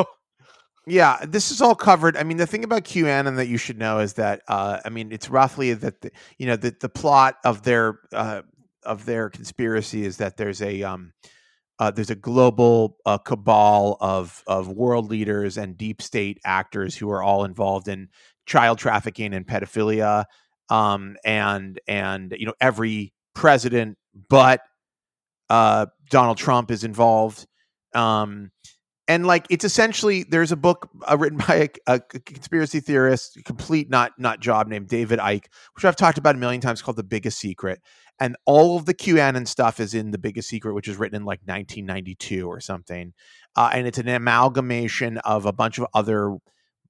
Yeah, 0.86 1.18
this 1.24 1.52
is 1.52 1.62
all 1.62 1.76
covered. 1.76 2.16
I 2.16 2.24
mean, 2.24 2.38
the 2.38 2.46
thing 2.46 2.64
about 2.64 2.84
QAnon 2.84 3.36
that 3.36 3.46
you 3.46 3.56
should 3.56 3.78
know 3.78 4.00
is 4.00 4.14
that 4.14 4.42
uh, 4.48 4.80
I 4.84 4.88
mean, 4.88 5.12
it's 5.12 5.30
roughly 5.30 5.72
that 5.74 6.00
the, 6.00 6.10
you 6.38 6.46
know 6.46 6.56
the 6.56 6.74
the 6.80 6.88
plot 6.88 7.36
of 7.44 7.62
their 7.62 8.00
uh, 8.12 8.42
of 8.82 9.04
their 9.04 9.30
conspiracy 9.30 10.04
is 10.04 10.16
that 10.16 10.36
there's 10.36 10.60
a 10.60 10.82
um 10.82 11.12
uh, 11.78 11.90
there's 11.90 12.10
a 12.10 12.16
global 12.16 12.96
uh, 13.06 13.18
cabal 13.18 13.96
of 14.00 14.42
of 14.46 14.68
world 14.68 15.08
leaders 15.08 15.56
and 15.56 15.78
deep 15.78 16.02
state 16.02 16.38
actors 16.44 16.96
who 16.96 17.10
are 17.10 17.22
all 17.22 17.44
involved 17.44 17.86
in 17.88 18.08
child 18.46 18.78
trafficking 18.78 19.34
and 19.34 19.46
pedophilia 19.46 20.24
um, 20.68 21.16
and 21.24 21.80
and 21.86 22.34
you 22.38 22.46
know 22.46 22.54
every 22.60 23.12
president 23.34 23.96
but 24.28 24.62
uh, 25.48 25.86
Donald 26.10 26.38
Trump 26.38 26.70
is 26.70 26.84
involved 26.84 27.46
um, 27.94 28.50
and 29.08 29.26
like 29.26 29.46
it's 29.50 29.64
essentially 29.64 30.22
there's 30.24 30.52
a 30.52 30.56
book 30.56 30.88
uh, 31.10 31.16
written 31.18 31.38
by 31.48 31.68
a, 31.86 31.94
a, 31.94 32.00
conspiracy 32.00 32.80
theorist 32.80 33.38
complete 33.44 33.90
not 33.90 34.12
not 34.18 34.40
job 34.40 34.68
named 34.68 34.88
david 34.88 35.18
icke 35.18 35.46
which 35.74 35.84
i've 35.84 35.96
talked 35.96 36.18
about 36.18 36.34
a 36.34 36.38
million 36.38 36.60
times 36.60 36.82
called 36.82 36.96
the 36.96 37.02
biggest 37.02 37.38
secret. 37.38 37.80
And 38.20 38.36
all 38.44 38.76
of 38.76 38.84
the 38.84 38.94
qanon 38.94 39.48
stuff 39.48 39.80
is 39.80 39.94
in 39.94 40.12
the 40.12 40.18
biggest 40.18 40.48
secret 40.48 40.74
which 40.74 40.86
is 40.86 40.96
written 40.96 41.16
in 41.16 41.24
like 41.24 41.40
1992 41.44 42.46
or 42.46 42.60
something. 42.60 43.14
Uh, 43.56 43.70
and 43.72 43.86
it's 43.86 43.98
an 43.98 44.08
amalgamation 44.08 45.18
of 45.18 45.44
a 45.44 45.52
bunch 45.52 45.78
of 45.78 45.86
other 45.92 46.36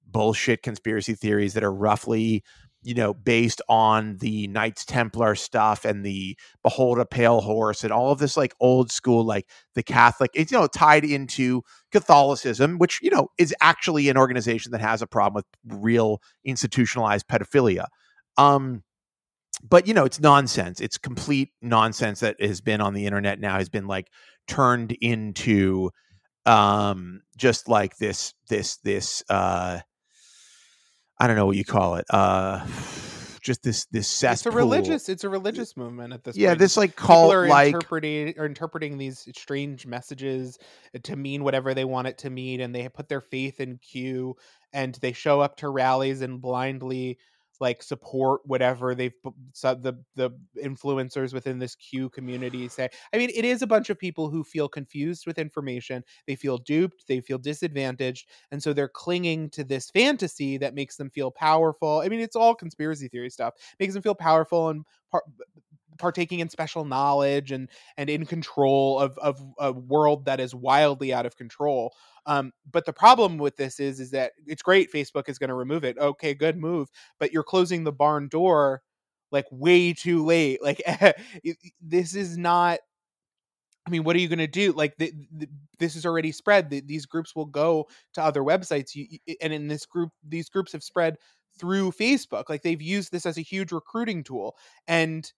bullshit 0.05 0.61
conspiracy 0.61 1.15
theories 1.15 1.55
that 1.55 1.63
are 1.63 1.73
roughly 1.73 2.43
you 2.83 2.93
know, 2.93 3.13
based 3.13 3.61
on 3.69 4.17
the 4.17 4.47
Knights 4.47 4.85
Templar 4.85 5.35
stuff 5.35 5.85
and 5.85 6.05
the 6.05 6.37
Behold 6.61 6.99
a 6.99 7.05
Pale 7.05 7.41
Horse 7.41 7.83
and 7.83 7.93
all 7.93 8.11
of 8.11 8.19
this 8.19 8.37
like 8.37 8.53
old 8.59 8.91
school, 8.91 9.25
like 9.25 9.49
the 9.75 9.83
Catholic, 9.83 10.31
it's, 10.33 10.51
you 10.51 10.57
know, 10.57 10.67
tied 10.67 11.05
into 11.05 11.61
Catholicism, 11.91 12.77
which, 12.77 12.99
you 13.01 13.09
know, 13.09 13.29
is 13.37 13.55
actually 13.61 14.09
an 14.09 14.17
organization 14.17 14.71
that 14.71 14.81
has 14.81 15.01
a 15.01 15.07
problem 15.07 15.43
with 15.65 15.81
real 15.81 16.21
institutionalized 16.43 17.27
pedophilia. 17.27 17.85
Um, 18.37 18.83
but 19.67 19.87
you 19.87 19.93
know, 19.93 20.05
it's 20.05 20.19
nonsense. 20.19 20.81
It's 20.81 20.97
complete 20.97 21.49
nonsense 21.61 22.19
that 22.21 22.41
has 22.41 22.61
been 22.61 22.81
on 22.81 22.93
the 22.93 23.05
internet 23.05 23.39
now 23.39 23.57
has 23.57 23.69
been 23.69 23.87
like 23.87 24.07
turned 24.47 24.91
into 24.99 25.91
um 26.45 27.21
just 27.37 27.69
like 27.69 27.95
this 27.97 28.33
this 28.49 28.77
this 28.77 29.23
uh 29.29 29.79
I 31.23 31.27
don't 31.27 31.37
know 31.37 31.45
what 31.45 31.55
you 31.55 31.63
call 31.63 31.95
it. 31.95 32.05
Uh, 32.09 32.67
just 33.39 33.63
this 33.63 33.85
this 33.85 34.09
cesspool. 34.09 34.49
It's 34.49 34.55
a 34.55 34.57
religious. 34.57 35.07
It's 35.07 35.23
a 35.23 35.29
religious 35.29 35.77
movement 35.77 36.11
at 36.11 36.25
this. 36.25 36.35
Yeah, 36.35 36.49
point. 36.49 36.59
this 36.59 36.75
like 36.75 36.97
cult 36.97 37.33
are 37.33 37.47
like 37.47 37.73
interpreting 37.73 38.37
are 38.37 38.45
interpreting 38.45 38.97
these 38.97 39.25
strange 39.33 39.85
messages 39.85 40.59
to 41.03 41.15
mean 41.15 41.45
whatever 41.45 41.73
they 41.73 41.85
want 41.85 42.07
it 42.07 42.17
to 42.19 42.29
mean, 42.29 42.59
and 42.59 42.75
they 42.75 42.89
put 42.89 43.07
their 43.07 43.21
faith 43.21 43.61
in 43.61 43.77
Q, 43.77 44.35
and 44.73 44.95
they 44.95 45.13
show 45.13 45.39
up 45.39 45.55
to 45.57 45.69
rallies 45.69 46.21
and 46.21 46.41
blindly 46.41 47.17
like 47.63 47.83
support 47.83 48.41
whatever 48.45 48.95
they've 48.95 49.13
uh, 49.63 49.75
the 49.75 49.95
the 50.15 50.31
influencers 50.63 51.33
within 51.33 51.59
this 51.59 51.75
Q 51.75 52.09
community 52.11 52.67
say. 52.69 52.89
I 53.13 53.17
mean, 53.17 53.31
it 53.35 53.45
is 53.45 53.63
a 53.63 53.67
bunch 53.67 53.89
of 53.89 53.97
people 53.99 54.29
who 54.29 54.43
feel 54.43 54.69
confused 54.69 55.25
with 55.27 55.39
information, 55.39 56.03
they 56.27 56.35
feel 56.35 56.59
duped, 56.59 57.07
they 57.07 57.21
feel 57.21 57.39
disadvantaged, 57.39 58.29
and 58.51 58.61
so 58.61 58.73
they're 58.73 58.89
clinging 58.89 59.49
to 59.51 59.63
this 59.63 59.89
fantasy 59.89 60.57
that 60.59 60.75
makes 60.75 60.97
them 60.97 61.09
feel 61.09 61.31
powerful. 61.31 62.01
I 62.05 62.09
mean, 62.09 62.19
it's 62.21 62.35
all 62.35 62.55
conspiracy 62.55 63.07
theory 63.07 63.31
stuff. 63.31 63.55
Makes 63.79 63.93
them 63.95 64.03
feel 64.03 64.15
powerful 64.15 64.69
and 64.69 64.85
par- 65.11 65.23
partaking 65.99 66.39
in 66.39 66.49
special 66.49 66.85
knowledge 66.85 67.51
and 67.51 67.69
and 67.97 68.09
in 68.09 68.25
control 68.25 68.99
of 68.99 69.17
of 69.19 69.41
a 69.59 69.71
world 69.71 70.25
that 70.25 70.39
is 70.39 70.55
wildly 70.55 71.13
out 71.13 71.25
of 71.25 71.37
control. 71.37 71.93
Um, 72.25 72.53
but 72.71 72.85
the 72.85 72.93
problem 72.93 73.37
with 73.37 73.57
this 73.57 73.79
is 73.79 73.99
is 73.99 74.11
that 74.11 74.33
it's 74.47 74.61
great 74.61 74.91
Facebook 74.91 75.27
is 75.27 75.37
going 75.37 75.49
to 75.49 75.55
remove 75.55 75.83
it. 75.83 75.97
Okay, 75.97 76.33
good 76.33 76.57
move, 76.57 76.89
but 77.19 77.33
you're 77.33 77.43
closing 77.43 77.83
the 77.83 77.91
barn 77.91 78.27
door 78.29 78.81
like 79.31 79.45
way 79.51 79.93
too 79.93 80.23
late. 80.25 80.63
Like 80.63 80.81
this 81.81 82.15
is 82.15 82.37
not 82.37 82.79
I 83.85 83.89
mean, 83.89 84.03
what 84.03 84.15
are 84.15 84.19
you 84.19 84.29
going 84.29 84.39
to 84.39 84.47
do? 84.47 84.71
Like, 84.71 84.95
the, 84.97 85.11
the, 85.35 85.47
this 85.77 85.95
is 85.95 86.05
already 86.05 86.31
spread. 86.31 86.69
The, 86.69 86.79
these 86.79 87.05
groups 87.05 87.35
will 87.35 87.45
go 87.45 87.87
to 88.13 88.23
other 88.23 88.41
websites, 88.41 88.95
you, 88.95 89.17
and 89.41 89.51
in 89.51 89.67
this 89.67 89.85
group, 89.85 90.11
these 90.25 90.47
groups 90.49 90.71
have 90.71 90.83
spread 90.83 91.17
through 91.59 91.91
Facebook. 91.91 92.45
Like, 92.47 92.61
they've 92.61 92.81
used 92.81 93.11
this 93.11 93.25
as 93.25 93.37
a 93.37 93.41
huge 93.41 93.73
recruiting 93.73 94.23
tool, 94.23 94.55
and 94.87 95.29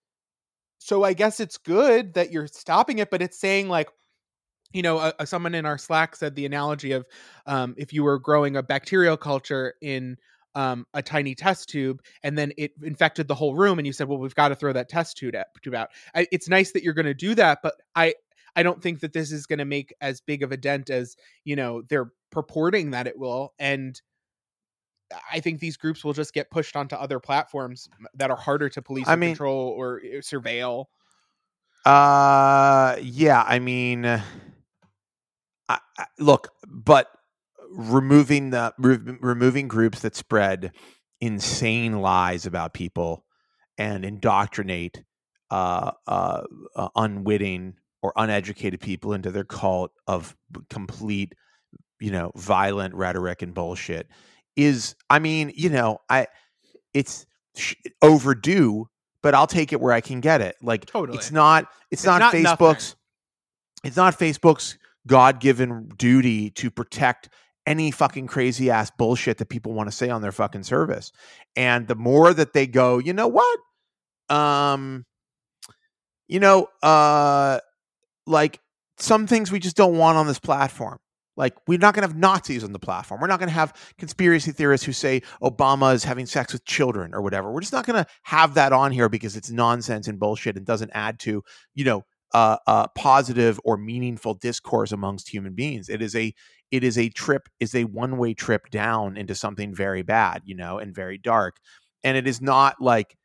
so 0.78 1.04
I 1.04 1.14
guess 1.14 1.40
it's 1.40 1.58
good 1.58 2.14
that 2.14 2.32
you're 2.32 2.48
stopping 2.48 3.00
it, 3.00 3.10
but 3.10 3.22
it's 3.22 3.40
saying 3.40 3.70
like, 3.70 3.90
you 4.76 4.82
know, 4.82 5.00
a, 5.00 5.14
a, 5.20 5.26
someone 5.26 5.56
in 5.56 5.66
our 5.66 5.78
Slack 5.78 6.18
said 6.18 6.36
the 6.36 6.46
analogy 6.46 6.92
of 6.92 7.06
um, 7.46 7.76
if 7.78 7.94
you 7.94 8.04
were 8.04 8.20
growing 8.20 8.58
a 8.58 8.64
bacterial 8.64 9.16
culture 9.16 9.76
in 9.82 10.18
um, 10.54 10.86
a 10.94 11.02
tiny 11.02 11.34
test 11.34 11.70
tube 11.70 12.02
and 12.24 12.38
then 12.38 12.52
it 12.58 12.72
infected 12.84 13.30
the 13.30 13.36
whole 13.36 13.56
room, 13.56 13.80
and 13.80 13.88
you 13.88 13.94
said, 13.94 14.10
well, 14.10 14.18
we've 14.18 14.36
got 14.36 14.50
to 14.50 14.56
throw 14.56 14.74
that 14.74 14.90
test 14.90 15.16
tube 15.18 15.34
out. 15.74 15.90
I, 16.14 16.28
it's 16.32 16.50
nice 16.50 16.74
that 16.74 16.84
you're 16.84 16.94
going 16.94 17.06
to 17.06 17.14
do 17.14 17.36
that, 17.36 17.60
but 17.64 17.76
I 17.96 18.16
I 18.58 18.64
don't 18.64 18.82
think 18.82 19.00
that 19.00 19.14
this 19.14 19.32
is 19.32 19.46
going 19.46 19.60
to 19.60 19.66
make 19.66 19.94
as 20.02 20.20
big 20.20 20.44
of 20.44 20.52
a 20.52 20.58
dent 20.58 20.90
as 20.90 21.16
you 21.46 21.56
know 21.56 21.82
they're 21.88 22.12
purporting 22.30 22.92
that 22.92 23.08
it 23.08 23.18
will, 23.18 23.54
and 23.58 24.02
I 25.32 25.40
think 25.40 25.62
these 25.62 25.78
groups 25.78 26.04
will 26.04 26.14
just 26.14 26.34
get 26.34 26.52
pushed 26.52 26.76
onto 26.76 26.98
other 26.98 27.22
platforms 27.22 27.88
that 28.16 28.30
are 28.30 28.38
harder 28.38 28.68
to 28.70 28.82
police, 28.82 29.08
I 29.08 29.16
mean, 29.16 29.30
control, 29.30 29.70
or 29.70 30.02
eh, 30.04 30.18
surveil. 30.18 30.86
Uh, 31.86 32.98
yeah. 33.02 33.44
I 33.46 33.60
mean, 33.60 34.22
I, 35.70 35.80
I, 35.98 36.06
look, 36.20 36.50
but 36.68 37.10
removing 37.72 38.52
the 38.52 38.74
re- 38.78 39.18
removing 39.22 39.68
groups 39.68 40.00
that 40.02 40.16
spread 40.16 40.72
insane 41.22 42.02
lies 42.02 42.46
about 42.46 42.74
people 42.74 43.26
and 43.78 44.06
indoctrinate 44.06 45.04
uh, 45.52 45.92
uh, 46.08 46.44
uh, 46.76 46.90
unwitting 46.96 47.76
or 48.02 48.14
uneducated 48.16 48.80
people 48.80 49.14
into 49.14 49.32
their 49.32 49.44
cult 49.44 49.92
of 50.08 50.36
complete, 50.70 51.34
you 52.00 52.12
know, 52.12 52.32
violent 52.36 52.94
rhetoric 52.94 53.42
and 53.42 53.54
bullshit 53.54 54.08
is 54.56 54.96
I 55.10 55.20
mean, 55.20 55.52
you 55.56 55.70
know, 55.70 56.00
I 56.10 56.28
it's 56.94 57.26
sh- 57.56 57.76
overdue, 58.02 58.90
but 59.22 59.34
I'll 59.34 59.48
take 59.48 59.74
it 59.74 59.82
where 59.82 59.94
I 59.94 60.02
can 60.02 60.22
get 60.22 60.42
it. 60.42 60.56
Like 60.62 60.86
totally. 60.86 61.18
it's 61.18 61.32
not 61.32 61.64
it's, 61.92 62.02
it's 62.02 62.06
not, 62.06 62.20
not, 62.20 62.34
Facebook's 62.34 62.96
nothing. 62.96 63.84
it's 63.84 63.98
not 63.98 64.18
Facebook's 64.18 64.78
God-given 65.08 65.90
duty 65.98 66.50
to 66.52 66.72
protect 66.72 67.30
any 67.66 67.92
fucking 67.92 68.28
crazy 68.28 68.70
ass 68.70 68.92
bullshit 68.98 69.38
that 69.40 69.50
people 69.50 69.74
want 69.74 69.90
to 69.90 69.96
say 69.96 70.10
on 70.10 70.22
their 70.22 70.32
fucking 70.32 70.64
service. 70.64 71.12
And 71.56 71.88
the 71.88 71.96
more 71.96 72.34
that 72.34 72.54
they 72.54 72.68
go, 72.68 73.00
you 73.00 73.14
know 73.14 73.28
what? 73.28 73.60
Um 74.30 75.06
you 76.28 76.40
know, 76.40 76.68
uh 76.84 77.60
like 78.28 78.60
some 78.98 79.28
things 79.28 79.52
we 79.52 79.60
just 79.60 79.76
don't 79.76 79.98
want 79.98 80.18
on 80.18 80.28
this 80.28 80.40
platform. 80.40 81.00
Like, 81.38 81.54
we're 81.68 81.80
not 81.80 81.94
going 81.94 82.04
to 82.04 82.08
have 82.08 82.18
Nazis 82.18 82.64
on 82.64 82.72
the 82.72 82.80
platform. 82.80 83.20
We're 83.20 83.28
not 83.28 83.40
going 83.40 83.50
to 83.50 83.56
have 83.56 83.74
conspiracy 83.98 84.54
theorists 84.54 84.86
who 84.86 84.94
say 84.94 85.22
Obama 85.44 85.94
is 85.94 86.06
having 86.06 86.26
sex 86.26 86.54
with 86.54 86.64
children 86.64 87.14
or 87.14 87.22
whatever. 87.22 87.52
We're 87.52 87.60
just 87.60 87.74
not 87.74 87.86
going 87.86 88.02
to 88.02 88.10
have 88.24 88.54
that 88.54 88.72
on 88.72 88.94
here 88.94 89.10
because 89.10 89.36
it's 89.36 89.52
nonsense 89.52 90.08
and 90.08 90.18
bullshit 90.18 90.56
and 90.56 90.66
doesn't 90.66 90.92
add 90.94 91.20
to, 91.20 91.44
you 91.74 91.84
know, 91.84 92.04
uh, 92.34 92.58
uh, 92.68 92.88
positive 92.90 93.60
or 93.64 93.78
meaningful 93.78 94.34
discourse 94.34 94.92
amongst 94.92 95.30
human 95.30 95.54
beings. 95.54 95.90
It 95.90 96.02
is 96.02 96.16
a 96.16 96.34
it 96.72 96.84
is 96.84 96.98
a 96.98 97.10
trip 97.10 97.48
is 97.60 97.76
a 97.76 97.86
one 97.86 98.18
way 98.18 98.34
trip 98.34 98.70
down 98.70 99.18
into 99.18 99.36
something 99.36 99.74
very 99.74 100.02
bad, 100.02 100.42
you 100.46 100.56
know, 100.56 100.80
and 100.80 100.94
very 100.94 101.18
dark. 101.18 101.58
And 102.04 102.18
it 102.18 102.28
is 102.28 102.42
not 102.42 102.82
like 102.82 103.16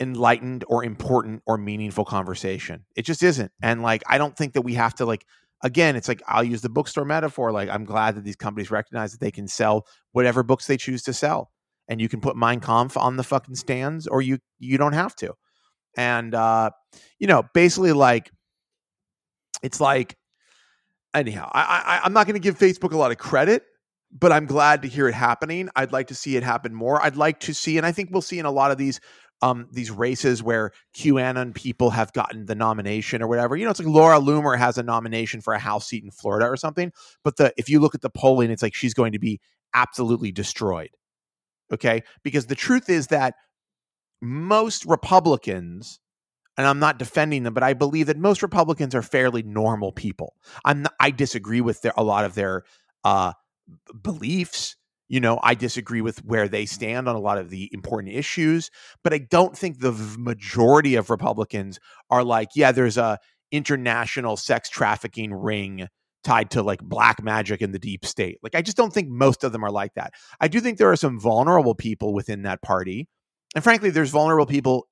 enlightened 0.00 0.64
or 0.68 0.82
important 0.84 1.42
or 1.46 1.58
meaningful 1.58 2.04
conversation. 2.04 2.84
It 2.96 3.02
just 3.02 3.22
isn't. 3.22 3.52
And 3.62 3.82
like 3.82 4.02
I 4.06 4.18
don't 4.18 4.36
think 4.36 4.54
that 4.54 4.62
we 4.62 4.74
have 4.74 4.94
to 4.96 5.04
like 5.04 5.26
again, 5.62 5.96
it's 5.96 6.08
like 6.08 6.22
I'll 6.26 6.44
use 6.44 6.62
the 6.62 6.68
bookstore 6.68 7.04
metaphor. 7.04 7.52
Like 7.52 7.68
I'm 7.68 7.84
glad 7.84 8.16
that 8.16 8.24
these 8.24 8.36
companies 8.36 8.70
recognize 8.70 9.12
that 9.12 9.20
they 9.20 9.30
can 9.30 9.48
sell 9.48 9.86
whatever 10.12 10.42
books 10.42 10.66
they 10.66 10.76
choose 10.76 11.02
to 11.04 11.12
sell, 11.12 11.50
and 11.88 12.00
you 12.00 12.08
can 12.08 12.20
put 12.20 12.36
Mein 12.36 12.60
Kampf 12.60 12.96
on 12.96 13.16
the 13.16 13.24
fucking 13.24 13.56
stands, 13.56 14.06
or 14.06 14.22
you 14.22 14.38
you 14.58 14.78
don't 14.78 14.94
have 14.94 15.14
to. 15.16 15.34
And 15.96 16.34
uh, 16.34 16.70
you 17.18 17.26
know, 17.26 17.42
basically, 17.54 17.92
like 17.92 18.30
it's 19.62 19.80
like 19.80 20.16
anyhow. 21.14 21.50
I, 21.52 21.82
I 21.86 22.00
I'm 22.04 22.12
not 22.12 22.26
going 22.26 22.34
to 22.34 22.40
give 22.40 22.58
Facebook 22.58 22.92
a 22.92 22.96
lot 22.96 23.10
of 23.10 23.18
credit, 23.18 23.64
but 24.12 24.32
I'm 24.32 24.46
glad 24.46 24.82
to 24.82 24.88
hear 24.88 25.08
it 25.08 25.14
happening. 25.14 25.68
I'd 25.76 25.92
like 25.92 26.08
to 26.08 26.14
see 26.14 26.36
it 26.36 26.42
happen 26.42 26.74
more. 26.74 27.02
I'd 27.02 27.16
like 27.16 27.40
to 27.40 27.54
see, 27.54 27.76
and 27.76 27.86
I 27.86 27.92
think 27.92 28.10
we'll 28.10 28.22
see 28.22 28.38
in 28.38 28.46
a 28.46 28.50
lot 28.50 28.70
of 28.70 28.78
these 28.78 29.00
um, 29.42 29.68
these 29.72 29.90
races 29.90 30.42
where 30.42 30.72
QAnon 30.94 31.54
people 31.54 31.90
have 31.90 32.12
gotten 32.12 32.46
the 32.46 32.54
nomination 32.54 33.22
or 33.22 33.28
whatever. 33.28 33.56
You 33.56 33.64
know, 33.64 33.70
it's 33.70 33.80
like 33.80 33.88
Laura 33.88 34.18
Loomer 34.18 34.58
has 34.58 34.76
a 34.76 34.82
nomination 34.82 35.40
for 35.40 35.54
a 35.54 35.58
House 35.58 35.88
seat 35.88 36.04
in 36.04 36.10
Florida 36.10 36.46
or 36.46 36.56
something. 36.56 36.92
But 37.24 37.36
the 37.36 37.52
if 37.56 37.68
you 37.68 37.80
look 37.80 37.94
at 37.94 38.02
the 38.02 38.10
polling, 38.10 38.50
it's 38.50 38.62
like 38.62 38.74
she's 38.74 38.94
going 38.94 39.12
to 39.12 39.18
be 39.18 39.40
absolutely 39.74 40.32
destroyed. 40.32 40.90
Okay, 41.72 42.02
because 42.22 42.46
the 42.46 42.54
truth 42.54 42.88
is 42.90 43.06
that 43.08 43.34
most 44.20 44.84
Republicans, 44.86 46.00
and 46.56 46.66
I'm 46.66 46.78
not 46.78 46.98
defending 46.98 47.42
them, 47.42 47.54
but 47.54 47.62
I 47.62 47.74
believe 47.74 48.06
that 48.06 48.18
most 48.18 48.42
Republicans 48.42 48.94
are 48.94 49.02
fairly 49.02 49.42
normal 49.42 49.92
people. 49.92 50.34
I'm 50.64 50.82
not, 50.82 50.94
I 51.00 51.10
disagree 51.10 51.60
with 51.60 51.80
their, 51.82 51.92
a 51.96 52.04
lot 52.04 52.24
of 52.24 52.34
their 52.34 52.64
uh, 53.04 53.32
beliefs 54.02 54.76
you 55.10 55.18
know, 55.18 55.40
I 55.42 55.54
disagree 55.54 56.00
with 56.00 56.24
where 56.24 56.46
they 56.46 56.66
stand 56.66 57.08
on 57.08 57.16
a 57.16 57.20
lot 57.20 57.36
of 57.36 57.50
the 57.50 57.68
important 57.72 58.14
issues, 58.14 58.70
but 59.02 59.12
I 59.12 59.18
don't 59.18 59.58
think 59.58 59.80
the 59.80 59.92
majority 60.16 60.94
of 60.94 61.10
Republicans 61.10 61.80
are 62.10 62.22
like, 62.22 62.50
yeah, 62.54 62.70
there's 62.70 62.96
a 62.96 63.18
international 63.50 64.36
sex 64.36 64.70
trafficking 64.70 65.34
ring 65.34 65.88
tied 66.22 66.52
to 66.52 66.62
like 66.62 66.80
black 66.80 67.20
magic 67.24 67.60
in 67.60 67.72
the 67.72 67.78
deep 67.80 68.06
state. 68.06 68.38
Like 68.40 68.54
I 68.54 68.62
just 68.62 68.76
don't 68.76 68.92
think 68.92 69.08
most 69.08 69.42
of 69.42 69.50
them 69.50 69.64
are 69.64 69.70
like 69.72 69.94
that. 69.94 70.12
I 70.40 70.46
do 70.46 70.60
think 70.60 70.78
there 70.78 70.92
are 70.92 70.96
some 70.96 71.18
vulnerable 71.18 71.74
people 71.74 72.14
within 72.14 72.42
that 72.42 72.62
party. 72.62 73.08
And 73.54 73.64
frankly, 73.64 73.90
there's 73.90 74.10
vulnerable 74.10 74.46
people 74.46 74.86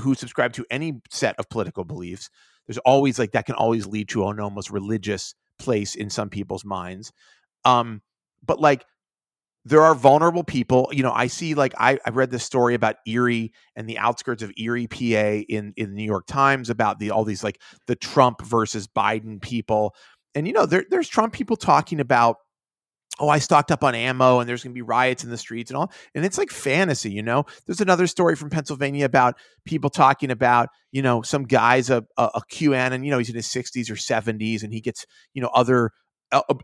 who 0.00 0.14
subscribe 0.14 0.52
to 0.54 0.66
any 0.70 1.00
set 1.10 1.36
of 1.38 1.48
political 1.48 1.84
beliefs. 1.84 2.30
There's 2.66 2.78
always 2.78 3.18
like 3.18 3.32
that 3.32 3.46
can 3.46 3.54
always 3.54 3.86
lead 3.86 4.08
to 4.10 4.26
an 4.28 4.40
almost 4.40 4.70
religious 4.70 5.34
place 5.58 5.94
in 5.94 6.10
some 6.10 6.28
people's 6.28 6.64
minds. 6.64 7.12
Um, 7.64 8.02
but 8.44 8.60
like 8.60 8.84
there 9.64 9.82
are 9.82 9.96
vulnerable 9.96 10.44
people. 10.44 10.88
You 10.92 11.02
know, 11.02 11.12
I 11.12 11.26
see 11.26 11.54
like 11.54 11.74
I, 11.76 11.98
I 12.06 12.10
read 12.10 12.30
this 12.30 12.44
story 12.44 12.74
about 12.74 12.96
Erie 13.04 13.52
and 13.74 13.88
the 13.88 13.98
outskirts 13.98 14.42
of 14.42 14.52
Erie, 14.56 14.86
PA 14.86 15.42
in 15.48 15.72
in 15.76 15.90
the 15.90 15.96
New 15.96 16.04
York 16.04 16.26
Times 16.26 16.70
about 16.70 17.00
the 17.00 17.10
all 17.10 17.24
these 17.24 17.42
like 17.42 17.60
the 17.88 17.96
Trump 17.96 18.42
versus 18.42 18.86
Biden 18.86 19.42
people. 19.42 19.94
And 20.36 20.46
you 20.46 20.52
know, 20.52 20.66
there, 20.66 20.84
there's 20.88 21.08
Trump 21.08 21.32
people 21.32 21.56
talking 21.56 21.98
about 21.98 22.36
oh, 23.18 23.28
I 23.28 23.38
stocked 23.38 23.70
up 23.70 23.82
on 23.82 23.94
ammo 23.94 24.40
and 24.40 24.48
there's 24.48 24.62
going 24.62 24.72
to 24.72 24.78
be 24.78 24.82
riots 24.82 25.24
in 25.24 25.30
the 25.30 25.38
streets 25.38 25.70
and 25.70 25.78
all. 25.78 25.92
And 26.14 26.24
it's 26.24 26.38
like 26.38 26.50
fantasy, 26.50 27.10
you 27.10 27.22
know? 27.22 27.44
There's 27.66 27.80
another 27.80 28.06
story 28.06 28.36
from 28.36 28.50
Pennsylvania 28.50 29.04
about 29.04 29.36
people 29.64 29.90
talking 29.90 30.30
about, 30.30 30.68
you 30.92 31.02
know, 31.02 31.22
some 31.22 31.44
guy's 31.44 31.90
a, 31.90 32.04
a, 32.16 32.30
a 32.34 32.42
you 32.50 32.70
know, 32.70 33.18
he's 33.18 33.30
in 33.30 33.36
his 33.36 33.48
60s 33.48 33.90
or 33.90 33.94
70s 33.94 34.62
and 34.62 34.72
he 34.72 34.80
gets, 34.80 35.06
you 35.34 35.42
know, 35.42 35.50
other 35.54 35.92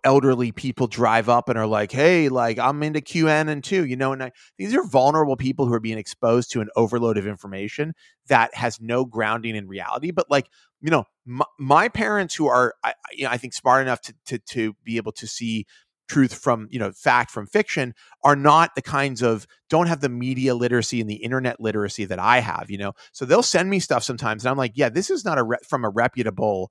elderly 0.05 0.53
people 0.53 0.87
drive 0.87 1.29
up 1.29 1.49
and 1.49 1.59
are 1.59 1.67
like, 1.67 1.93
"Hey, 1.93 2.29
like 2.29 2.59
I'm 2.59 2.83
into 2.83 3.01
QAnon 3.01 3.63
too," 3.63 3.85
you 3.85 3.97
know. 3.97 4.13
And 4.13 4.23
I, 4.23 4.33
these 4.59 4.75
are 4.75 4.85
vulnerable 4.85 5.37
people 5.37 5.67
who 5.67 5.73
are 5.73 5.81
being 5.81 5.99
exposed 5.99 6.51
to 6.53 6.61
an 6.61 6.69
overload 6.77 7.17
of 7.17 7.27
information 7.27 7.95
that 8.29 8.55
has 8.55 8.81
no 8.81 9.05
grounding 9.05 9.57
in 9.57 9.69
reality. 9.69 10.11
But 10.11 10.31
like, 10.31 10.49
you 10.81 10.91
know, 10.91 11.05
my, 11.25 11.45
my 11.59 11.89
parents 11.89 12.35
who 12.35 12.49
are, 12.49 12.75
I, 12.83 12.95
you 13.13 13.25
know, 13.25 13.31
I 13.31 13.37
think 13.37 13.55
smart 13.55 13.83
enough 13.83 14.01
to 14.03 14.15
to 14.27 14.39
to 14.39 14.75
be 14.85 14.97
able 14.97 15.13
to 15.13 15.27
see 15.27 15.67
truth 16.13 16.35
from 16.35 16.69
you 16.71 16.79
know 16.79 16.93
fact 16.93 17.31
from 17.31 17.47
fiction 17.47 17.95
are 18.23 18.37
not 18.37 18.75
the 18.75 18.83
kinds 18.83 19.23
of 19.23 19.47
don't 19.71 19.87
have 19.87 20.01
the 20.01 20.11
media 20.11 20.55
literacy 20.55 21.01
and 21.01 21.09
the 21.09 21.15
internet 21.17 21.59
literacy 21.59 22.05
that 22.05 22.19
I 22.19 22.41
have 22.41 22.71
you 22.71 22.77
know? 22.77 22.93
So 23.13 23.25
they'll 23.25 23.43
send 23.43 23.71
me 23.71 23.79
stuff 23.81 24.05
sometimes 24.05 24.45
and 24.45 24.51
I'm 24.51 24.59
like 24.59 24.73
yeah 24.75 24.91
this 24.91 25.09
is 25.09 25.25
not 25.25 25.39
a 25.39 25.43
re- 25.43 25.57
from 25.67 25.87
a 25.87 25.89
reputable 25.89 26.71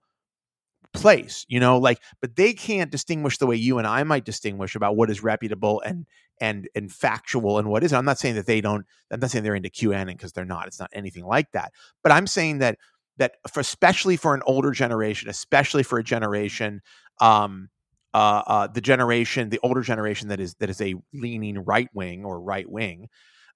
place 0.94 1.44
you 1.50 1.60
know? 1.60 1.80
Like 1.80 2.00
but 2.22 2.36
they 2.36 2.54
can't 2.54 2.92
distinguish 2.92 3.40
the 3.40 3.48
way 3.48 3.56
you 3.56 3.80
and 3.80 3.88
i 3.88 4.04
might 4.04 4.26
distinguish 4.26 4.76
about 4.76 4.96
what 4.96 5.10
is 5.10 5.24
reputable 5.24 5.82
and 5.82 6.06
and 6.40 6.70
and 6.76 6.92
factual 6.92 7.58
and 7.58 7.68
what 7.68 7.84
isn't. 7.84 7.98
I'm 7.98 8.06
not 8.06 8.20
saying 8.20 8.36
that 8.36 8.46
they 8.46 8.62
don't 8.62 8.86
i'm 9.10 9.20
not 9.20 9.32
saying 9.32 9.44
they're 9.44 9.56
into 9.56 9.70
qanon 9.70 10.06
because 10.06 10.34
they're 10.34 10.46
not 10.46 10.68
it's 10.68 10.80
not 10.80 10.92
anything 10.94 11.26
like 11.26 11.52
that. 11.54 11.72
But 12.04 12.12
i'm 12.12 12.28
saying 12.28 12.60
that 12.60 12.78
that 13.18 13.38
for 13.52 13.60
especially 13.60 14.18
for 14.18 14.36
an 14.36 14.44
older 14.46 14.70
generation 14.70 15.30
especially 15.30 15.82
for 15.82 15.98
a 15.98 16.04
generation 16.04 16.82
um 17.20 17.70
uh, 18.14 18.44
uh 18.46 18.68
the 18.68 18.82
generation 18.82 19.50
the 19.50 19.60
older 19.64 19.82
generation 19.82 20.28
that 20.28 20.40
is 20.40 20.56
that 20.56 20.70
is 20.70 20.82
a 20.82 20.96
leaning 21.14 21.60
right 21.60 21.90
wing 21.94 22.26
or 22.26 22.42
right 22.42 22.70
wing 22.70 23.08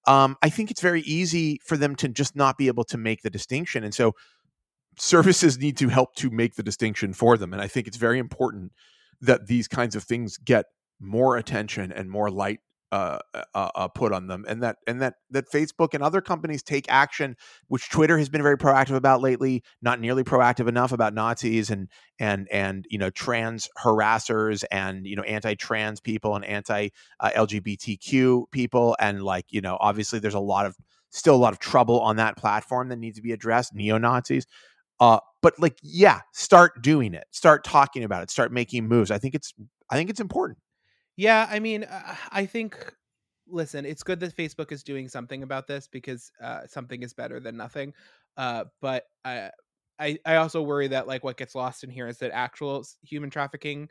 um, 0.07 0.37
I 0.41 0.49
think 0.49 0.71
it's 0.71 0.81
very 0.81 1.01
easy 1.01 1.59
for 1.65 1.77
them 1.77 1.95
to 1.97 2.07
just 2.07 2.35
not 2.35 2.57
be 2.57 2.67
able 2.67 2.83
to 2.85 2.97
make 2.97 3.21
the 3.21 3.29
distinction. 3.29 3.83
And 3.83 3.93
so 3.93 4.13
services 4.99 5.57
need 5.57 5.77
to 5.77 5.89
help 5.89 6.15
to 6.15 6.29
make 6.29 6.55
the 6.55 6.63
distinction 6.63 7.13
for 7.13 7.37
them. 7.37 7.53
And 7.53 7.61
I 7.61 7.67
think 7.67 7.87
it's 7.87 7.97
very 7.97 8.19
important 8.19 8.71
that 9.21 9.47
these 9.47 9.67
kinds 9.67 9.95
of 9.95 10.03
things 10.03 10.37
get 10.37 10.65
more 10.99 11.37
attention 11.37 11.91
and 11.91 12.09
more 12.09 12.29
light 12.29 12.59
uh, 12.95 13.19
uh, 13.33 13.43
uh, 13.53 13.69
uh, 13.75 13.87
put 13.89 14.13
on 14.13 14.27
them, 14.27 14.45
and 14.47 14.63
that 14.63 14.77
and 14.87 15.01
that 15.01 15.15
that 15.29 15.51
Facebook 15.51 15.93
and 15.93 16.01
other 16.01 16.21
companies 16.21 16.63
take 16.63 16.85
action, 16.87 17.35
which 17.67 17.89
Twitter 17.89 18.17
has 18.17 18.29
been 18.29 18.41
very 18.41 18.57
proactive 18.57 18.95
about 18.95 19.19
lately. 19.21 19.63
Not 19.81 19.99
nearly 19.99 20.23
proactive 20.23 20.69
enough 20.69 20.93
about 20.93 21.13
Nazis 21.13 21.69
and 21.69 21.89
and 22.19 22.47
and 22.51 22.85
you 22.89 22.97
know 22.97 23.09
trans 23.09 23.67
harassers 23.77 24.63
and 24.71 25.05
you 25.05 25.17
know 25.17 25.23
anti-trans 25.23 25.99
people 25.99 26.37
and 26.37 26.45
anti-LGBTQ 26.45 28.43
uh, 28.43 28.45
people, 28.51 28.95
and 28.97 29.21
like 29.23 29.45
you 29.49 29.59
know 29.59 29.77
obviously 29.81 30.19
there's 30.19 30.33
a 30.33 30.39
lot 30.39 30.65
of 30.65 30.77
still 31.09 31.35
a 31.35 31.37
lot 31.37 31.51
of 31.51 31.59
trouble 31.59 31.99
on 31.99 32.15
that 32.15 32.37
platform 32.37 32.87
that 32.89 32.97
needs 32.97 33.17
to 33.17 33.21
be 33.21 33.33
addressed. 33.33 33.75
Neo 33.75 33.97
Nazis. 33.97 34.47
Uh, 35.01 35.19
but 35.41 35.59
like, 35.59 35.77
yeah, 35.83 36.21
start 36.31 36.81
doing 36.81 37.13
it. 37.13 37.25
Start 37.31 37.65
talking 37.65 38.05
about 38.05 38.23
it. 38.23 38.31
Start 38.31 38.53
making 38.53 38.87
moves. 38.87 39.11
I 39.11 39.17
think 39.17 39.35
it's 39.35 39.53
I 39.89 39.97
think 39.97 40.09
it's 40.09 40.21
important. 40.21 40.59
Yeah, 41.17 41.47
I 41.49 41.59
mean, 41.59 41.83
uh, 41.85 42.15
I 42.31 42.45
think 42.45 42.93
listen, 43.47 43.85
it's 43.85 44.03
good 44.03 44.19
that 44.21 44.35
Facebook 44.35 44.71
is 44.71 44.83
doing 44.83 45.07
something 45.07 45.43
about 45.43 45.67
this 45.67 45.87
because 45.87 46.31
uh, 46.41 46.61
something 46.67 47.03
is 47.03 47.13
better 47.13 47.39
than 47.39 47.55
nothing. 47.57 47.93
Uh, 48.37 48.65
but 48.81 49.05
I, 49.23 49.51
I, 49.99 50.17
I 50.25 50.35
also 50.37 50.61
worry 50.61 50.87
that 50.89 51.07
like 51.07 51.23
what 51.23 51.37
gets 51.37 51.55
lost 51.55 51.83
in 51.83 51.89
here 51.89 52.07
is 52.07 52.17
that 52.19 52.31
actual 52.33 52.85
human 53.03 53.29
trafficking 53.29 53.87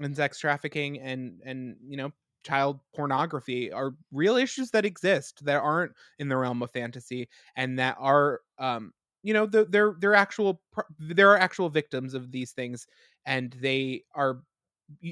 and 0.00 0.16
sex 0.16 0.38
trafficking 0.40 0.98
and 1.00 1.40
and 1.44 1.76
you 1.86 1.96
know 1.96 2.10
child 2.44 2.80
pornography 2.96 3.70
are 3.72 3.94
real 4.12 4.36
issues 4.36 4.70
that 4.70 4.84
exist 4.84 5.44
that 5.44 5.56
aren't 5.62 5.92
in 6.18 6.28
the 6.28 6.36
realm 6.36 6.62
of 6.62 6.70
fantasy 6.72 7.28
and 7.56 7.78
that 7.78 7.96
are 8.00 8.40
um 8.58 8.92
you 9.22 9.32
know 9.32 9.46
the, 9.46 9.64
they're 9.66 9.94
they're 10.00 10.14
actual 10.14 10.60
there 10.98 11.30
are 11.30 11.38
actual 11.38 11.68
victims 11.70 12.12
of 12.14 12.32
these 12.32 12.50
things 12.52 12.86
and 13.26 13.52
they 13.60 14.02
are 14.14 14.40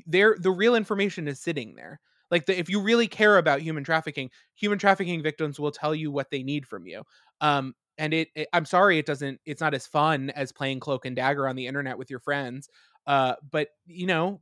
they're 0.06 0.36
the 0.38 0.50
real 0.50 0.74
information 0.74 1.28
is 1.28 1.40
sitting 1.40 1.74
there 1.74 2.00
like 2.30 2.46
the, 2.46 2.58
if 2.58 2.68
you 2.70 2.80
really 2.80 3.08
care 3.08 3.38
about 3.38 3.60
human 3.60 3.84
trafficking 3.84 4.30
human 4.54 4.78
trafficking 4.78 5.22
victims 5.22 5.58
will 5.58 5.70
tell 5.70 5.94
you 5.94 6.10
what 6.10 6.30
they 6.30 6.42
need 6.42 6.66
from 6.66 6.86
you 6.86 7.02
um 7.40 7.74
and 7.98 8.14
it, 8.14 8.28
it 8.34 8.48
i'm 8.52 8.64
sorry 8.64 8.98
it 8.98 9.06
doesn't 9.06 9.40
it's 9.44 9.60
not 9.60 9.74
as 9.74 9.86
fun 9.86 10.30
as 10.30 10.52
playing 10.52 10.80
cloak 10.80 11.04
and 11.04 11.16
dagger 11.16 11.48
on 11.48 11.56
the 11.56 11.66
internet 11.66 11.98
with 11.98 12.10
your 12.10 12.20
friends 12.20 12.68
uh 13.06 13.34
but 13.50 13.68
you 13.86 14.06
know 14.06 14.40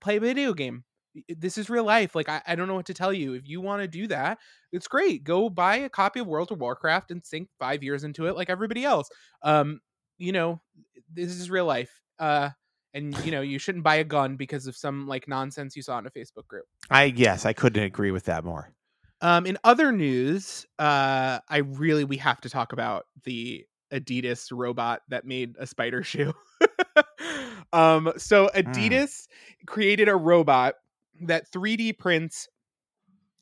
play 0.00 0.16
a 0.16 0.20
video 0.20 0.52
game 0.52 0.84
this 1.28 1.58
is 1.58 1.68
real 1.68 1.84
life. 1.84 2.14
Like 2.14 2.28
I, 2.28 2.42
I 2.46 2.54
don't 2.54 2.68
know 2.68 2.74
what 2.74 2.86
to 2.86 2.94
tell 2.94 3.12
you. 3.12 3.32
If 3.34 3.48
you 3.48 3.60
want 3.60 3.82
to 3.82 3.88
do 3.88 4.06
that, 4.08 4.38
it's 4.70 4.86
great. 4.86 5.24
Go 5.24 5.50
buy 5.50 5.76
a 5.76 5.88
copy 5.88 6.20
of 6.20 6.26
World 6.28 6.52
of 6.52 6.60
Warcraft 6.60 7.10
and 7.10 7.24
sink 7.24 7.48
five 7.58 7.82
years 7.82 8.04
into 8.04 8.26
it 8.26 8.36
like 8.36 8.50
everybody 8.50 8.84
else. 8.84 9.08
Um, 9.42 9.80
you 10.18 10.32
know, 10.32 10.60
this 11.12 11.30
is 11.30 11.50
real 11.50 11.64
life. 11.64 11.90
Uh 12.18 12.50
and 12.94 13.16
you 13.24 13.30
know, 13.30 13.40
you 13.40 13.58
shouldn't 13.58 13.84
buy 13.84 13.96
a 13.96 14.04
gun 14.04 14.36
because 14.36 14.66
of 14.66 14.76
some 14.76 15.06
like 15.06 15.28
nonsense 15.28 15.76
you 15.76 15.82
saw 15.82 15.98
in 15.98 16.06
a 16.06 16.10
Facebook 16.10 16.46
group. 16.46 16.64
I 16.90 17.04
yes, 17.04 17.44
I 17.46 17.52
couldn't 17.52 17.82
agree 17.82 18.10
with 18.10 18.24
that 18.24 18.44
more. 18.44 18.72
Um, 19.20 19.46
in 19.46 19.58
other 19.64 19.90
news, 19.90 20.64
uh, 20.78 21.40
I 21.48 21.58
really 21.58 22.04
we 22.04 22.18
have 22.18 22.40
to 22.42 22.50
talk 22.50 22.72
about 22.72 23.06
the 23.24 23.66
Adidas 23.92 24.48
robot 24.52 25.02
that 25.08 25.24
made 25.24 25.56
a 25.58 25.66
spider 25.66 26.02
shoe. 26.02 26.32
um, 27.72 28.12
so 28.16 28.48
hmm. 28.52 28.60
Adidas 28.60 29.26
mm. 29.26 29.26
created 29.66 30.08
a 30.08 30.16
robot 30.16 30.74
that 31.22 31.50
3D 31.50 31.98
prints 31.98 32.48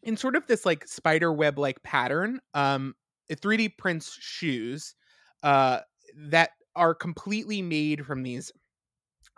in 0.02 0.16
sort 0.16 0.36
of 0.36 0.46
this 0.46 0.64
like 0.64 0.86
spider 0.86 1.32
web 1.32 1.58
like 1.58 1.82
pattern. 1.82 2.40
Um, 2.54 2.94
it 3.28 3.40
3D 3.40 3.76
prints 3.76 4.16
shoes 4.20 4.94
uh, 5.42 5.80
that 6.16 6.50
are 6.74 6.94
completely 6.94 7.60
made 7.60 8.06
from 8.06 8.22
these 8.22 8.52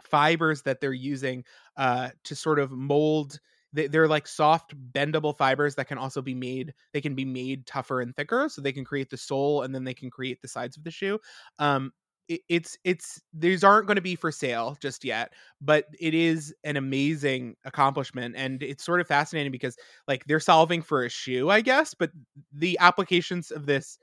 fibers 0.03 0.63
that 0.63 0.81
they're 0.81 0.93
using 0.93 1.45
uh, 1.77 2.11
to 2.25 2.35
sort 2.35 2.59
of 2.59 2.71
mold 2.71 3.39
they're 3.75 4.09
like 4.09 4.27
soft 4.27 4.75
bendable 4.93 5.37
fibers 5.37 5.75
that 5.75 5.87
can 5.89 5.99
also 5.99 6.23
be 6.23 6.35
made 6.35 6.73
they 6.95 7.03
can 7.03 7.15
be 7.15 7.25
made 7.27 7.67
tougher 7.67 8.01
and 8.01 8.17
thicker 8.17 8.49
so 8.49 8.63
they 8.63 8.73
can 8.73 8.85
create 8.85 9.11
the 9.11 9.17
sole 9.17 9.63
and 9.63 9.75
then 9.75 9.85
they 9.85 9.93
can 9.93 10.11
create 10.11 10.41
the 10.41 10.49
sides 10.49 10.77
of 10.79 10.85
the 10.85 10.91
shoe. 10.91 11.19
Um, 11.59 11.93
it's 12.29 12.77
it's 12.85 13.23
these 13.33 13.65
aren't 13.65 13.87
going 13.87 13.97
to 13.97 14.03
be 14.03 14.15
for 14.15 14.31
sale 14.31 14.77
just 14.83 15.03
yet 15.03 15.33
but 15.63 15.87
it 15.99 16.13
is 16.13 16.55
an 16.63 16.77
amazing 16.77 17.57
accomplishment 17.65 18.35
and 18.37 18.63
it's 18.63 18.85
sort 18.85 19.01
of 19.01 19.07
fascinating 19.07 19.51
because 19.51 19.77
like 20.07 20.25
they're 20.27 20.39
solving 20.39 20.83
for 20.83 21.05
a 21.05 21.09
shoe 21.09 21.49
i 21.49 21.63
guess 21.63 21.95
but 21.95 22.11
the 22.53 22.77
applications 22.81 23.51
of 23.51 23.65
this 23.65 23.99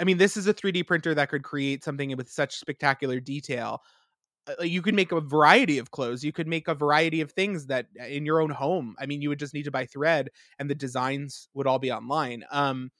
i 0.00 0.04
mean 0.04 0.18
this 0.18 0.36
is 0.36 0.46
a 0.46 0.54
3d 0.54 0.82
printer 0.82 1.14
that 1.14 1.28
could 1.28 1.42
create 1.42 1.84
something 1.84 2.16
with 2.16 2.28
such 2.30 2.56
spectacular 2.56 3.20
detail 3.20 3.82
you 4.60 4.82
could 4.82 4.94
make 4.94 5.12
a 5.12 5.20
variety 5.20 5.78
of 5.78 5.90
clothes 5.90 6.24
you 6.24 6.32
could 6.32 6.46
make 6.46 6.68
a 6.68 6.74
variety 6.74 7.20
of 7.20 7.32
things 7.32 7.66
that 7.66 7.86
uh, 8.00 8.04
in 8.06 8.24
your 8.24 8.40
own 8.40 8.50
home 8.50 8.94
i 8.98 9.06
mean 9.06 9.20
you 9.20 9.28
would 9.28 9.38
just 9.38 9.54
need 9.54 9.64
to 9.64 9.70
buy 9.70 9.84
thread 9.86 10.28
and 10.58 10.70
the 10.70 10.74
designs 10.74 11.48
would 11.54 11.66
all 11.66 11.78
be 11.78 11.90
online 11.90 12.44
um 12.50 12.90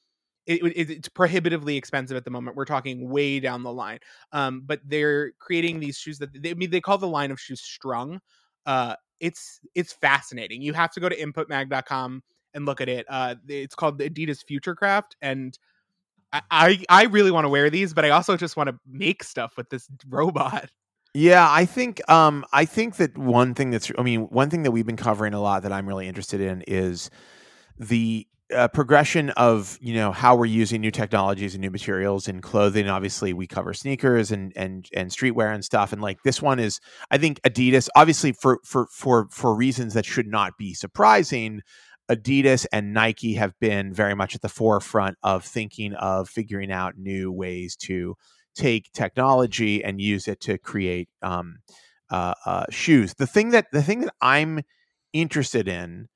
it, 0.46 0.62
it, 0.62 0.90
it's 0.90 1.08
prohibitively 1.08 1.76
expensive 1.76 2.16
at 2.16 2.24
the 2.24 2.30
moment. 2.30 2.56
We're 2.56 2.66
talking 2.66 3.10
way 3.10 3.40
down 3.40 3.62
the 3.62 3.72
line. 3.72 3.98
Um, 4.32 4.62
but 4.64 4.80
they're 4.84 5.32
creating 5.40 5.80
these 5.80 5.98
shoes 5.98 6.18
that 6.18 6.40
they 6.40 6.52
I 6.52 6.54
mean 6.54 6.70
they 6.70 6.80
call 6.80 6.98
the 6.98 7.08
line 7.08 7.30
of 7.30 7.40
shoes 7.40 7.60
strung. 7.60 8.20
Uh, 8.64 8.94
it's 9.20 9.60
it's 9.74 9.92
fascinating. 9.92 10.62
You 10.62 10.72
have 10.72 10.92
to 10.92 11.00
go 11.00 11.08
to 11.08 11.16
inputmag.com 11.16 12.22
and 12.54 12.66
look 12.66 12.80
at 12.80 12.88
it. 12.88 13.06
Uh, 13.08 13.34
it's 13.48 13.74
called 13.74 13.98
Adidas 14.00 14.44
Futurecraft, 14.48 15.14
and 15.20 15.58
I, 16.50 16.82
I 16.88 17.04
really 17.04 17.30
want 17.30 17.44
to 17.44 17.48
wear 17.48 17.70
these, 17.70 17.94
but 17.94 18.04
I 18.04 18.10
also 18.10 18.36
just 18.36 18.56
want 18.56 18.68
to 18.68 18.78
make 18.86 19.22
stuff 19.22 19.56
with 19.56 19.70
this 19.70 19.88
robot. 20.08 20.70
Yeah, 21.18 21.48
I 21.50 21.64
think 21.64 22.06
um, 22.10 22.44
I 22.52 22.66
think 22.66 22.96
that 22.96 23.16
one 23.16 23.54
thing 23.54 23.70
that's 23.70 23.90
I 23.96 24.02
mean 24.02 24.24
one 24.24 24.50
thing 24.50 24.64
that 24.64 24.70
we've 24.70 24.84
been 24.84 24.98
covering 24.98 25.32
a 25.32 25.40
lot 25.40 25.62
that 25.62 25.72
I'm 25.72 25.88
really 25.88 26.08
interested 26.08 26.42
in 26.42 26.60
is 26.68 27.08
the 27.78 28.28
uh, 28.54 28.68
progression 28.68 29.30
of 29.30 29.78
you 29.80 29.94
know 29.94 30.12
how 30.12 30.36
we're 30.36 30.44
using 30.44 30.82
new 30.82 30.90
technologies 30.90 31.54
and 31.54 31.62
new 31.62 31.70
materials 31.70 32.28
in 32.28 32.42
clothing. 32.42 32.86
Obviously, 32.90 33.32
we 33.32 33.46
cover 33.46 33.72
sneakers 33.72 34.30
and 34.30 34.52
and 34.56 34.90
and 34.94 35.10
streetwear 35.10 35.54
and 35.54 35.64
stuff. 35.64 35.90
And 35.90 36.02
like 36.02 36.22
this 36.22 36.42
one 36.42 36.58
is, 36.58 36.80
I 37.10 37.16
think 37.16 37.40
Adidas, 37.44 37.88
obviously 37.96 38.32
for 38.32 38.60
for 38.62 38.86
for 38.92 39.26
for 39.30 39.54
reasons 39.54 39.94
that 39.94 40.04
should 40.04 40.26
not 40.26 40.58
be 40.58 40.74
surprising. 40.74 41.62
Adidas 42.10 42.66
and 42.72 42.92
Nike 42.92 43.34
have 43.36 43.58
been 43.58 43.94
very 43.94 44.14
much 44.14 44.34
at 44.34 44.42
the 44.42 44.50
forefront 44.50 45.16
of 45.22 45.46
thinking 45.46 45.94
of 45.94 46.28
figuring 46.28 46.70
out 46.70 46.98
new 46.98 47.32
ways 47.32 47.74
to 47.76 48.16
take 48.56 48.90
technology 48.92 49.84
and 49.84 50.00
use 50.00 50.26
it 50.26 50.40
to 50.40 50.58
create 50.58 51.08
um, 51.22 51.58
uh, 52.10 52.34
uh, 52.44 52.64
shoes. 52.70 53.14
The 53.14 53.26
thing 53.26 53.50
that 53.50 53.66
the 53.70 53.82
thing 53.82 54.00
that 54.00 54.14
I'm 54.20 54.62
interested 55.12 55.68
in 55.68 56.08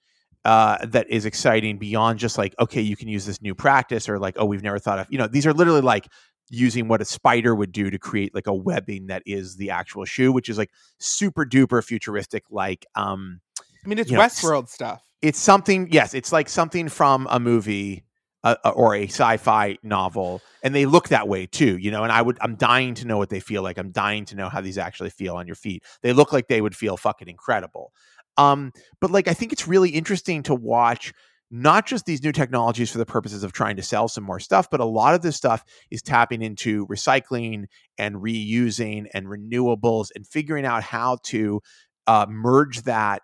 uh, 0.44 0.78
that 0.86 1.08
is 1.10 1.26
exciting 1.26 1.78
beyond 1.78 2.18
just 2.18 2.38
like 2.38 2.54
okay 2.58 2.80
you 2.80 2.96
can 2.96 3.08
use 3.08 3.26
this 3.26 3.42
new 3.42 3.54
practice 3.54 4.08
or 4.08 4.18
like 4.18 4.36
oh 4.38 4.44
we've 4.46 4.62
never 4.62 4.78
thought 4.78 4.98
of 4.98 5.06
you 5.10 5.18
know 5.18 5.26
these 5.26 5.46
are 5.46 5.52
literally 5.52 5.82
like 5.82 6.08
using 6.48 6.88
what 6.88 7.00
a 7.00 7.04
spider 7.04 7.54
would 7.54 7.72
do 7.72 7.90
to 7.90 7.98
create 7.98 8.34
like 8.34 8.46
a 8.46 8.54
webbing 8.54 9.08
that 9.08 9.22
is 9.26 9.56
the 9.56 9.70
actual 9.70 10.04
shoe 10.04 10.32
which 10.32 10.48
is 10.48 10.56
like 10.56 10.70
super 10.98 11.44
duper 11.44 11.84
futuristic 11.84 12.42
like 12.50 12.86
um 12.94 13.40
i 13.84 13.88
mean 13.88 13.98
it's 13.98 14.10
westworld 14.10 14.62
know, 14.62 14.66
stuff 14.66 15.02
it's 15.20 15.38
something 15.38 15.88
yes 15.92 16.14
it's 16.14 16.32
like 16.32 16.48
something 16.48 16.88
from 16.88 17.28
a 17.30 17.38
movie 17.38 18.02
uh, 18.44 18.56
or 18.74 18.94
a 18.94 19.04
sci-fi 19.04 19.76
novel 19.82 20.40
and 20.62 20.74
they 20.74 20.86
look 20.86 21.08
that 21.08 21.28
way 21.28 21.46
too 21.46 21.76
you 21.76 21.90
know 21.90 22.02
and 22.02 22.12
i 22.12 22.22
would 22.22 22.38
i'm 22.40 22.54
dying 22.56 22.94
to 22.94 23.06
know 23.06 23.18
what 23.18 23.28
they 23.28 23.40
feel 23.40 23.62
like 23.62 23.78
i'm 23.78 23.90
dying 23.90 24.24
to 24.24 24.34
know 24.34 24.48
how 24.48 24.60
these 24.60 24.78
actually 24.78 25.10
feel 25.10 25.36
on 25.36 25.46
your 25.46 25.56
feet 25.56 25.82
they 26.02 26.12
look 26.12 26.32
like 26.32 26.48
they 26.48 26.60
would 26.60 26.74
feel 26.74 26.96
fucking 26.96 27.28
incredible 27.28 27.92
um, 28.40 28.72
but 29.00 29.10
like, 29.10 29.28
I 29.28 29.34
think 29.34 29.52
it's 29.52 29.68
really 29.68 29.90
interesting 29.90 30.42
to 30.44 30.54
watch 30.54 31.12
not 31.50 31.84
just 31.84 32.06
these 32.06 32.22
new 32.22 32.32
technologies 32.32 32.90
for 32.90 32.98
the 32.98 33.06
purposes 33.06 33.42
of 33.42 33.52
trying 33.52 33.76
to 33.76 33.82
sell 33.82 34.08
some 34.08 34.24
more 34.24 34.40
stuff, 34.40 34.70
but 34.70 34.80
a 34.80 34.84
lot 34.84 35.14
of 35.14 35.22
this 35.22 35.36
stuff 35.36 35.64
is 35.90 36.00
tapping 36.00 36.42
into 36.42 36.86
recycling 36.86 37.64
and 37.98 38.16
reusing 38.16 39.06
and 39.12 39.26
renewables 39.26 40.08
and 40.14 40.26
figuring 40.26 40.64
out 40.64 40.82
how 40.82 41.18
to 41.24 41.60
uh, 42.06 42.24
merge 42.28 42.82
that 42.82 43.22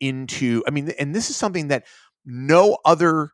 into. 0.00 0.62
I 0.66 0.70
mean, 0.70 0.92
and 0.98 1.14
this 1.14 1.30
is 1.30 1.36
something 1.36 1.68
that 1.68 1.86
no 2.26 2.78
other 2.84 3.30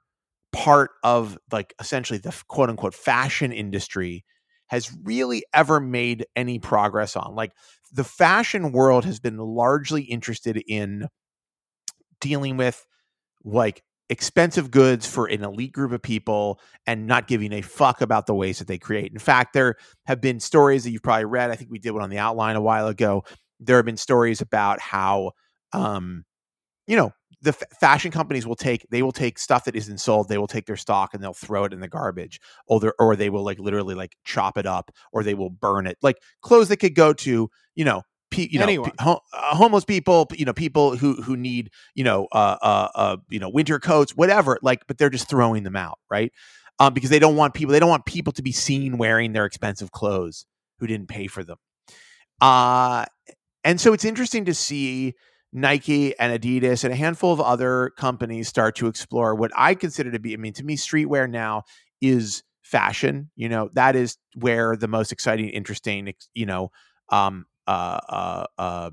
part 0.52 0.90
of 1.02 1.38
like 1.52 1.74
essentially 1.80 2.18
the 2.18 2.34
quote 2.48 2.70
unquote 2.70 2.94
fashion 2.94 3.52
industry 3.52 4.24
has 4.68 4.92
really 5.02 5.44
ever 5.54 5.80
made 5.80 6.26
any 6.36 6.58
progress 6.58 7.16
on. 7.16 7.34
Like 7.34 7.52
the 7.92 8.04
fashion 8.04 8.72
world 8.72 9.04
has 9.04 9.18
been 9.20 9.38
largely 9.38 10.02
interested 10.02 10.62
in 10.68 11.08
dealing 12.20 12.56
with 12.56 12.86
like 13.44 13.82
expensive 14.10 14.70
goods 14.70 15.06
for 15.06 15.26
an 15.26 15.44
elite 15.44 15.72
group 15.72 15.92
of 15.92 16.02
people 16.02 16.60
and 16.86 17.06
not 17.06 17.28
giving 17.28 17.52
a 17.52 17.62
fuck 17.62 18.00
about 18.00 18.26
the 18.26 18.34
ways 18.34 18.58
that 18.58 18.68
they 18.68 18.78
create. 18.78 19.12
In 19.12 19.18
fact, 19.18 19.52
there 19.52 19.76
have 20.06 20.20
been 20.20 20.40
stories 20.40 20.84
that 20.84 20.90
you've 20.90 21.02
probably 21.02 21.26
read. 21.26 21.50
I 21.50 21.56
think 21.56 21.70
we 21.70 21.78
did 21.78 21.92
one 21.92 22.02
on 22.02 22.10
the 22.10 22.18
outline 22.18 22.56
a 22.56 22.60
while 22.62 22.88
ago. 22.88 23.24
There 23.60 23.76
have 23.76 23.86
been 23.86 23.96
stories 23.96 24.40
about 24.40 24.80
how, 24.80 25.32
um, 25.72 26.24
you 26.86 26.96
know, 26.96 27.12
the 27.40 27.50
f- 27.50 27.78
fashion 27.80 28.10
companies 28.10 28.46
will 28.46 28.56
take 28.56 28.86
they 28.90 29.02
will 29.02 29.12
take 29.12 29.38
stuff 29.38 29.64
that 29.64 29.76
isn't 29.76 29.98
sold 29.98 30.28
they 30.28 30.38
will 30.38 30.46
take 30.46 30.66
their 30.66 30.76
stock 30.76 31.14
and 31.14 31.22
they'll 31.22 31.32
throw 31.32 31.64
it 31.64 31.72
in 31.72 31.80
the 31.80 31.88
garbage 31.88 32.40
or 32.66 32.94
or 32.98 33.16
they 33.16 33.30
will 33.30 33.44
like 33.44 33.58
literally 33.58 33.94
like 33.94 34.16
chop 34.24 34.58
it 34.58 34.66
up 34.66 34.90
or 35.12 35.22
they 35.22 35.34
will 35.34 35.50
burn 35.50 35.86
it. 35.86 35.96
Like 36.02 36.16
clothes 36.42 36.68
that 36.68 36.78
could 36.78 36.94
go 36.94 37.12
to 37.12 37.48
you 37.74 37.84
know 37.84 38.02
pe- 38.30 38.48
you 38.50 38.58
know 38.58 38.66
uh, 38.98 39.16
homeless 39.54 39.84
people 39.84 40.26
you 40.32 40.44
know 40.44 40.52
people 40.52 40.96
who 40.96 41.14
who 41.22 41.36
need 41.36 41.70
you 41.94 42.04
know 42.04 42.26
uh, 42.32 42.56
uh 42.60 42.88
uh 42.94 43.16
you 43.28 43.38
know 43.38 43.48
winter 43.48 43.78
coats 43.78 44.16
whatever 44.16 44.58
like 44.62 44.86
but 44.86 44.98
they're 44.98 45.10
just 45.10 45.28
throwing 45.28 45.62
them 45.62 45.76
out 45.76 45.98
right? 46.10 46.32
Um 46.80 46.94
because 46.94 47.10
they 47.10 47.18
don't 47.18 47.36
want 47.36 47.54
people 47.54 47.72
they 47.72 47.80
don't 47.80 47.90
want 47.90 48.06
people 48.06 48.32
to 48.32 48.42
be 48.42 48.52
seen 48.52 48.98
wearing 48.98 49.32
their 49.32 49.44
expensive 49.44 49.92
clothes 49.92 50.46
who 50.80 50.86
didn't 50.86 51.08
pay 51.08 51.26
for 51.26 51.44
them. 51.44 51.58
Uh 52.40 53.04
and 53.64 53.80
so 53.80 53.92
it's 53.92 54.04
interesting 54.04 54.44
to 54.46 54.54
see 54.54 55.14
Nike 55.52 56.18
and 56.18 56.38
Adidas 56.38 56.84
and 56.84 56.92
a 56.92 56.96
handful 56.96 57.32
of 57.32 57.40
other 57.40 57.90
companies 57.96 58.48
start 58.48 58.76
to 58.76 58.86
explore 58.86 59.34
what 59.34 59.50
I 59.56 59.74
consider 59.74 60.10
to 60.12 60.18
be, 60.18 60.34
I 60.34 60.36
mean, 60.36 60.52
to 60.54 60.64
me, 60.64 60.76
streetwear 60.76 61.28
now 61.28 61.62
is 62.00 62.42
fashion. 62.62 63.30
You 63.36 63.48
know, 63.48 63.70
that 63.74 63.96
is 63.96 64.18
where 64.34 64.76
the 64.76 64.88
most 64.88 65.12
exciting, 65.12 65.48
interesting, 65.48 66.12
you 66.34 66.46
know, 66.46 66.70
um, 67.08 67.46
uh, 67.66 68.00
uh, 68.08 68.44
uh, 68.58 68.90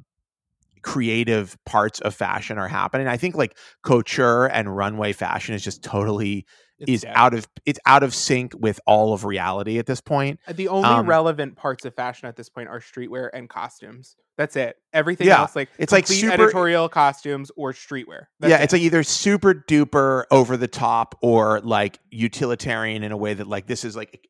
creative 0.82 1.58
parts 1.66 2.00
of 2.02 2.14
fashion 2.14 2.58
are 2.58 2.68
happening. 2.68 3.08
I 3.08 3.18
think 3.18 3.36
like 3.36 3.58
couture 3.84 4.46
and 4.46 4.76
runway 4.76 5.14
fashion 5.14 5.56
is 5.56 5.64
just 5.64 5.84
totally 5.84 6.46
it's 6.80 6.92
is 6.92 7.02
dead. 7.02 7.14
out 7.16 7.34
of 7.34 7.48
it's 7.66 7.80
out 7.86 8.04
of 8.04 8.14
sync 8.14 8.54
with 8.58 8.80
all 8.86 9.14
of 9.14 9.24
reality 9.24 9.80
at 9.80 9.86
this 9.86 10.02
point. 10.02 10.40
Uh, 10.48 10.54
the 10.54 10.68
only 10.68 10.90
um, 10.90 11.08
relevant 11.08 11.56
parts 11.56 11.86
of 11.86 11.96
fashion 11.96 12.28
at 12.28 12.36
this 12.36 12.50
point 12.50 12.68
are 12.70 12.80
streetwear 12.80 13.30
and 13.34 13.50
costumes. 13.50 14.16
That's 14.38 14.56
it. 14.56 14.76
Everything 14.92 15.28
yeah, 15.28 15.40
else, 15.40 15.56
like 15.56 15.70
it's 15.78 15.94
like 15.94 16.08
super, 16.08 16.34
editorial 16.34 16.90
costumes 16.90 17.52
or 17.56 17.72
streetwear. 17.72 18.26
That's 18.40 18.52
yeah, 18.52 18.60
it. 18.60 18.66
it's 18.66 18.74
like 18.74 18.82
either 18.82 19.04
super 19.04 19.54
duper 19.54 20.26
over 20.32 20.58
the 20.58 20.68
top 20.68 21.18
or 21.22 21.62
like 21.62 22.00
utilitarian 22.12 23.04
in 23.04 23.12
a 23.12 23.18
way 23.18 23.34
that 23.34 23.48
like 23.48 23.68
this 23.68 23.86
is 23.86 23.96
like 23.96 24.28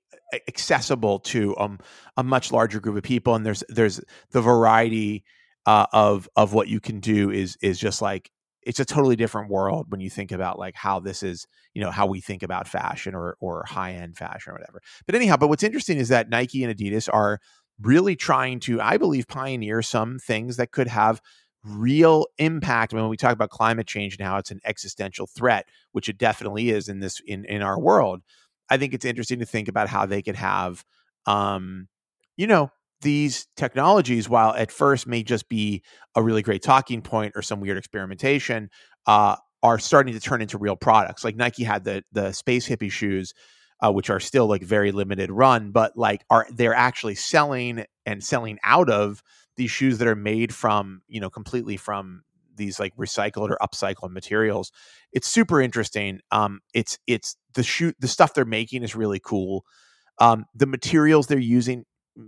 accessible 0.47 1.19
to 1.19 1.55
um 1.57 1.79
a 2.17 2.23
much 2.23 2.51
larger 2.51 2.79
group 2.79 2.97
of 2.97 3.03
people, 3.03 3.33
and 3.33 3.45
there's 3.45 3.63
there's 3.69 3.99
the 4.31 4.41
variety 4.41 5.23
uh, 5.65 5.87
of 5.91 6.29
of 6.35 6.53
what 6.53 6.67
you 6.67 6.79
can 6.79 6.99
do 6.99 7.31
is 7.31 7.57
is 7.61 7.79
just 7.79 8.01
like 8.01 8.29
it's 8.65 8.79
a 8.79 8.85
totally 8.85 9.15
different 9.15 9.49
world 9.49 9.85
when 9.89 10.01
you 10.01 10.09
think 10.09 10.31
about 10.31 10.59
like 10.59 10.75
how 10.75 10.99
this 10.99 11.23
is 11.23 11.47
you 11.73 11.81
know 11.81 11.91
how 11.91 12.05
we 12.05 12.19
think 12.19 12.43
about 12.43 12.67
fashion 12.67 13.15
or 13.15 13.37
or 13.39 13.63
high 13.67 13.93
end 13.93 14.17
fashion 14.17 14.51
or 14.51 14.55
whatever. 14.55 14.81
But 15.05 15.15
anyhow 15.15 15.37
but 15.37 15.47
what's 15.47 15.63
interesting 15.63 15.97
is 15.97 16.09
that 16.09 16.29
nike 16.29 16.63
and 16.63 16.75
adidas 16.75 17.07
are 17.11 17.39
really 17.81 18.15
trying 18.15 18.59
to 18.61 18.81
i 18.81 18.97
believe 18.97 19.27
pioneer 19.27 19.81
some 19.81 20.17
things 20.17 20.57
that 20.57 20.71
could 20.71 20.87
have 20.87 21.21
real 21.65 22.27
impact. 22.37 22.93
When 22.93 23.09
we 23.09 23.17
talk 23.17 23.33
about 23.33 23.49
climate 23.49 23.87
change 23.87 24.17
and 24.17 24.25
how 24.25 24.37
it's 24.37 24.51
an 24.51 24.61
existential 24.65 25.27
threat 25.27 25.65
which 25.91 26.09
it 26.09 26.17
definitely 26.17 26.69
is 26.69 26.87
in 26.87 26.99
this 26.99 27.21
in 27.25 27.45
in 27.45 27.61
our 27.61 27.79
world. 27.79 28.21
I 28.69 28.77
think 28.77 28.93
it's 28.93 29.05
interesting 29.05 29.39
to 29.39 29.45
think 29.45 29.67
about 29.67 29.89
how 29.89 30.05
they 30.05 30.21
could 30.21 30.35
have 30.35 30.83
um 31.25 31.87
you 32.37 32.47
know 32.47 32.71
these 33.05 33.47
technologies, 33.55 34.27
while 34.27 34.55
at 34.55 34.71
first 34.71 35.05
may 35.05 35.21
just 35.21 35.47
be 35.47 35.83
a 36.15 36.23
really 36.23 36.41
great 36.41 36.63
talking 36.63 37.03
point 37.03 37.33
or 37.35 37.43
some 37.43 37.61
weird 37.61 37.77
experimentation, 37.77 38.67
uh, 39.05 39.35
are 39.61 39.77
starting 39.77 40.15
to 40.15 40.19
turn 40.19 40.41
into 40.41 40.57
real 40.57 40.75
products. 40.75 41.23
Like 41.23 41.35
Nike 41.35 41.63
had 41.63 41.83
the 41.83 42.03
the 42.11 42.31
space 42.31 42.67
hippie 42.67 42.91
shoes, 42.91 43.35
uh, 43.79 43.91
which 43.91 44.09
are 44.09 44.19
still 44.19 44.47
like 44.47 44.63
very 44.63 44.91
limited 44.91 45.31
run, 45.31 45.71
but 45.71 45.95
like 45.95 46.25
are 46.31 46.47
they're 46.49 46.73
actually 46.73 47.13
selling 47.13 47.85
and 48.07 48.23
selling 48.23 48.57
out 48.63 48.89
of 48.89 49.21
these 49.55 49.69
shoes 49.69 49.99
that 49.99 50.07
are 50.07 50.15
made 50.15 50.51
from 50.51 51.03
you 51.07 51.21
know 51.21 51.29
completely 51.29 51.77
from 51.77 52.23
these 52.55 52.79
like 52.79 52.95
recycled 52.95 53.51
or 53.51 53.57
upcycled 53.61 54.09
materials. 54.09 54.71
It's 55.13 55.27
super 55.27 55.61
interesting. 55.61 56.21
Um, 56.31 56.61
it's 56.73 56.97
it's 57.05 57.37
the 57.53 57.61
shoe 57.61 57.93
the 57.99 58.07
stuff 58.07 58.33
they're 58.33 58.45
making 58.45 58.81
is 58.81 58.95
really 58.95 59.21
cool. 59.23 59.63
Um, 60.19 60.45
the 60.55 60.65
materials 60.65 61.27
they're 61.27 61.37
using 61.37 61.85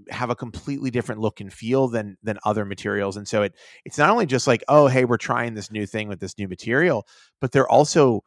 have 0.10 0.30
a 0.30 0.36
completely 0.36 0.92
different 0.92 1.22
look 1.22 1.40
and 1.40 1.52
feel 1.52 1.88
than 1.88 2.18
than 2.24 2.38
other 2.44 2.66
materials. 2.66 3.18
And 3.18 3.28
so 3.28 3.44
it 3.44 3.56
it's 3.86 3.98
not 3.98 4.10
only 4.10 4.26
just 4.26 4.48
like 4.48 4.64
oh 4.68 4.88
hey 4.88 5.06
we're 5.06 5.18
trying 5.18 5.54
this 5.54 5.72
new 5.72 5.86
thing 5.86 6.08
with 6.08 6.20
this 6.20 6.38
new 6.38 6.48
material 6.48 7.06
but 7.40 7.52
they're 7.52 7.70
also 7.70 8.22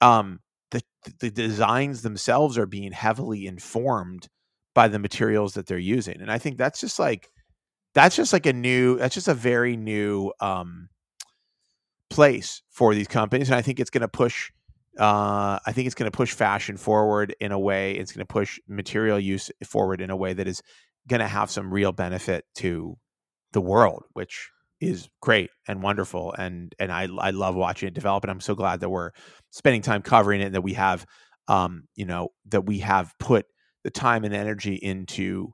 um 0.00 0.40
the 0.70 0.82
the 1.20 1.30
designs 1.30 2.02
themselves 2.02 2.56
are 2.56 2.66
being 2.66 2.92
heavily 2.92 3.46
informed 3.46 4.28
by 4.74 4.88
the 4.88 4.98
materials 4.98 5.54
that 5.54 5.66
they're 5.66 5.78
using. 5.78 6.20
And 6.20 6.30
i 6.30 6.38
think 6.38 6.58
that's 6.58 6.80
just 6.80 6.98
like 6.98 7.28
that's 7.94 8.16
just 8.16 8.32
like 8.32 8.46
a 8.46 8.52
new 8.52 8.96
that's 8.98 9.14
just 9.14 9.28
a 9.28 9.34
very 9.34 9.76
new 9.76 10.32
um 10.40 10.88
place 12.10 12.62
for 12.70 12.94
these 12.94 13.08
companies. 13.08 13.48
And 13.48 13.56
i 13.56 13.62
think 13.62 13.80
it's 13.80 13.90
going 13.90 14.02
to 14.02 14.08
push 14.08 14.50
uh, 14.98 15.58
I 15.64 15.72
think 15.72 15.86
it's 15.86 15.94
going 15.94 16.10
to 16.10 16.16
push 16.16 16.32
fashion 16.32 16.76
forward 16.76 17.34
in 17.40 17.50
a 17.52 17.58
way. 17.58 17.92
It's 17.92 18.12
going 18.12 18.26
to 18.26 18.30
push 18.30 18.60
material 18.68 19.18
use 19.18 19.50
forward 19.64 20.00
in 20.00 20.10
a 20.10 20.16
way 20.16 20.34
that 20.34 20.46
is 20.46 20.62
going 21.08 21.20
to 21.20 21.26
have 21.26 21.50
some 21.50 21.72
real 21.72 21.92
benefit 21.92 22.44
to 22.56 22.96
the 23.52 23.60
world, 23.60 24.04
which 24.12 24.50
is 24.80 25.08
great 25.20 25.50
and 25.68 25.82
wonderful. 25.82 26.34
And 26.36 26.74
and 26.78 26.92
I 26.92 27.08
I 27.18 27.30
love 27.30 27.54
watching 27.54 27.88
it 27.88 27.94
develop. 27.94 28.24
And 28.24 28.30
I'm 28.30 28.40
so 28.40 28.54
glad 28.54 28.80
that 28.80 28.90
we're 28.90 29.10
spending 29.50 29.82
time 29.82 30.02
covering 30.02 30.40
it 30.40 30.46
and 30.46 30.54
that 30.54 30.62
we 30.62 30.74
have 30.74 31.06
um, 31.48 31.84
you 31.96 32.04
know, 32.04 32.28
that 32.46 32.66
we 32.66 32.78
have 32.78 33.12
put 33.18 33.46
the 33.84 33.90
time 33.90 34.24
and 34.24 34.34
energy 34.34 34.74
into 34.74 35.52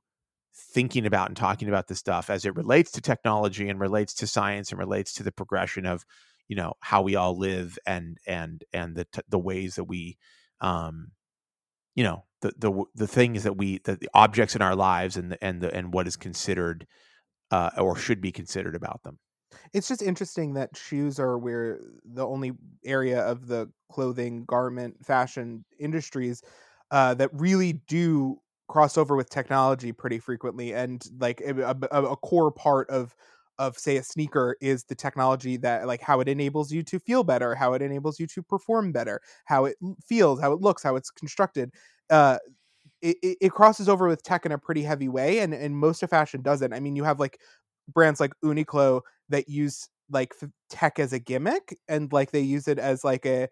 thinking 0.74 1.06
about 1.06 1.28
and 1.28 1.36
talking 1.36 1.68
about 1.68 1.88
this 1.88 1.98
stuff 1.98 2.30
as 2.30 2.44
it 2.44 2.54
relates 2.56 2.90
to 2.90 3.00
technology 3.00 3.68
and 3.68 3.80
relates 3.80 4.14
to 4.14 4.26
science 4.26 4.70
and 4.70 4.78
relates 4.78 5.14
to 5.14 5.22
the 5.22 5.32
progression 5.32 5.86
of 5.86 6.04
you 6.48 6.56
know 6.56 6.72
how 6.80 7.02
we 7.02 7.14
all 7.14 7.38
live 7.38 7.78
and 7.86 8.18
and 8.26 8.64
and 8.72 8.96
the 8.96 9.06
the 9.28 9.38
ways 9.38 9.76
that 9.76 9.84
we 9.84 10.18
um 10.60 11.12
you 11.94 12.02
know 12.02 12.24
the 12.40 12.52
the 12.58 12.84
the 12.94 13.06
things 13.06 13.42
that 13.42 13.56
we 13.56 13.78
that 13.84 14.00
the 14.00 14.08
objects 14.14 14.54
in 14.54 14.62
our 14.62 14.76
lives 14.76 15.16
and 15.16 15.32
the, 15.32 15.44
and 15.44 15.60
the 15.60 15.74
and 15.74 15.92
what 15.92 16.06
is 16.06 16.16
considered 16.16 16.86
uh, 17.50 17.70
or 17.78 17.96
should 17.96 18.20
be 18.20 18.32
considered 18.32 18.74
about 18.74 19.02
them. 19.02 19.18
It's 19.72 19.88
just 19.88 20.02
interesting 20.02 20.54
that 20.54 20.76
shoes 20.76 21.18
are 21.18 21.38
where 21.38 21.80
the 22.04 22.26
only 22.26 22.52
area 22.84 23.20
of 23.20 23.46
the 23.46 23.70
clothing, 23.90 24.44
garment, 24.44 25.04
fashion 25.04 25.64
industries 25.78 26.42
uh, 26.90 27.14
that 27.14 27.30
really 27.32 27.74
do 27.88 28.38
cross 28.68 28.98
over 28.98 29.16
with 29.16 29.30
technology 29.30 29.92
pretty 29.92 30.18
frequently, 30.18 30.74
and 30.74 31.02
like 31.18 31.40
a, 31.40 31.76
a, 31.90 32.02
a 32.02 32.16
core 32.16 32.52
part 32.52 32.88
of 32.90 33.14
of 33.58 33.76
say 33.76 33.96
a 33.96 34.02
sneaker 34.02 34.56
is 34.60 34.84
the 34.84 34.94
technology 34.94 35.56
that 35.56 35.86
like 35.86 36.00
how 36.00 36.20
it 36.20 36.28
enables 36.28 36.70
you 36.70 36.82
to 36.84 36.98
feel 37.00 37.24
better 37.24 37.56
how 37.56 37.72
it 37.72 37.82
enables 37.82 38.20
you 38.20 38.26
to 38.26 38.42
perform 38.42 38.92
better 38.92 39.20
how 39.46 39.64
it 39.64 39.76
feels 40.06 40.40
how 40.40 40.52
it 40.52 40.60
looks 40.60 40.82
how 40.82 40.94
it's 40.94 41.10
constructed 41.10 41.72
uh 42.10 42.38
it, 43.02 43.16
it 43.40 43.52
crosses 43.52 43.88
over 43.88 44.08
with 44.08 44.22
tech 44.22 44.46
in 44.46 44.52
a 44.52 44.58
pretty 44.58 44.82
heavy 44.82 45.08
way 45.08 45.40
and 45.40 45.54
and 45.54 45.76
most 45.76 46.02
of 46.02 46.10
fashion 46.10 46.42
doesn't. 46.42 46.72
I 46.72 46.80
mean 46.80 46.96
you 46.96 47.04
have 47.04 47.20
like 47.20 47.40
brands 47.94 48.20
like 48.20 48.32
uniqlo 48.44 49.02
that 49.30 49.48
use 49.48 49.88
like 50.10 50.34
tech 50.70 50.98
as 50.98 51.12
a 51.12 51.18
gimmick 51.18 51.76
and 51.88 52.12
like 52.12 52.30
they 52.32 52.40
use 52.40 52.68
it 52.68 52.78
as 52.78 53.04
like 53.04 53.26
a 53.26 53.48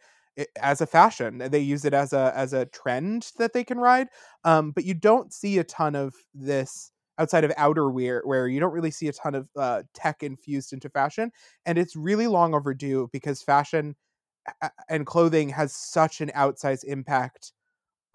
as 0.61 0.81
a 0.81 0.87
fashion. 0.87 1.39
They 1.39 1.61
use 1.61 1.85
it 1.85 1.95
as 1.95 2.13
a 2.13 2.33
as 2.37 2.53
a 2.53 2.67
trend 2.67 3.31
that 3.39 3.53
they 3.53 3.65
can 3.65 3.79
ride 3.79 4.09
um 4.45 4.73
but 4.73 4.85
you 4.85 4.95
don't 4.95 5.33
see 5.33 5.59
a 5.59 5.65
ton 5.65 5.95
of 5.95 6.15
this 6.35 6.91
outside 7.19 7.45
of 7.45 7.51
outerwear 7.53 8.21
where 8.25 8.47
you 8.49 8.61
don't 8.61 8.73
really 8.73 8.91
see 8.91 9.09
a 9.09 9.13
ton 9.13 9.35
of 9.35 9.49
uh, 9.57 9.83
tech 9.95 10.23
infused 10.23 10.73
into 10.75 10.91
fashion 10.91 11.31
and 11.65 11.79
it's 11.79 11.97
really 11.97 12.27
long 12.27 12.55
overdue 12.55 13.09
because 13.13 13.43
fashion 13.43 13.97
and 14.89 15.07
clothing 15.07 15.49
has 15.51 15.75
such 15.75 16.21
an 16.21 16.31
outsized 16.37 16.85
impact 16.85 17.53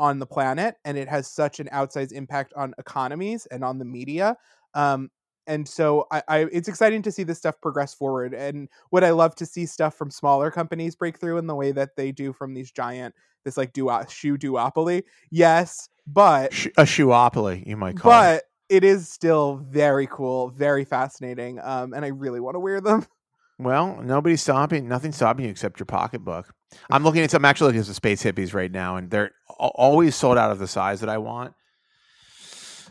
on 0.01 0.19
the 0.19 0.25
planet 0.25 0.75
and 0.83 0.97
it 0.97 1.07
has 1.07 1.27
such 1.27 1.59
an 1.59 1.69
outsized 1.71 2.11
impact 2.11 2.53
on 2.55 2.73
economies 2.77 3.45
and 3.47 3.63
on 3.63 3.77
the 3.77 3.85
media 3.85 4.35
um, 4.73 5.09
and 5.47 5.67
so 5.67 6.05
I, 6.11 6.23
I, 6.27 6.37
it's 6.51 6.67
exciting 6.67 7.01
to 7.03 7.11
see 7.11 7.23
this 7.23 7.37
stuff 7.37 7.59
progress 7.61 7.93
forward 7.93 8.33
and 8.33 8.67
would 8.91 9.03
i 9.03 9.11
love 9.11 9.35
to 9.35 9.45
see 9.45 9.65
stuff 9.65 9.95
from 9.95 10.09
smaller 10.09 10.49
companies 10.49 10.95
break 10.95 11.19
through 11.19 11.37
in 11.37 11.47
the 11.47 11.55
way 11.55 11.71
that 11.71 11.95
they 11.95 12.11
do 12.11 12.33
from 12.33 12.53
these 12.53 12.71
giant 12.71 13.13
this 13.45 13.57
like 13.57 13.73
duo- 13.73 14.05
shoe 14.09 14.37
duopoly 14.37 15.03
yes 15.29 15.87
but 16.07 16.51
a 16.77 16.83
shoeopoly 16.83 17.65
you 17.67 17.77
might 17.77 17.97
call 17.97 18.11
but 18.11 18.37
it 18.37 18.43
it 18.71 18.85
is 18.85 19.09
still 19.09 19.57
very 19.57 20.07
cool, 20.07 20.47
very 20.47 20.85
fascinating, 20.85 21.59
um, 21.59 21.93
and 21.93 22.05
I 22.05 22.07
really 22.07 22.39
want 22.39 22.55
to 22.55 22.59
wear 22.59 22.79
them. 22.79 23.05
Well, 23.59 24.01
nobody's 24.01 24.41
stopping. 24.41 24.87
Nothing's 24.87 25.17
stopping 25.17 25.45
you 25.45 25.51
except 25.51 25.79
your 25.79 25.85
pocketbook. 25.85 26.51
I'm 26.89 27.03
looking 27.03 27.21
at 27.23 27.31
some. 27.31 27.45
Actually, 27.45 27.67
looking 27.67 27.81
at 27.81 27.87
the 27.87 27.93
space 27.93 28.23
hippies 28.23 28.53
right 28.53 28.71
now, 28.71 28.97
and 28.97 29.09
they're 29.09 29.31
always 29.49 30.15
sold 30.15 30.37
out 30.37 30.51
of 30.51 30.59
the 30.59 30.67
size 30.67 31.01
that 31.01 31.09
I 31.09 31.17
want, 31.17 31.53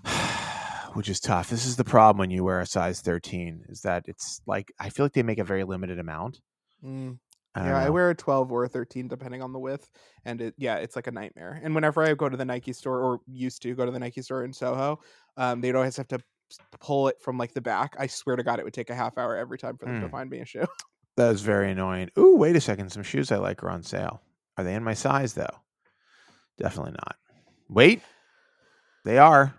which 0.94 1.08
is 1.08 1.20
tough. 1.20 1.50
This 1.50 1.66
is 1.66 1.76
the 1.76 1.84
problem 1.84 2.18
when 2.18 2.30
you 2.30 2.44
wear 2.44 2.60
a 2.60 2.66
size 2.66 3.00
13. 3.00 3.64
Is 3.68 3.82
that 3.82 4.04
it's 4.06 4.40
like 4.46 4.72
I 4.78 4.90
feel 4.90 5.04
like 5.04 5.12
they 5.12 5.22
make 5.22 5.38
a 5.38 5.44
very 5.44 5.64
limited 5.64 5.98
amount. 5.98 6.40
Mm. 6.84 7.18
I 7.54 7.64
yeah, 7.64 7.70
know. 7.70 7.76
I 7.76 7.90
wear 7.90 8.10
a 8.10 8.14
12 8.14 8.52
or 8.52 8.64
a 8.64 8.68
13 8.68 9.08
depending 9.08 9.42
on 9.42 9.52
the 9.52 9.58
width, 9.58 9.90
and 10.24 10.40
it 10.40 10.54
yeah, 10.56 10.76
it's 10.76 10.94
like 10.94 11.08
a 11.08 11.12
nightmare. 11.12 11.60
And 11.62 11.74
whenever 11.74 12.02
I 12.02 12.14
go 12.14 12.28
to 12.28 12.36
the 12.36 12.44
Nike 12.44 12.72
store 12.72 13.00
or 13.00 13.20
used 13.26 13.62
to 13.62 13.74
go 13.74 13.84
to 13.84 13.90
the 13.90 13.98
Nike 13.98 14.22
store 14.22 14.44
in 14.44 14.52
Soho, 14.52 15.00
um, 15.36 15.60
they'd 15.60 15.74
always 15.74 15.96
have 15.96 16.08
to 16.08 16.20
pull 16.80 17.08
it 17.08 17.16
from 17.20 17.38
like 17.38 17.52
the 17.52 17.60
back. 17.60 17.96
I 17.98 18.06
swear 18.06 18.36
to 18.36 18.42
God, 18.42 18.58
it 18.58 18.64
would 18.64 18.74
take 18.74 18.90
a 18.90 18.94
half 18.94 19.18
hour 19.18 19.36
every 19.36 19.58
time 19.58 19.76
for 19.76 19.86
them 19.86 19.96
mm. 19.96 20.02
to 20.02 20.08
find 20.08 20.30
me 20.30 20.40
a 20.40 20.44
shoe. 20.44 20.66
That 21.16 21.32
is 21.34 21.42
very 21.42 21.70
annoying. 21.70 22.10
Ooh, 22.18 22.36
wait 22.36 22.56
a 22.56 22.60
second. 22.60 22.90
Some 22.90 23.02
shoes 23.02 23.32
I 23.32 23.36
like 23.36 23.62
are 23.62 23.70
on 23.70 23.82
sale. 23.82 24.22
Are 24.56 24.64
they 24.64 24.74
in 24.74 24.84
my 24.84 24.94
size 24.94 25.34
though? 25.34 25.56
Definitely 26.58 26.92
not. 26.92 27.16
Wait, 27.68 28.02
they 29.04 29.18
are. 29.18 29.54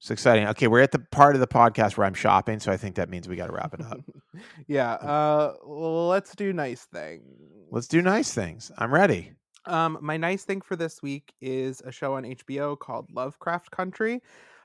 It's 0.00 0.10
exciting. 0.10 0.46
Okay, 0.48 0.66
we're 0.66 0.80
at 0.80 0.92
the 0.92 0.98
part 0.98 1.34
of 1.34 1.40
the 1.40 1.46
podcast 1.46 1.98
where 1.98 2.06
I'm 2.06 2.14
shopping, 2.14 2.58
so 2.58 2.72
I 2.72 2.78
think 2.78 2.94
that 2.94 3.10
means 3.10 3.28
we 3.28 3.36
got 3.36 3.48
to 3.48 3.52
wrap 3.52 3.74
it 3.74 3.82
up. 3.82 4.00
yeah. 4.66 4.94
Uh, 4.94 5.54
let's 5.62 6.34
do 6.34 6.54
nice 6.54 6.84
things. 6.84 7.22
Let's 7.70 7.86
do 7.86 8.00
nice 8.00 8.32
things. 8.32 8.72
I'm 8.78 8.94
ready. 8.94 9.32
Um, 9.66 9.98
my 10.00 10.16
nice 10.16 10.44
thing 10.44 10.62
for 10.62 10.74
this 10.74 11.02
week 11.02 11.34
is 11.42 11.82
a 11.84 11.92
show 11.92 12.14
on 12.14 12.24
HBO 12.24 12.78
called 12.78 13.10
Lovecraft 13.12 13.70
Country. 13.70 14.22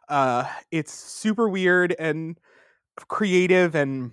Uh, 0.07 0.45
it's 0.72 0.93
super 0.93 1.49
weird 1.49 1.93
and 1.99 2.39
creative 3.10 3.76
and 3.76 4.11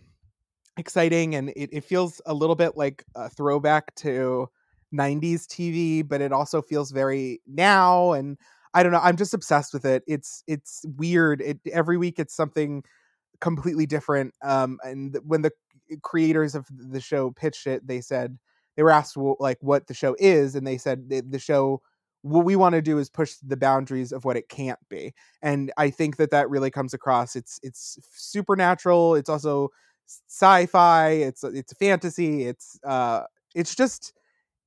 exciting, 0.77 1.35
and 1.35 1.51
it, 1.51 1.71
it 1.73 1.85
feels 1.85 2.21
a 2.27 2.35
little 2.35 2.57
bit 2.57 2.77
like 2.77 3.05
a 3.15 3.29
throwback 3.29 3.95
to 3.97 4.49
90s 4.95 5.47
TV, 5.47 6.07
but 6.07 6.21
it 6.21 6.33
also 6.33 6.63
feels 6.63 6.91
very 6.91 7.41
now. 7.47 8.13
And 8.13 8.39
I 8.75 8.83
don't 8.83 8.93
know, 8.93 9.01
I'm 9.03 9.17
just 9.17 9.35
obsessed 9.35 9.73
with 9.73 9.85
it. 9.85 10.03
It's 10.07 10.43
it's 10.47 10.85
weird. 10.97 11.41
It 11.41 11.61
every 11.73 11.97
week 11.97 12.19
it's 12.19 12.35
something 12.35 12.83
completely 13.41 13.87
different. 13.87 14.35
Um, 14.43 14.79
and 14.83 15.19
when 15.25 15.43
the 15.43 15.53
creators 16.03 16.55
of 16.55 16.67
the 16.71 17.01
show 17.01 17.31
pitched 17.33 17.67
it, 17.67 17.87
they 17.87 18.01
said 18.01 18.39
they 18.77 18.83
were 18.83 18.91
asked 18.91 19.17
like 19.17 19.59
what 19.61 19.87
the 19.87 19.95
show 19.95 20.17
is, 20.19 20.55
and 20.55 20.67
they 20.67 20.79
said 20.79 21.09
the 21.09 21.39
show 21.39 21.83
what 22.23 22.45
we 22.45 22.57
want 22.57 22.75
to 22.75 22.83
do 22.83 22.99
is 22.99 23.11
push 23.11 23.35
the 23.43 23.57
boundaries 23.57 24.13
of 24.13 24.25
what 24.25 24.37
it 24.37 24.49
can't 24.49 24.79
be 24.89 25.13
and 25.43 25.73
i 25.77 25.91
think 25.91 26.17
that 26.17 26.31
that 26.31 26.49
really 26.49 26.71
comes 26.71 26.95
across 26.95 27.37
it's 27.37 27.59
it's 27.63 27.99
supernatural 28.13 29.15
it's 29.15 29.29
also 29.29 29.69
sci-fi 30.07 31.11
it's 31.11 31.45
it's 31.45 31.73
fantasy 31.75 32.45
it's 32.45 32.79
uh 32.85 33.23
it's 33.55 33.75
just 33.75 34.13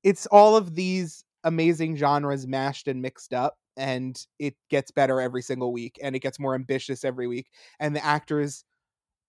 it's 0.04 0.26
all 0.28 0.56
of 0.58 0.76
these 0.76 1.24
amazing 1.44 1.96
genres 1.96 2.48
mashed 2.48 2.88
and 2.88 3.02
mixed 3.02 3.34
up 3.34 3.58
and 3.78 4.26
it 4.40 4.56
gets 4.70 4.92
better 4.92 5.22
every 5.22 5.42
single 5.42 5.74
week 5.74 6.00
and 6.04 6.16
it 6.16 6.20
gets 6.20 6.40
more 6.40 6.56
ambitious 6.56 7.04
every 7.06 7.28
week 7.28 7.48
and 7.80 7.96
the 7.96 8.06
actors 8.06 8.66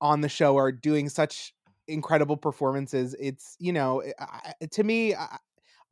on 0.00 0.20
the 0.20 0.28
show 0.28 0.56
are 0.56 0.72
doing 0.72 1.08
such 1.08 1.54
incredible 1.88 2.36
performances 2.36 3.14
it's 3.20 3.56
you 3.60 3.72
know 3.72 4.02
to 4.70 4.84
me 4.84 5.14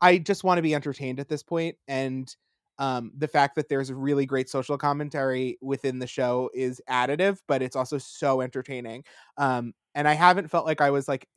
I 0.01 0.17
just 0.17 0.43
want 0.43 0.57
to 0.57 0.61
be 0.61 0.75
entertained 0.75 1.19
at 1.19 1.29
this 1.29 1.43
point, 1.43 1.77
and 1.87 2.33
um, 2.77 3.11
the 3.17 3.27
fact 3.27 3.55
that 3.55 3.69
there's 3.69 3.91
really 3.91 4.25
great 4.25 4.49
social 4.49 4.77
commentary 4.77 5.57
within 5.61 5.99
the 5.99 6.07
show 6.07 6.49
is 6.53 6.81
additive, 6.89 7.39
but 7.47 7.61
it's 7.61 7.75
also 7.75 7.97
so 7.97 8.41
entertaining. 8.41 9.03
Um, 9.37 9.73
and 9.95 10.07
I 10.07 10.13
haven't 10.13 10.51
felt 10.51 10.65
like 10.65 10.81
I 10.81 10.91
was 10.91 11.07
like 11.07 11.27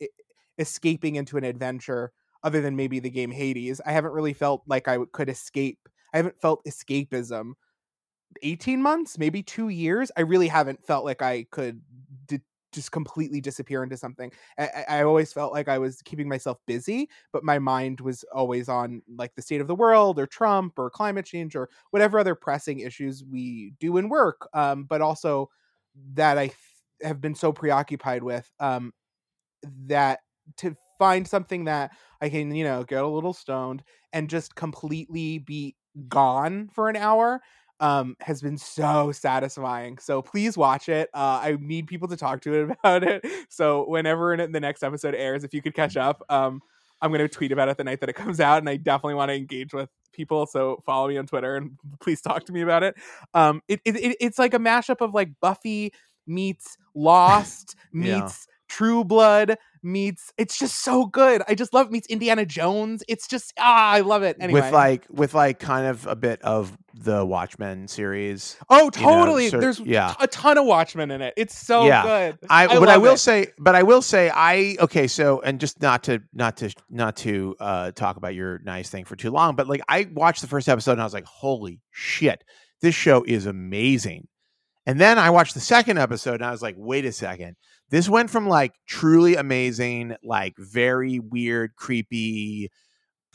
escaping 0.57 1.15
into 1.15 1.37
an 1.37 1.43
adventure 1.43 2.11
other 2.43 2.61
than 2.61 2.75
maybe 2.75 2.99
the 2.99 3.09
game 3.09 3.31
Hades. 3.31 3.81
I 3.85 3.91
haven't 3.91 4.11
really 4.11 4.33
felt 4.33 4.63
like 4.67 4.87
I 4.87 4.99
could 5.11 5.29
escape. 5.29 5.79
I 6.13 6.17
haven't 6.17 6.39
felt 6.39 6.63
escapism. 6.65 7.53
18 8.43 8.81
months, 8.81 9.17
maybe 9.17 9.41
two 9.41 9.69
years. 9.69 10.11
I 10.15 10.21
really 10.21 10.47
haven't 10.47 10.85
felt 10.85 11.03
like 11.03 11.21
I 11.21 11.45
could 11.49 11.81
just 12.71 12.91
completely 12.91 13.41
disappear 13.41 13.83
into 13.83 13.97
something. 13.97 14.31
I, 14.57 14.85
I, 14.87 15.03
always 15.03 15.33
felt 15.33 15.53
like 15.53 15.67
I 15.67 15.77
was 15.77 16.01
keeping 16.03 16.29
myself 16.29 16.57
busy, 16.67 17.09
but 17.33 17.43
my 17.43 17.59
mind 17.59 17.99
was 17.99 18.23
always 18.33 18.69
on 18.69 19.01
like 19.17 19.33
the 19.35 19.41
state 19.41 19.61
of 19.61 19.67
the 19.67 19.75
world 19.75 20.19
or 20.19 20.27
Trump 20.27 20.77
or 20.77 20.89
climate 20.89 21.25
change 21.25 21.55
or 21.55 21.69
whatever 21.91 22.19
other 22.19 22.35
pressing 22.35 22.79
issues 22.79 23.23
we 23.23 23.73
do 23.79 23.97
in 23.97 24.09
work. 24.09 24.47
Um, 24.53 24.83
but 24.83 25.01
also 25.01 25.49
that 26.13 26.37
I 26.37 26.51
have 27.01 27.21
been 27.21 27.35
so 27.35 27.51
preoccupied 27.51 28.23
with 28.23 28.49
um, 28.59 28.93
that 29.87 30.19
to 30.57 30.75
find 30.97 31.27
something 31.27 31.65
that 31.65 31.91
I 32.21 32.29
can, 32.29 32.53
you 32.53 32.63
know, 32.63 32.83
get 32.83 33.03
a 33.03 33.07
little 33.07 33.33
stoned 33.33 33.83
and 34.13 34.29
just 34.29 34.55
completely 34.55 35.39
be 35.39 35.75
gone 36.07 36.69
for 36.73 36.89
an 36.89 36.95
hour 36.95 37.41
um, 37.79 38.15
has 38.19 38.41
been 38.41 38.57
so 38.57 39.11
satisfying. 39.11 39.97
So 39.99 40.21
please 40.21 40.57
watch 40.57 40.89
it. 40.89 41.09
Uh, 41.13 41.39
I 41.41 41.57
need 41.59 41.87
people 41.87 42.07
to 42.09 42.17
talk 42.17 42.41
to 42.41 42.53
it 42.53 42.77
about 42.83 43.03
it. 43.03 43.25
So 43.49 43.85
whenever 43.87 44.35
the 44.35 44.59
next 44.59 44.83
episode 44.83 45.15
airs, 45.15 45.43
if 45.43 45.53
you 45.53 45.61
could 45.61 45.73
catch 45.73 45.97
up, 45.97 46.21
um, 46.29 46.61
I'm 47.01 47.11
going 47.11 47.21
to 47.21 47.29
tweet 47.29 47.53
about 47.53 47.69
it 47.69 47.77
the 47.77 47.85
night 47.85 48.01
that 48.01 48.09
it 48.09 48.13
comes 48.13 48.41
out, 48.41 48.57
and 48.57 48.69
I 48.69 48.75
definitely 48.75 49.13
want 49.13 49.29
to 49.29 49.35
engage 49.35 49.73
with 49.73 49.89
people. 50.11 50.45
So 50.45 50.83
follow 50.85 51.07
me 51.07 51.17
on 51.17 51.27
Twitter 51.27 51.55
and 51.55 51.71
please 52.01 52.19
talk 52.19 52.45
to 52.45 52.51
me 52.51 52.61
about 52.61 52.83
it. 52.83 52.95
Um, 53.33 53.61
it, 53.69 53.79
it 53.85 54.17
it's 54.19 54.37
like 54.37 54.53
a 54.53 54.59
mashup 54.59 54.99
of 54.99 55.13
like 55.13 55.29
Buffy 55.39 55.93
meets 56.29 56.77
Lost 56.95 57.75
meets 57.91 58.47
True 58.69 59.03
Blood 59.03 59.57
meets 59.83 60.33
it's 60.37 60.57
just 60.59 60.83
so 60.83 61.05
good. 61.05 61.41
I 61.47 61.55
just 61.55 61.73
love 61.73 61.91
meets 61.91 62.07
Indiana 62.07 62.45
Jones. 62.45 63.03
It's 63.07 63.27
just 63.27 63.53
ah, 63.57 63.91
I 63.91 64.01
love 64.01 64.23
it. 64.23 64.37
Anyway. 64.39 64.61
With 64.61 64.71
like 64.71 65.05
with 65.09 65.33
like 65.33 65.59
kind 65.59 65.87
of 65.87 66.05
a 66.07 66.15
bit 66.15 66.41
of 66.41 66.77
the 66.93 67.25
Watchmen 67.25 67.87
series. 67.87 68.57
Oh, 68.69 68.89
totally. 68.89 69.45
You 69.45 69.51
know, 69.51 69.57
so, 69.57 69.61
There's 69.61 69.79
yeah. 69.79 70.15
a 70.19 70.27
ton 70.27 70.57
of 70.57 70.65
Watchmen 70.65 71.11
in 71.11 71.21
it. 71.21 71.33
It's 71.37 71.57
so 71.57 71.85
yeah. 71.85 72.03
good. 72.03 72.39
I, 72.49 72.67
I 72.67 72.79
but 72.79 72.89
I 72.89 72.97
will 72.97 73.13
it. 73.13 73.19
say 73.19 73.47
but 73.57 73.75
I 73.75 73.83
will 73.83 74.01
say 74.01 74.31
I 74.33 74.77
okay, 74.79 75.07
so 75.07 75.41
and 75.41 75.59
just 75.59 75.81
not 75.81 76.03
to 76.03 76.21
not 76.33 76.57
to 76.57 76.73
not 76.89 77.15
to 77.17 77.55
uh 77.59 77.91
talk 77.91 78.17
about 78.17 78.35
your 78.35 78.59
nice 78.59 78.89
thing 78.89 79.05
for 79.05 79.15
too 79.15 79.31
long, 79.31 79.55
but 79.55 79.67
like 79.67 79.81
I 79.87 80.07
watched 80.13 80.41
the 80.41 80.47
first 80.47 80.69
episode 80.69 80.93
and 80.93 81.01
I 81.01 81.05
was 81.05 81.13
like, 81.13 81.25
"Holy 81.25 81.79
shit. 81.91 82.43
This 82.81 82.95
show 82.95 83.23
is 83.23 83.45
amazing." 83.45 84.28
And 84.89 84.99
then 84.99 85.19
I 85.19 85.29
watched 85.29 85.53
the 85.53 85.59
second 85.59 85.99
episode 85.99 86.35
and 86.35 86.45
I 86.45 86.51
was 86.51 86.61
like, 86.63 86.75
"Wait 86.77 87.05
a 87.05 87.11
second 87.11 87.55
this 87.89 88.07
went 88.07 88.29
from 88.29 88.47
like 88.47 88.73
truly 88.87 89.35
amazing, 89.35 90.15
like 90.23 90.53
very 90.57 91.19
weird, 91.19 91.75
creepy 91.75 92.69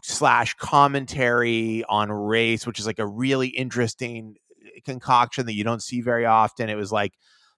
slash 0.02 0.54
commentary 0.54 1.84
on 1.88 2.10
race, 2.10 2.66
which 2.66 2.78
is 2.78 2.86
like 2.86 2.98
a 2.98 3.06
really 3.06 3.48
interesting 3.48 4.36
eh, 4.64 4.80
concoction 4.84 5.46
that 5.46 5.54
you 5.54 5.64
don't 5.64 5.82
see 5.82 6.00
very 6.00 6.24
often. 6.24 6.68
It 6.68 6.76
was 6.76 6.92
like 6.92 7.14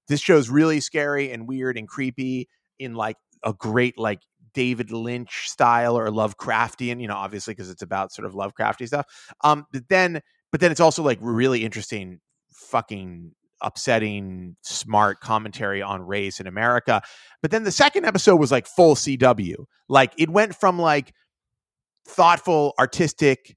this 0.09 0.20
show's 0.20 0.48
really 0.48 0.81
scary 0.81 1.32
and 1.32 1.47
weird 1.47 1.77
and 1.77 1.89
creepy 1.89 2.48
in 2.78 2.94
like 2.94 3.16
a 3.43 3.52
great 3.52 3.98
like 3.98 4.20
David 4.55 4.90
Lynch 4.90 5.51
style 5.51 5.98
or 5.98 6.09
Lovecraftian, 6.09 7.01
you 7.01 7.09
know, 7.09 7.16
obviously 7.16 7.52
because 7.52 7.68
it's 7.68 7.82
about 7.82 8.12
sort 8.12 8.24
of 8.24 8.32
Lovecrafty 8.32 8.86
stuff. 8.86 9.06
Um, 9.44 9.66
but 9.70 9.89
then, 9.89 10.23
but 10.51 10.60
then 10.60 10.70
it's 10.70 10.81
also 10.81 11.02
like 11.02 11.18
really 11.20 11.62
interesting, 11.62 12.20
fucking 12.52 13.32
upsetting, 13.62 14.57
smart 14.62 15.20
commentary 15.20 15.83
on 15.83 16.03
race 16.03 16.41
in 16.41 16.47
America. 16.47 17.03
But 17.43 17.51
then 17.51 17.65
the 17.65 17.73
second 17.73 18.05
episode 18.05 18.37
was 18.37 18.53
like 18.53 18.66
full 18.66 18.95
CW. 18.95 19.65
Like 19.89 20.12
it 20.19 20.31
went 20.31 20.55
from 20.55 20.78
like 20.78 21.12
thoughtful, 22.07 22.74
artistic, 22.78 23.57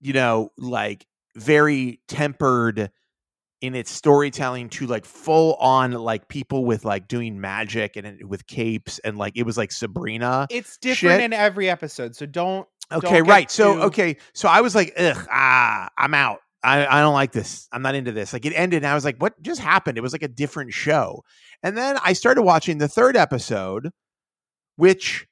you 0.00 0.12
know, 0.12 0.50
like 0.58 1.06
very 1.36 2.00
tempered 2.08 2.90
in 3.62 3.74
its 3.74 3.90
storytelling 3.90 4.68
to 4.68 4.86
like 4.86 5.04
full 5.04 5.54
on 5.54 5.92
like 5.92 6.28
people 6.28 6.64
with 6.64 6.84
like 6.84 7.08
doing 7.08 7.40
magic 7.40 7.96
and 7.96 8.28
with 8.28 8.46
capes 8.46 8.98
and 9.00 9.16
like 9.16 9.36
it 9.36 9.44
was 9.44 9.56
like 9.56 9.72
Sabrina. 9.72 10.46
It's 10.50 10.76
different 10.78 11.16
shit. 11.16 11.24
in 11.24 11.32
every 11.32 11.68
episode, 11.68 12.14
so 12.14 12.26
don't. 12.26 12.66
Okay, 12.92 13.18
don't 13.18 13.28
right. 13.28 13.50
So 13.50 13.82
okay, 13.82 14.18
so 14.34 14.48
I 14.48 14.60
was 14.60 14.74
like, 14.74 14.92
ugh, 14.96 15.26
ah, 15.30 15.88
I'm 15.96 16.14
out. 16.14 16.40
I, 16.66 16.98
I 16.98 17.00
don't 17.00 17.14
like 17.14 17.32
this. 17.32 17.68
I'm 17.72 17.82
not 17.82 17.94
into 17.94 18.12
this. 18.12 18.32
Like 18.32 18.44
it 18.44 18.52
ended, 18.54 18.78
and 18.78 18.86
I 18.86 18.94
was 18.94 19.04
like, 19.04 19.18
what 19.18 19.40
just 19.42 19.60
happened? 19.60 19.98
It 19.98 20.02
was 20.02 20.12
like 20.12 20.22
a 20.22 20.28
different 20.28 20.72
show. 20.72 21.22
And 21.62 21.76
then 21.76 21.98
I 22.04 22.12
started 22.12 22.42
watching 22.42 22.78
the 22.78 22.88
third 22.88 23.16
episode, 23.16 23.90
which 24.76 25.26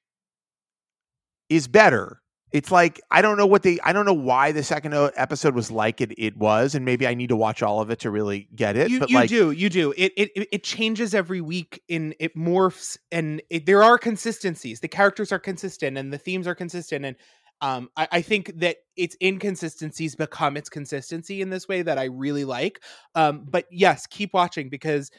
is 1.49 1.69
better 1.69 2.21
it's 2.55 2.71
like 2.71 3.01
I 3.11 3.21
don't 3.21 3.37
know 3.37 3.47
what 3.47 3.65
they 3.65 3.81
I 3.81 3.93
don't 3.93 4.07
know 4.07 4.15
why 4.15 4.53
the 4.53 4.63
second 4.63 4.95
uh, 4.95 5.11
episode 5.17 5.57
was 5.57 5.73
like 5.73 6.01
it 6.01 6.15
it 6.17 6.37
was, 6.37 6.77
and 6.77 6.85
maybe 6.85 7.05
I 7.05 7.15
need 7.15 7.31
to 7.31 7.37
watch 7.37 7.65
all 7.65 7.81
of 7.81 7.91
it 7.91 7.99
to 8.01 8.11
really 8.11 8.49
get 8.55 8.77
it. 8.77 8.91
You, 8.91 9.01
but 9.01 9.11
you 9.11 9.17
like, 9.17 9.29
do, 9.29 9.51
you 9.51 9.69
do. 9.69 9.93
It 9.97 10.13
it 10.17 10.49
it 10.53 10.63
changes 10.63 11.17
every 11.17 11.41
week, 11.41 11.83
and 11.91 12.15
it 12.21 12.37
morphs, 12.37 12.97
and 13.11 13.43
it, 13.51 13.67
there 13.67 13.83
are 13.83 13.99
consistencies. 13.99 14.79
The 14.79 14.87
characters 14.87 15.33
are 15.33 15.41
consistent, 15.41 15.99
and 15.99 16.13
the 16.13 16.19
themes 16.19 16.47
are 16.47 16.55
consistent, 16.55 17.05
and 17.05 17.17
um, 17.65 17.89
I, 17.97 18.09
I, 18.13 18.21
think 18.21 18.53
that 18.61 18.77
its 18.95 19.17
inconsistencies 19.23 20.15
become 20.15 20.59
its 20.59 20.69
consistency 20.69 21.41
in 21.41 21.49
this 21.49 21.67
way 21.67 21.81
that 21.81 21.97
I 21.97 22.05
really 22.05 22.45
like. 22.45 22.83
Um, 23.15 23.47
but 23.49 23.65
yes, 23.71 24.07
keep 24.07 24.35
watching 24.35 24.69
because 24.69 25.11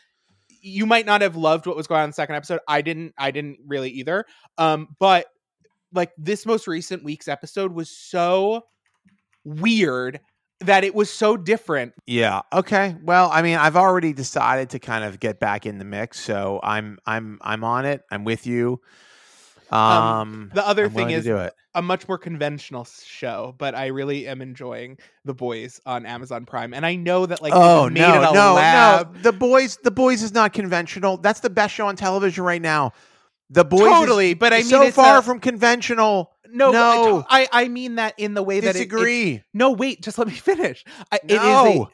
you 0.62 0.86
might 0.86 1.08
not 1.08 1.24
have 1.24 1.36
loved 1.36 1.66
what 1.66 1.76
was 1.76 1.88
going 1.88 2.02
on 2.02 2.04
in 2.04 2.10
the 2.12 2.14
second 2.14 2.36
episode. 2.36 2.60
I 2.68 2.84
didn't. 2.84 3.16
I 3.18 3.32
didn't 3.32 3.58
really 3.66 3.90
either. 3.90 4.26
Um, 4.60 4.90
but 5.00 5.26
like 5.92 6.12
this 6.20 6.46
most 6.46 6.68
recent 6.68 7.04
week's 7.04 7.28
episode 7.28 7.74
was 7.74 7.90
so 7.90 8.66
weird 9.44 10.20
that 10.60 10.84
it 10.84 10.94
was 10.94 11.10
so 11.10 11.38
different. 11.38 11.94
Yeah. 12.06 12.42
Okay. 12.54 12.96
Well, 13.02 13.32
I 13.34 13.42
mean, 13.42 13.58
I've 13.58 13.76
already 13.76 14.14
decided 14.14 14.70
to 14.70 14.80
kind 14.80 15.04
of 15.04 15.20
get 15.20 15.40
back 15.40 15.66
in 15.66 15.80
the 15.80 15.86
mix, 15.86 16.20
so 16.20 16.60
I'm 16.62 17.00
I'm 17.08 17.40
I'm 17.42 17.64
on 17.64 17.86
it. 17.86 18.04
I'm 18.12 18.24
with 18.24 18.46
you. 18.46 18.82
Um, 19.76 20.04
um 20.04 20.52
the 20.54 20.66
other 20.66 20.86
I'm 20.86 20.92
thing 20.92 21.10
is 21.12 21.28
a 21.28 21.82
much 21.82 22.08
more 22.08 22.18
conventional 22.18 22.86
show, 22.86 23.54
but 23.58 23.76
I 23.76 23.88
really 23.88 24.28
am 24.28 24.42
enjoying 24.42 24.98
The 25.26 25.34
Boys 25.34 25.82
on 25.86 26.06
Amazon 26.06 26.46
Prime, 26.46 26.74
and 26.74 26.86
I 26.86 26.96
know 26.96 27.26
that 27.26 27.42
like 27.42 27.54
oh 27.54 27.88
no 27.90 28.32
no 28.32 28.54
lab. 28.54 29.16
no 29.16 29.22
The 29.22 29.34
Boys 29.34 29.78
The 29.84 29.92
Boys 29.92 30.24
is 30.24 30.34
not 30.34 30.54
conventional. 30.54 31.18
That's 31.18 31.42
the 31.42 31.50
best 31.50 31.74
show 31.74 31.88
on 31.88 31.96
television 31.96 32.44
right 32.44 32.62
now. 32.62 32.94
The 33.50 33.64
boys 33.64 33.82
totally, 33.82 34.32
is, 34.32 34.36
but 34.36 34.54
I 34.54 34.58
mean, 34.58 34.66
so 34.66 34.92
far 34.92 35.20
a, 35.20 35.22
from 35.22 35.40
conventional. 35.40 36.32
No, 36.50 36.72
no, 36.72 37.26
I 37.30 37.48
I 37.52 37.68
mean 37.68 37.96
that 37.96 38.16
in 38.18 38.34
the 38.34 38.42
way 38.42 38.60
that 38.60 38.74
disagree. 38.74 39.34
It, 39.34 39.36
it, 39.36 39.44
no, 39.54 39.72
wait, 39.72 40.02
just 40.02 40.18
let 40.18 40.28
me 40.28 40.34
finish. 40.34 40.84
I, 41.12 41.20
no. 41.24 41.36
It 41.36 41.38
is 41.38 41.80
a 41.82 41.88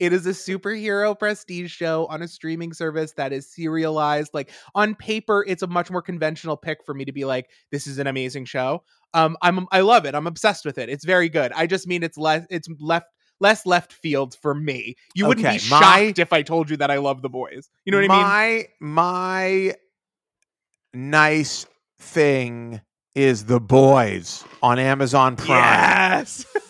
it 0.00 0.12
is 0.12 0.26
a 0.26 0.30
superhero 0.30 1.18
prestige 1.18 1.70
show 1.72 2.06
on 2.06 2.22
a 2.22 2.28
streaming 2.28 2.72
service 2.72 3.12
that 3.12 3.32
is 3.32 3.50
serialized. 3.50 4.34
Like 4.34 4.50
on 4.74 4.94
paper, 4.94 5.44
it's 5.46 5.62
a 5.62 5.66
much 5.66 5.90
more 5.90 6.02
conventional 6.02 6.56
pick 6.56 6.84
for 6.84 6.94
me 6.94 7.04
to 7.04 7.12
be 7.12 7.24
like, 7.24 7.50
this 7.70 7.86
is 7.86 7.98
an 7.98 8.06
amazing 8.06 8.44
show. 8.44 8.82
Um, 9.14 9.36
I'm 9.42 9.66
I 9.72 9.80
love 9.80 10.04
it. 10.04 10.14
I'm 10.14 10.26
obsessed 10.26 10.64
with 10.64 10.78
it. 10.78 10.88
It's 10.88 11.04
very 11.04 11.28
good. 11.28 11.52
I 11.52 11.66
just 11.66 11.86
mean 11.86 12.02
it's 12.02 12.18
less 12.18 12.46
it's 12.50 12.68
left 12.78 13.06
less 13.40 13.66
left 13.66 13.92
field 13.92 14.36
for 14.40 14.54
me. 14.54 14.96
You 15.14 15.26
wouldn't 15.26 15.46
okay, 15.46 15.56
be 15.56 15.58
shocked 15.60 15.82
my, 15.82 16.12
if 16.16 16.32
I 16.32 16.42
told 16.42 16.70
you 16.70 16.76
that 16.78 16.90
I 16.90 16.98
love 16.98 17.22
the 17.22 17.30
boys. 17.30 17.70
You 17.84 17.92
know 17.92 18.00
what 18.00 18.08
my, 18.08 18.14
I 18.14 18.54
mean? 18.54 18.66
My 18.80 19.72
my 19.72 19.74
nice 20.92 21.66
thing 21.98 22.80
is 23.14 23.46
The 23.46 23.60
Boys 23.60 24.44
on 24.62 24.78
Amazon 24.78 25.36
Prime. 25.36 25.58
Yes. 25.58 26.44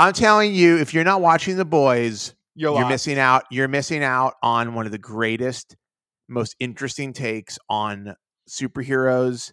I'm 0.00 0.14
telling 0.14 0.54
you, 0.54 0.78
if 0.78 0.94
you're 0.94 1.04
not 1.04 1.20
watching 1.20 1.58
The 1.58 1.66
Boys, 1.66 2.34
you're, 2.54 2.74
you're 2.74 2.88
missing 2.88 3.18
out. 3.18 3.44
You're 3.50 3.68
missing 3.68 4.02
out 4.02 4.34
on 4.42 4.72
one 4.72 4.86
of 4.86 4.92
the 4.92 4.98
greatest, 4.98 5.76
most 6.26 6.56
interesting 6.58 7.12
takes 7.12 7.58
on 7.68 8.16
superheroes 8.48 9.52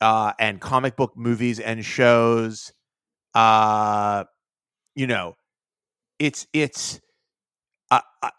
uh, 0.00 0.32
and 0.40 0.60
comic 0.60 0.96
book 0.96 1.12
movies 1.16 1.60
and 1.60 1.84
shows. 1.84 2.72
Uh, 3.32 4.24
you 4.96 5.06
know, 5.06 5.36
it's 6.18 6.48
it's. 6.52 7.00
Uh, 7.92 8.00
uh 8.24 8.30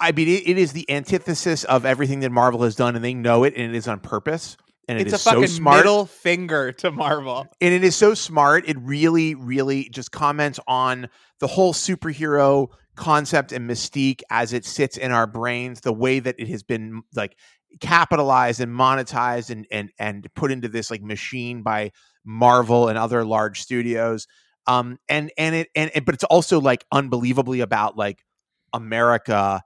I 0.00 0.12
mean, 0.12 0.28
it, 0.28 0.48
it 0.48 0.56
is 0.56 0.72
the 0.72 0.90
antithesis 0.90 1.64
of 1.64 1.84
everything 1.84 2.20
that 2.20 2.30
Marvel 2.30 2.62
has 2.62 2.74
done, 2.74 2.96
and 2.96 3.04
they 3.04 3.12
know 3.12 3.44
it, 3.44 3.52
and 3.54 3.74
it 3.74 3.76
is 3.76 3.86
on 3.86 4.00
purpose. 4.00 4.56
And 4.88 4.98
it's 4.98 5.12
it 5.12 5.16
a 5.16 5.22
fucking 5.22 5.46
so 5.48 5.54
smart. 5.56 5.76
middle 5.76 6.06
finger 6.06 6.72
to 6.72 6.90
Marvel, 6.90 7.46
and 7.60 7.74
it 7.74 7.84
is 7.84 7.94
so 7.94 8.14
smart. 8.14 8.66
It 8.66 8.78
really, 8.80 9.34
really 9.34 9.88
just 9.90 10.12
comments 10.12 10.58
on 10.66 11.08
the 11.40 11.46
whole 11.46 11.74
superhero 11.74 12.68
concept 12.96 13.52
and 13.52 13.68
mystique 13.68 14.22
as 14.30 14.52
it 14.52 14.64
sits 14.64 14.96
in 14.96 15.12
our 15.12 15.26
brains, 15.26 15.82
the 15.82 15.92
way 15.92 16.20
that 16.20 16.36
it 16.38 16.48
has 16.48 16.62
been 16.62 17.02
like 17.14 17.36
capitalized 17.80 18.60
and 18.60 18.72
monetized 18.72 19.50
and 19.50 19.66
and 19.70 19.90
and 19.98 20.26
put 20.34 20.50
into 20.50 20.68
this 20.68 20.90
like 20.90 21.02
machine 21.02 21.62
by 21.62 21.92
Marvel 22.24 22.88
and 22.88 22.96
other 22.98 23.24
large 23.24 23.60
studios. 23.60 24.26
Um, 24.66 24.98
and 25.08 25.30
and 25.36 25.54
it 25.54 25.68
and, 25.74 25.90
and 25.94 26.04
but 26.04 26.14
it's 26.14 26.24
also 26.24 26.60
like 26.60 26.84
unbelievably 26.92 27.60
about 27.60 27.96
like 27.96 28.24
America 28.72 29.62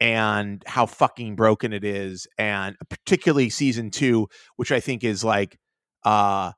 and 0.00 0.62
how 0.66 0.86
fucking 0.86 1.36
broken 1.36 1.72
it 1.72 1.84
is 1.84 2.26
and 2.38 2.76
particularly 2.88 3.50
season 3.50 3.90
2 3.90 4.26
which 4.56 4.72
i 4.72 4.80
think 4.80 5.04
is 5.04 5.22
like 5.22 5.58
uh 6.04 6.52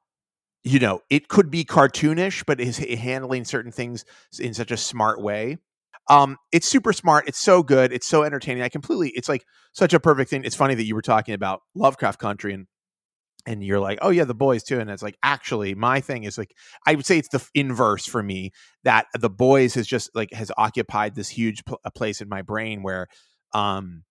you 0.64 0.78
know 0.78 1.00
it 1.10 1.28
could 1.28 1.50
be 1.50 1.64
cartoonish 1.64 2.44
but 2.46 2.60
is 2.60 2.78
handling 2.78 3.44
certain 3.44 3.72
things 3.72 4.04
in 4.38 4.54
such 4.54 4.70
a 4.70 4.76
smart 4.76 5.20
way 5.20 5.56
um 6.08 6.36
it's 6.52 6.68
super 6.68 6.92
smart 6.92 7.26
it's 7.26 7.40
so 7.40 7.62
good 7.62 7.92
it's 7.92 8.06
so 8.06 8.22
entertaining 8.22 8.62
i 8.62 8.68
completely 8.68 9.10
it's 9.10 9.28
like 9.28 9.44
such 9.72 9.92
a 9.94 10.00
perfect 10.00 10.30
thing 10.30 10.44
it's 10.44 10.56
funny 10.56 10.74
that 10.74 10.84
you 10.84 10.94
were 10.94 11.02
talking 11.02 11.34
about 11.34 11.60
lovecraft 11.74 12.18
country 12.20 12.54
and 12.54 12.66
and 13.46 13.64
you're 13.64 13.80
like, 13.80 13.98
oh 14.02 14.10
yeah, 14.10 14.24
the 14.24 14.34
boys 14.34 14.62
too. 14.62 14.78
And 14.78 14.88
it's 14.90 15.02
like, 15.02 15.16
actually, 15.22 15.74
my 15.74 16.00
thing 16.00 16.24
is 16.24 16.38
like, 16.38 16.54
I 16.86 16.94
would 16.94 17.06
say 17.06 17.18
it's 17.18 17.28
the 17.28 17.44
inverse 17.54 18.06
for 18.06 18.22
me 18.22 18.52
that 18.84 19.06
the 19.18 19.30
boys 19.30 19.74
has 19.74 19.86
just 19.86 20.10
like 20.14 20.32
has 20.32 20.52
occupied 20.56 21.14
this 21.14 21.28
huge 21.28 21.64
pl- 21.64 21.80
place 21.94 22.20
in 22.20 22.28
my 22.28 22.42
brain 22.42 22.82
where 22.82 23.08
um, 23.52 24.04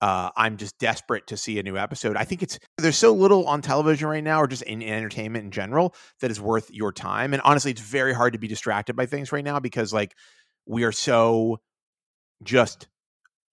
uh, 0.00 0.30
I'm 0.34 0.56
just 0.56 0.78
desperate 0.78 1.26
to 1.26 1.36
see 1.36 1.58
a 1.58 1.62
new 1.62 1.76
episode. 1.76 2.16
I 2.16 2.24
think 2.24 2.42
it's 2.42 2.58
there's 2.78 2.96
so 2.96 3.12
little 3.12 3.46
on 3.46 3.60
television 3.60 4.08
right 4.08 4.24
now, 4.24 4.40
or 4.40 4.46
just 4.46 4.62
in 4.62 4.82
entertainment 4.82 5.44
in 5.44 5.50
general, 5.50 5.94
that 6.20 6.30
is 6.30 6.40
worth 6.40 6.70
your 6.70 6.92
time. 6.92 7.34
And 7.34 7.42
honestly, 7.42 7.70
it's 7.70 7.82
very 7.82 8.14
hard 8.14 8.32
to 8.32 8.38
be 8.38 8.48
distracted 8.48 8.96
by 8.96 9.06
things 9.06 9.30
right 9.30 9.44
now 9.44 9.60
because 9.60 9.92
like 9.92 10.14
we 10.66 10.84
are 10.84 10.92
so 10.92 11.60
just 12.42 12.88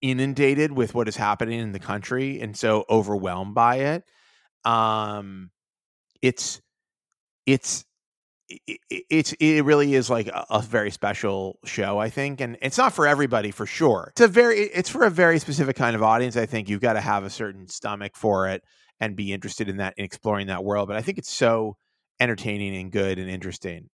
inundated 0.01 0.71
with 0.71 0.93
what 0.93 1.07
is 1.07 1.17
happening 1.17 1.59
in 1.59 1.71
the 1.73 1.79
country 1.79 2.39
and 2.39 2.55
so 2.55 2.85
overwhelmed 2.89 3.55
by 3.55 3.77
it. 3.77 4.03
Um, 4.63 5.51
it's 6.21 6.61
it's 7.45 7.85
it, 8.49 8.79
it's 9.09 9.33
it 9.33 9.61
really 9.63 9.93
is 9.93 10.09
like 10.09 10.27
a, 10.27 10.45
a, 10.49 10.61
very 10.61 10.91
special 10.91 11.59
show 11.65 11.97
i 11.97 12.09
think 12.09 12.39
and 12.39 12.57
it's 12.61 12.77
not 12.77 12.93
for 12.93 13.05
everybody 13.07 13.51
for 13.51 13.65
sure. 13.65 14.09
It's 14.13 14.21
a 14.21 14.27
very 14.27 14.59
it's 14.59 14.89
for 14.89 15.03
a 15.03 15.09
very 15.09 15.39
specific 15.39 15.75
kind 15.75 15.95
of 15.95 16.03
audience 16.03 16.37
i 16.37 16.45
think. 16.45 16.69
You've 16.69 16.81
got 16.81 16.93
to 16.93 17.01
have 17.01 17.23
a 17.23 17.29
certain 17.29 17.67
stomach 17.67 18.15
for 18.15 18.47
it 18.47 18.63
and 18.99 19.15
be 19.15 19.33
interested 19.33 19.69
in 19.69 19.77
that 19.77 19.95
in 19.97 20.05
exploring 20.05 20.47
that 20.47 20.63
world 20.63 20.87
but 20.87 20.97
i 20.97 21.01
think 21.01 21.17
it's 21.17 21.31
so 21.31 21.77
entertaining 22.19 22.75
and 22.75 22.91
good 22.91 23.19
and 23.19 23.29
interesting. 23.29 23.89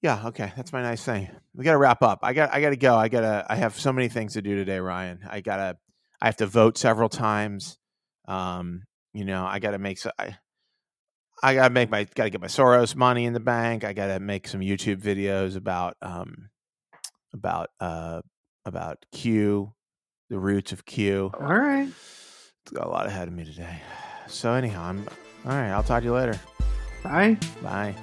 Yeah 0.00 0.28
okay 0.28 0.52
that's 0.56 0.72
my 0.72 0.82
nice 0.82 1.04
thing. 1.04 1.28
We 1.54 1.64
gotta 1.64 1.78
wrap 1.78 2.02
up. 2.02 2.20
I 2.22 2.32
got 2.32 2.52
i 2.52 2.60
gotta 2.60 2.76
go. 2.76 2.96
I 2.96 3.08
gotta 3.08 3.44
i 3.48 3.56
have 3.56 3.78
so 3.78 3.92
many 3.92 4.08
things 4.08 4.34
to 4.34 4.42
do 4.42 4.56
today 4.56 4.78
ryan. 4.78 5.20
I 5.28 5.40
gotta 5.40 5.76
i 6.22 6.26
have 6.26 6.36
to 6.36 6.46
vote 6.46 6.78
several 6.78 7.08
times. 7.08 7.78
Um 8.26 8.84
you 9.12 9.24
know 9.24 9.44
i 9.44 9.58
gotta 9.58 9.78
make 9.78 9.98
so 9.98 10.10
I, 10.18 10.36
I 11.42 11.54
gotta 11.54 11.72
make 11.72 11.90
my 11.90 12.04
gotta 12.14 12.30
get 12.30 12.40
my 12.40 12.48
Soros 12.48 12.96
money 12.96 13.24
in 13.24 13.32
the 13.32 13.40
bank. 13.40 13.84
I 13.84 13.92
gotta 13.92 14.20
make 14.20 14.48
some 14.48 14.60
YouTube 14.60 15.00
videos 15.00 15.56
about 15.56 15.96
um 16.02 16.48
about 17.32 17.70
uh 17.80 18.22
about 18.64 19.04
Q, 19.12 19.72
the 20.30 20.38
roots 20.38 20.72
of 20.72 20.84
Q. 20.84 21.30
All 21.34 21.46
right. 21.46 21.88
It's 21.88 22.72
got 22.72 22.86
a 22.86 22.90
lot 22.90 23.06
ahead 23.06 23.28
of 23.28 23.34
me 23.34 23.44
today. 23.44 23.80
So 24.26 24.52
anyhow, 24.52 24.84
I'm 24.84 25.06
all 25.44 25.52
right, 25.52 25.70
I'll 25.70 25.82
talk 25.82 26.00
to 26.00 26.06
you 26.06 26.14
later. 26.14 26.38
Bye. 27.02 27.38
Bye. 27.62 27.94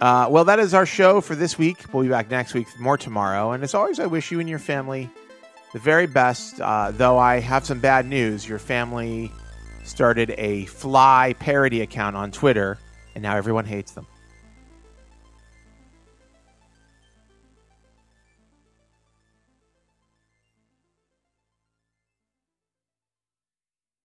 Uh, 0.00 0.28
well, 0.30 0.44
that 0.44 0.60
is 0.60 0.74
our 0.74 0.86
show 0.86 1.20
for 1.20 1.34
this 1.34 1.58
week. 1.58 1.92
We'll 1.92 2.04
be 2.04 2.08
back 2.08 2.30
next 2.30 2.54
week, 2.54 2.68
more 2.78 2.96
tomorrow. 2.96 3.52
And 3.52 3.64
as 3.64 3.74
always, 3.74 3.98
I 3.98 4.06
wish 4.06 4.30
you 4.30 4.38
and 4.38 4.48
your 4.48 4.60
family 4.60 5.10
the 5.72 5.78
very 5.78 6.06
best. 6.06 6.60
Uh, 6.60 6.92
though 6.92 7.18
I 7.18 7.40
have 7.40 7.66
some 7.66 7.80
bad 7.80 8.06
news. 8.06 8.48
Your 8.48 8.58
family 8.58 9.32
started 9.84 10.34
a 10.38 10.66
fly 10.66 11.34
parody 11.38 11.80
account 11.80 12.16
on 12.16 12.30
Twitter, 12.30 12.78
and 13.14 13.22
now 13.22 13.36
everyone 13.36 13.64
hates 13.64 13.92
them. 13.92 14.06